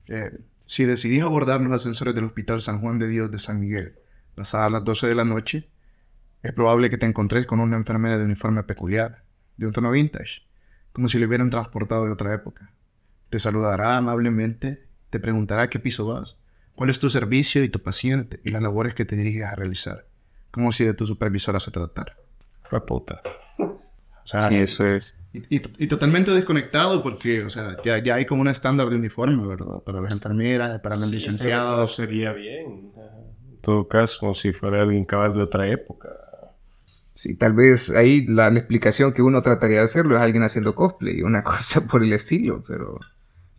Eh, 0.07 0.31
si 0.71 0.85
decidís 0.85 1.21
abordar 1.21 1.59
los 1.59 1.73
ascensores 1.73 2.15
del 2.15 2.23
Hospital 2.23 2.61
San 2.61 2.79
Juan 2.79 2.97
de 2.97 3.09
Dios 3.09 3.29
de 3.29 3.39
San 3.39 3.59
Miguel, 3.59 3.95
pasadas 4.35 4.71
las 4.71 4.85
12 4.85 5.05
de 5.05 5.15
la 5.15 5.25
noche, 5.25 5.69
es 6.43 6.53
probable 6.53 6.89
que 6.89 6.97
te 6.97 7.05
encontres 7.05 7.45
con 7.45 7.59
una 7.59 7.75
enfermera 7.75 8.17
de 8.17 8.23
uniforme 8.23 8.63
peculiar, 8.63 9.25
de 9.57 9.67
un 9.67 9.73
tono 9.73 9.91
vintage, 9.91 10.43
como 10.93 11.09
si 11.09 11.19
le 11.19 11.25
hubieran 11.25 11.49
transportado 11.49 12.05
de 12.05 12.11
otra 12.13 12.33
época. 12.33 12.71
Te 13.29 13.37
saludará 13.37 13.97
amablemente, 13.97 14.87
te 15.09 15.19
preguntará 15.19 15.69
qué 15.69 15.77
piso 15.77 16.05
vas, 16.05 16.37
cuál 16.73 16.89
es 16.89 16.99
tu 16.99 17.09
servicio 17.09 17.65
y 17.65 17.67
tu 17.67 17.83
paciente 17.83 18.39
y 18.45 18.51
las 18.51 18.61
labores 18.61 18.95
que 18.95 19.03
te 19.03 19.17
diriges 19.17 19.43
a 19.43 19.57
realizar, 19.57 20.05
como 20.51 20.71
si 20.71 20.85
de 20.85 20.93
tu 20.93 21.05
supervisora 21.05 21.59
se 21.59 21.71
tratara. 21.71 22.15
Fue 22.69 22.85
puta. 22.85 23.21
O 24.23 24.27
sea, 24.27 24.49
Sí, 24.49 24.55
eso 24.55 24.85
es. 24.87 25.15
y, 25.33 25.55
y- 25.57 25.61
y 25.77 25.87
totalmente 25.87 26.31
desconectado 26.31 27.01
porque, 27.01 27.43
o 27.43 27.49
sea, 27.49 27.77
ya, 27.85 27.97
ya 28.03 28.15
hay 28.15 28.25
como 28.25 28.41
un 28.41 28.47
estándar 28.47 28.89
de 28.89 28.95
uniforme, 28.95 29.45
¿verdad? 29.47 29.81
Para 29.85 30.01
las 30.01 30.11
enfermeras, 30.11 30.79
para 30.81 30.95
los 30.95 31.09
licenciados. 31.09 31.95
sería 31.95 32.33
bien. 32.33 32.91
En 33.51 33.57
todo 33.61 33.87
caso, 33.87 34.33
si 34.33 34.51
fuera 34.53 34.81
alguien 34.81 35.05
cabal 35.05 35.33
de 35.33 35.41
otra 35.43 35.67
época. 35.67 36.09
Sí, 37.13 37.35
tal 37.35 37.53
vez 37.53 37.89
ahí 37.91 38.25
la, 38.25 38.49
la 38.49 38.59
explicación 38.59 39.13
que 39.13 39.21
uno 39.21 39.41
trataría 39.41 39.77
de 39.79 39.83
hacerlo 39.83 40.15
es 40.15 40.21
alguien 40.21 40.43
haciendo 40.43 40.73
cosplay, 40.73 41.21
una 41.21 41.43
cosa 41.43 41.85
por 41.87 42.03
el 42.03 42.13
estilo, 42.13 42.63
pero... 42.67 42.99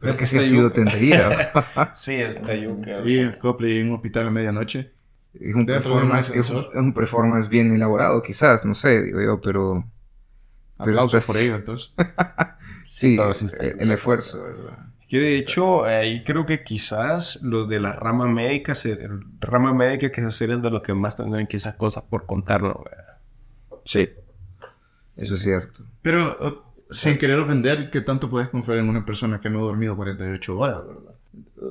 Pero 0.00 0.16
qué 0.16 0.26
sentido 0.26 0.62
yuca. 0.64 0.74
tendría. 0.74 1.52
Sí, 1.94 2.14
está 2.14 2.56
yuca. 2.56 3.06
Sí, 3.06 3.24
Copley 3.40 3.78
en 3.78 3.90
un 3.90 3.94
hospital 3.94 4.26
a 4.26 4.30
medianoche. 4.30 4.90
es, 5.38 5.54
un 5.54 5.64
performance, 5.64 6.30
es, 6.34 6.50
un, 6.50 6.58
es 6.72 6.76
un 6.80 6.92
performance 6.92 7.48
bien 7.48 7.72
elaborado, 7.72 8.20
quizás, 8.20 8.64
no 8.64 8.74
sé, 8.74 9.00
digo 9.02 9.20
yo, 9.22 9.40
pero... 9.40 9.84
Aplausos 10.82 11.24
por 11.24 11.36
ello, 11.36 11.56
entonces. 11.56 11.94
Sí, 12.84 13.16
está 13.16 13.64
el, 13.64 13.80
el 13.80 13.90
esfuerzo, 13.92 14.42
¿verdad? 14.42 14.78
Que 15.12 15.18
de 15.18 15.36
hecho, 15.36 15.84
ahí 15.84 16.24
creo 16.24 16.46
que 16.46 16.64
quizás 16.64 17.42
los 17.42 17.68
de 17.68 17.80
la 17.80 17.92
rama 17.92 18.26
médica, 18.26 18.74
se, 18.74 18.98
rama 19.40 19.74
médica 19.74 20.10
que 20.10 20.30
serían 20.30 20.62
de 20.62 20.70
los 20.70 20.80
que 20.80 20.94
más 20.94 21.16
tendrían 21.16 21.46
quizás 21.46 21.76
cosas 21.76 22.04
por 22.04 22.24
contarnos. 22.24 22.76
¿verdad? 22.82 23.18
Sí. 23.84 24.08
Eso 25.16 25.34
es 25.34 25.42
cierto. 25.42 25.84
Pero, 26.00 26.36
uh, 26.40 26.92
sin 26.94 27.18
querer 27.18 27.38
ofender, 27.38 27.90
¿qué 27.90 28.00
tanto 28.00 28.30
puedes 28.30 28.48
confiar 28.48 28.78
en 28.78 28.88
una 28.88 29.04
persona 29.04 29.38
que 29.38 29.50
no 29.50 29.58
ha 29.58 29.62
dormido 29.64 29.96
48 29.96 30.58
horas, 30.58 30.86
verdad? 30.86 31.11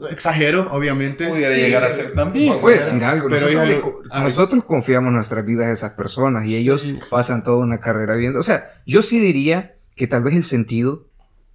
Exagero, 0.10 0.68
obviamente. 0.72 1.28
Pudiera 1.28 1.54
Sí, 1.54 1.62
llegar 1.62 1.84
a 1.84 1.90
ser 1.90 2.14
también. 2.14 2.60
Puedo 2.60 2.76
decir 2.78 3.04
algo, 3.04 3.30
Pero 3.30 3.48
nosotros, 3.52 4.06
le 4.14 4.20
nosotros 4.24 4.64
confiamos 4.66 5.12
nuestras 5.14 5.46
vidas 5.46 5.68
a 5.68 5.72
esas 5.72 5.92
personas 5.92 6.46
y 6.46 6.56
ellos 6.56 6.82
Sí. 6.82 7.00
pasan 7.10 7.44
toda 7.44 7.58
una 7.58 7.80
carrera 7.80 8.16
viendo. 8.16 8.40
O 8.40 8.44
sea, 8.44 8.72
yo 8.86 9.02
sí 9.02 9.20
diría 9.20 9.76
que 9.96 10.08
tal 10.08 10.24
vez 10.24 10.36
el 10.36 10.44
sentido 10.44 11.08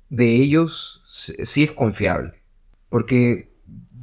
de 0.08 0.36
ellos 0.36 1.02
sí 1.06 1.64
es 1.64 1.72
confiable. 1.72 2.34
Porque 2.88 3.50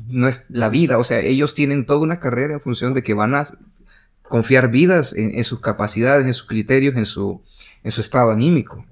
no 0.08 0.28
es 0.28 0.50
la 0.50 0.70
vida, 0.70 0.98
o 0.98 1.04
sea, 1.04 1.20
ellos 1.20 1.54
tienen 1.54 1.86
toda 1.86 2.00
una 2.00 2.20
carrera 2.20 2.54
en 2.54 2.60
función 2.62 2.94
de 2.94 3.02
que 3.04 3.14
van 3.14 3.34
a 3.36 3.46
confiar 4.24 4.70
vidas 4.70 5.14
en, 5.14 5.36
en 5.36 5.44
sus 5.44 5.60
capacidades, 5.62 6.26
en 6.26 6.34
sus 6.34 6.48
criterios, 6.48 6.96
en 6.96 7.06
su, 7.06 7.42
en 7.84 7.92
su 7.92 8.02
estado 8.02 8.32
anímico. 8.32 8.86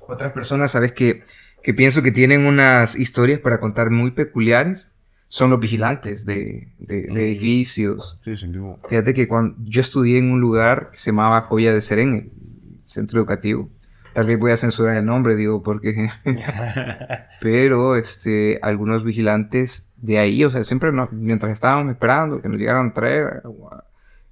Otras 0.00 0.32
personas, 0.32 0.72
sabes 0.72 0.92
que, 0.92 1.22
que 1.62 1.74
pienso 1.74 2.02
que 2.02 2.12
tienen 2.12 2.46
unas 2.46 2.96
historias 2.96 3.40
para 3.40 3.60
contar 3.60 3.90
muy 3.90 4.10
peculiares, 4.12 4.90
son 5.28 5.50
los 5.50 5.60
vigilantes 5.60 6.24
de, 6.26 6.72
de- 6.78 7.02
de 7.02 7.30
edificios. 7.30 8.18
Sí, 8.22 8.34
sin 8.34 8.52
duda. 8.52 8.76
Fíjate 8.88 9.14
que 9.14 9.28
cuando 9.28 9.56
yo 9.64 9.80
estudié 9.80 10.18
en 10.18 10.30
un 10.32 10.40
lugar 10.40 10.90
que 10.92 10.98
se 10.98 11.10
llamaba 11.12 11.42
Joya 11.42 11.72
de 11.72 11.80
Serén, 11.80 12.32
centro 12.80 13.18
educativo. 13.20 13.70
Tal 14.12 14.26
vez 14.26 14.38
voy 14.40 14.50
a 14.50 14.56
censurar 14.56 14.96
el 14.96 15.06
nombre, 15.06 15.36
digo, 15.36 15.62
porque... 15.62 16.10
Pero, 17.40 17.94
este, 17.96 18.58
algunos 18.62 19.04
vigilantes 19.04 19.92
de 19.98 20.18
ahí, 20.18 20.44
o 20.44 20.50
sea, 20.50 20.64
siempre 20.64 20.90
nos- 20.92 21.12
mientras 21.12 21.52
estábamos 21.52 21.92
esperando 21.92 22.42
que 22.42 22.48
nos 22.48 22.58
llegaran 22.58 22.88
a 22.88 22.92
traer, 22.92 23.42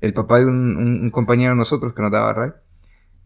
el 0.00 0.12
papá 0.12 0.40
de 0.40 0.46
un, 0.46 0.76
un- 0.76 1.00
un 1.02 1.10
compañero 1.10 1.50
de 1.52 1.56
nosotros 1.56 1.94
que 1.94 2.02
nos 2.02 2.10
daba 2.10 2.32
RAI, 2.32 2.52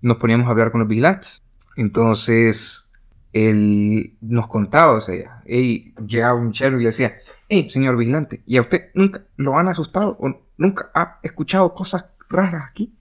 nos 0.03 0.17
poníamos 0.19 0.47
a 0.47 0.51
hablar 0.51 0.71
con 0.73 0.81
los 0.81 0.89
vigilantes. 0.89 1.43
Entonces, 1.77 2.91
él 3.33 4.15
nos 4.21 4.49
contaba, 4.49 4.93
o 4.93 5.01
sea, 5.01 5.43
hey, 5.47 5.95
llegaba 6.07 6.35
un 6.35 6.53
chero 6.53 6.77
y 6.77 6.81
le 6.81 6.87
decía, 6.87 7.17
hey, 7.49 7.69
señor 7.71 7.97
vigilante, 7.97 8.43
¿y 8.47 8.57
a 8.57 8.61
usted 8.63 8.91
nunca 8.95 9.23
lo 9.37 9.59
han 9.59 9.69
asustado 9.69 10.17
o 10.21 10.41
nunca 10.57 10.91
ha 10.95 11.19
escuchado 11.23 11.75
cosas 11.75 12.07
raras 12.29 12.65
aquí? 12.71 12.93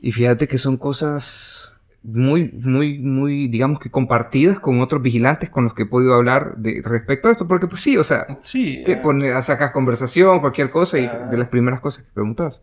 Y 0.00 0.12
fíjate 0.12 0.48
que 0.48 0.58
son 0.58 0.76
cosas 0.76 1.76
muy, 2.02 2.50
muy, 2.52 2.98
muy, 2.98 3.48
digamos 3.48 3.78
que 3.78 3.90
compartidas 3.90 4.58
con 4.58 4.80
otros 4.80 5.02
vigilantes 5.02 5.50
con 5.50 5.64
los 5.64 5.74
que 5.74 5.82
he 5.82 5.86
podido 5.86 6.14
hablar 6.14 6.56
de 6.56 6.80
respecto 6.82 7.28
a 7.28 7.32
esto, 7.32 7.46
porque 7.46 7.66
pues 7.66 7.82
sí, 7.82 7.96
o 7.98 8.04
sea, 8.04 8.38
Sí. 8.42 8.82
te 8.86 8.92
eh, 8.92 8.96
pones, 8.96 9.44
sacas 9.44 9.72
conversación, 9.72 10.40
cualquier 10.40 10.70
cosa, 10.70 10.98
y 10.98 11.06
de 11.30 11.36
las 11.36 11.48
primeras 11.48 11.80
cosas 11.80 12.04
que 12.04 12.12
preguntabas. 12.12 12.62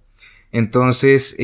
Entonces, 0.51 1.35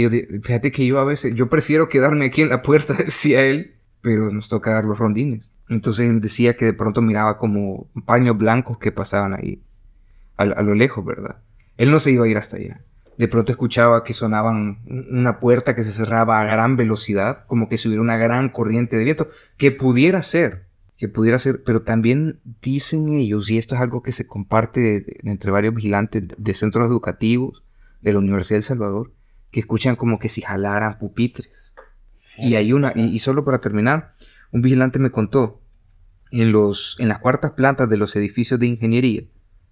fíjate 0.41 0.71
que 0.71 0.85
yo 0.85 0.99
a 0.99 1.05
veces, 1.05 1.35
yo 1.35 1.49
prefiero 1.49 1.89
quedarme 1.89 2.25
aquí 2.25 2.41
en 2.41 2.49
la 2.49 2.61
puerta, 2.63 2.93
decía 2.97 3.43
él, 3.43 3.72
pero 4.03 4.29
nos 4.31 4.47
toca 4.49 4.71
dar 4.73 4.85
los 4.85 4.99
rondines. 4.99 5.49
Entonces 5.69 6.07
él 6.07 6.21
decía 6.21 6.55
que 6.55 6.65
de 6.65 6.73
pronto 6.73 7.01
miraba 7.01 7.39
como 7.39 7.87
paños 8.05 8.37
blancos 8.37 8.77
que 8.77 8.91
pasaban 8.91 9.33
ahí, 9.33 9.63
a, 10.37 10.43
a 10.43 10.61
lo 10.61 10.75
lejos, 10.75 11.03
¿verdad? 11.03 11.37
Él 11.77 11.89
no 11.89 11.97
se 11.99 12.11
iba 12.11 12.25
a 12.25 12.27
ir 12.27 12.37
hasta 12.37 12.57
allá. 12.57 12.81
De 13.17 13.27
pronto 13.27 13.51
escuchaba 13.51 14.03
que 14.03 14.13
sonaban 14.13 14.55
un- 14.85 15.07
una 15.17 15.39
puerta 15.39 15.75
que 15.75 15.83
se 15.83 15.91
cerraba 15.91 16.39
a 16.39 16.43
gran 16.45 16.75
velocidad, 16.77 17.45
como 17.47 17.69
que 17.69 17.77
si 17.79 17.87
hubiera 17.87 18.01
una 18.03 18.17
gran 18.17 18.49
corriente 18.49 18.97
de 18.97 19.05
viento, 19.05 19.29
que 19.57 19.71
pudiera 19.71 20.21
ser, 20.21 20.65
que 20.97 21.07
pudiera 21.07 21.39
ser, 21.39 21.63
pero 21.63 21.81
también 21.83 22.39
dicen 22.61 23.09
ellos, 23.09 23.49
y 23.49 23.57
esto 23.57 23.75
es 23.75 23.81
algo 23.81 24.03
que 24.03 24.11
se 24.11 24.27
comparte 24.27 24.79
de- 24.81 24.99
de- 25.01 25.19
entre 25.23 25.49
varios 25.51 25.73
vigilantes 25.73 26.27
de, 26.27 26.35
de 26.37 26.53
centros 26.53 26.87
educativos 26.89 27.63
de 28.01 28.13
la 28.13 28.19
Universidad 28.19 28.57
del 28.57 28.63
Salvador, 28.63 29.11
que 29.51 29.59
escuchan 29.61 29.95
como 29.95 30.19
que 30.19 30.27
si 30.29 30.41
jalaran 30.41 30.97
pupitres. 30.99 31.62
Y 32.37 32.55
hay 32.55 32.73
una, 32.73 32.93
y, 32.95 33.05
y 33.05 33.19
solo 33.19 33.45
para 33.45 33.59
terminar, 33.59 34.13
un 34.51 34.61
vigilante 34.61 34.99
me 34.99 35.11
contó, 35.11 35.61
en, 36.31 36.51
los, 36.51 36.95
en 36.99 37.07
las 37.09 37.19
cuartas 37.19 37.51
plantas 37.51 37.89
de 37.89 37.97
los 37.97 38.15
edificios 38.15 38.59
de 38.59 38.67
ingeniería, 38.67 39.23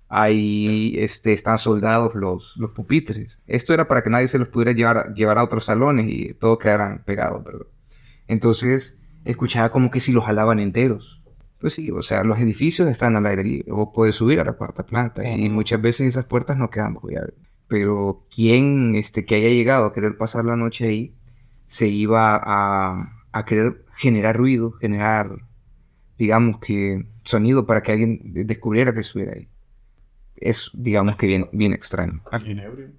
ahí 0.09 0.93
este, 0.97 1.33
están 1.33 1.57
soldados 1.57 2.13
los, 2.15 2.53
los 2.57 2.71
pupitres. 2.71 3.41
Esto 3.47 3.73
era 3.73 3.87
para 3.87 4.03
que 4.03 4.09
nadie 4.09 4.27
se 4.27 4.37
los 4.39 4.49
pudiera 4.49 4.71
llevar, 4.73 4.97
a- 4.97 5.13
llevar 5.13 5.37
a 5.37 5.43
otros 5.43 5.65
salones 5.65 6.05
y 6.09 6.33
todos 6.33 6.59
quedaran 6.59 7.03
pegados, 7.03 7.43
¿verdad? 7.43 7.65
Entonces, 8.27 8.97
escuchaba 9.25 9.71
como 9.71 9.89
que 9.91 9.99
si 9.99 10.11
los 10.11 10.25
jalaban 10.25 10.59
enteros. 10.59 11.21
Pues 11.59 11.73
sí, 11.73 11.91
o 11.91 12.01
sea, 12.01 12.23
los 12.23 12.39
edificios 12.39 12.89
están 12.89 13.15
al 13.15 13.25
aire 13.25 13.43
libre. 13.43 13.71
Vos 13.71 13.89
podés 13.93 14.15
subir 14.15 14.39
a 14.39 14.43
la 14.43 14.53
cuarta 14.53 14.85
planta 14.85 15.27
y 15.27 15.49
muchas 15.49 15.81
veces 15.81 16.07
esas 16.07 16.25
puertas 16.25 16.57
no 16.57 16.69
quedan 16.69 16.93
bajo 16.95 17.09
llave. 17.09 17.33
Pero 17.67 18.25
quien 18.33 18.95
este, 18.95 19.25
que 19.25 19.35
haya 19.35 19.49
llegado 19.49 19.85
a 19.85 19.93
querer 19.93 20.17
pasar 20.17 20.43
la 20.45 20.55
noche 20.55 20.87
ahí, 20.87 21.15
se 21.71 21.87
iba 21.87 22.35
a, 22.35 23.13
a 23.31 23.45
querer 23.45 23.85
generar 23.95 24.35
ruido, 24.35 24.73
generar, 24.73 25.29
digamos 26.17 26.59
que, 26.59 27.05
sonido 27.23 27.65
para 27.65 27.81
que 27.81 27.93
alguien 27.93 28.33
de- 28.33 28.43
descubriera 28.43 28.93
que 28.93 28.99
estuviera 28.99 29.31
ahí. 29.33 29.47
Es, 30.35 30.69
digamos 30.73 31.15
que 31.15 31.27
bien, 31.27 31.47
bien 31.53 31.71
extraño. 31.71 32.21
¿Alguien 32.29 32.59
ebrio? 32.59 32.89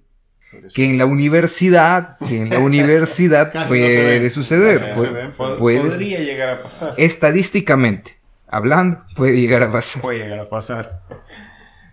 Que 0.73 0.89
en 0.89 0.97
la 0.97 1.05
universidad, 1.05 2.17
que 2.17 2.41
en 2.41 2.49
la 2.49 2.57
universidad 2.71 3.53
no 3.53 3.67
puede 3.67 4.27
suceder. 4.31 4.95
No 5.37 5.55
puede- 5.57 5.81
Podría 5.81 6.19
llegar 6.19 6.49
a 6.49 6.63
pasar. 6.63 6.93
estadísticamente 6.97 8.17
hablando, 8.47 9.03
puede 9.15 9.39
llegar 9.39 9.61
a 9.61 9.71
pasar. 9.71 10.01
Puede 10.01 10.19
llegar 10.19 10.39
a 10.39 10.49
pasar. 10.49 11.03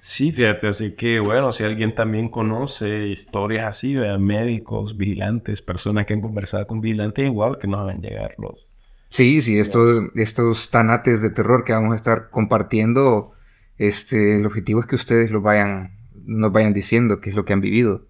Sí, 0.01 0.33
fíjate, 0.33 0.67
así 0.69 0.93
que 0.93 1.21
bueno, 1.21 1.53
si 1.53 1.63
alguien 1.63 1.95
también 1.95 2.31
conoce 2.31 3.09
historias 3.09 3.67
así 3.67 3.93
de 3.93 4.17
médicos, 4.19 4.97
vigilantes, 4.97 5.61
personas 5.61 6.07
que 6.07 6.15
han 6.15 6.23
conversado 6.23 6.67
con 6.67 6.81
vigilantes, 6.81 7.27
igual 7.27 7.59
que 7.59 7.69
nos 7.69 7.81
hagan 7.81 8.01
llegar 8.01 8.35
los. 8.39 8.67
Sí, 9.11 9.43
sí, 9.43 9.59
estos, 9.59 10.05
estos 10.15 10.71
tanates 10.71 11.21
de 11.21 11.31
terror 11.31 11.65
que 11.65 11.73
vamos 11.73 11.93
a 11.93 11.97
estar 11.97 12.31
compartiendo, 12.31 13.33
este, 13.77 14.39
el 14.39 14.47
objetivo 14.47 14.81
es 14.81 14.87
que 14.87 14.95
ustedes 14.95 15.31
lo 15.31 15.43
vayan, 15.43 15.99
nos 16.25 16.51
vayan 16.51 16.73
diciendo 16.73 17.21
qué 17.21 17.31
es 17.31 17.37
lo 17.37 17.45
que 17.45 17.53
han 17.53 17.61
vivido. 17.61 18.07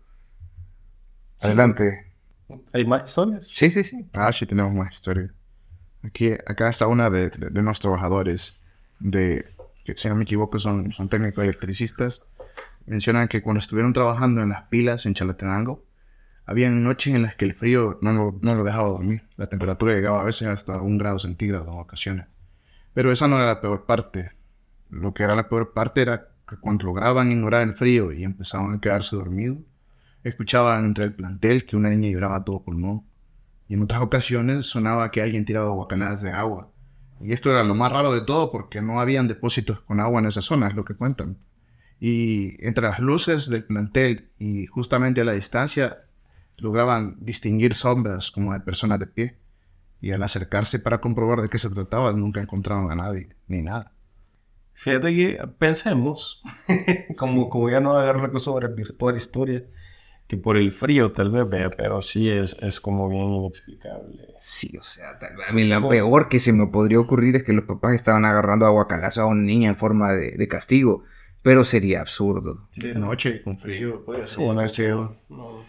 Sí. 1.36 1.48
Adelante. 1.48 2.12
¿Hay 2.72 2.84
más 2.84 3.08
historias? 3.08 3.48
Sí, 3.48 3.70
sí, 3.70 3.82
sí. 3.82 4.06
Ah, 4.12 4.32
sí, 4.32 4.46
tenemos 4.46 4.72
más 4.74 4.94
historia. 4.94 5.32
Aquí, 6.02 6.32
acá 6.32 6.68
está 6.68 6.86
una 6.86 7.10
de, 7.10 7.30
de, 7.30 7.50
de 7.50 7.60
unos 7.60 7.80
trabajadores 7.80 8.56
de, 9.00 9.46
que 9.84 9.96
si 9.96 10.08
no 10.08 10.14
me 10.14 10.22
equivoco 10.22 10.58
son, 10.58 10.92
son 10.92 11.08
técnicos 11.08 11.44
electricistas. 11.44 12.26
Mencionan 12.86 13.28
que 13.28 13.42
cuando 13.42 13.58
estuvieron 13.58 13.92
trabajando 13.92 14.42
en 14.42 14.50
las 14.50 14.62
pilas 14.62 15.06
en 15.06 15.14
Chalatenango, 15.14 15.84
había 16.46 16.68
noches 16.70 17.14
en 17.14 17.22
las 17.22 17.36
que 17.36 17.44
el 17.44 17.54
frío 17.54 17.98
no 18.02 18.12
lo, 18.12 18.38
no 18.42 18.54
lo 18.54 18.64
dejaba 18.64 18.88
dormir. 18.88 19.22
La 19.36 19.48
temperatura 19.48 19.94
llegaba 19.94 20.22
a 20.22 20.24
veces 20.24 20.48
hasta 20.48 20.80
un 20.80 20.98
grado 20.98 21.18
centígrado 21.18 21.70
en 21.72 21.78
ocasiones. 21.78 22.26
Pero 22.92 23.12
esa 23.12 23.28
no 23.28 23.36
era 23.36 23.46
la 23.46 23.60
peor 23.60 23.86
parte. 23.86 24.32
Lo 24.88 25.14
que 25.14 25.22
era 25.22 25.36
la 25.36 25.48
peor 25.48 25.72
parte 25.72 26.02
era 26.02 26.30
que 26.48 26.56
cuando 26.56 26.86
lograban 26.86 27.30
ignorar 27.30 27.62
el 27.62 27.74
frío 27.74 28.12
y 28.12 28.24
empezaban 28.24 28.74
a 28.74 28.80
quedarse 28.80 29.14
dormidos, 29.14 29.58
escuchaban 30.24 30.84
entre 30.86 31.04
el 31.04 31.14
plantel 31.14 31.64
que 31.64 31.76
una 31.76 31.90
niña 31.90 32.10
lloraba 32.10 32.44
todo 32.44 32.64
pulmón. 32.64 33.06
Y 33.68 33.74
en 33.74 33.82
otras 33.82 34.02
ocasiones 34.02 34.66
sonaba 34.66 35.12
que 35.12 35.22
alguien 35.22 35.44
tiraba 35.44 35.70
guacanadas 35.70 36.22
de 36.22 36.32
agua 36.32 36.72
Y 37.20 37.32
esto 37.32 37.50
era 37.50 37.64
lo 37.64 37.74
más 37.74 37.92
raro 37.92 38.12
de 38.12 38.22
todo 38.22 38.50
porque 38.50 38.80
no 38.80 39.00
habían 39.00 39.28
depósitos 39.28 39.80
con 39.82 40.00
agua 40.00 40.20
en 40.20 40.26
esa 40.26 40.40
zona, 40.40 40.68
es 40.68 40.74
lo 40.74 40.84
que 40.84 40.94
cuentan. 40.94 41.38
Y 42.00 42.56
entre 42.66 42.88
las 42.88 42.98
luces 42.98 43.48
del 43.48 43.64
plantel 43.64 44.30
y 44.38 44.66
justamente 44.66 45.20
a 45.20 45.24
la 45.24 45.32
distancia 45.32 45.98
lograban 46.56 47.16
distinguir 47.20 47.74
sombras 47.74 48.30
como 48.30 48.52
de 48.52 48.60
personas 48.60 48.98
de 48.98 49.06
pie. 49.06 49.36
Y 50.00 50.12
al 50.12 50.22
acercarse 50.22 50.78
para 50.78 51.02
comprobar 51.02 51.42
de 51.42 51.50
qué 51.50 51.58
se 51.58 51.68
trataba, 51.68 52.12
nunca 52.12 52.40
encontraron 52.40 52.90
a 52.90 52.94
nadie, 52.94 53.28
ni 53.48 53.60
nada. 53.60 53.92
Fíjate 54.72 55.14
que 55.14 55.46
pensemos, 55.58 56.42
como, 57.18 57.50
como 57.50 57.68
ya 57.68 57.80
no 57.80 57.92
agarro 57.92 58.22
la 58.22 58.30
cosa 58.30 58.46
sobre 58.46 58.68
virtual 58.68 59.14
historia, 59.14 59.62
que 60.30 60.36
por 60.36 60.56
el 60.56 60.70
frío 60.70 61.10
tal 61.10 61.32
vez, 61.32 61.44
pero 61.76 62.00
sí 62.00 62.30
es, 62.30 62.56
es 62.60 62.80
como 62.80 63.08
bien 63.08 63.32
inexplicable. 63.32 64.28
Sí, 64.38 64.76
o 64.78 64.82
sea, 64.84 65.18
tal 65.18 65.36
vez 65.36 65.50
a 65.50 65.52
mí 65.52 65.66
lo 65.66 65.88
peor 65.88 66.28
que 66.28 66.38
se 66.38 66.52
me 66.52 66.68
podría 66.68 67.00
ocurrir 67.00 67.34
es 67.34 67.42
que 67.42 67.52
los 67.52 67.64
papás 67.64 67.94
estaban 67.94 68.24
agarrando 68.24 68.64
aguacalazo 68.64 69.22
a 69.22 69.26
una 69.26 69.42
niña 69.42 69.70
en 69.70 69.76
forma 69.76 70.12
de, 70.12 70.36
de 70.36 70.46
castigo, 70.46 71.02
pero 71.42 71.64
sería 71.64 72.00
absurdo. 72.00 72.68
De 72.76 72.94
noche, 72.94 73.42
con 73.42 73.58
frío, 73.58 74.04
puede 74.04 74.24
ser. 74.28 74.94
No. 74.94 75.64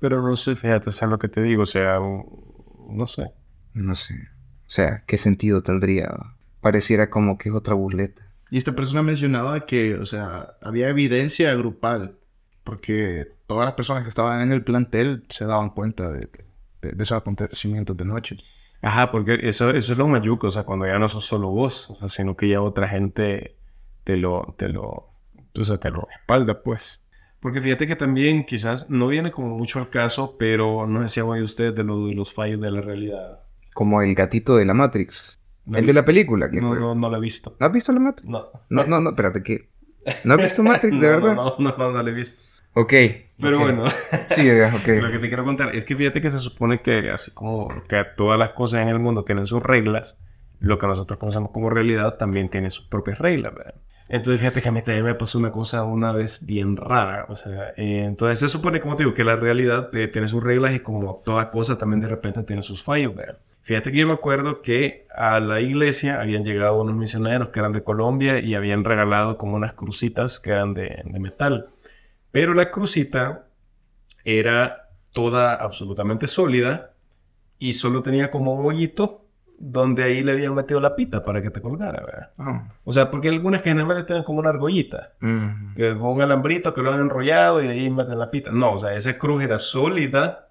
Pero 0.00 0.22
no 0.22 0.36
sé, 0.36 0.56
fíjate, 0.56 0.88
es 0.88 1.02
lo 1.02 1.18
que 1.18 1.28
te 1.28 1.42
digo, 1.42 1.64
o 1.64 1.66
sea, 1.66 1.98
no 1.98 3.06
sé. 3.06 3.30
No 3.74 3.94
sé. 3.94 4.14
O 4.14 4.70
sea, 4.70 5.04
¿qué 5.06 5.18
sentido 5.18 5.62
tendría? 5.62 6.16
Pareciera 6.62 7.10
como 7.10 7.36
que 7.36 7.50
es 7.50 7.54
otra 7.54 7.74
burleta. 7.74 8.26
Y 8.50 8.56
esta 8.56 8.74
persona 8.74 9.02
mencionaba 9.02 9.66
que, 9.66 9.96
o 9.96 10.06
sea, 10.06 10.54
había 10.62 10.88
evidencia 10.88 11.54
grupal, 11.54 12.16
porque 12.64 13.28
todas 13.46 13.64
las 13.66 13.74
personas 13.74 14.02
que 14.02 14.08
estaban 14.08 14.40
en 14.42 14.52
el 14.52 14.62
plantel 14.64 15.24
se 15.28 15.44
daban 15.46 15.70
cuenta 15.70 16.10
de, 16.10 16.28
de- 16.80 16.92
de 16.92 17.02
esos 17.02 17.18
acontecimientos 17.18 17.96
de 17.96 18.04
noche. 18.04 18.36
Ajá, 18.80 19.12
porque 19.12 19.38
eso, 19.42 19.70
eso 19.70 19.92
es 19.92 19.98
lo 19.98 20.08
mayuco, 20.08 20.48
o 20.48 20.50
sea, 20.50 20.64
cuando 20.64 20.86
ya 20.86 20.98
no 20.98 21.08
sos 21.08 21.24
solo 21.24 21.50
vos, 21.50 21.88
o 21.90 21.94
sea, 21.96 22.08
sino 22.08 22.36
que 22.36 22.48
ya 22.48 22.60
otra 22.60 22.88
gente 22.88 23.56
te 24.04 24.16
lo, 24.16 24.54
te 24.58 24.68
lo, 24.68 25.10
o 25.56 25.64
sea, 25.64 25.78
te 25.78 25.90
lo 25.90 26.08
respalda, 26.10 26.62
pues. 26.62 27.00
Porque 27.38 27.60
fíjate 27.60 27.86
que 27.86 27.96
también 27.96 28.44
quizás 28.44 28.90
no 28.90 29.06
viene 29.08 29.30
como 29.32 29.56
mucho 29.56 29.78
al 29.78 29.90
caso, 29.90 30.36
pero 30.38 30.86
no 30.88 31.02
sé 31.02 31.08
si 31.08 31.20
hago 31.20 31.32
ustedes 31.34 31.74
de, 31.74 31.84
lo, 31.84 32.06
de 32.06 32.14
los 32.14 32.32
fallos 32.32 32.60
de 32.60 32.70
la 32.72 32.80
realidad. 32.80 33.40
Como 33.74 34.02
el 34.02 34.14
gatito 34.14 34.56
de 34.56 34.64
la 34.64 34.74
Matrix. 34.74 35.40
El 35.72 35.86
de 35.86 35.92
la 35.92 36.04
película. 36.04 36.50
que 36.50 36.60
No, 36.60 36.68
fue. 36.70 36.80
no, 36.80 36.94
no 36.96 37.08
lo 37.08 37.16
he 37.16 37.20
visto. 37.20 37.56
¿No 37.60 37.66
has 37.66 37.72
visto 37.72 37.92
la 37.92 38.00
Matrix? 38.00 38.28
No. 38.28 38.46
No, 38.68 38.84
no, 38.84 39.00
no, 39.00 39.10
espérate, 39.10 39.42
¿qué? 39.44 39.70
¿No 40.24 40.34
has 40.34 40.42
visto 40.42 40.62
Matrix, 40.64 40.92
de 41.00 41.06
No, 41.06 41.12
verdad? 41.12 41.34
No, 41.36 41.56
no, 41.58 41.76
no, 41.76 41.90
no 41.92 42.02
lo 42.02 42.08
he 42.10 42.14
visto. 42.14 42.40
Ok. 42.74 42.92
Pero 43.40 43.56
ok. 43.58 43.62
bueno, 43.62 43.84
Sí, 44.28 44.46
ya, 44.46 44.72
ok. 44.74 44.88
lo 45.00 45.10
que 45.10 45.18
te 45.18 45.28
quiero 45.28 45.44
contar 45.44 45.74
es 45.74 45.84
que 45.84 45.96
fíjate 45.96 46.20
que 46.20 46.30
se 46.30 46.38
supone 46.38 46.80
que 46.80 47.10
así 47.10 47.32
como 47.32 47.68
que 47.88 48.04
todas 48.16 48.38
las 48.38 48.50
cosas 48.50 48.82
en 48.82 48.88
el 48.88 48.98
mundo 48.98 49.24
tienen 49.24 49.46
sus 49.46 49.62
reglas, 49.62 50.18
lo 50.60 50.78
que 50.78 50.86
nosotros 50.86 51.18
conocemos 51.18 51.50
como 51.50 51.70
realidad 51.70 52.16
también 52.16 52.48
tiene 52.48 52.70
sus 52.70 52.86
propias 52.86 53.18
reglas, 53.18 53.54
¿verdad? 53.54 53.74
Entonces 54.08 54.40
fíjate 54.40 54.60
que 54.60 54.68
a 54.68 54.72
mí 54.72 54.82
también 54.82 55.06
me 55.06 55.14
pasó 55.14 55.38
una 55.38 55.50
cosa 55.50 55.84
una 55.84 56.12
vez 56.12 56.44
bien 56.44 56.76
rara, 56.76 57.26
o 57.28 57.36
sea, 57.36 57.70
eh, 57.76 58.04
entonces 58.04 58.38
se 58.40 58.48
supone, 58.48 58.78
como 58.80 58.94
te 58.94 59.04
digo, 59.04 59.14
que 59.14 59.24
la 59.24 59.36
realidad 59.36 59.88
eh, 59.94 60.06
tiene 60.06 60.28
sus 60.28 60.42
reglas 60.44 60.74
y 60.74 60.80
como 60.80 61.22
toda 61.24 61.50
cosa 61.50 61.78
también 61.78 62.00
de 62.02 62.08
repente 62.08 62.42
tiene 62.42 62.62
sus 62.62 62.82
fallos, 62.82 63.14
¿verdad? 63.14 63.38
Fíjate 63.62 63.90
que 63.92 63.98
yo 63.98 64.06
me 64.06 64.12
acuerdo 64.12 64.60
que 64.60 65.06
a 65.14 65.38
la 65.40 65.60
iglesia 65.60 66.20
habían 66.20 66.44
llegado 66.44 66.80
unos 66.80 66.96
misioneros 66.96 67.48
que 67.48 67.60
eran 67.60 67.72
de 67.72 67.82
Colombia 67.82 68.40
y 68.40 68.54
habían 68.54 68.84
regalado 68.84 69.38
como 69.38 69.54
unas 69.56 69.72
crucitas 69.72 70.40
que 70.40 70.50
eran 70.50 70.74
de, 70.74 71.00
de 71.04 71.20
metal. 71.20 71.68
Pero 72.32 72.54
la 72.54 72.70
crucita 72.70 73.46
era 74.24 74.88
toda 75.12 75.54
absolutamente 75.54 76.26
sólida 76.26 76.92
y 77.58 77.74
solo 77.74 78.02
tenía 78.02 78.30
como 78.30 78.54
un 78.54 78.66
hoyito 78.66 79.20
donde 79.58 80.02
ahí 80.02 80.24
le 80.24 80.32
habían 80.32 80.54
metido 80.54 80.80
la 80.80 80.96
pita 80.96 81.24
para 81.24 81.40
que 81.40 81.50
te 81.50 81.60
colgara, 81.60 82.04
¿verdad? 82.04 82.30
Ah. 82.38 82.72
O 82.82 82.92
sea, 82.92 83.10
porque 83.12 83.28
algunas 83.28 83.62
generalmente 83.62 84.02
tienen 84.04 84.24
como 84.24 84.40
una 84.40 84.48
argollita, 84.50 85.12
Mm. 85.20 85.74
que 85.76 85.90
con 85.96 86.08
un 86.08 86.22
alambrito 86.22 86.74
que 86.74 86.82
lo 86.82 86.92
han 86.92 86.98
enrollado 87.00 87.62
y 87.62 87.68
ahí 87.68 87.88
meten 87.88 88.18
la 88.18 88.30
pita. 88.30 88.50
No, 88.50 88.72
o 88.72 88.78
sea, 88.78 88.94
esa 88.94 89.16
cruz 89.18 89.42
era 89.44 89.60
sólida 89.60 90.48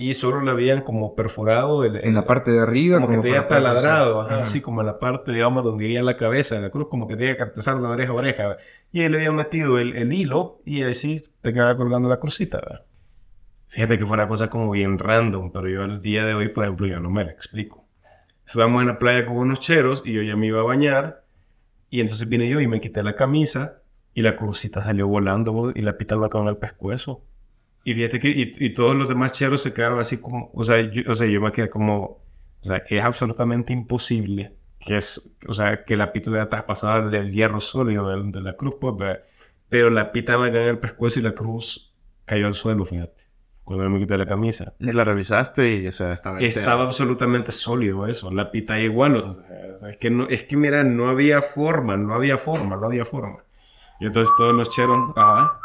y 0.00 0.14
solo 0.14 0.40
la 0.42 0.52
habían 0.52 0.82
como 0.82 1.16
perforado 1.16 1.82
el- 1.84 2.02
En 2.04 2.14
la 2.14 2.24
parte 2.24 2.52
de 2.52 2.60
arriba. 2.60 3.00
como 3.00 3.20
que 3.20 3.30
la 3.30 3.48
parte- 3.48 3.54
taladrado, 3.56 4.20
ajá, 4.20 4.40
así 4.42 4.60
como 4.60 4.80
en 4.80 4.86
la 4.86 5.00
parte, 5.00 5.32
digamos, 5.32 5.64
donde 5.64 5.84
iría 5.86 6.04
la 6.04 6.16
cabeza 6.16 6.54
de 6.54 6.60
la 6.62 6.70
cruz, 6.70 6.86
como 6.88 7.08
que 7.08 7.16
tenía 7.16 7.36
que 7.36 7.42
atesar 7.42 7.78
la 7.80 7.88
oreja 7.90 8.12
a 8.12 8.14
oreja. 8.14 8.56
Y 8.92 9.00
ahí 9.02 9.08
le 9.08 9.16
habían 9.16 9.34
metido 9.34 9.76
el, 9.80 9.96
el 9.96 10.12
hilo 10.12 10.60
y 10.64 10.84
así 10.84 11.20
te 11.42 11.52
quedaba 11.52 11.76
colgando 11.76 12.08
la 12.08 12.20
crucita. 12.20 12.58
¿verdad? 12.60 12.84
Fíjate 13.66 13.98
que 13.98 14.04
fue 14.06 14.14
una 14.14 14.28
cosa 14.28 14.48
como 14.48 14.70
bien 14.70 14.98
random, 15.00 15.50
pero 15.52 15.68
yo 15.68 15.82
el 15.82 16.00
día 16.00 16.24
de 16.24 16.34
hoy, 16.34 16.48
por 16.48 16.62
ejemplo, 16.64 16.86
yo 16.86 17.00
no 17.00 17.10
me 17.10 17.24
la 17.24 17.32
explico. 17.32 17.84
Estábamos 18.46 18.82
en 18.82 18.88
la 18.88 18.98
playa 19.00 19.26
con 19.26 19.36
unos 19.36 19.58
cheros 19.58 20.02
y 20.06 20.12
yo 20.12 20.22
ya 20.22 20.36
me 20.36 20.46
iba 20.46 20.60
a 20.60 20.62
bañar 20.64 21.24
y 21.90 22.00
entonces 22.00 22.28
vine 22.28 22.48
yo 22.48 22.60
y 22.60 22.68
me 22.68 22.80
quité 22.80 23.02
la 23.02 23.16
camisa 23.16 23.82
y 24.14 24.22
la 24.22 24.36
crucita 24.36 24.80
salió 24.80 25.06
volando 25.08 25.72
y 25.74 25.82
la 25.82 25.98
pita 25.98 26.16
me 26.16 26.26
acabó 26.26 26.44
en 26.44 26.50
el 26.50 26.56
pescuezo. 26.56 27.24
Y 27.88 27.94
fíjate 27.94 28.20
que 28.20 28.28
y, 28.28 28.52
y 28.58 28.74
todos 28.74 28.94
los 28.94 29.08
demás 29.08 29.32
cheros 29.32 29.62
se 29.62 29.72
quedaron 29.72 29.98
así 29.98 30.18
como, 30.18 30.50
o 30.52 30.62
sea, 30.62 30.78
yo, 30.90 31.10
o 31.10 31.14
sea, 31.14 31.26
yo 31.26 31.40
me 31.40 31.50
quedé 31.52 31.70
como, 31.70 32.02
o 32.02 32.20
sea, 32.60 32.82
es 32.86 33.02
absolutamente 33.02 33.72
imposible 33.72 34.52
que 34.78 34.98
es, 34.98 35.34
o 35.48 35.54
sea, 35.54 35.84
que 35.84 35.96
la 35.96 36.12
pita 36.12 36.28
hubiera 36.28 36.50
traspasado 36.50 37.08
del 37.08 37.32
hierro 37.32 37.60
sólido 37.60 38.06
de, 38.10 38.30
de 38.30 38.42
la 38.42 38.52
cruz, 38.56 38.74
pues, 38.78 39.20
pero 39.70 39.88
la 39.88 40.12
pita 40.12 40.36
me 40.36 40.48
cayó 40.48 40.64
en 40.64 40.68
el 40.68 40.78
pescuezo 40.78 41.20
y 41.20 41.22
la 41.22 41.32
cruz 41.32 41.94
cayó 42.26 42.46
al 42.46 42.52
suelo, 42.52 42.84
fíjate, 42.84 43.24
cuando 43.64 43.88
me 43.88 44.00
quité 44.00 44.18
la 44.18 44.26
camisa. 44.26 44.74
Y 44.78 44.92
la 44.92 45.04
revisaste 45.04 45.76
y, 45.76 45.86
o 45.86 45.92
sea, 45.92 46.12
estaba... 46.12 46.40
Estaba 46.40 46.82
absolutamente 46.82 47.52
sólido 47.52 48.06
eso, 48.06 48.30
la 48.30 48.50
pita 48.50 48.78
igual, 48.78 49.16
o 49.16 49.34
sea, 49.34 49.88
es 49.88 49.96
que, 49.96 50.10
no, 50.10 50.28
es 50.28 50.42
que 50.42 50.58
mira, 50.58 50.84
no 50.84 51.08
había 51.08 51.40
forma, 51.40 51.96
no 51.96 52.12
había 52.12 52.36
forma, 52.36 52.76
no 52.76 52.84
había 52.84 53.06
forma. 53.06 53.44
Y 53.98 54.04
entonces 54.04 54.30
todos 54.36 54.54
los 54.54 54.68
cheros, 54.68 55.10
ajá. 55.16 55.62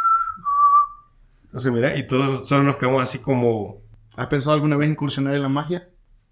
Entonces 1.54 1.72
mira, 1.72 1.96
y 1.96 2.08
todos, 2.08 2.50
todos 2.50 2.64
nos 2.64 2.78
quedamos 2.78 3.04
así 3.04 3.20
como, 3.20 3.84
¿Has 4.16 4.26
pensado 4.26 4.56
alguna 4.56 4.76
vez 4.76 4.90
incursionar 4.90 5.36
en 5.36 5.44
la 5.44 5.50
magia? 5.50 5.88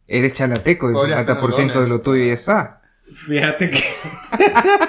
Eres 0.07 0.33
chalateco, 0.33 0.87
el 0.87 0.93
Podrías 0.93 1.27
50% 1.27 1.83
de 1.83 1.89
lo 1.89 2.01
tuyo 2.01 2.25
ya 2.25 2.33
está. 2.33 2.81
Fíjate 3.05 3.69
que. 3.69 3.79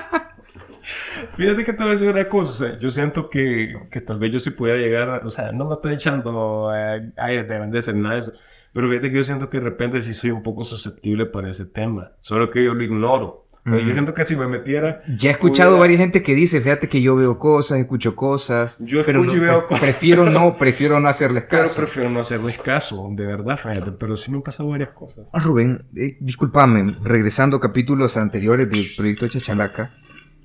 Fíjate 1.32 1.64
que 1.64 1.72
te 1.72 1.78
voy 1.82 1.90
a 1.90 1.92
decir 1.92 2.10
una 2.10 2.28
cosa. 2.28 2.50
O 2.52 2.54
sea, 2.54 2.78
yo 2.78 2.90
siento 2.90 3.28
que, 3.30 3.74
que 3.90 4.00
tal 4.00 4.18
vez 4.18 4.32
yo 4.32 4.38
sí 4.38 4.50
pudiera 4.50 4.78
llegar. 4.80 5.08
a- 5.10 5.26
o 5.26 5.30
sea, 5.30 5.52
no 5.52 5.66
me 5.66 5.74
estoy 5.74 5.94
echando 5.94 6.70
eh, 6.74 7.12
aire 7.16 7.44
de 7.44 7.58
venderse 7.58 7.92
nada 7.92 8.14
de 8.14 8.20
eso. 8.20 8.32
Pero 8.72 8.88
fíjate 8.88 9.10
que 9.10 9.16
yo 9.18 9.24
siento 9.24 9.50
que 9.50 9.58
de 9.58 9.64
repente 9.64 10.00
sí 10.02 10.14
soy 10.14 10.30
un 10.30 10.42
poco 10.42 10.64
susceptible 10.64 11.26
para 11.26 11.48
ese 11.50 11.66
tema. 11.66 12.12
Solo 12.20 12.50
que 12.50 12.64
yo 12.64 12.74
lo 12.74 12.82
ignoro. 12.82 13.41
Sea, 13.64 13.78
Yo 13.78 13.92
siento 13.92 14.12
que 14.12 14.24
si 14.24 14.34
me 14.34 14.48
metiera. 14.48 15.00
Ya 15.18 15.30
he 15.30 15.32
escuchado 15.32 15.70
hubiera- 15.70 15.80
varias 15.82 16.00
gente 16.00 16.22
que 16.24 16.34
dice, 16.34 16.60
fíjate 16.60 16.88
que 16.88 17.00
yo 17.00 17.14
veo 17.14 17.38
cosas, 17.38 17.78
escucho 17.78 18.16
cosas. 18.16 18.76
Yo 18.80 19.04
pero 19.06 19.20
escucho 19.20 19.36
y 19.36 19.40
veo 19.40 19.58
pre- 19.60 19.68
cosas. 19.68 19.84
Prefiero 19.84 20.28
no, 20.28 20.56
prefiero 20.58 20.98
no 20.98 21.06
hacerles 21.08 21.44
Pero 21.48 21.62
caso. 21.62 21.76
prefiero 21.76 22.10
no 22.10 22.18
hacerles 22.20 22.58
caso, 22.58 23.08
de 23.12 23.24
verdad, 23.24 23.56
fíjate. 23.56 23.92
Pero 23.92 24.16
sí 24.16 24.30
me 24.32 24.38
han 24.38 24.42
pasado 24.42 24.68
varias 24.70 24.88
cosas. 24.90 25.28
Ah, 25.32 25.38
Rubén, 25.38 25.84
eh, 25.94 26.16
discúlpame, 26.20 26.96
regresando 27.04 27.58
a 27.58 27.60
capítulos 27.60 28.16
anteriores 28.16 28.68
del 28.68 28.84
proyecto 28.96 29.28
Chachalaca, 29.28 29.94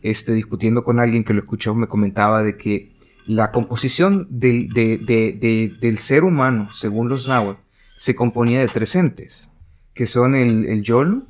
este, 0.03 0.33
discutiendo 0.33 0.83
con 0.83 0.99
alguien 0.99 1.23
que 1.23 1.33
lo 1.33 1.39
escuchó, 1.39 1.73
me 1.73 1.87
comentaba 1.87 2.43
de 2.43 2.55
que 2.55 2.95
la 3.25 3.51
composición 3.51 4.27
del, 4.29 4.69
de- 4.69 4.99
de- 4.99 5.33
de- 5.41 5.73
del 5.81 5.97
ser 5.97 6.23
humano, 6.23 6.69
según 6.71 7.09
los 7.09 7.27
náhuatl, 7.27 7.59
se 7.95 8.15
componía 8.15 8.59
de 8.59 8.67
tres 8.67 8.95
entes, 8.95 9.49
que 9.95 10.05
son 10.05 10.35
el, 10.35 10.65
el 10.67 10.83
yolo, 10.83 11.23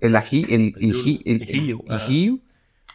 el 0.00 0.16
ají, 0.16 0.46
el, 0.48 0.74
El 0.76 0.90
el- 0.90 1.22
el- 1.24 1.42
ijiu, 1.42 1.84
ijiu, 1.94 2.40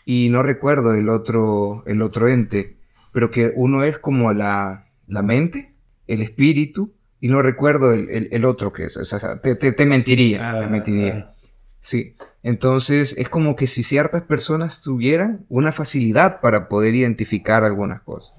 y 0.05 0.29
no 0.29 0.43
recuerdo 0.43 0.93
el 0.93 1.09
otro, 1.09 1.83
el 1.85 2.01
otro 2.01 2.27
ente, 2.27 2.77
pero 3.11 3.29
que 3.29 3.51
uno 3.55 3.83
es 3.83 3.99
como 3.99 4.33
la, 4.33 4.85
la 5.07 5.21
mente, 5.21 5.73
el 6.07 6.21
espíritu, 6.21 6.93
y 7.19 7.27
no 7.27 7.41
recuerdo 7.41 7.93
el, 7.93 8.09
el- 8.09 8.29
el 8.31 8.45
otro 8.45 8.73
que 8.73 8.85
es, 8.85 8.97
o 8.97 9.03
sea, 9.05 9.39
te, 9.41 9.55
te- 9.55 9.71
te 9.73 9.85
mentiría, 9.85 10.37
te 10.39 10.65
Ah, 10.65 10.67
mentiría. 10.69 11.35
Sí, 11.81 12.15
entonces 12.43 13.15
es 13.17 13.27
como 13.29 13.55
que 13.55 13.67
si 13.67 13.83
ciertas 13.83 14.23
personas 14.23 14.81
tuvieran 14.81 15.45
una 15.49 15.71
facilidad 15.71 16.39
para 16.41 16.67
poder 16.69 16.93
identificar 16.95 17.63
algunas 17.63 18.01
cosas. 18.01 18.33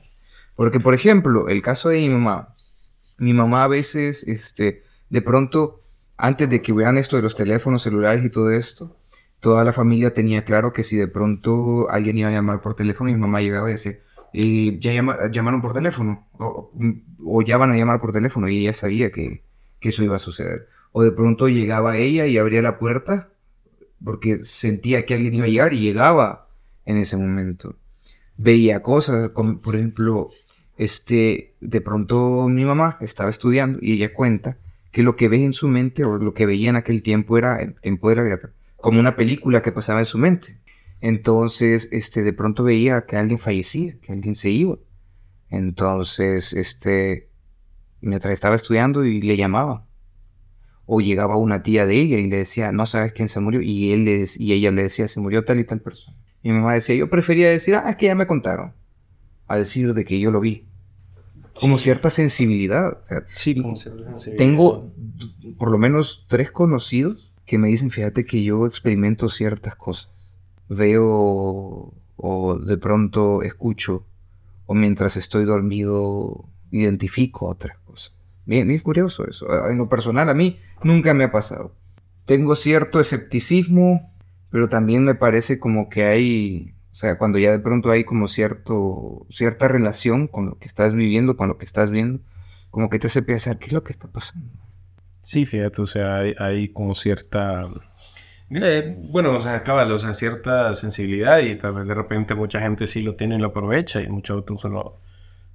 Porque, 0.55 0.81
por 0.81 0.95
ejemplo, 0.95 1.49
el 1.49 1.61
caso 1.63 1.89
de 1.89 1.99
mi 1.99 2.09
mamá, 2.09 2.55
mi 3.19 3.33
mamá 3.33 3.65
a 3.65 3.69
veces, 3.69 4.25
este, 4.27 4.83
de 5.11 5.23
pronto, 5.23 5.82
antes 6.23 6.49
de 6.49 6.63
que 6.63 6.73
hubieran 6.73 6.99
esto 6.99 7.17
de 7.17 7.23
los 7.23 7.35
teléfonos 7.35 7.83
celulares 7.83 8.25
y 8.25 8.31
todo 8.31 8.53
esto, 8.53 8.97
toda 9.41 9.65
la 9.65 9.73
familia 9.73 10.15
tenía 10.15 10.45
claro 10.45 10.73
que 10.73 10.85
si 10.85 10.97
de 10.97 11.09
pronto 11.09 11.91
alguien 11.91 12.17
iba 12.17 12.29
a 12.29 12.33
llamar 12.33 12.61
por 12.61 12.75
teléfono, 12.77 13.11
mi 13.11 13.17
mamá 13.19 13.41
llegaba 13.41 13.69
y 13.69 13.73
decía, 13.73 13.99
"Eh, 14.33 14.79
ya 14.81 14.93
llama- 14.93 15.19
llamaron 15.33 15.61
por 15.61 15.73
teléfono, 15.73 16.29
o, 16.39 17.43
ya 17.43 17.57
van 17.57 17.73
a 17.73 17.77
llamar 17.77 18.01
por 18.01 18.13
teléfono, 18.13 18.49
y 18.49 18.59
ella 18.61 18.73
sabía 18.73 19.11
que, 19.11 19.43
que 19.81 19.89
eso 19.89 20.05
iba 20.05 20.15
a 20.15 20.21
suceder. 20.21 20.69
O 20.93 21.03
de 21.03 21.11
pronto 21.11 21.49
llegaba 21.49 21.97
ella 21.97 22.25
y 22.27 22.39
abría 22.39 22.63
la 22.63 22.79
puerta 22.79 23.31
porque 24.05 24.45
sentía 24.45 25.05
que 25.05 25.15
alguien 25.15 25.35
iba 25.35 25.47
a 25.47 25.49
llegar 25.49 25.73
y 25.75 25.81
llegaba 25.81 26.47
en 26.85 26.99
ese 26.99 27.17
momento. 27.17 27.75
Veía 28.37 28.81
cosas, 28.81 29.31
como 29.31 29.59
por 29.59 29.75
ejemplo, 29.75 30.31
este, 30.77 31.55
de 31.61 31.81
pronto 31.81 32.47
mi 32.49 32.65
mamá 32.65 32.97
estaba 33.01 33.29
estudiando 33.31 33.81
y 33.83 33.95
ella 33.95 34.13
cuenta 34.15 34.57
que 34.93 35.03
lo 35.03 35.17
que 35.17 35.29
ve 35.29 35.45
en 35.45 35.55
su 35.55 35.69
mente 35.69 36.05
o 36.05 36.19
lo 36.19 36.35
que 36.35 36.47
veía 36.47 36.71
en 36.71 36.77
aquel 36.77 37.03
tiempo 37.03 37.39
era 37.39 37.59
poder 38.01 38.21
agregar, 38.21 38.53
como 38.77 39.01
una 39.01 39.17
película 39.17 39.63
que 39.63 39.73
pasaba 39.73 40.01
en 40.01 40.07
su 40.07 40.19
mente. 40.19 40.61
Entonces, 41.01 41.89
este, 41.91 42.23
de 42.23 42.33
pronto 42.33 42.63
veía 42.63 43.07
que 43.07 43.17
alguien 43.17 43.41
fallecía, 43.41 43.97
que 44.01 44.13
alguien 44.13 44.37
se 44.37 44.51
iba. 44.51 44.79
Entonces, 45.51 46.53
este, 46.53 47.29
mientras 48.01 48.33
estaba 48.33 48.55
estudiando 48.55 49.05
y 49.05 49.21
le 49.21 49.37
llamaba. 49.37 49.87
O 50.85 51.01
llegaba 51.01 51.37
una 51.37 51.63
tía 51.63 51.87
de 51.87 51.97
ella 51.97 52.19
y 52.19 52.29
le 52.29 52.37
decía, 52.37 52.71
no 52.71 52.87
sabes 52.87 53.13
quién 53.13 53.29
se 53.29 53.41
murió. 53.41 53.61
Y, 53.63 53.93
él 53.93 54.05
le, 54.05 54.25
y 54.37 54.53
ella 54.53 54.71
le 54.71 54.83
decía, 54.83 55.09
se 55.09 55.21
murió 55.21 55.45
tal 55.45 55.59
y 55.59 55.65
tal 55.65 55.81
persona. 55.81 56.17
Y 56.43 56.51
mi 56.51 56.59
mamá 56.59 56.75
decía, 56.75 56.95
yo 56.95 57.11
prefería 57.11 57.51
decir, 57.51 57.75
ah, 57.75 57.91
es 57.91 57.97
que 57.97 58.07
ya 58.07 58.15
me 58.15 58.27
contaron. 58.27 58.75
A 59.47 59.57
decir 59.57 59.95
de 59.95 60.05
que 60.05 60.21
yo 60.21 60.31
lo 60.31 60.41
vi. 60.41 60.69
Como 61.61 61.79
cierta 61.79 62.11
sensibilidad. 62.11 62.99
sí, 63.31 63.61
como 63.61 63.77
cierta 63.77 64.05
sensibilidad. 64.05 64.45
Tengo 64.45 64.93
por 65.59 65.71
lo 65.71 65.79
menos 65.79 66.25
tres 66.29 66.51
conocidos 66.51 67.33
que 67.47 67.59
me 67.59 67.69
dicen, 67.69 67.91
fíjate 67.91 68.25
que 68.25 68.43
yo 68.43 68.67
experimento 68.67 69.29
ciertas 69.29 69.77
cosas. 69.77 70.13
Veo 70.69 71.93
o 72.17 72.59
de 72.59 72.77
pronto 72.79 73.43
escucho 73.43 74.07
o 74.67 74.75
mientras 74.75 75.17
estoy 75.17 75.45
dormido 75.45 76.49
identifico 76.71 77.47
otras 77.47 77.79
cosas. 77.79 78.15
Bien, 78.47 78.71
es 78.71 78.83
curioso 78.83 79.27
eso. 79.29 79.47
En 79.69 79.79
lo 79.79 79.89
personal 79.89 80.29
a 80.29 80.35
mí 80.35 80.59
nunca 80.83 81.15
me 81.15 81.25
ha 81.25 81.33
pasado. 81.33 81.75
Tengo 82.25 82.57
cierto 82.57 83.01
escepticismo, 83.01 84.13
pero 84.51 84.69
también 84.69 85.05
me 85.05 85.15
parece 85.15 85.59
como 85.59 85.89
que 85.89 86.05
hay, 86.05 86.75
sea, 87.03 87.19
cuando 87.19 87.39
ya 87.39 87.51
de 87.51 87.59
pronto 87.59 87.91
hay 87.91 88.05
como 88.05 88.29
cierto, 88.29 89.27
cierta 89.29 89.67
relación 89.67 90.29
con 90.29 90.47
lo 90.47 90.59
que 90.59 90.67
estás 90.67 90.95
viviendo, 90.95 91.37
con 91.37 91.49
lo 91.49 91.59
que 91.59 91.65
estás 91.65 91.91
viendo, 91.91 92.21
como 92.71 92.89
que 92.89 93.01
te 93.01 93.09
hace 93.09 93.23
pensar, 93.23 93.59
¿qué 93.59 93.67
es 93.67 93.73
lo 93.73 93.83
que 93.83 93.93
está 93.93 94.07
pasando? 94.07 94.49
Sí, 95.19 95.45
fíjate, 95.45 95.83
o 95.83 95.87
sea, 95.87 96.19
hay, 96.39 96.69
como 96.69 96.95
cierta... 96.95 97.69
Eh, 98.51 98.97
bueno, 99.11 99.37
o 99.37 99.41
sea, 99.41 99.57
acaba, 99.57 99.85
o 99.93 99.99
sea, 99.99 100.15
cierta 100.15 100.73
sensibilidad 100.75 101.41
y 101.41 101.57
tal 101.57 101.75
vez 101.75 101.89
de 101.89 101.95
repente 101.95 102.37
mucha 102.37 102.61
gente 102.61 102.87
sí 102.87 103.03
lo 103.03 103.17
tiene 103.17 103.35
y 103.35 103.39
lo 103.39 103.49
aprovecha 103.49 104.01
y 104.01 104.09
muchos 104.09 104.39
otros 104.39 104.61
solo 104.61 105.01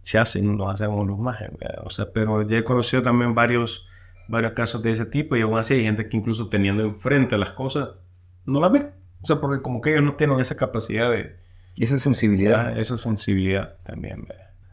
se 0.01 0.17
hacen, 0.17 0.57
lo 0.57 0.69
hacemos 0.69 1.07
los 1.07 1.17
más, 1.17 1.39
o 1.83 1.89
sea, 1.89 2.11
pero 2.13 2.41
ya 2.41 2.57
he 2.57 2.63
conocido 2.63 3.03
también 3.03 3.35
varios, 3.35 3.87
varios 4.27 4.51
casos 4.51 4.81
de 4.83 4.91
ese 4.91 5.05
tipo 5.05 5.37
y 5.37 5.41
aún 5.41 5.57
así 5.57 5.75
hay 5.75 5.83
gente 5.83 6.09
que 6.09 6.17
incluso 6.17 6.49
teniendo 6.49 6.83
enfrente 6.83 7.37
las 7.37 7.51
cosas 7.51 7.89
no 8.45 8.59
las 8.59 8.71
ve, 8.71 8.91
o 9.21 9.25
sea, 9.25 9.39
porque 9.39 9.61
como 9.61 9.81
que 9.81 9.91
ellos 9.91 10.03
no 10.03 10.15
tienen 10.15 10.39
esa 10.39 10.55
capacidad 10.55 11.11
de... 11.11 11.35
Y 11.75 11.83
esa 11.83 11.99
sensibilidad. 11.99 12.77
esa 12.77 12.97
sensibilidad 12.97 13.77
también, 13.83 14.27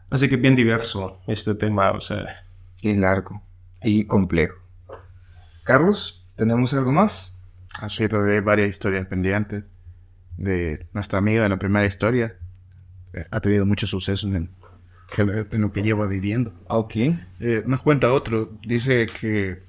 Así 0.09 0.29
que 0.29 0.37
bien 0.37 0.55
diverso 0.55 1.19
este 1.27 1.55
tema, 1.55 1.91
o 1.91 1.99
sea... 1.99 2.43
Y 2.81 2.95
largo 2.95 3.41
y 3.81 4.05
complejo. 4.05 4.55
Carlos, 5.63 6.25
¿tenemos 6.35 6.73
algo 6.73 6.91
más? 6.91 7.33
Así 7.79 8.07
todavía 8.07 8.35
hay 8.35 8.41
varias 8.41 8.69
historias 8.69 9.07
pendientes 9.07 9.63
de 10.37 10.87
nuestra 10.93 11.19
amiga 11.19 11.43
de 11.43 11.49
la 11.49 11.57
primera 11.57 11.85
historia. 11.85 12.37
Eh, 13.13 13.25
ha 13.31 13.39
tenido 13.39 13.65
muchos 13.65 13.89
sucesos 13.89 14.33
en, 14.33 14.51
lo 15.51 15.71
que 15.71 15.83
lleva 15.83 16.07
viviendo. 16.07 16.53
Ah, 16.67 16.77
ok. 16.77 16.95
Eh, 17.39 17.63
nos 17.65 17.81
cuenta 17.81 18.11
otro. 18.11 18.51
Dice 18.65 19.07
que, 19.07 19.63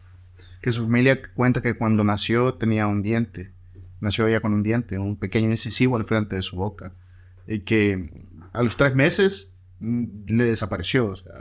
que 0.61 0.73
su 0.73 0.85
familia 0.85 1.21
cuenta 1.35 1.63
que 1.63 1.75
cuando 1.75 2.05
nació 2.05 2.55
tenía 2.55 2.87
un 2.87 3.03
diente. 3.03 3.53
Nació 4.01 4.27
ella 4.27 4.41
con 4.41 4.53
un 4.53 4.63
diente, 4.63 4.99
un 4.99 5.17
pequeño 5.17 5.51
incisivo 5.51 5.97
al 5.97 6.05
frente 6.05 6.37
de 6.37 6.43
su 6.43 6.57
boca. 6.57 6.93
Y 7.47 7.61
que 7.61 8.11
a 8.53 8.63
los 8.63 8.77
tres 8.77 8.95
meses 8.95 9.53
mm, 9.81 10.05
le 10.29 10.45
desapareció. 10.45 11.09
O 11.09 11.17
sea, 11.17 11.33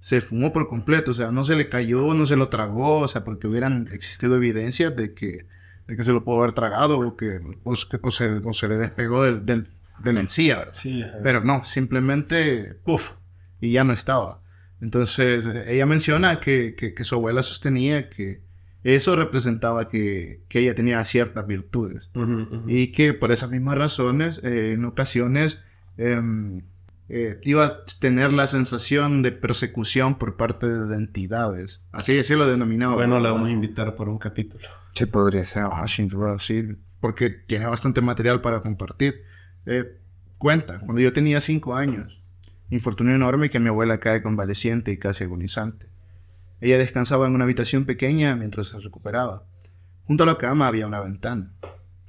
se 0.00 0.20
fumó 0.20 0.52
por 0.52 0.68
completo, 0.68 1.10
o 1.10 1.14
sea, 1.14 1.30
no 1.32 1.44
se 1.44 1.56
le 1.56 1.68
cayó, 1.68 2.14
no 2.14 2.26
se 2.26 2.36
lo 2.36 2.48
tragó, 2.48 3.00
o 3.00 3.08
sea, 3.08 3.24
porque 3.24 3.48
hubieran 3.48 3.88
existido 3.92 4.36
evidencias 4.36 4.94
de 4.94 5.14
que, 5.14 5.46
de 5.88 5.96
que 5.96 6.04
se 6.04 6.12
lo 6.12 6.22
pudo 6.22 6.38
haber 6.38 6.52
tragado 6.52 7.00
o 7.00 7.16
que 7.16 7.40
o, 7.64 7.74
se, 7.74 8.68
le 8.68 8.76
despegó 8.76 9.24
del, 9.24 9.44
del, 9.44 9.68
del 10.04 10.18
encía, 10.18 10.68
sí, 10.72 11.04
pero 11.22 11.42
no, 11.42 11.64
simplemente, 11.64 12.78
puff, 12.84 13.14
y 13.60 13.72
ya 13.72 13.82
no 13.82 13.92
estaba. 13.92 14.42
Entonces, 14.80 15.48
ella 15.66 15.86
menciona 15.86 16.38
que, 16.38 16.76
que, 16.76 17.02
su 17.04 17.14
abuela 17.14 17.42
sostenía 17.42 18.10
que 18.10 18.42
eso 18.94 19.16
representaba 19.16 19.88
que, 19.88 20.42
que 20.48 20.60
ella 20.60 20.74
tenía 20.76 21.04
ciertas 21.04 21.44
virtudes 21.46 22.10
y 22.68 22.92
que 22.92 23.14
por 23.14 23.32
esas 23.32 23.50
mismas 23.50 23.76
razones, 23.76 24.40
eh, 24.44 24.74
en 24.74 24.84
ocasiones, 24.84 25.60
em, 25.96 26.62
eh, 27.08 27.40
iba 27.42 27.66
a 27.66 27.84
tener 28.00 28.32
la 28.32 28.46
sensación 28.46 29.22
de 29.22 29.32
persecución 29.32 30.18
por 30.18 30.36
parte 30.36 30.66
de 30.66 30.96
entidades. 30.96 31.82
Así, 31.90 32.16
así 32.16 32.34
lo 32.34 32.46
denominaba. 32.46 32.94
Bueno, 32.94 33.18
la 33.18 33.32
vamos 33.32 33.48
a 33.48 33.52
invitar 33.52 33.96
por 33.96 34.08
un 34.08 34.18
capítulo. 34.18 34.68
Sí, 34.94 35.06
podría 35.06 35.44
ser. 35.44 35.64
Ah, 35.70 35.88
sin 35.88 36.06
duda, 36.06 36.38
sí. 36.38 36.76
Porque 37.00 37.30
tiene 37.30 37.66
bastante 37.66 38.00
material 38.00 38.40
para 38.40 38.60
compartir. 38.60 39.22
Eh, 39.66 39.98
cuenta, 40.38 40.78
cuando 40.78 41.00
yo 41.00 41.12
tenía 41.12 41.40
cinco 41.40 41.74
años, 41.74 42.20
infortunio 42.70 43.14
enorme 43.14 43.50
que 43.50 43.58
mi 43.58 43.68
abuela 43.68 43.98
cae 43.98 44.22
convaleciente 44.22 44.92
y 44.92 44.96
casi 44.96 45.24
agonizante. 45.24 45.86
Ella 46.60 46.78
descansaba 46.78 47.26
en 47.26 47.34
una 47.34 47.44
habitación 47.44 47.84
pequeña 47.84 48.36
mientras 48.36 48.68
se 48.68 48.78
recuperaba. 48.78 49.44
Junto 50.04 50.24
a 50.24 50.26
la 50.26 50.38
cama 50.38 50.68
había 50.68 50.86
una 50.86 51.00
ventana. 51.00 51.52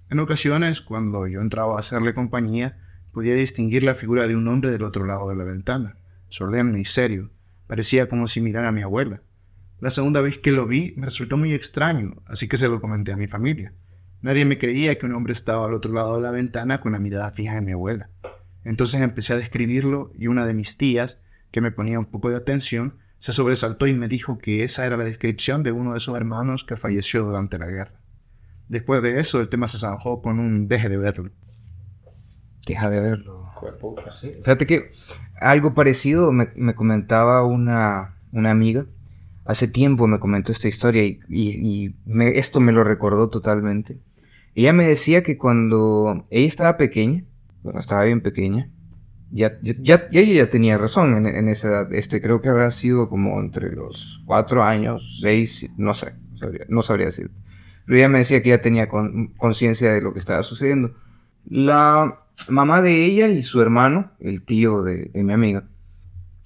En 0.09 0.19
ocasiones, 0.19 0.81
cuando 0.81 1.27
yo 1.27 1.41
entraba 1.41 1.75
a 1.75 1.79
hacerle 1.79 2.13
compañía, 2.13 2.77
Podía 3.17 3.33
distinguir 3.33 3.81
la 3.81 3.95
figura 3.95 4.27
de 4.27 4.35
un 4.35 4.47
hombre 4.47 4.69
del 4.69 4.83
otro 4.83 5.03
lado 5.03 5.27
de 5.27 5.35
la 5.35 5.43
ventana, 5.43 5.97
solemne 6.29 6.79
y 6.79 6.85
serio. 6.85 7.31
Parecía 7.65 8.07
como 8.07 8.27
si 8.27 8.41
mirara 8.41 8.67
a 8.67 8.71
mi 8.71 8.83
abuela. 8.83 9.23
La 9.79 9.89
segunda 9.89 10.21
vez 10.21 10.37
que 10.37 10.51
lo 10.51 10.67
vi 10.67 10.93
me 10.97 11.05
resultó 11.05 11.35
muy 11.35 11.51
extraño, 11.51 12.21
así 12.27 12.47
que 12.47 12.59
se 12.59 12.67
lo 12.67 12.79
comenté 12.79 13.11
a 13.11 13.17
mi 13.17 13.25
familia. 13.25 13.73
Nadie 14.21 14.45
me 14.45 14.59
creía 14.59 14.99
que 14.99 15.07
un 15.07 15.15
hombre 15.15 15.33
estaba 15.33 15.65
al 15.65 15.73
otro 15.73 15.93
lado 15.93 16.17
de 16.17 16.21
la 16.21 16.29
ventana 16.29 16.79
con 16.79 16.91
la 16.91 16.99
mirada 16.99 17.31
fija 17.31 17.57
en 17.57 17.65
mi 17.65 17.71
abuela. 17.71 18.11
Entonces 18.63 19.01
empecé 19.01 19.33
a 19.33 19.37
describirlo 19.37 20.11
y 20.13 20.27
una 20.27 20.45
de 20.45 20.53
mis 20.53 20.77
tías, 20.77 21.23
que 21.49 21.59
me 21.59 21.71
ponía 21.71 21.97
un 21.97 22.05
poco 22.05 22.29
de 22.29 22.35
atención, 22.35 22.99
se 23.20 23.34
sobresaltó 23.34 23.88
y 23.88 23.93
me 23.93 24.07
dijo 24.07 24.38
que 24.38 24.63
esa 24.63 24.86
era 24.86 24.97
la 24.97 25.03
descripción 25.03 25.63
de 25.63 25.72
uno 25.72 25.93
de 25.93 25.99
sus 25.99 26.15
hermanos 26.15 26.63
que 26.63 26.78
falleció 26.78 27.24
durante 27.24 27.57
la 27.57 27.68
guerra. 27.68 27.99
Después 28.70 29.01
de 29.01 29.20
eso, 29.20 29.39
el 29.39 29.49
tema 29.49 29.68
se 29.68 29.80
zanjó 29.80 30.22
con 30.22 30.39
un 30.39 30.68
deje 30.68 30.89
de 30.89 30.97
verlo 30.97 31.32
deja 32.68 32.89
de 32.89 32.99
verlo. 32.99 33.43
Fíjate 34.43 34.68
que 34.68 34.91
algo 35.39 35.74
parecido 35.74 36.32
me, 36.32 36.76
comentaba 36.76 37.43
una, 37.43 38.18
una, 38.32 38.51
amiga. 38.51 38.86
Hace 39.45 39.68
tiempo 39.68 40.07
me 40.07 40.20
comentó 40.20 40.51
esta 40.51 40.68
historia 40.68 41.03
y, 41.03 41.95
esto 42.36 42.59
me 42.59 42.74
lo 42.74 42.84
recordó 42.84 43.30
totalmente. 43.30 43.99
Ella 44.53 44.74
me 44.74 44.86
decía 44.86 45.23
que 45.23 45.38
cuando 45.38 46.27
ella 46.30 46.48
estaba 46.48 46.77
pequeña, 46.77 47.23
bueno, 47.64 47.80
estaba 47.80 48.03
bien 48.03 48.22
pequeña, 48.22 48.69
ya, 49.31 49.57
ya, 49.61 50.07
ella 50.11 50.33
ya 50.45 50.49
tenía 50.49 50.77
razón 50.77 51.25
en, 51.25 51.49
esa 51.49 51.67
edad. 51.67 51.93
Este 51.93 52.21
creo 52.21 52.41
que 52.41 52.49
habrá 52.49 52.71
sido 52.71 53.09
como 53.09 53.39
entre 53.39 53.71
los 53.75 54.21
cuatro 54.25 54.63
años, 54.63 55.19
seis, 55.21 55.69
no 55.77 55.93
sé, 55.93 56.13
no 56.69 56.81
sabría 56.81 57.07
decir. 57.07 57.31
Pero 57.85 57.97
ella 57.97 58.09
me 58.09 58.19
decía 58.19 58.43
que 58.43 58.49
ya 58.49 58.61
tenía 58.61 58.89
conciencia 59.37 59.93
de 59.93 60.01
lo 60.01 60.13
que 60.13 60.19
estaba 60.19 60.43
sucediendo. 60.43 60.93
La, 61.45 62.19
mamá 62.49 62.81
de 62.81 63.05
ella 63.05 63.27
y 63.29 63.41
su 63.41 63.61
hermano, 63.61 64.11
el 64.19 64.43
tío 64.43 64.83
de, 64.83 65.09
mi 65.13 65.33
amiga, 65.33 65.63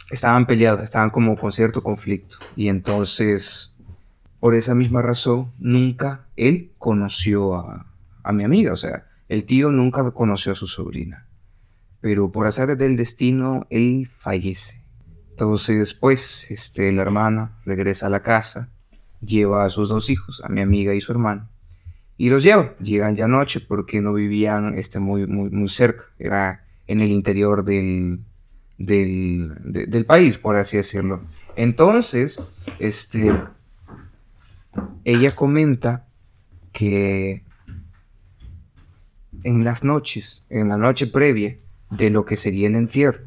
estaban 0.09 0.45
peleados, 0.45 0.83
estaban 0.83 1.09
como 1.09 1.35
con 1.35 1.51
cierto 1.51 1.83
conflicto. 1.83 2.37
Y 2.55 2.67
entonces, 2.67 3.75
por 4.39 4.55
esa 4.55 4.75
misma 4.75 5.01
razón, 5.01 5.51
nunca 5.59 6.27
él 6.35 6.71
conoció 6.77 7.55
a, 7.55 7.85
mi 8.31 8.43
amiga. 8.43 8.73
O 8.73 8.77
sea, 8.77 9.07
el 9.27 9.45
tío 9.45 9.71
nunca 9.71 10.09
conoció 10.11 10.51
a 10.51 10.55
su 10.55 10.67
sobrina. 10.67 11.25
Pero 12.01 12.31
por 12.31 12.47
hacer 12.47 12.75
del 12.77 12.97
destino, 12.97 13.67
él 13.69 14.07
fallece. 14.07 14.81
Entonces, 15.29 15.93
pues, 15.93 16.45
este, 16.49 16.91
la 16.91 17.03
hermana 17.03 17.57
regresa 17.65 18.07
a 18.07 18.09
la 18.09 18.21
casa, 18.21 18.69
lleva 19.21 19.65
a 19.65 19.69
sus 19.69 19.89
dos 19.89 20.09
hijos, 20.09 20.41
a 20.43 20.49
mi 20.49 20.61
amiga 20.61 20.93
y 20.93 21.01
su 21.01 21.11
hermano, 21.11 21.49
y 22.17 22.29
los 22.29 22.43
llevo. 22.43 22.75
Llegan 22.79 23.15
ya 23.15 23.27
noche 23.27 23.59
porque 23.59 24.01
no 24.01 24.13
vivían 24.13 24.77
este, 24.77 24.99
muy, 24.99 25.25
muy, 25.25 25.49
muy 25.49 25.69
cerca, 25.69 26.03
era 26.19 26.65
en 26.87 27.01
el 27.01 27.09
interior 27.09 27.63
del, 27.63 28.19
del, 28.77 30.05
país, 30.05 30.37
por 30.37 30.55
así 30.55 30.77
decirlo. 30.77 31.21
Entonces, 31.55 32.39
este, 32.79 33.31
ella 35.03 35.35
comenta 35.35 36.05
que 36.73 37.43
en 39.43 39.63
las 39.63 39.83
noches, 39.83 40.43
en 40.49 40.69
la 40.69 40.77
noche 40.77 41.07
previa 41.07 41.57
de 41.91 42.09
lo 42.09 42.25
que 42.25 42.35
sería 42.35 42.67
el 42.67 42.75
entierro, 42.75 43.25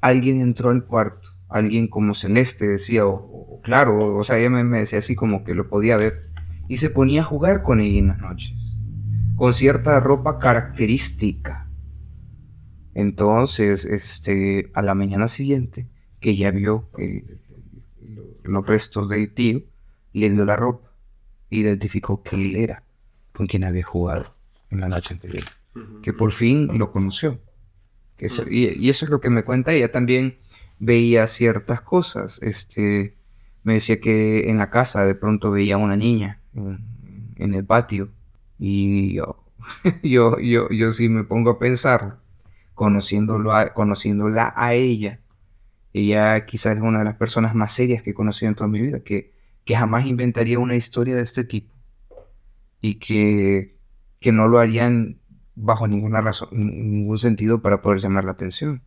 alguien 0.00 0.40
entró 0.40 0.70
al 0.70 0.84
cuarto, 0.84 1.30
alguien 1.48 1.88
como 1.88 2.14
celeste 2.14 2.66
decía, 2.66 3.06
o, 3.06 3.60
claro, 3.62 4.16
o, 4.16 4.24
sea, 4.24 4.38
ella 4.38 4.50
me, 4.50 4.78
decía 4.78 5.00
así 5.00 5.14
como 5.14 5.44
que 5.44 5.54
lo 5.54 5.68
podía 5.68 5.96
ver, 5.96 6.30
y 6.68 6.78
se 6.78 6.90
ponía 6.90 7.22
a 7.22 7.24
jugar 7.24 7.62
con 7.62 7.80
ella 7.80 7.98
en 7.98 8.08
las 8.08 8.18
noches, 8.18 8.54
con 9.36 9.52
cierta 9.52 10.00
ropa 10.00 10.38
característica. 10.38 11.68
Entonces, 12.94 13.84
este, 13.84 14.70
a 14.74 14.82
la 14.82 14.94
mañana 14.94 15.28
siguiente, 15.28 15.86
que 16.20 16.34
ya 16.34 16.50
vio 16.50 16.88
los 18.42 18.66
restos 18.66 19.08
del 19.08 19.32
tío, 19.34 19.60
le 20.12 20.30
dio 20.30 20.44
la 20.44 20.56
ropa, 20.56 20.90
identificó 21.50 22.22
que 22.22 22.36
él 22.36 22.56
era, 22.56 22.84
con 23.32 23.46
quien 23.46 23.64
había 23.64 23.84
jugado 23.84 24.34
en 24.70 24.80
la 24.80 24.88
noche 24.88 25.14
anterior. 25.14 25.44
Que 26.02 26.14
por 26.14 26.32
fin 26.32 26.78
lo 26.78 26.90
conoció. 26.90 27.38
Que 28.16 28.26
eso- 28.26 28.44
y, 28.50 28.68
y 28.78 28.88
eso 28.90 29.04
es 29.04 29.10
lo 29.10 29.20
que 29.20 29.30
me 29.30 29.44
cuenta 29.44 29.72
ella. 29.72 29.90
También 29.92 30.36
veía 30.78 31.26
ciertas 31.26 31.80
cosas. 31.82 32.40
Este, 32.42 33.14
me 33.62 33.74
decía 33.74 34.00
que 34.00 34.50
en 34.50 34.58
la 34.58 34.70
casa 34.70 35.04
de 35.04 35.14
pronto 35.14 35.50
veía 35.50 35.76
una 35.78 35.96
niña 35.96 36.40
en, 36.54 36.78
en 37.36 37.54
el 37.54 37.64
patio. 37.64 38.10
Y 38.58 39.14
yo, 39.14 39.44
yo, 40.02 40.38
yo, 40.38 40.68
yo 40.70 40.90
sí 40.92 41.08
me 41.08 41.24
pongo 41.24 41.50
a 41.50 41.58
pensar, 41.58 42.18
conociéndolo 42.74 43.52
a- 43.52 43.72
conociéndola 43.74 44.52
a 44.56 44.74
ella. 44.74 45.20
Ella 45.92 46.44
quizás 46.46 46.76
es 46.76 46.82
una 46.82 46.98
de 47.00 47.04
las 47.06 47.16
personas 47.16 47.54
más 47.54 47.72
serias 47.72 48.02
que 48.02 48.10
he 48.10 48.14
conocido 48.14 48.50
en 48.50 48.54
toda 48.54 48.68
mi 48.68 48.80
vida, 48.82 49.00
que, 49.00 49.32
que 49.64 49.76
jamás 49.76 50.06
inventaría 50.06 50.58
una 50.58 50.76
historia 50.76 51.16
de 51.16 51.22
este 51.22 51.42
tipo 51.44 51.72
y 52.80 52.96
que, 52.96 53.76
que 54.20 54.32
no 54.32 54.48
lo 54.48 54.58
harían 54.58 55.18
bajo 55.56 55.88
ninguna 55.88 56.20
razón, 56.20 56.50
nin- 56.52 56.90
ningún 56.90 57.18
sentido 57.18 57.60
para 57.62 57.82
poder 57.82 57.98
llamar 58.00 58.24
la 58.24 58.32
atención. 58.32 58.82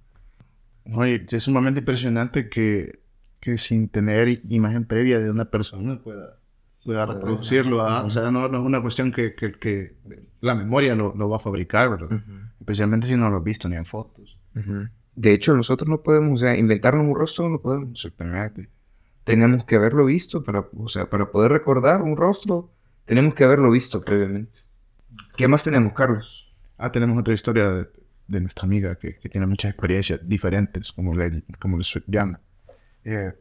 Oye, 0.93 1.25
es 1.29 1.43
sumamente 1.43 1.81
impresionante 1.81 2.47
que, 2.49 2.99
que 3.39 3.57
sin 3.57 3.89
tener 3.89 4.41
imagen 4.49 4.85
previa 4.85 5.19
de 5.19 5.29
una 5.29 5.45
persona 5.45 5.99
pueda, 5.99 6.37
pueda 6.85 7.05
reproducirlo. 7.05 7.81
¿ah? 7.81 8.03
O 8.05 8.09
sea, 8.09 8.31
no, 8.31 8.47
no 8.47 8.59
es 8.59 8.63
una 8.63 8.81
cuestión 8.81 9.11
que, 9.11 9.35
que, 9.35 9.51
que 9.51 9.95
la 10.41 10.55
memoria 10.55 10.95
lo, 10.95 11.13
lo 11.15 11.27
va 11.29 11.35
a 11.37 11.39
fabricar, 11.39 11.89
¿verdad? 11.89 12.21
Especialmente 12.59 13.07
si 13.07 13.15
no 13.15 13.29
lo 13.29 13.37
has 13.37 13.43
visto 13.43 13.67
ni 13.67 13.75
en 13.75 13.85
fotos. 13.85 14.37
De 15.15 15.33
hecho, 15.33 15.55
nosotros 15.55 15.89
no 15.89 16.01
podemos, 16.01 16.33
o 16.41 16.45
sea, 16.45 16.57
inventarnos 16.57 17.05
un 17.05 17.15
rostro 17.15 17.49
no 17.49 17.59
podemos. 17.59 17.89
Exactamente. 17.91 18.69
Tenemos 19.25 19.65
que 19.65 19.75
haberlo 19.75 20.05
visto 20.05 20.43
para, 20.43 20.65
o 20.75 20.87
sea, 20.87 21.09
para 21.09 21.29
poder 21.29 21.51
recordar 21.51 22.01
un 22.01 22.15
rostro, 22.15 22.71
tenemos 23.05 23.33
que 23.33 23.43
haberlo 23.43 23.69
visto 23.69 24.01
previamente. 24.01 24.59
¿Qué 25.35 25.47
más 25.47 25.63
tenemos, 25.63 25.93
Carlos? 25.93 26.38
Ah, 26.79 26.91
tenemos 26.91 27.19
otra 27.19 27.33
historia 27.33 27.69
de, 27.69 27.89
de 28.29 28.41
nuestra 28.41 28.65
amiga 28.65 28.95
que, 28.95 29.17
que 29.17 29.27
tiene 29.27 29.45
muchas 29.47 29.71
experiencias 29.71 30.21
diferentes, 30.23 30.93
como 30.93 31.13
le, 31.13 31.43
como 31.59 31.77
le 31.77 31.83
llama. 32.07 32.39
Eh, 33.03 33.33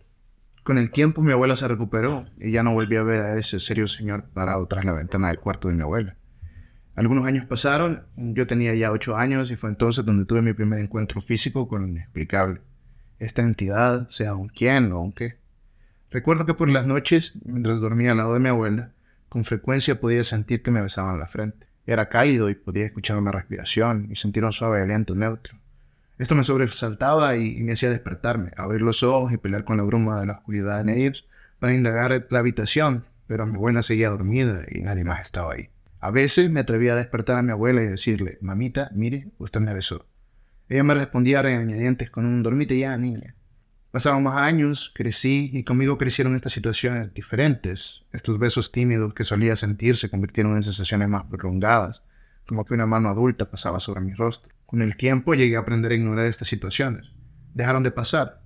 con 0.65 0.77
el 0.77 0.90
tiempo 0.90 1.23
mi 1.23 1.32
abuela 1.32 1.55
se 1.55 1.69
recuperó 1.69 2.27
y 2.36 2.51
ya 2.51 2.62
no 2.62 2.73
volví 2.73 2.97
a 2.97 3.02
ver 3.02 3.20
a 3.20 3.39
ese 3.39 3.60
serio 3.60 3.86
señor 3.86 4.24
parado 4.35 4.66
tras 4.66 4.85
la 4.85 4.93
ventana 4.93 5.28
del 5.28 5.39
cuarto 5.39 5.69
de 5.69 5.74
mi 5.74 5.82
abuela. 5.82 6.16
Algunos 6.97 7.27
años 7.27 7.44
pasaron, 7.44 8.06
yo 8.16 8.48
tenía 8.48 8.74
ya 8.74 8.90
ocho 8.90 9.16
años 9.16 9.52
y 9.52 9.56
fue 9.56 9.70
entonces 9.70 10.05
donde 10.05 10.24
tuve 10.24 10.43
mi 10.43 10.52
primer 10.52 10.81
encuentro 10.81 11.20
físico 11.20 11.69
con 11.69 11.82
lo 11.82 11.89
inexplicable. 11.89 12.60
Esta 13.20 13.43
entidad, 13.43 14.09
sea 14.09 14.35
un 14.35 14.48
quién 14.48 14.90
o 14.90 15.01
un 15.01 15.12
qué. 15.12 15.39
Recuerdo 16.10 16.44
que 16.44 16.55
por 16.55 16.69
las 16.69 16.86
noches, 16.86 17.35
mientras 17.44 17.78
dormía 17.78 18.10
al 18.10 18.16
lado 18.16 18.35
de 18.35 18.40
mi 18.40 18.48
abuela, 18.48 18.94
con 19.28 19.44
frecuencia 19.44 20.01
podía 20.01 20.24
sentir 20.24 20.62
que 20.62 20.73
me 20.73 20.82
besaban 20.82 21.20
la 21.20 21.28
frente. 21.28 21.68
Era 21.89 22.10
cálido 22.10 22.51
y 22.51 22.55
podía 22.55 22.85
escuchar 22.85 23.16
una 23.16 23.32
respiración 23.32 24.09
y 24.10 24.16
sentir 24.16 24.44
un 24.44 24.52
suave 24.52 24.82
aliento 24.82 25.15
neutro. 25.15 25.59
Esto 26.19 26.35
me 26.35 26.44
sobresaltaba 26.44 27.35
y, 27.39 27.62
me 27.62 27.73
hacía 27.73 27.89
despertarme, 27.89 28.51
abrir 28.59 28.82
los 28.82 29.02
ojos 29.02 29.32
y 29.32 29.39
pelear 29.39 29.65
con 29.65 29.78
la 29.78 29.85
bruma 29.85 30.20
de 30.20 30.27
la 30.27 30.35
oscuridad 30.35 30.82
en 30.82 30.90
ellos 30.90 31.27
para 31.59 31.73
indagar 31.73 32.27
la 32.28 32.39
habitación, 32.40 33.06
pero 33.27 33.47
mi 33.47 33.55
abuela 33.55 33.82
seguía 33.82 34.10
dormida 34.10 34.66
y 34.70 34.82
nadie 34.82 35.05
más 35.05 35.23
estaba 35.23 35.55
ahí. 35.55 35.70
A 35.98 36.10
veces 36.10 36.51
me 36.51 36.60
atrevía 36.60 36.93
a 36.93 36.97
despertar 36.97 37.39
a 37.39 37.43
mi 37.43 37.52
abuela 37.52 37.82
y 37.82 37.86
decirle, 37.86 38.36
mamita, 38.43 38.90
mire, 38.93 39.28
usted 39.39 39.60
me 39.60 39.73
besó. 39.73 40.05
Ella 40.69 40.85
me 40.85 40.93
respondía 40.93 41.40
regañadientes 41.40 42.10
con 42.10 42.27
un 42.27 42.43
dormite 42.43 42.78
ya, 42.78 42.98
niña. 42.98 43.35
Pasaron 43.99 44.23
más 44.23 44.37
años, 44.37 44.93
crecí 44.95 45.51
y 45.53 45.65
conmigo 45.65 45.99
crecieron 45.99 46.37
estas 46.37 46.53
situaciones 46.53 47.12
diferentes. 47.15 48.05
Estos 48.12 48.39
besos 48.39 48.70
tímidos 48.70 49.12
que 49.12 49.25
solía 49.25 49.57
sentir 49.57 49.97
se 49.97 50.09
convirtieron 50.09 50.55
en 50.55 50.62
sensaciones 50.62 51.09
más 51.09 51.25
prolongadas, 51.25 52.05
como 52.47 52.65
que 52.65 52.75
una 52.75 52.87
mano 52.87 53.09
adulta 53.09 53.51
pasaba 53.51 53.81
sobre 53.81 54.01
mi 54.01 54.15
rostro. 54.15 54.55
Con 54.66 54.83
el 54.83 54.97
tiempo 54.97 55.35
llegué 55.35 55.57
a 55.57 55.59
aprender 55.59 55.91
a 55.91 55.97
ignorar 55.97 56.27
estas 56.27 56.47
situaciones. 56.47 57.11
Dejaron 57.55 57.83
de 57.83 57.91
pasar, 57.91 58.41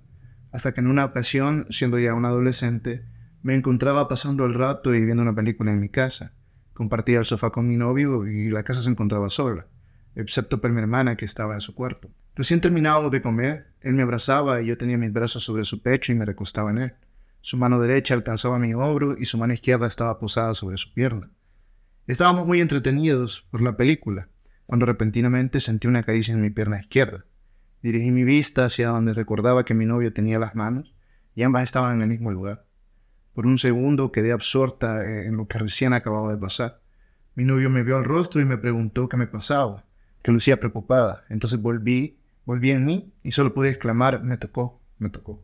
hasta 0.51 0.73
que 0.73 0.81
en 0.81 0.87
una 0.87 1.05
ocasión, 1.05 1.67
siendo 1.69 1.99
ya 1.99 2.15
un 2.15 2.25
adolescente, 2.25 3.05
me 3.43 3.53
encontraba 3.53 4.07
pasando 4.07 4.47
el 4.47 4.55
rato 4.55 4.95
y 4.95 5.05
viendo 5.05 5.21
una 5.21 5.35
película 5.35 5.71
en 5.71 5.81
mi 5.81 5.89
casa. 5.89 6.33
Compartía 6.73 7.19
el 7.19 7.25
sofá 7.25 7.51
con 7.51 7.67
mi 7.67 7.77
novio 7.77 8.25
y 8.25 8.49
la 8.49 8.63
casa 8.63 8.81
se 8.81 8.89
encontraba 8.89 9.29
sola, 9.29 9.67
excepto 10.15 10.59
por 10.59 10.71
mi 10.71 10.81
hermana 10.81 11.15
que 11.15 11.25
estaba 11.25 11.53
en 11.53 11.61
su 11.61 11.75
cuarto. 11.75 12.09
Recién 12.35 12.61
terminado 12.61 13.09
de 13.09 13.21
comer, 13.21 13.67
él 13.81 13.93
me 13.93 14.01
abrazaba 14.01 14.61
y 14.61 14.65
yo 14.65 14.77
tenía 14.77 14.97
mis 14.97 15.13
brazos 15.13 15.43
sobre 15.43 15.65
su 15.65 15.81
pecho 15.81 16.11
y 16.11 16.15
me 16.15 16.25
recostaba 16.25 16.71
en 16.71 16.77
él. 16.79 16.93
Su 17.41 17.57
mano 17.57 17.79
derecha 17.79 18.13
alcanzaba 18.13 18.57
mi 18.57 18.73
hombro 18.73 19.15
y 19.17 19.25
su 19.25 19.37
mano 19.37 19.53
izquierda 19.53 19.85
estaba 19.85 20.17
posada 20.19 20.53
sobre 20.53 20.77
su 20.77 20.93
pierna. 20.93 21.29
Estábamos 22.07 22.47
muy 22.47 22.59
entretenidos 22.59 23.47
por 23.51 23.61
la 23.61 23.77
película, 23.77 24.29
cuando 24.65 24.85
repentinamente 24.85 25.59
sentí 25.59 25.87
una 25.87 26.03
caricia 26.03 26.33
en 26.33 26.41
mi 26.41 26.49
pierna 26.49 26.79
izquierda. 26.79 27.25
Dirigí 27.81 28.11
mi 28.11 28.23
vista 28.23 28.65
hacia 28.65 28.87
donde 28.87 29.13
recordaba 29.13 29.65
que 29.65 29.73
mi 29.73 29.85
novio 29.85 30.11
tenía 30.13 30.39
las 30.39 30.55
manos 30.55 30.95
y 31.35 31.43
ambas 31.43 31.63
estaban 31.63 31.97
en 31.97 32.01
el 32.01 32.07
mismo 32.07 32.31
lugar. 32.31 32.65
Por 33.33 33.45
un 33.45 33.57
segundo 33.57 34.11
quedé 34.11 34.31
absorta 34.31 35.03
eh, 35.03 35.27
en 35.27 35.37
lo 35.37 35.47
que 35.47 35.59
recién 35.59 35.93
acababa 35.93 36.31
de 36.31 36.37
pasar. 36.37 36.81
Mi 37.35 37.43
novio 37.43 37.69
me 37.69 37.83
vio 37.83 37.97
al 37.97 38.05
rostro 38.05 38.41
y 38.41 38.45
me 38.45 38.57
preguntó 38.57 39.09
qué 39.09 39.17
me 39.17 39.27
pasaba, 39.27 39.85
que 40.21 40.31
lucía 40.31 40.59
preocupada. 40.59 41.25
Entonces 41.29 41.61
volví, 41.61 42.19
volví 42.45 42.71
en 42.71 42.85
mí 42.85 43.11
y 43.23 43.31
solo 43.31 43.53
pude 43.53 43.69
exclamar, 43.69 44.23
me 44.23 44.37
tocó, 44.37 44.79
me 44.99 45.09
tocó. 45.09 45.41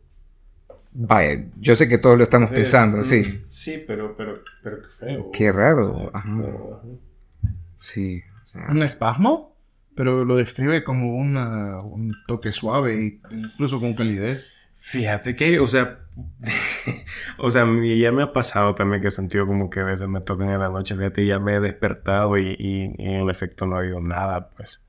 Vaya, 0.92 1.44
yo 1.58 1.76
sé 1.76 1.88
que 1.88 1.98
todos 1.98 2.16
lo 2.18 2.24
estamos 2.24 2.50
pensando, 2.50 3.04
sí. 3.04 3.22
Sí, 3.24 3.84
pero, 3.86 4.16
pero, 4.16 4.34
pero 4.62 4.82
qué 4.82 4.88
feo. 4.88 5.30
Qué 5.32 5.52
raro, 5.52 5.92
O 5.92 5.98
sea, 5.98 6.10
ajá. 6.14 6.36
pero, 6.42 6.74
ajá. 6.82 7.52
Sí. 7.78 8.22
o 8.44 8.48
sea, 8.48 8.66
Un 8.70 8.82
espasmo, 8.82 9.54
pero 9.94 10.24
lo 10.24 10.36
describe 10.36 10.82
como 10.82 11.14
una, 11.16 11.80
un 11.80 12.12
toque 12.26 12.50
suave 12.52 12.94
e 12.94 13.20
incluso 13.30 13.78
con 13.80 13.94
calidez. 13.94 14.48
Fíjate 14.82 15.36
que, 15.36 15.60
o 15.60 15.66
sea, 15.68 16.00
o 17.38 17.50
sea, 17.50 17.62
a 17.62 17.66
mí 17.66 17.98
ya 18.00 18.10
me 18.12 18.22
ha 18.24 18.32
pasado 18.32 18.74
también 18.74 19.00
que 19.02 19.08
he 19.08 19.12
sentido 19.12 19.46
como 19.46 19.70
que 19.70 19.80
a 19.80 19.84
veces 19.84 20.08
me 20.08 20.20
tocan 20.22 20.48
en 20.50 20.58
la 20.58 20.70
noche, 20.70 20.96
fíjate, 20.96 21.22
y 21.22 21.26
ya 21.28 21.38
me 21.38 21.54
he 21.54 21.60
despertado 21.60 22.36
y, 22.38 22.56
y- 22.58 22.94
y 22.98 23.14
en 23.14 23.30
efecto 23.30 23.66
no 23.66 23.76
ha 23.76 23.80
habido 23.80 24.00
nada, 24.00 24.48
pues. 24.56 24.80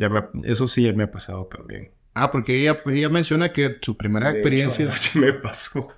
Ya 0.00 0.08
me, 0.08 0.22
eso 0.44 0.66
sí 0.66 0.84
ya 0.84 0.92
me 0.94 1.04
ha 1.04 1.10
pasado 1.10 1.46
también. 1.46 1.92
Ah, 2.14 2.30
porque 2.30 2.60
ella, 2.60 2.82
ella 2.86 3.08
menciona 3.08 3.52
que 3.52 3.78
su 3.82 3.96
primera 3.96 4.28
De 4.28 4.32
experiencia... 4.32 4.86
hecho, 4.92 5.18
me 5.20 5.32
pasó. 5.32 5.88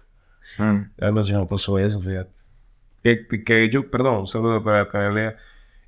mm, 0.59 0.81
Anoche 1.01 1.35
me 1.37 1.47
pasó 1.47 1.79
eso, 1.79 2.01
fíjate. 2.01 2.33
Que, 3.03 3.27
que 3.45 3.69
yo, 3.71 3.91
perdón, 3.91 4.19
un 4.21 4.27
saludo 4.27 4.63
para 4.65 4.89
Canelea. 4.89 5.37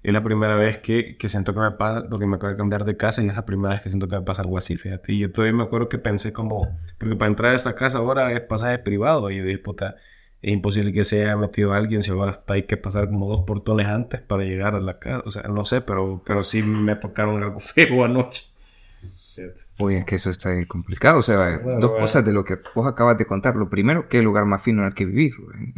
Es 0.02 0.12
la 0.12 0.22
primera 0.22 0.56
vez 0.56 0.78
que, 0.78 1.16
que 1.16 1.28
siento 1.28 1.54
que 1.54 1.60
me 1.60 1.72
pasa, 1.72 2.08
porque 2.10 2.26
me 2.26 2.36
acabo 2.36 2.52
de 2.52 2.58
cambiar 2.58 2.84
de 2.84 2.96
casa 2.96 3.22
y 3.22 3.28
es 3.28 3.36
la 3.36 3.46
primera 3.46 3.70
vez 3.74 3.82
que 3.82 3.88
siento 3.90 4.08
que 4.08 4.16
me 4.16 4.22
pasa 4.22 4.42
algo 4.42 4.58
así, 4.58 4.76
fíjate. 4.76 5.12
Y 5.14 5.20
yo 5.20 5.32
todavía 5.32 5.56
me 5.56 5.64
acuerdo 5.64 5.88
que 5.88 5.98
pensé 5.98 6.32
como, 6.32 6.78
porque 6.98 7.16
para 7.16 7.30
entrar 7.30 7.52
a 7.52 7.54
esta 7.56 7.74
casa 7.74 7.98
ahora 7.98 8.32
es 8.32 8.40
pasaje 8.42 8.78
privado. 8.80 9.30
Y 9.30 9.38
yo 9.38 9.44
dije, 9.44 9.58
puta, 9.58 9.96
es 10.44 10.52
imposible 10.52 10.92
que 10.92 11.04
se 11.04 11.22
haya 11.22 11.38
metido 11.38 11.72
alguien 11.72 12.02
si 12.02 12.10
ahora 12.10 12.32
hasta 12.32 12.52
hay 12.52 12.64
que 12.64 12.76
pasar 12.76 13.08
como 13.08 13.26
dos 13.30 13.44
portones 13.46 13.86
antes 13.86 14.20
para 14.20 14.44
llegar 14.44 14.74
a 14.74 14.80
la 14.80 14.98
casa. 14.98 15.22
O 15.24 15.30
sea, 15.30 15.44
no 15.44 15.64
sé, 15.64 15.80
pero, 15.80 16.22
pero 16.22 16.42
sí 16.42 16.62
me 16.62 16.96
tocaron 16.96 17.42
algo 17.42 17.60
feo 17.60 18.04
anoche. 18.04 18.44
Oye, 19.78 20.00
es 20.00 20.04
que 20.04 20.16
eso 20.16 20.28
está 20.28 20.52
bien 20.52 20.66
complicado. 20.66 21.20
O 21.20 21.22
sea, 21.22 21.58
bueno, 21.62 21.80
dos 21.80 21.90
bueno. 21.92 22.02
cosas 22.02 22.26
de 22.26 22.32
lo 22.32 22.44
que 22.44 22.58
vos 22.74 22.86
acabas 22.86 23.16
de 23.16 23.24
contar. 23.24 23.56
Lo 23.56 23.70
primero, 23.70 24.06
que 24.06 24.18
el 24.18 24.24
lugar 24.26 24.44
más 24.44 24.62
fino 24.62 24.82
en 24.82 24.88
el 24.88 24.94
que 24.94 25.06
vivir. 25.06 25.32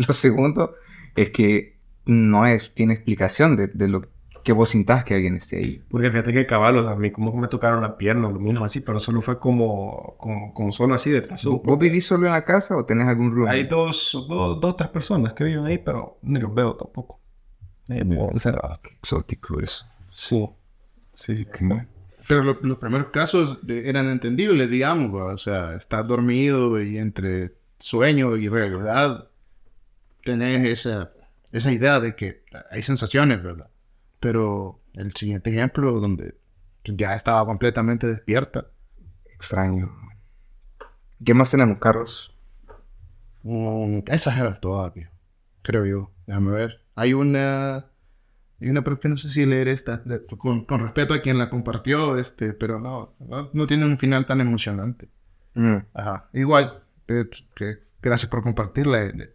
Lo 0.05 0.13
segundo, 0.13 0.75
es 1.15 1.31
que 1.31 1.77
no 2.05 2.45
es, 2.45 2.75
tiene 2.75 2.95
explicación 2.95 3.55
de, 3.55 3.69
de 3.69 3.87
lo 3.87 4.03
que 4.47 4.53
vos 4.53 4.71
sintás 4.71 5.03
que 5.05 5.15
alguien 5.15 5.35
esté 5.35 5.57
ahí. 5.59 5.83
Porque 5.91 6.09
fíjate 6.09 6.33
que 6.33 6.47
caballos, 6.47 6.87
a 6.87 6.95
mí 6.95 7.11
como 7.11 7.33
que 7.33 7.39
me 7.39 7.49
tocaron 7.49 7.83
la 7.83 7.97
pierna, 7.99 8.29
lo 8.31 8.39
mismo 8.39 8.65
así, 8.65 8.81
pero 8.81 9.01
solo 9.01 9.21
fue 9.21 9.41
como, 9.41 10.15
como, 10.19 10.55
como 10.55 10.71
solo 10.71 10.95
así 10.95 11.11
de 11.11 11.21
paso. 11.21 11.51
¿Vos, 11.51 11.63
vos 11.65 11.79
vivís 11.81 12.07
solo 12.07 12.27
en 12.29 12.33
la 12.33 12.45
casa 12.45 12.77
o 12.77 12.85
tenés 12.87 13.09
algún 13.09 13.35
room? 13.35 13.49
Hay 13.49 13.65
dos, 13.65 14.13
dos, 14.29 14.61
dos, 14.61 14.77
tres 14.77 14.89
personas 14.91 15.33
que 15.33 15.43
viven 15.43 15.65
ahí, 15.65 15.79
pero 15.79 16.19
ni 16.23 16.39
los 16.39 16.55
veo 16.55 16.77
tampoco. 16.77 17.21
Eh, 17.89 18.05
o 18.33 18.39
sea, 18.39 18.79
Exótico 19.01 19.59
eso. 19.61 19.85
sí. 20.11 20.49
Sí, 21.13 21.45
Pero 22.29 22.43
lo- 22.45 22.59
los 22.63 22.79
primeros 22.79 23.09
casos 23.09 23.67
de- 23.67 23.89
eran 23.89 24.09
entendibles, 24.11 24.71
digamos, 24.71 25.13
¿va? 25.13 25.33
o 25.35 25.39
sea, 25.39 25.75
estás 25.75 26.07
dormido 26.07 26.81
y 26.81 26.99
entre 26.99 27.57
sueño 27.81 28.37
y 28.37 28.49
realidad 28.49 29.29
tenés 30.25 30.65
esa, 30.65 31.11
esa 31.53 31.73
idea 31.73 31.99
de 32.01 32.15
que 32.15 32.45
hay 32.71 32.83
sensaciones, 32.83 33.43
¿verdad? 33.43 33.71
Pero 34.21 34.81
el 34.95 35.15
siguiente 35.15 35.51
ejemplo, 35.51 36.01
donde 36.01 36.37
ya 36.85 37.15
estaba 37.15 37.45
completamente 37.47 38.07
despierta, 38.07 38.67
Extraño. 39.35 39.95
¿Qué 41.25 41.35
más 41.35 41.51
tenemos, 41.51 41.79
Carlos? 41.79 42.35
mm, 43.43 44.01
esas 44.07 44.39
eran 44.39 44.59
todas, 44.61 44.93
creo 45.63 45.85
yo. 45.87 46.11
Déjame 46.27 46.51
ver. 46.53 46.83
Hay 46.95 47.13
una... 47.13 47.87
Hay 48.59 48.71
una, 48.71 48.83
pero 48.83 48.99
que 48.99 49.09
no 49.11 49.19
sé 49.19 49.29
si 49.29 49.45
leer 49.45 49.69
esta, 49.69 49.99
de- 49.99 50.25
con, 50.25 50.65
con 50.65 50.81
respeto 50.81 51.13
a 51.13 51.21
quien 51.21 51.37
la 51.37 51.51
compartió, 51.51 52.17
este, 52.17 52.55
pero 52.55 52.81
no, 52.81 53.15
no, 53.19 53.51
no 53.53 53.67
tiene 53.67 53.85
un 53.85 53.99
final 53.99 54.25
tan 54.25 54.41
emocionante. 54.41 55.09
Mm, 55.55 55.77
Ajá. 55.93 56.31
Igual, 56.33 56.83
eh, 57.09 57.27
que 57.55 57.81
gracias 58.01 58.31
por 58.31 58.43
compartirla. 58.43 59.05
eh, 59.05 59.35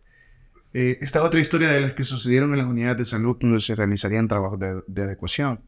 Eh, 0.73 0.97
esta 1.01 1.19
es 1.19 1.25
otra 1.25 1.39
historia 1.39 1.69
de 1.69 1.81
las 1.81 1.93
que 1.93 2.03
sucedieron 2.03 2.51
en 2.51 2.59
las 2.59 2.67
unidades 2.67 2.97
de 2.97 3.05
salud 3.05 3.37
donde 3.39 3.59
se 3.59 3.75
realizarían 3.75 4.27
trabajos 4.27 4.59
de, 4.59 4.81
de 4.87 5.03
adecuación. 5.03 5.61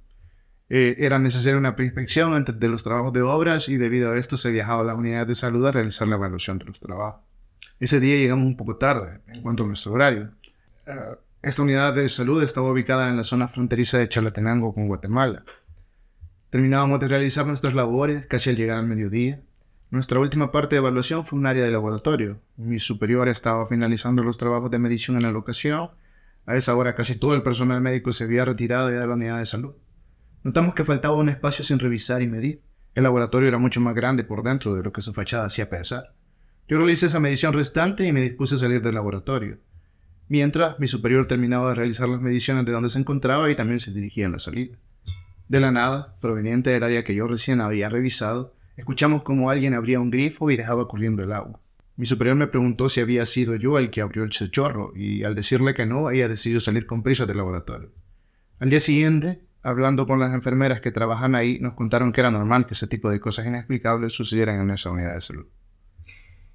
Eh, 0.69 0.95
era 1.05 1.19
necesaria 1.19 1.57
una 1.57 1.75
preinspección 1.75 2.33
antes 2.33 2.59
de 2.59 2.67
los 2.67 2.83
trabajos 2.83 3.13
de 3.13 3.21
obras 3.21 3.69
y 3.69 3.77
debido 3.77 4.11
a 4.11 4.17
esto 4.17 4.37
se 4.37 4.49
viajaba 4.49 4.81
a 4.81 4.85
las 4.85 4.97
unidades 4.97 5.27
de 5.27 5.35
salud 5.35 5.65
a 5.67 5.71
realizar 5.71 6.07
la 6.07 6.15
evaluación 6.15 6.57
de 6.57 6.65
los 6.65 6.79
trabajos. 6.79 7.21
Ese 7.79 7.99
día 7.99 8.15
llegamos 8.15 8.45
un 8.45 8.57
poco 8.57 8.77
tarde 8.77 9.19
en 9.27 9.41
cuanto 9.41 9.63
a 9.63 9.67
nuestro 9.67 9.91
horario. 9.91 10.31
Eh, 10.87 10.93
esta 11.41 11.61
unidad 11.61 11.93
de 11.93 12.07
salud 12.07 12.41
estaba 12.41 12.71
ubicada 12.71 13.09
en 13.09 13.17
la 13.17 13.23
zona 13.23 13.49
fronteriza 13.49 13.97
de 13.97 14.07
Chalatenango 14.07 14.73
con 14.73 14.87
Guatemala. 14.87 15.43
Terminábamos 16.49 16.99
de 17.01 17.07
realizar 17.09 17.45
nuestras 17.45 17.73
labores 17.73 18.25
casi 18.27 18.49
al 18.49 18.55
llegar 18.55 18.77
al 18.77 18.87
mediodía. 18.87 19.41
Nuestra 19.93 20.19
última 20.19 20.51
parte 20.51 20.73
de 20.73 20.79
evaluación 20.79 21.23
fue 21.23 21.37
un 21.37 21.45
área 21.45 21.63
de 21.63 21.69
laboratorio. 21.69 22.41
Mi 22.57 22.79
superior 22.79 23.29
estaba 23.29 23.67
finalizando 23.67 24.23
los 24.23 24.39
trabajos 24.39 24.71
de 24.71 24.79
medición 24.79 25.17
en 25.17 25.21
la 25.21 25.31
locación. 25.31 25.91
A 26.47 26.55
esa 26.55 26.75
hora 26.75 26.95
casi 26.95 27.13
todo 27.13 27.35
el 27.35 27.43
personal 27.43 27.79
médico 27.79 28.11
se 28.11 28.23
había 28.23 28.43
retirado 28.43 28.89
ya 28.89 28.97
de 29.01 29.05
la 29.05 29.13
unidad 29.13 29.37
de 29.37 29.45
salud. 29.45 29.75
Notamos 30.41 30.73
que 30.73 30.83
faltaba 30.83 31.13
un 31.13 31.29
espacio 31.29 31.63
sin 31.63 31.77
revisar 31.77 32.23
y 32.23 32.27
medir. 32.27 32.63
El 32.95 33.03
laboratorio 33.03 33.47
era 33.47 33.59
mucho 33.59 33.81
más 33.81 33.93
grande 33.93 34.23
por 34.23 34.41
dentro 34.41 34.73
de 34.73 34.81
lo 34.81 34.91
que 34.91 35.01
su 35.01 35.13
fachada 35.13 35.45
hacía 35.45 35.69
pensar. 35.69 36.15
Yo 36.67 36.79
realicé 36.79 37.05
esa 37.05 37.19
medición 37.19 37.53
restante 37.53 38.03
y 38.03 38.11
me 38.11 38.21
dispuse 38.21 38.55
a 38.55 38.57
salir 38.57 38.81
del 38.81 38.95
laboratorio. 38.95 39.59
Mientras, 40.27 40.79
mi 40.79 40.87
superior 40.87 41.27
terminaba 41.27 41.69
de 41.69 41.75
realizar 41.75 42.09
las 42.09 42.19
mediciones 42.19 42.65
de 42.65 42.71
donde 42.71 42.89
se 42.89 42.97
encontraba 42.97 43.51
y 43.51 43.55
también 43.55 43.79
se 43.79 43.91
dirigía 43.91 44.25
a 44.25 44.31
la 44.31 44.39
salida. 44.39 44.75
De 45.49 45.59
la 45.59 45.69
nada, 45.69 46.17
proveniente 46.19 46.71
del 46.71 46.81
área 46.81 47.03
que 47.03 47.13
yo 47.13 47.27
recién 47.27 47.61
había 47.61 47.89
revisado, 47.89 48.55
escuchamos 48.77 49.23
como 49.23 49.49
alguien 49.49 49.73
abría 49.73 49.99
un 49.99 50.11
grifo 50.11 50.49
y 50.51 50.57
dejaba 50.57 50.87
corriendo 50.87 51.23
el 51.23 51.31
agua. 51.31 51.59
Mi 51.95 52.05
superior 52.05 52.35
me 52.35 52.47
preguntó 52.47 52.89
si 52.89 53.01
había 53.01 53.25
sido 53.25 53.55
yo 53.55 53.77
el 53.77 53.91
que 53.91 54.01
abrió 54.01 54.23
el 54.23 54.31
chorro 54.31 54.93
y 54.95 55.23
al 55.23 55.35
decirle 55.35 55.73
que 55.73 55.85
no, 55.85 56.09
ella 56.09 56.27
decidió 56.27 56.59
salir 56.59 56.87
con 56.87 57.03
prisa 57.03 57.25
del 57.25 57.37
laboratorio. 57.37 57.91
Al 58.59 58.69
día 58.69 58.79
siguiente, 58.79 59.43
hablando 59.61 60.07
con 60.07 60.19
las 60.19 60.33
enfermeras 60.33 60.81
que 60.81 60.91
trabajan 60.91 61.35
ahí, 61.35 61.59
nos 61.59 61.73
contaron 61.73 62.11
que 62.11 62.21
era 62.21 62.31
normal 62.31 62.65
que 62.65 62.73
ese 62.73 62.87
tipo 62.87 63.09
de 63.09 63.19
cosas 63.19 63.45
inexplicables 63.45 64.13
sucedieran 64.13 64.59
en 64.59 64.71
esa 64.71 64.89
unidad 64.89 65.13
de 65.13 65.21
salud. 65.21 65.45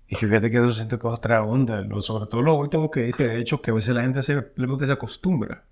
Y 0.09 0.17
fíjate 0.17 0.51
que 0.51 0.57
eso 0.57 0.73
siento 0.73 0.99
que 0.99 1.07
es 1.07 1.31
onda, 1.43 1.87
sobre 2.01 2.27
todo 2.27 2.43
lo 2.43 2.55
último 2.55 2.91
que 2.91 3.03
dije, 3.03 3.29
de 3.29 3.39
hecho, 3.39 3.61
que 3.61 3.71
a 3.71 3.75
veces 3.75 3.95
la 3.95 4.03
gente 4.03 4.23
simplemente 4.23 4.87
se 4.87 4.93
acostumbra. 4.93 5.65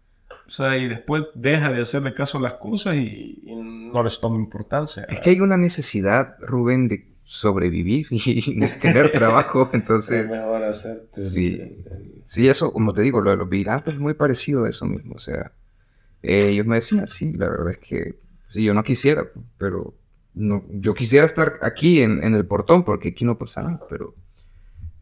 O 0.46 0.50
sea, 0.50 0.76
y 0.76 0.88
después 0.88 1.24
deja 1.34 1.72
de 1.72 1.82
hacerle 1.82 2.14
caso 2.14 2.38
a 2.38 2.40
las 2.40 2.54
cosas 2.54 2.96
y, 2.96 3.42
no 3.46 4.02
les 4.02 4.20
toma 4.20 4.36
importancia. 4.36 5.04
Es 5.08 5.20
que 5.20 5.30
hay 5.30 5.40
una 5.40 5.56
necesidad, 5.56 6.36
Rubén, 6.40 6.88
de 6.88 7.08
sobrevivir 7.24 8.06
y 8.10 8.60
de 8.60 8.68
tener 8.68 9.12
trabajo, 9.12 9.70
entonces... 9.72 10.24
Es 10.24 10.30
mejor 10.30 10.64
hacer. 10.64 11.08
Sí. 11.12 11.82
sí, 12.24 12.48
eso, 12.48 12.72
como 12.72 12.92
te 12.92 13.02
digo, 13.02 13.20
lo 13.20 13.30
de 13.30 13.36
los 13.36 13.48
vigilantes 13.48 13.94
es 13.94 14.00
muy 14.00 14.14
parecido 14.14 14.64
a 14.64 14.68
eso 14.68 14.86
mismo, 14.86 15.14
o 15.14 15.18
sea... 15.18 15.52
Eh, 16.22 16.48
ellos 16.48 16.66
me 16.66 16.76
decían, 16.76 17.06
sí, 17.06 17.32
la 17.34 17.48
verdad 17.48 17.70
es 17.70 17.78
que 17.78 18.18
sí, 18.48 18.64
yo 18.64 18.74
no 18.74 18.82
quisiera, 18.82 19.28
pero 19.58 19.94
no, 20.34 20.64
yo 20.70 20.94
quisiera 20.94 21.24
estar 21.24 21.58
aquí 21.62 22.02
en, 22.02 22.22
en, 22.24 22.34
el 22.34 22.44
portón 22.44 22.84
porque 22.84 23.10
aquí 23.10 23.24
no 23.24 23.38
pasa 23.38 23.62
nada, 23.62 23.86
pero 23.88 24.14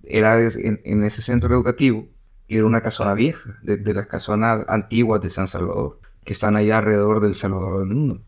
era 0.03 0.39
en, 0.41 0.81
en, 0.85 1.03
ese 1.03 1.23
centro 1.23 1.55
educativo, 1.55 2.07
era 2.49 2.66
una 2.66 2.81
casona 2.81 3.15
vieja, 3.15 3.59
de, 3.62 3.77
de, 3.77 3.95
las 3.95 4.07
casonas 4.07 4.65
antiguas 4.69 5.21
de 5.21 5.29
San 5.29 5.47
Salvador, 5.47 6.01
que 6.25 6.33
están 6.33 6.57
allá 6.57 6.79
alrededor 6.79 7.21
del 7.21 7.35
Salvador 7.35 7.81
del 7.81 7.89
Mundo. 7.97 8.23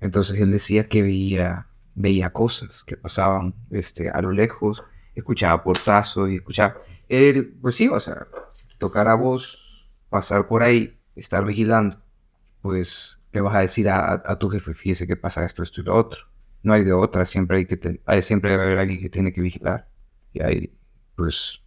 Entonces 0.00 0.38
él 0.40 0.50
decía 0.50 0.88
que 0.88 1.02
veía, 1.02 1.68
veía 1.94 2.30
cosas 2.30 2.84
que 2.84 2.96
pasaban 2.96 3.54
este, 3.70 4.10
a 4.10 4.20
lo 4.20 4.32
lejos, 4.32 4.84
escuchaba 5.14 5.62
portazos 5.62 6.30
y 6.30 6.36
escuchaba... 6.36 6.76
Él, 7.08 7.56
pues 7.62 7.76
sí, 7.76 7.88
o 7.88 8.00
sea, 8.00 8.26
tocar 8.78 9.06
a 9.08 9.14
vos, 9.14 9.58
pasar 10.10 10.48
por 10.48 10.62
ahí, 10.62 10.98
estar 11.14 11.44
vigilando 11.44 12.02
pues 12.66 13.20
le 13.32 13.40
vas 13.42 13.54
a 13.54 13.60
decir 13.60 13.88
a, 13.88 14.38
tu 14.40 14.48
jefe, 14.48 14.74
fíjese 14.74 15.06
que 15.06 15.14
pasa 15.14 15.44
esto, 15.44 15.62
esto 15.62 15.80
y 15.80 15.84
lo 15.84 15.94
otro. 15.94 16.26
No 16.64 16.72
hay 16.72 16.82
de 16.82 16.92
otra, 16.92 17.24
siempre 17.24 17.58
hay 17.58 17.66
que 17.66 18.00
hay, 18.04 18.22
siempre 18.22 18.50
debe 18.50 18.64
haber 18.64 18.78
alguien 18.78 19.00
que 19.00 19.08
tiene 19.08 19.32
que 19.32 19.40
vigilar. 19.40 19.88
Y 20.32 20.42
ahí, 20.42 20.76
pues, 21.14 21.62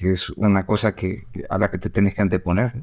es 0.00 0.30
una 0.30 0.66
cosa 0.66 0.94
que, 0.94 1.24
a 1.48 1.58
la 1.58 1.70
que 1.70 1.78
te 1.78 1.90
tienes 1.90 2.14
que 2.14 2.22
anteponer. 2.22 2.82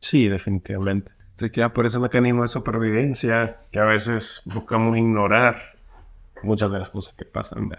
Sí, 0.00 0.28
definitivamente. 0.28 1.12
Se 1.34 1.50
queda 1.50 1.72
por 1.72 1.86
ese 1.86 1.98
mecanismo 1.98 2.42
de 2.42 2.48
supervivencia 2.48 3.60
que 3.70 3.78
a 3.78 3.84
veces 3.84 4.42
buscamos 4.44 4.96
ignorar 4.96 5.56
muchas 6.42 6.70
de 6.70 6.78
las 6.78 6.90
cosas 6.90 7.14
que 7.14 7.24
pasan. 7.24 7.70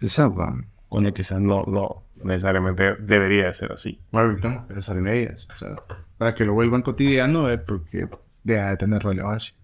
Exacto. 0.00 0.44
Cuando 0.88 1.12
quizás 1.14 1.40
no, 1.40 1.64
no 1.66 2.02
necesariamente 2.24 2.96
debería 2.96 3.52
ser 3.52 3.72
así. 3.72 4.00
Bueno, 4.10 4.66
pensar 4.66 4.96
en 4.96 5.06
ellas. 5.06 5.48
O 5.52 5.56
sea, 5.56 5.76
para 6.18 6.34
que 6.34 6.44
lo 6.44 6.54
vuelvan 6.54 6.82
cotidiano 6.82 7.48
es 7.48 7.60
porque 7.60 8.08
deja 8.42 8.70
de 8.70 8.76
tener 8.76 9.02
relevancia. 9.02 9.54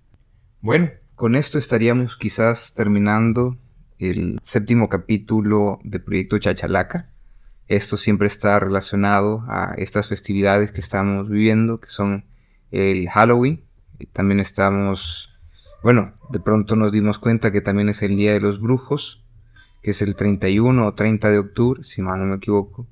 Bueno, 0.61 0.91
con 1.15 1.35
esto 1.35 1.59
estaríamos 1.59 2.17
quizás 2.17 2.75
terminando 2.75 3.57
el 3.99 4.39
séptimo 4.43 4.89
capítulo 4.89 5.81
del 5.83 6.03
proyecto 6.03 6.39
Chachalaca. 6.39 7.09
Esto 7.69 7.97
siempre 7.97 8.29
está 8.29 8.61
relacionado 8.61 9.45
a 9.49 9.75
estas 9.77 10.09
festividades 10.09 10.71
que 10.71 10.81
estamos 10.81 11.29
viviendo, 11.29 11.81
que 11.81 11.91
son 11.91 12.25
el 12.71 13.09
Halloween. 13.09 13.65
También 14.13 14.41
estamos, 14.41 15.31
bueno, 15.83 16.13
de 16.31 16.39
pronto 16.39 16.77
nos 16.77 16.93
dimos 16.93 17.19
cuenta 17.19 17.51
que 17.51 17.61
también 17.61 17.89
es 17.89 18.03
el 18.03 18.17
Día 18.17 18.33
de 18.33 18.41
los 18.41 18.61
Brujos, 18.61 19.25
que 19.83 19.91
es 19.91 20.03
el 20.03 20.15
31 20.15 20.87
o 20.87 20.95
30 20.95 21.31
de 21.31 21.39
octubre, 21.39 21.83
si 21.83 22.03
mal 22.03 22.21
no 22.21 22.27
me 22.27 22.37
equivoco. 22.37 22.87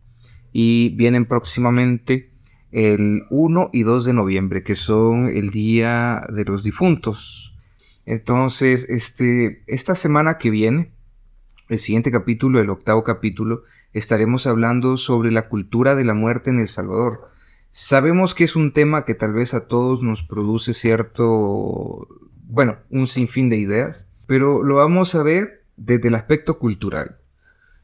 Y 0.52 0.90
vienen 0.96 1.26
próximamente 1.26 2.30
el 2.72 3.24
1 3.30 3.70
y 3.72 3.84
2 3.84 4.04
de 4.04 4.12
noviembre, 4.12 4.64
que 4.64 4.74
son 4.74 5.28
el 5.28 5.50
Día 5.50 6.26
de 6.32 6.44
los 6.44 6.64
Difuntos. 6.64 7.54
Entonces, 8.06 8.86
este, 8.88 9.62
esta 9.66 9.94
semana 9.94 10.38
que 10.38 10.50
viene, 10.50 10.90
el 11.68 11.78
siguiente 11.78 12.10
capítulo, 12.10 12.60
el 12.60 12.70
octavo 12.70 13.04
capítulo, 13.04 13.62
estaremos 13.94 14.46
hablando 14.46 14.96
sobre 14.96 15.30
la 15.30 15.48
cultura 15.48 15.94
de 15.94 16.04
la 16.04 16.14
muerte 16.14 16.50
en 16.50 16.58
El 16.58 16.68
Salvador. 16.68 17.30
Sabemos 17.70 18.34
que 18.34 18.44
es 18.44 18.56
un 18.56 18.72
tema 18.72 19.04
que 19.04 19.14
tal 19.14 19.32
vez 19.32 19.54
a 19.54 19.66
todos 19.66 20.02
nos 20.02 20.22
produce 20.22 20.74
cierto, 20.74 22.06
bueno, 22.46 22.76
un 22.90 23.06
sinfín 23.06 23.48
de 23.48 23.56
ideas, 23.56 24.08
pero 24.26 24.62
lo 24.62 24.76
vamos 24.76 25.14
a 25.14 25.22
ver 25.22 25.64
desde 25.76 26.08
el 26.08 26.14
aspecto 26.14 26.58
cultural. 26.58 27.16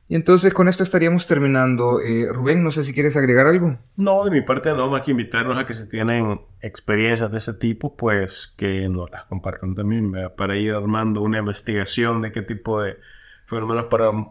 Y 0.08 0.16
entonces 0.16 0.52
con 0.52 0.66
esto 0.66 0.82
estaríamos 0.82 1.28
terminando. 1.28 2.00
Eh, 2.00 2.26
Rubén, 2.32 2.64
no 2.64 2.72
sé 2.72 2.82
si 2.82 2.92
quieres 2.92 3.16
agregar 3.16 3.46
algo. 3.46 3.78
No, 3.96 4.24
de 4.24 4.32
mi 4.32 4.40
parte 4.40 4.74
no, 4.74 4.90
más 4.90 5.02
que 5.02 5.12
invitarnos 5.12 5.56
a 5.56 5.64
que 5.64 5.72
si 5.72 5.88
tienen 5.88 6.40
experiencias 6.60 7.30
de 7.30 7.38
ese 7.38 7.54
tipo, 7.54 7.96
pues 7.96 8.52
que 8.56 8.88
nos 8.88 9.08
las 9.12 9.26
compartan 9.26 9.76
también, 9.76 10.12
para 10.36 10.56
ir 10.56 10.72
armando 10.72 11.22
una 11.22 11.38
investigación 11.38 12.22
de 12.22 12.32
qué 12.32 12.42
tipo 12.42 12.82
de 12.82 12.96
fenómenos 13.50 13.86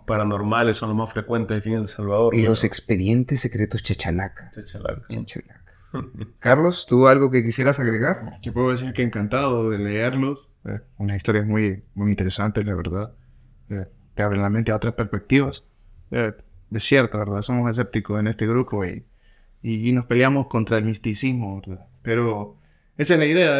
paranormales 0.05 0.77
son 0.77 0.89
los 0.89 0.97
más 0.97 1.11
frecuentes 1.11 1.59
aquí 1.59 1.69
en 1.69 1.81
El 1.81 1.87
Salvador. 1.87 2.33
Y 2.33 2.43
los 2.43 2.63
expedientes 2.63 3.41
secretos 3.41 3.83
Chachalaca. 3.83 4.49
Chachalaca. 4.51 5.63
Carlos, 6.39 6.85
¿tú 6.87 7.07
algo 7.07 7.29
que 7.29 7.43
quisieras 7.43 7.79
agregar? 7.79 8.37
Yo 8.41 8.53
puedo 8.53 8.71
decir 8.71 8.93
que 8.93 9.01
encantado 9.01 9.69
de 9.69 9.77
leerlos. 9.77 10.47
Eh, 10.65 10.79
una 10.97 11.17
historia 11.17 11.43
muy, 11.43 11.83
muy 11.95 12.11
interesante, 12.11 12.63
la 12.63 12.75
verdad. 12.75 13.13
Eh, 13.69 13.87
te 14.15 14.23
abren 14.23 14.41
la 14.41 14.49
mente 14.49 14.71
a 14.71 14.77
otras 14.77 14.93
perspectivas. 14.93 15.65
Eh, 16.11 16.33
es 16.71 16.83
cierto, 16.83 17.17
¿verdad? 17.17 17.41
Somos 17.41 17.69
escépticos 17.69 18.19
en 18.21 18.27
este 18.27 18.47
grupo 18.47 18.85
y, 18.85 19.05
y, 19.61 19.91
nos 19.91 20.05
peleamos 20.05 20.47
contra 20.47 20.77
el 20.77 20.85
misticismo, 20.85 21.59
¿verdad? 21.59 21.87
Pero 22.03 22.57
esa 22.97 23.15
es 23.15 23.19
la 23.19 23.25
idea, 23.25 23.57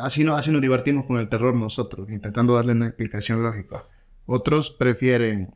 así, 0.00 0.24
no, 0.24 0.36
así 0.36 0.50
nos 0.50 0.62
divertimos 0.62 1.04
con 1.06 1.18
el 1.18 1.28
terror 1.28 1.54
nosotros, 1.54 2.10
intentando 2.10 2.54
darle 2.54 2.72
una 2.72 2.86
explicación 2.86 3.42
lógica. 3.42 3.84
Otros 4.26 4.70
prefieren 4.70 5.54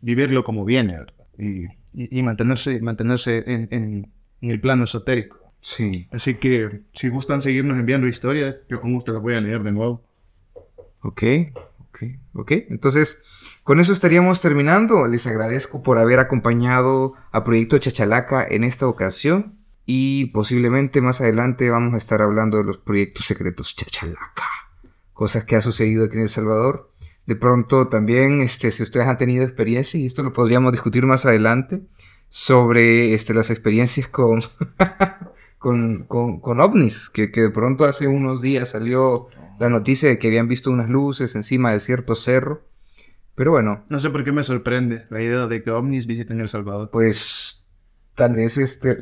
vivirlo 0.00 0.44
como 0.44 0.64
viene, 0.64 0.98
¿verdad? 0.98 1.14
Y, 1.38 1.66
y, 1.92 2.22
mantenerse, 2.22 2.80
mantenerse 2.80 3.38
en, 3.46 3.68
en, 3.70 4.12
en, 4.40 4.50
el 4.50 4.60
plano 4.60 4.84
esotérico. 4.84 5.38
Sí. 5.60 6.08
Así 6.12 6.34
que 6.34 6.82
si 6.92 7.08
gustan 7.08 7.42
seguirnos 7.42 7.78
enviando 7.78 8.06
historias, 8.06 8.56
yo 8.68 8.80
con 8.80 8.92
gusto 8.92 9.12
las 9.12 9.22
voy 9.22 9.34
a 9.34 9.40
leer 9.40 9.62
de 9.62 9.72
nuevo. 9.72 10.04
Ok, 11.00 11.22
ok, 11.78 12.02
ok. 12.34 12.52
Entonces, 12.68 13.22
con 13.62 13.80
eso 13.80 13.92
estaríamos 13.92 14.40
terminando. 14.40 15.06
Les 15.06 15.26
agradezco 15.26 15.82
por 15.82 15.98
haber 15.98 16.18
acompañado 16.18 17.14
a 17.32 17.44
Proyecto 17.44 17.78
Chachalaca 17.78 18.46
en 18.48 18.64
esta 18.64 18.86
ocasión. 18.86 19.58
Y 19.86 20.26
posiblemente 20.26 21.00
más 21.00 21.20
adelante 21.20 21.68
vamos 21.68 21.94
a 21.94 21.98
estar 21.98 22.22
hablando 22.22 22.56
de 22.58 22.64
los 22.64 22.78
proyectos 22.78 23.26
secretos 23.26 23.76
Chachalaca. 23.76 24.48
Cosas 25.12 25.44
que 25.44 25.56
ha 25.56 25.60
sucedido 25.60 26.06
aquí 26.06 26.16
en 26.16 26.22
El 26.22 26.28
Salvador. 26.28 26.90
De 27.26 27.36
pronto 27.36 27.88
también, 27.88 28.40
este, 28.40 28.70
si 28.70 28.82
ustedes 28.82 29.06
han 29.06 29.16
tenido 29.16 29.44
experiencia, 29.44 29.98
y 29.98 30.06
esto 30.06 30.22
lo 30.22 30.32
podríamos 30.32 30.72
discutir 30.72 31.06
más 31.06 31.24
adelante, 31.26 31.82
sobre 32.28 33.14
este, 33.14 33.32
las 33.34 33.50
experiencias 33.50 34.08
con, 34.08 34.40
con, 35.58 36.04
con, 36.40 36.60
ovnis, 36.60 37.10
que, 37.10 37.30
que 37.30 37.42
de 37.42 37.50
pronto 37.50 37.84
hace 37.84 38.06
unos 38.06 38.42
días 38.42 38.70
salió 38.70 39.28
la 39.58 39.68
noticia 39.68 40.08
de 40.08 40.18
que 40.18 40.28
habían 40.28 40.48
visto 40.48 40.70
unas 40.70 40.90
luces 40.90 41.34
encima 41.36 41.72
de 41.72 41.80
cierto 41.80 42.14
cerro 42.14 42.62
pero 43.34 43.50
bueno. 43.50 43.84
No 43.88 43.98
sé 43.98 44.10
por 44.10 44.24
qué 44.24 44.32
me 44.32 44.44
sorprende 44.44 45.06
la 45.10 45.20
idea 45.20 45.46
de 45.46 45.62
que 45.62 45.70
ovnis 45.70 46.06
visiten 46.06 46.40
El 46.40 46.48
Salvador. 46.48 46.90
Pues 46.90 47.64
tal 48.14 48.36
vez 48.36 48.56
este 48.58 48.98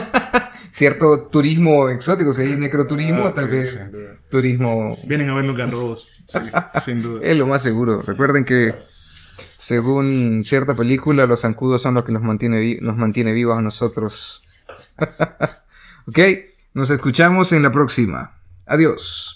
cierto 0.70 1.22
turismo 1.24 1.88
exótico, 1.88 2.32
si 2.32 2.42
hay 2.42 2.56
necroturismo, 2.56 3.26
Ah, 3.26 3.34
tal 3.34 3.48
vez. 3.48 3.90
Turismo 4.30 4.98
Vienen 5.04 5.30
a 5.30 5.34
vernos 5.34 5.56
garrobos. 5.56 6.08
Sí, 6.26 6.38
sin 6.84 7.02
duda. 7.02 7.20
es 7.22 7.36
lo 7.36 7.46
más 7.46 7.62
seguro. 7.62 8.02
Recuerden 8.02 8.44
que 8.44 8.74
según 9.58 10.42
cierta 10.44 10.74
película, 10.74 11.26
los 11.26 11.40
zancudos 11.40 11.82
son 11.82 11.94
los 11.94 12.04
que 12.04 12.12
nos 12.12 12.22
mantiene, 12.22 12.78
nos 12.80 12.96
mantiene 12.96 13.32
vivos 13.32 13.58
a 13.58 13.62
nosotros. 13.62 14.42
ok, 16.06 16.18
nos 16.74 16.90
escuchamos 16.90 17.52
en 17.52 17.62
la 17.62 17.72
próxima. 17.72 18.34
Adiós. 18.66 19.34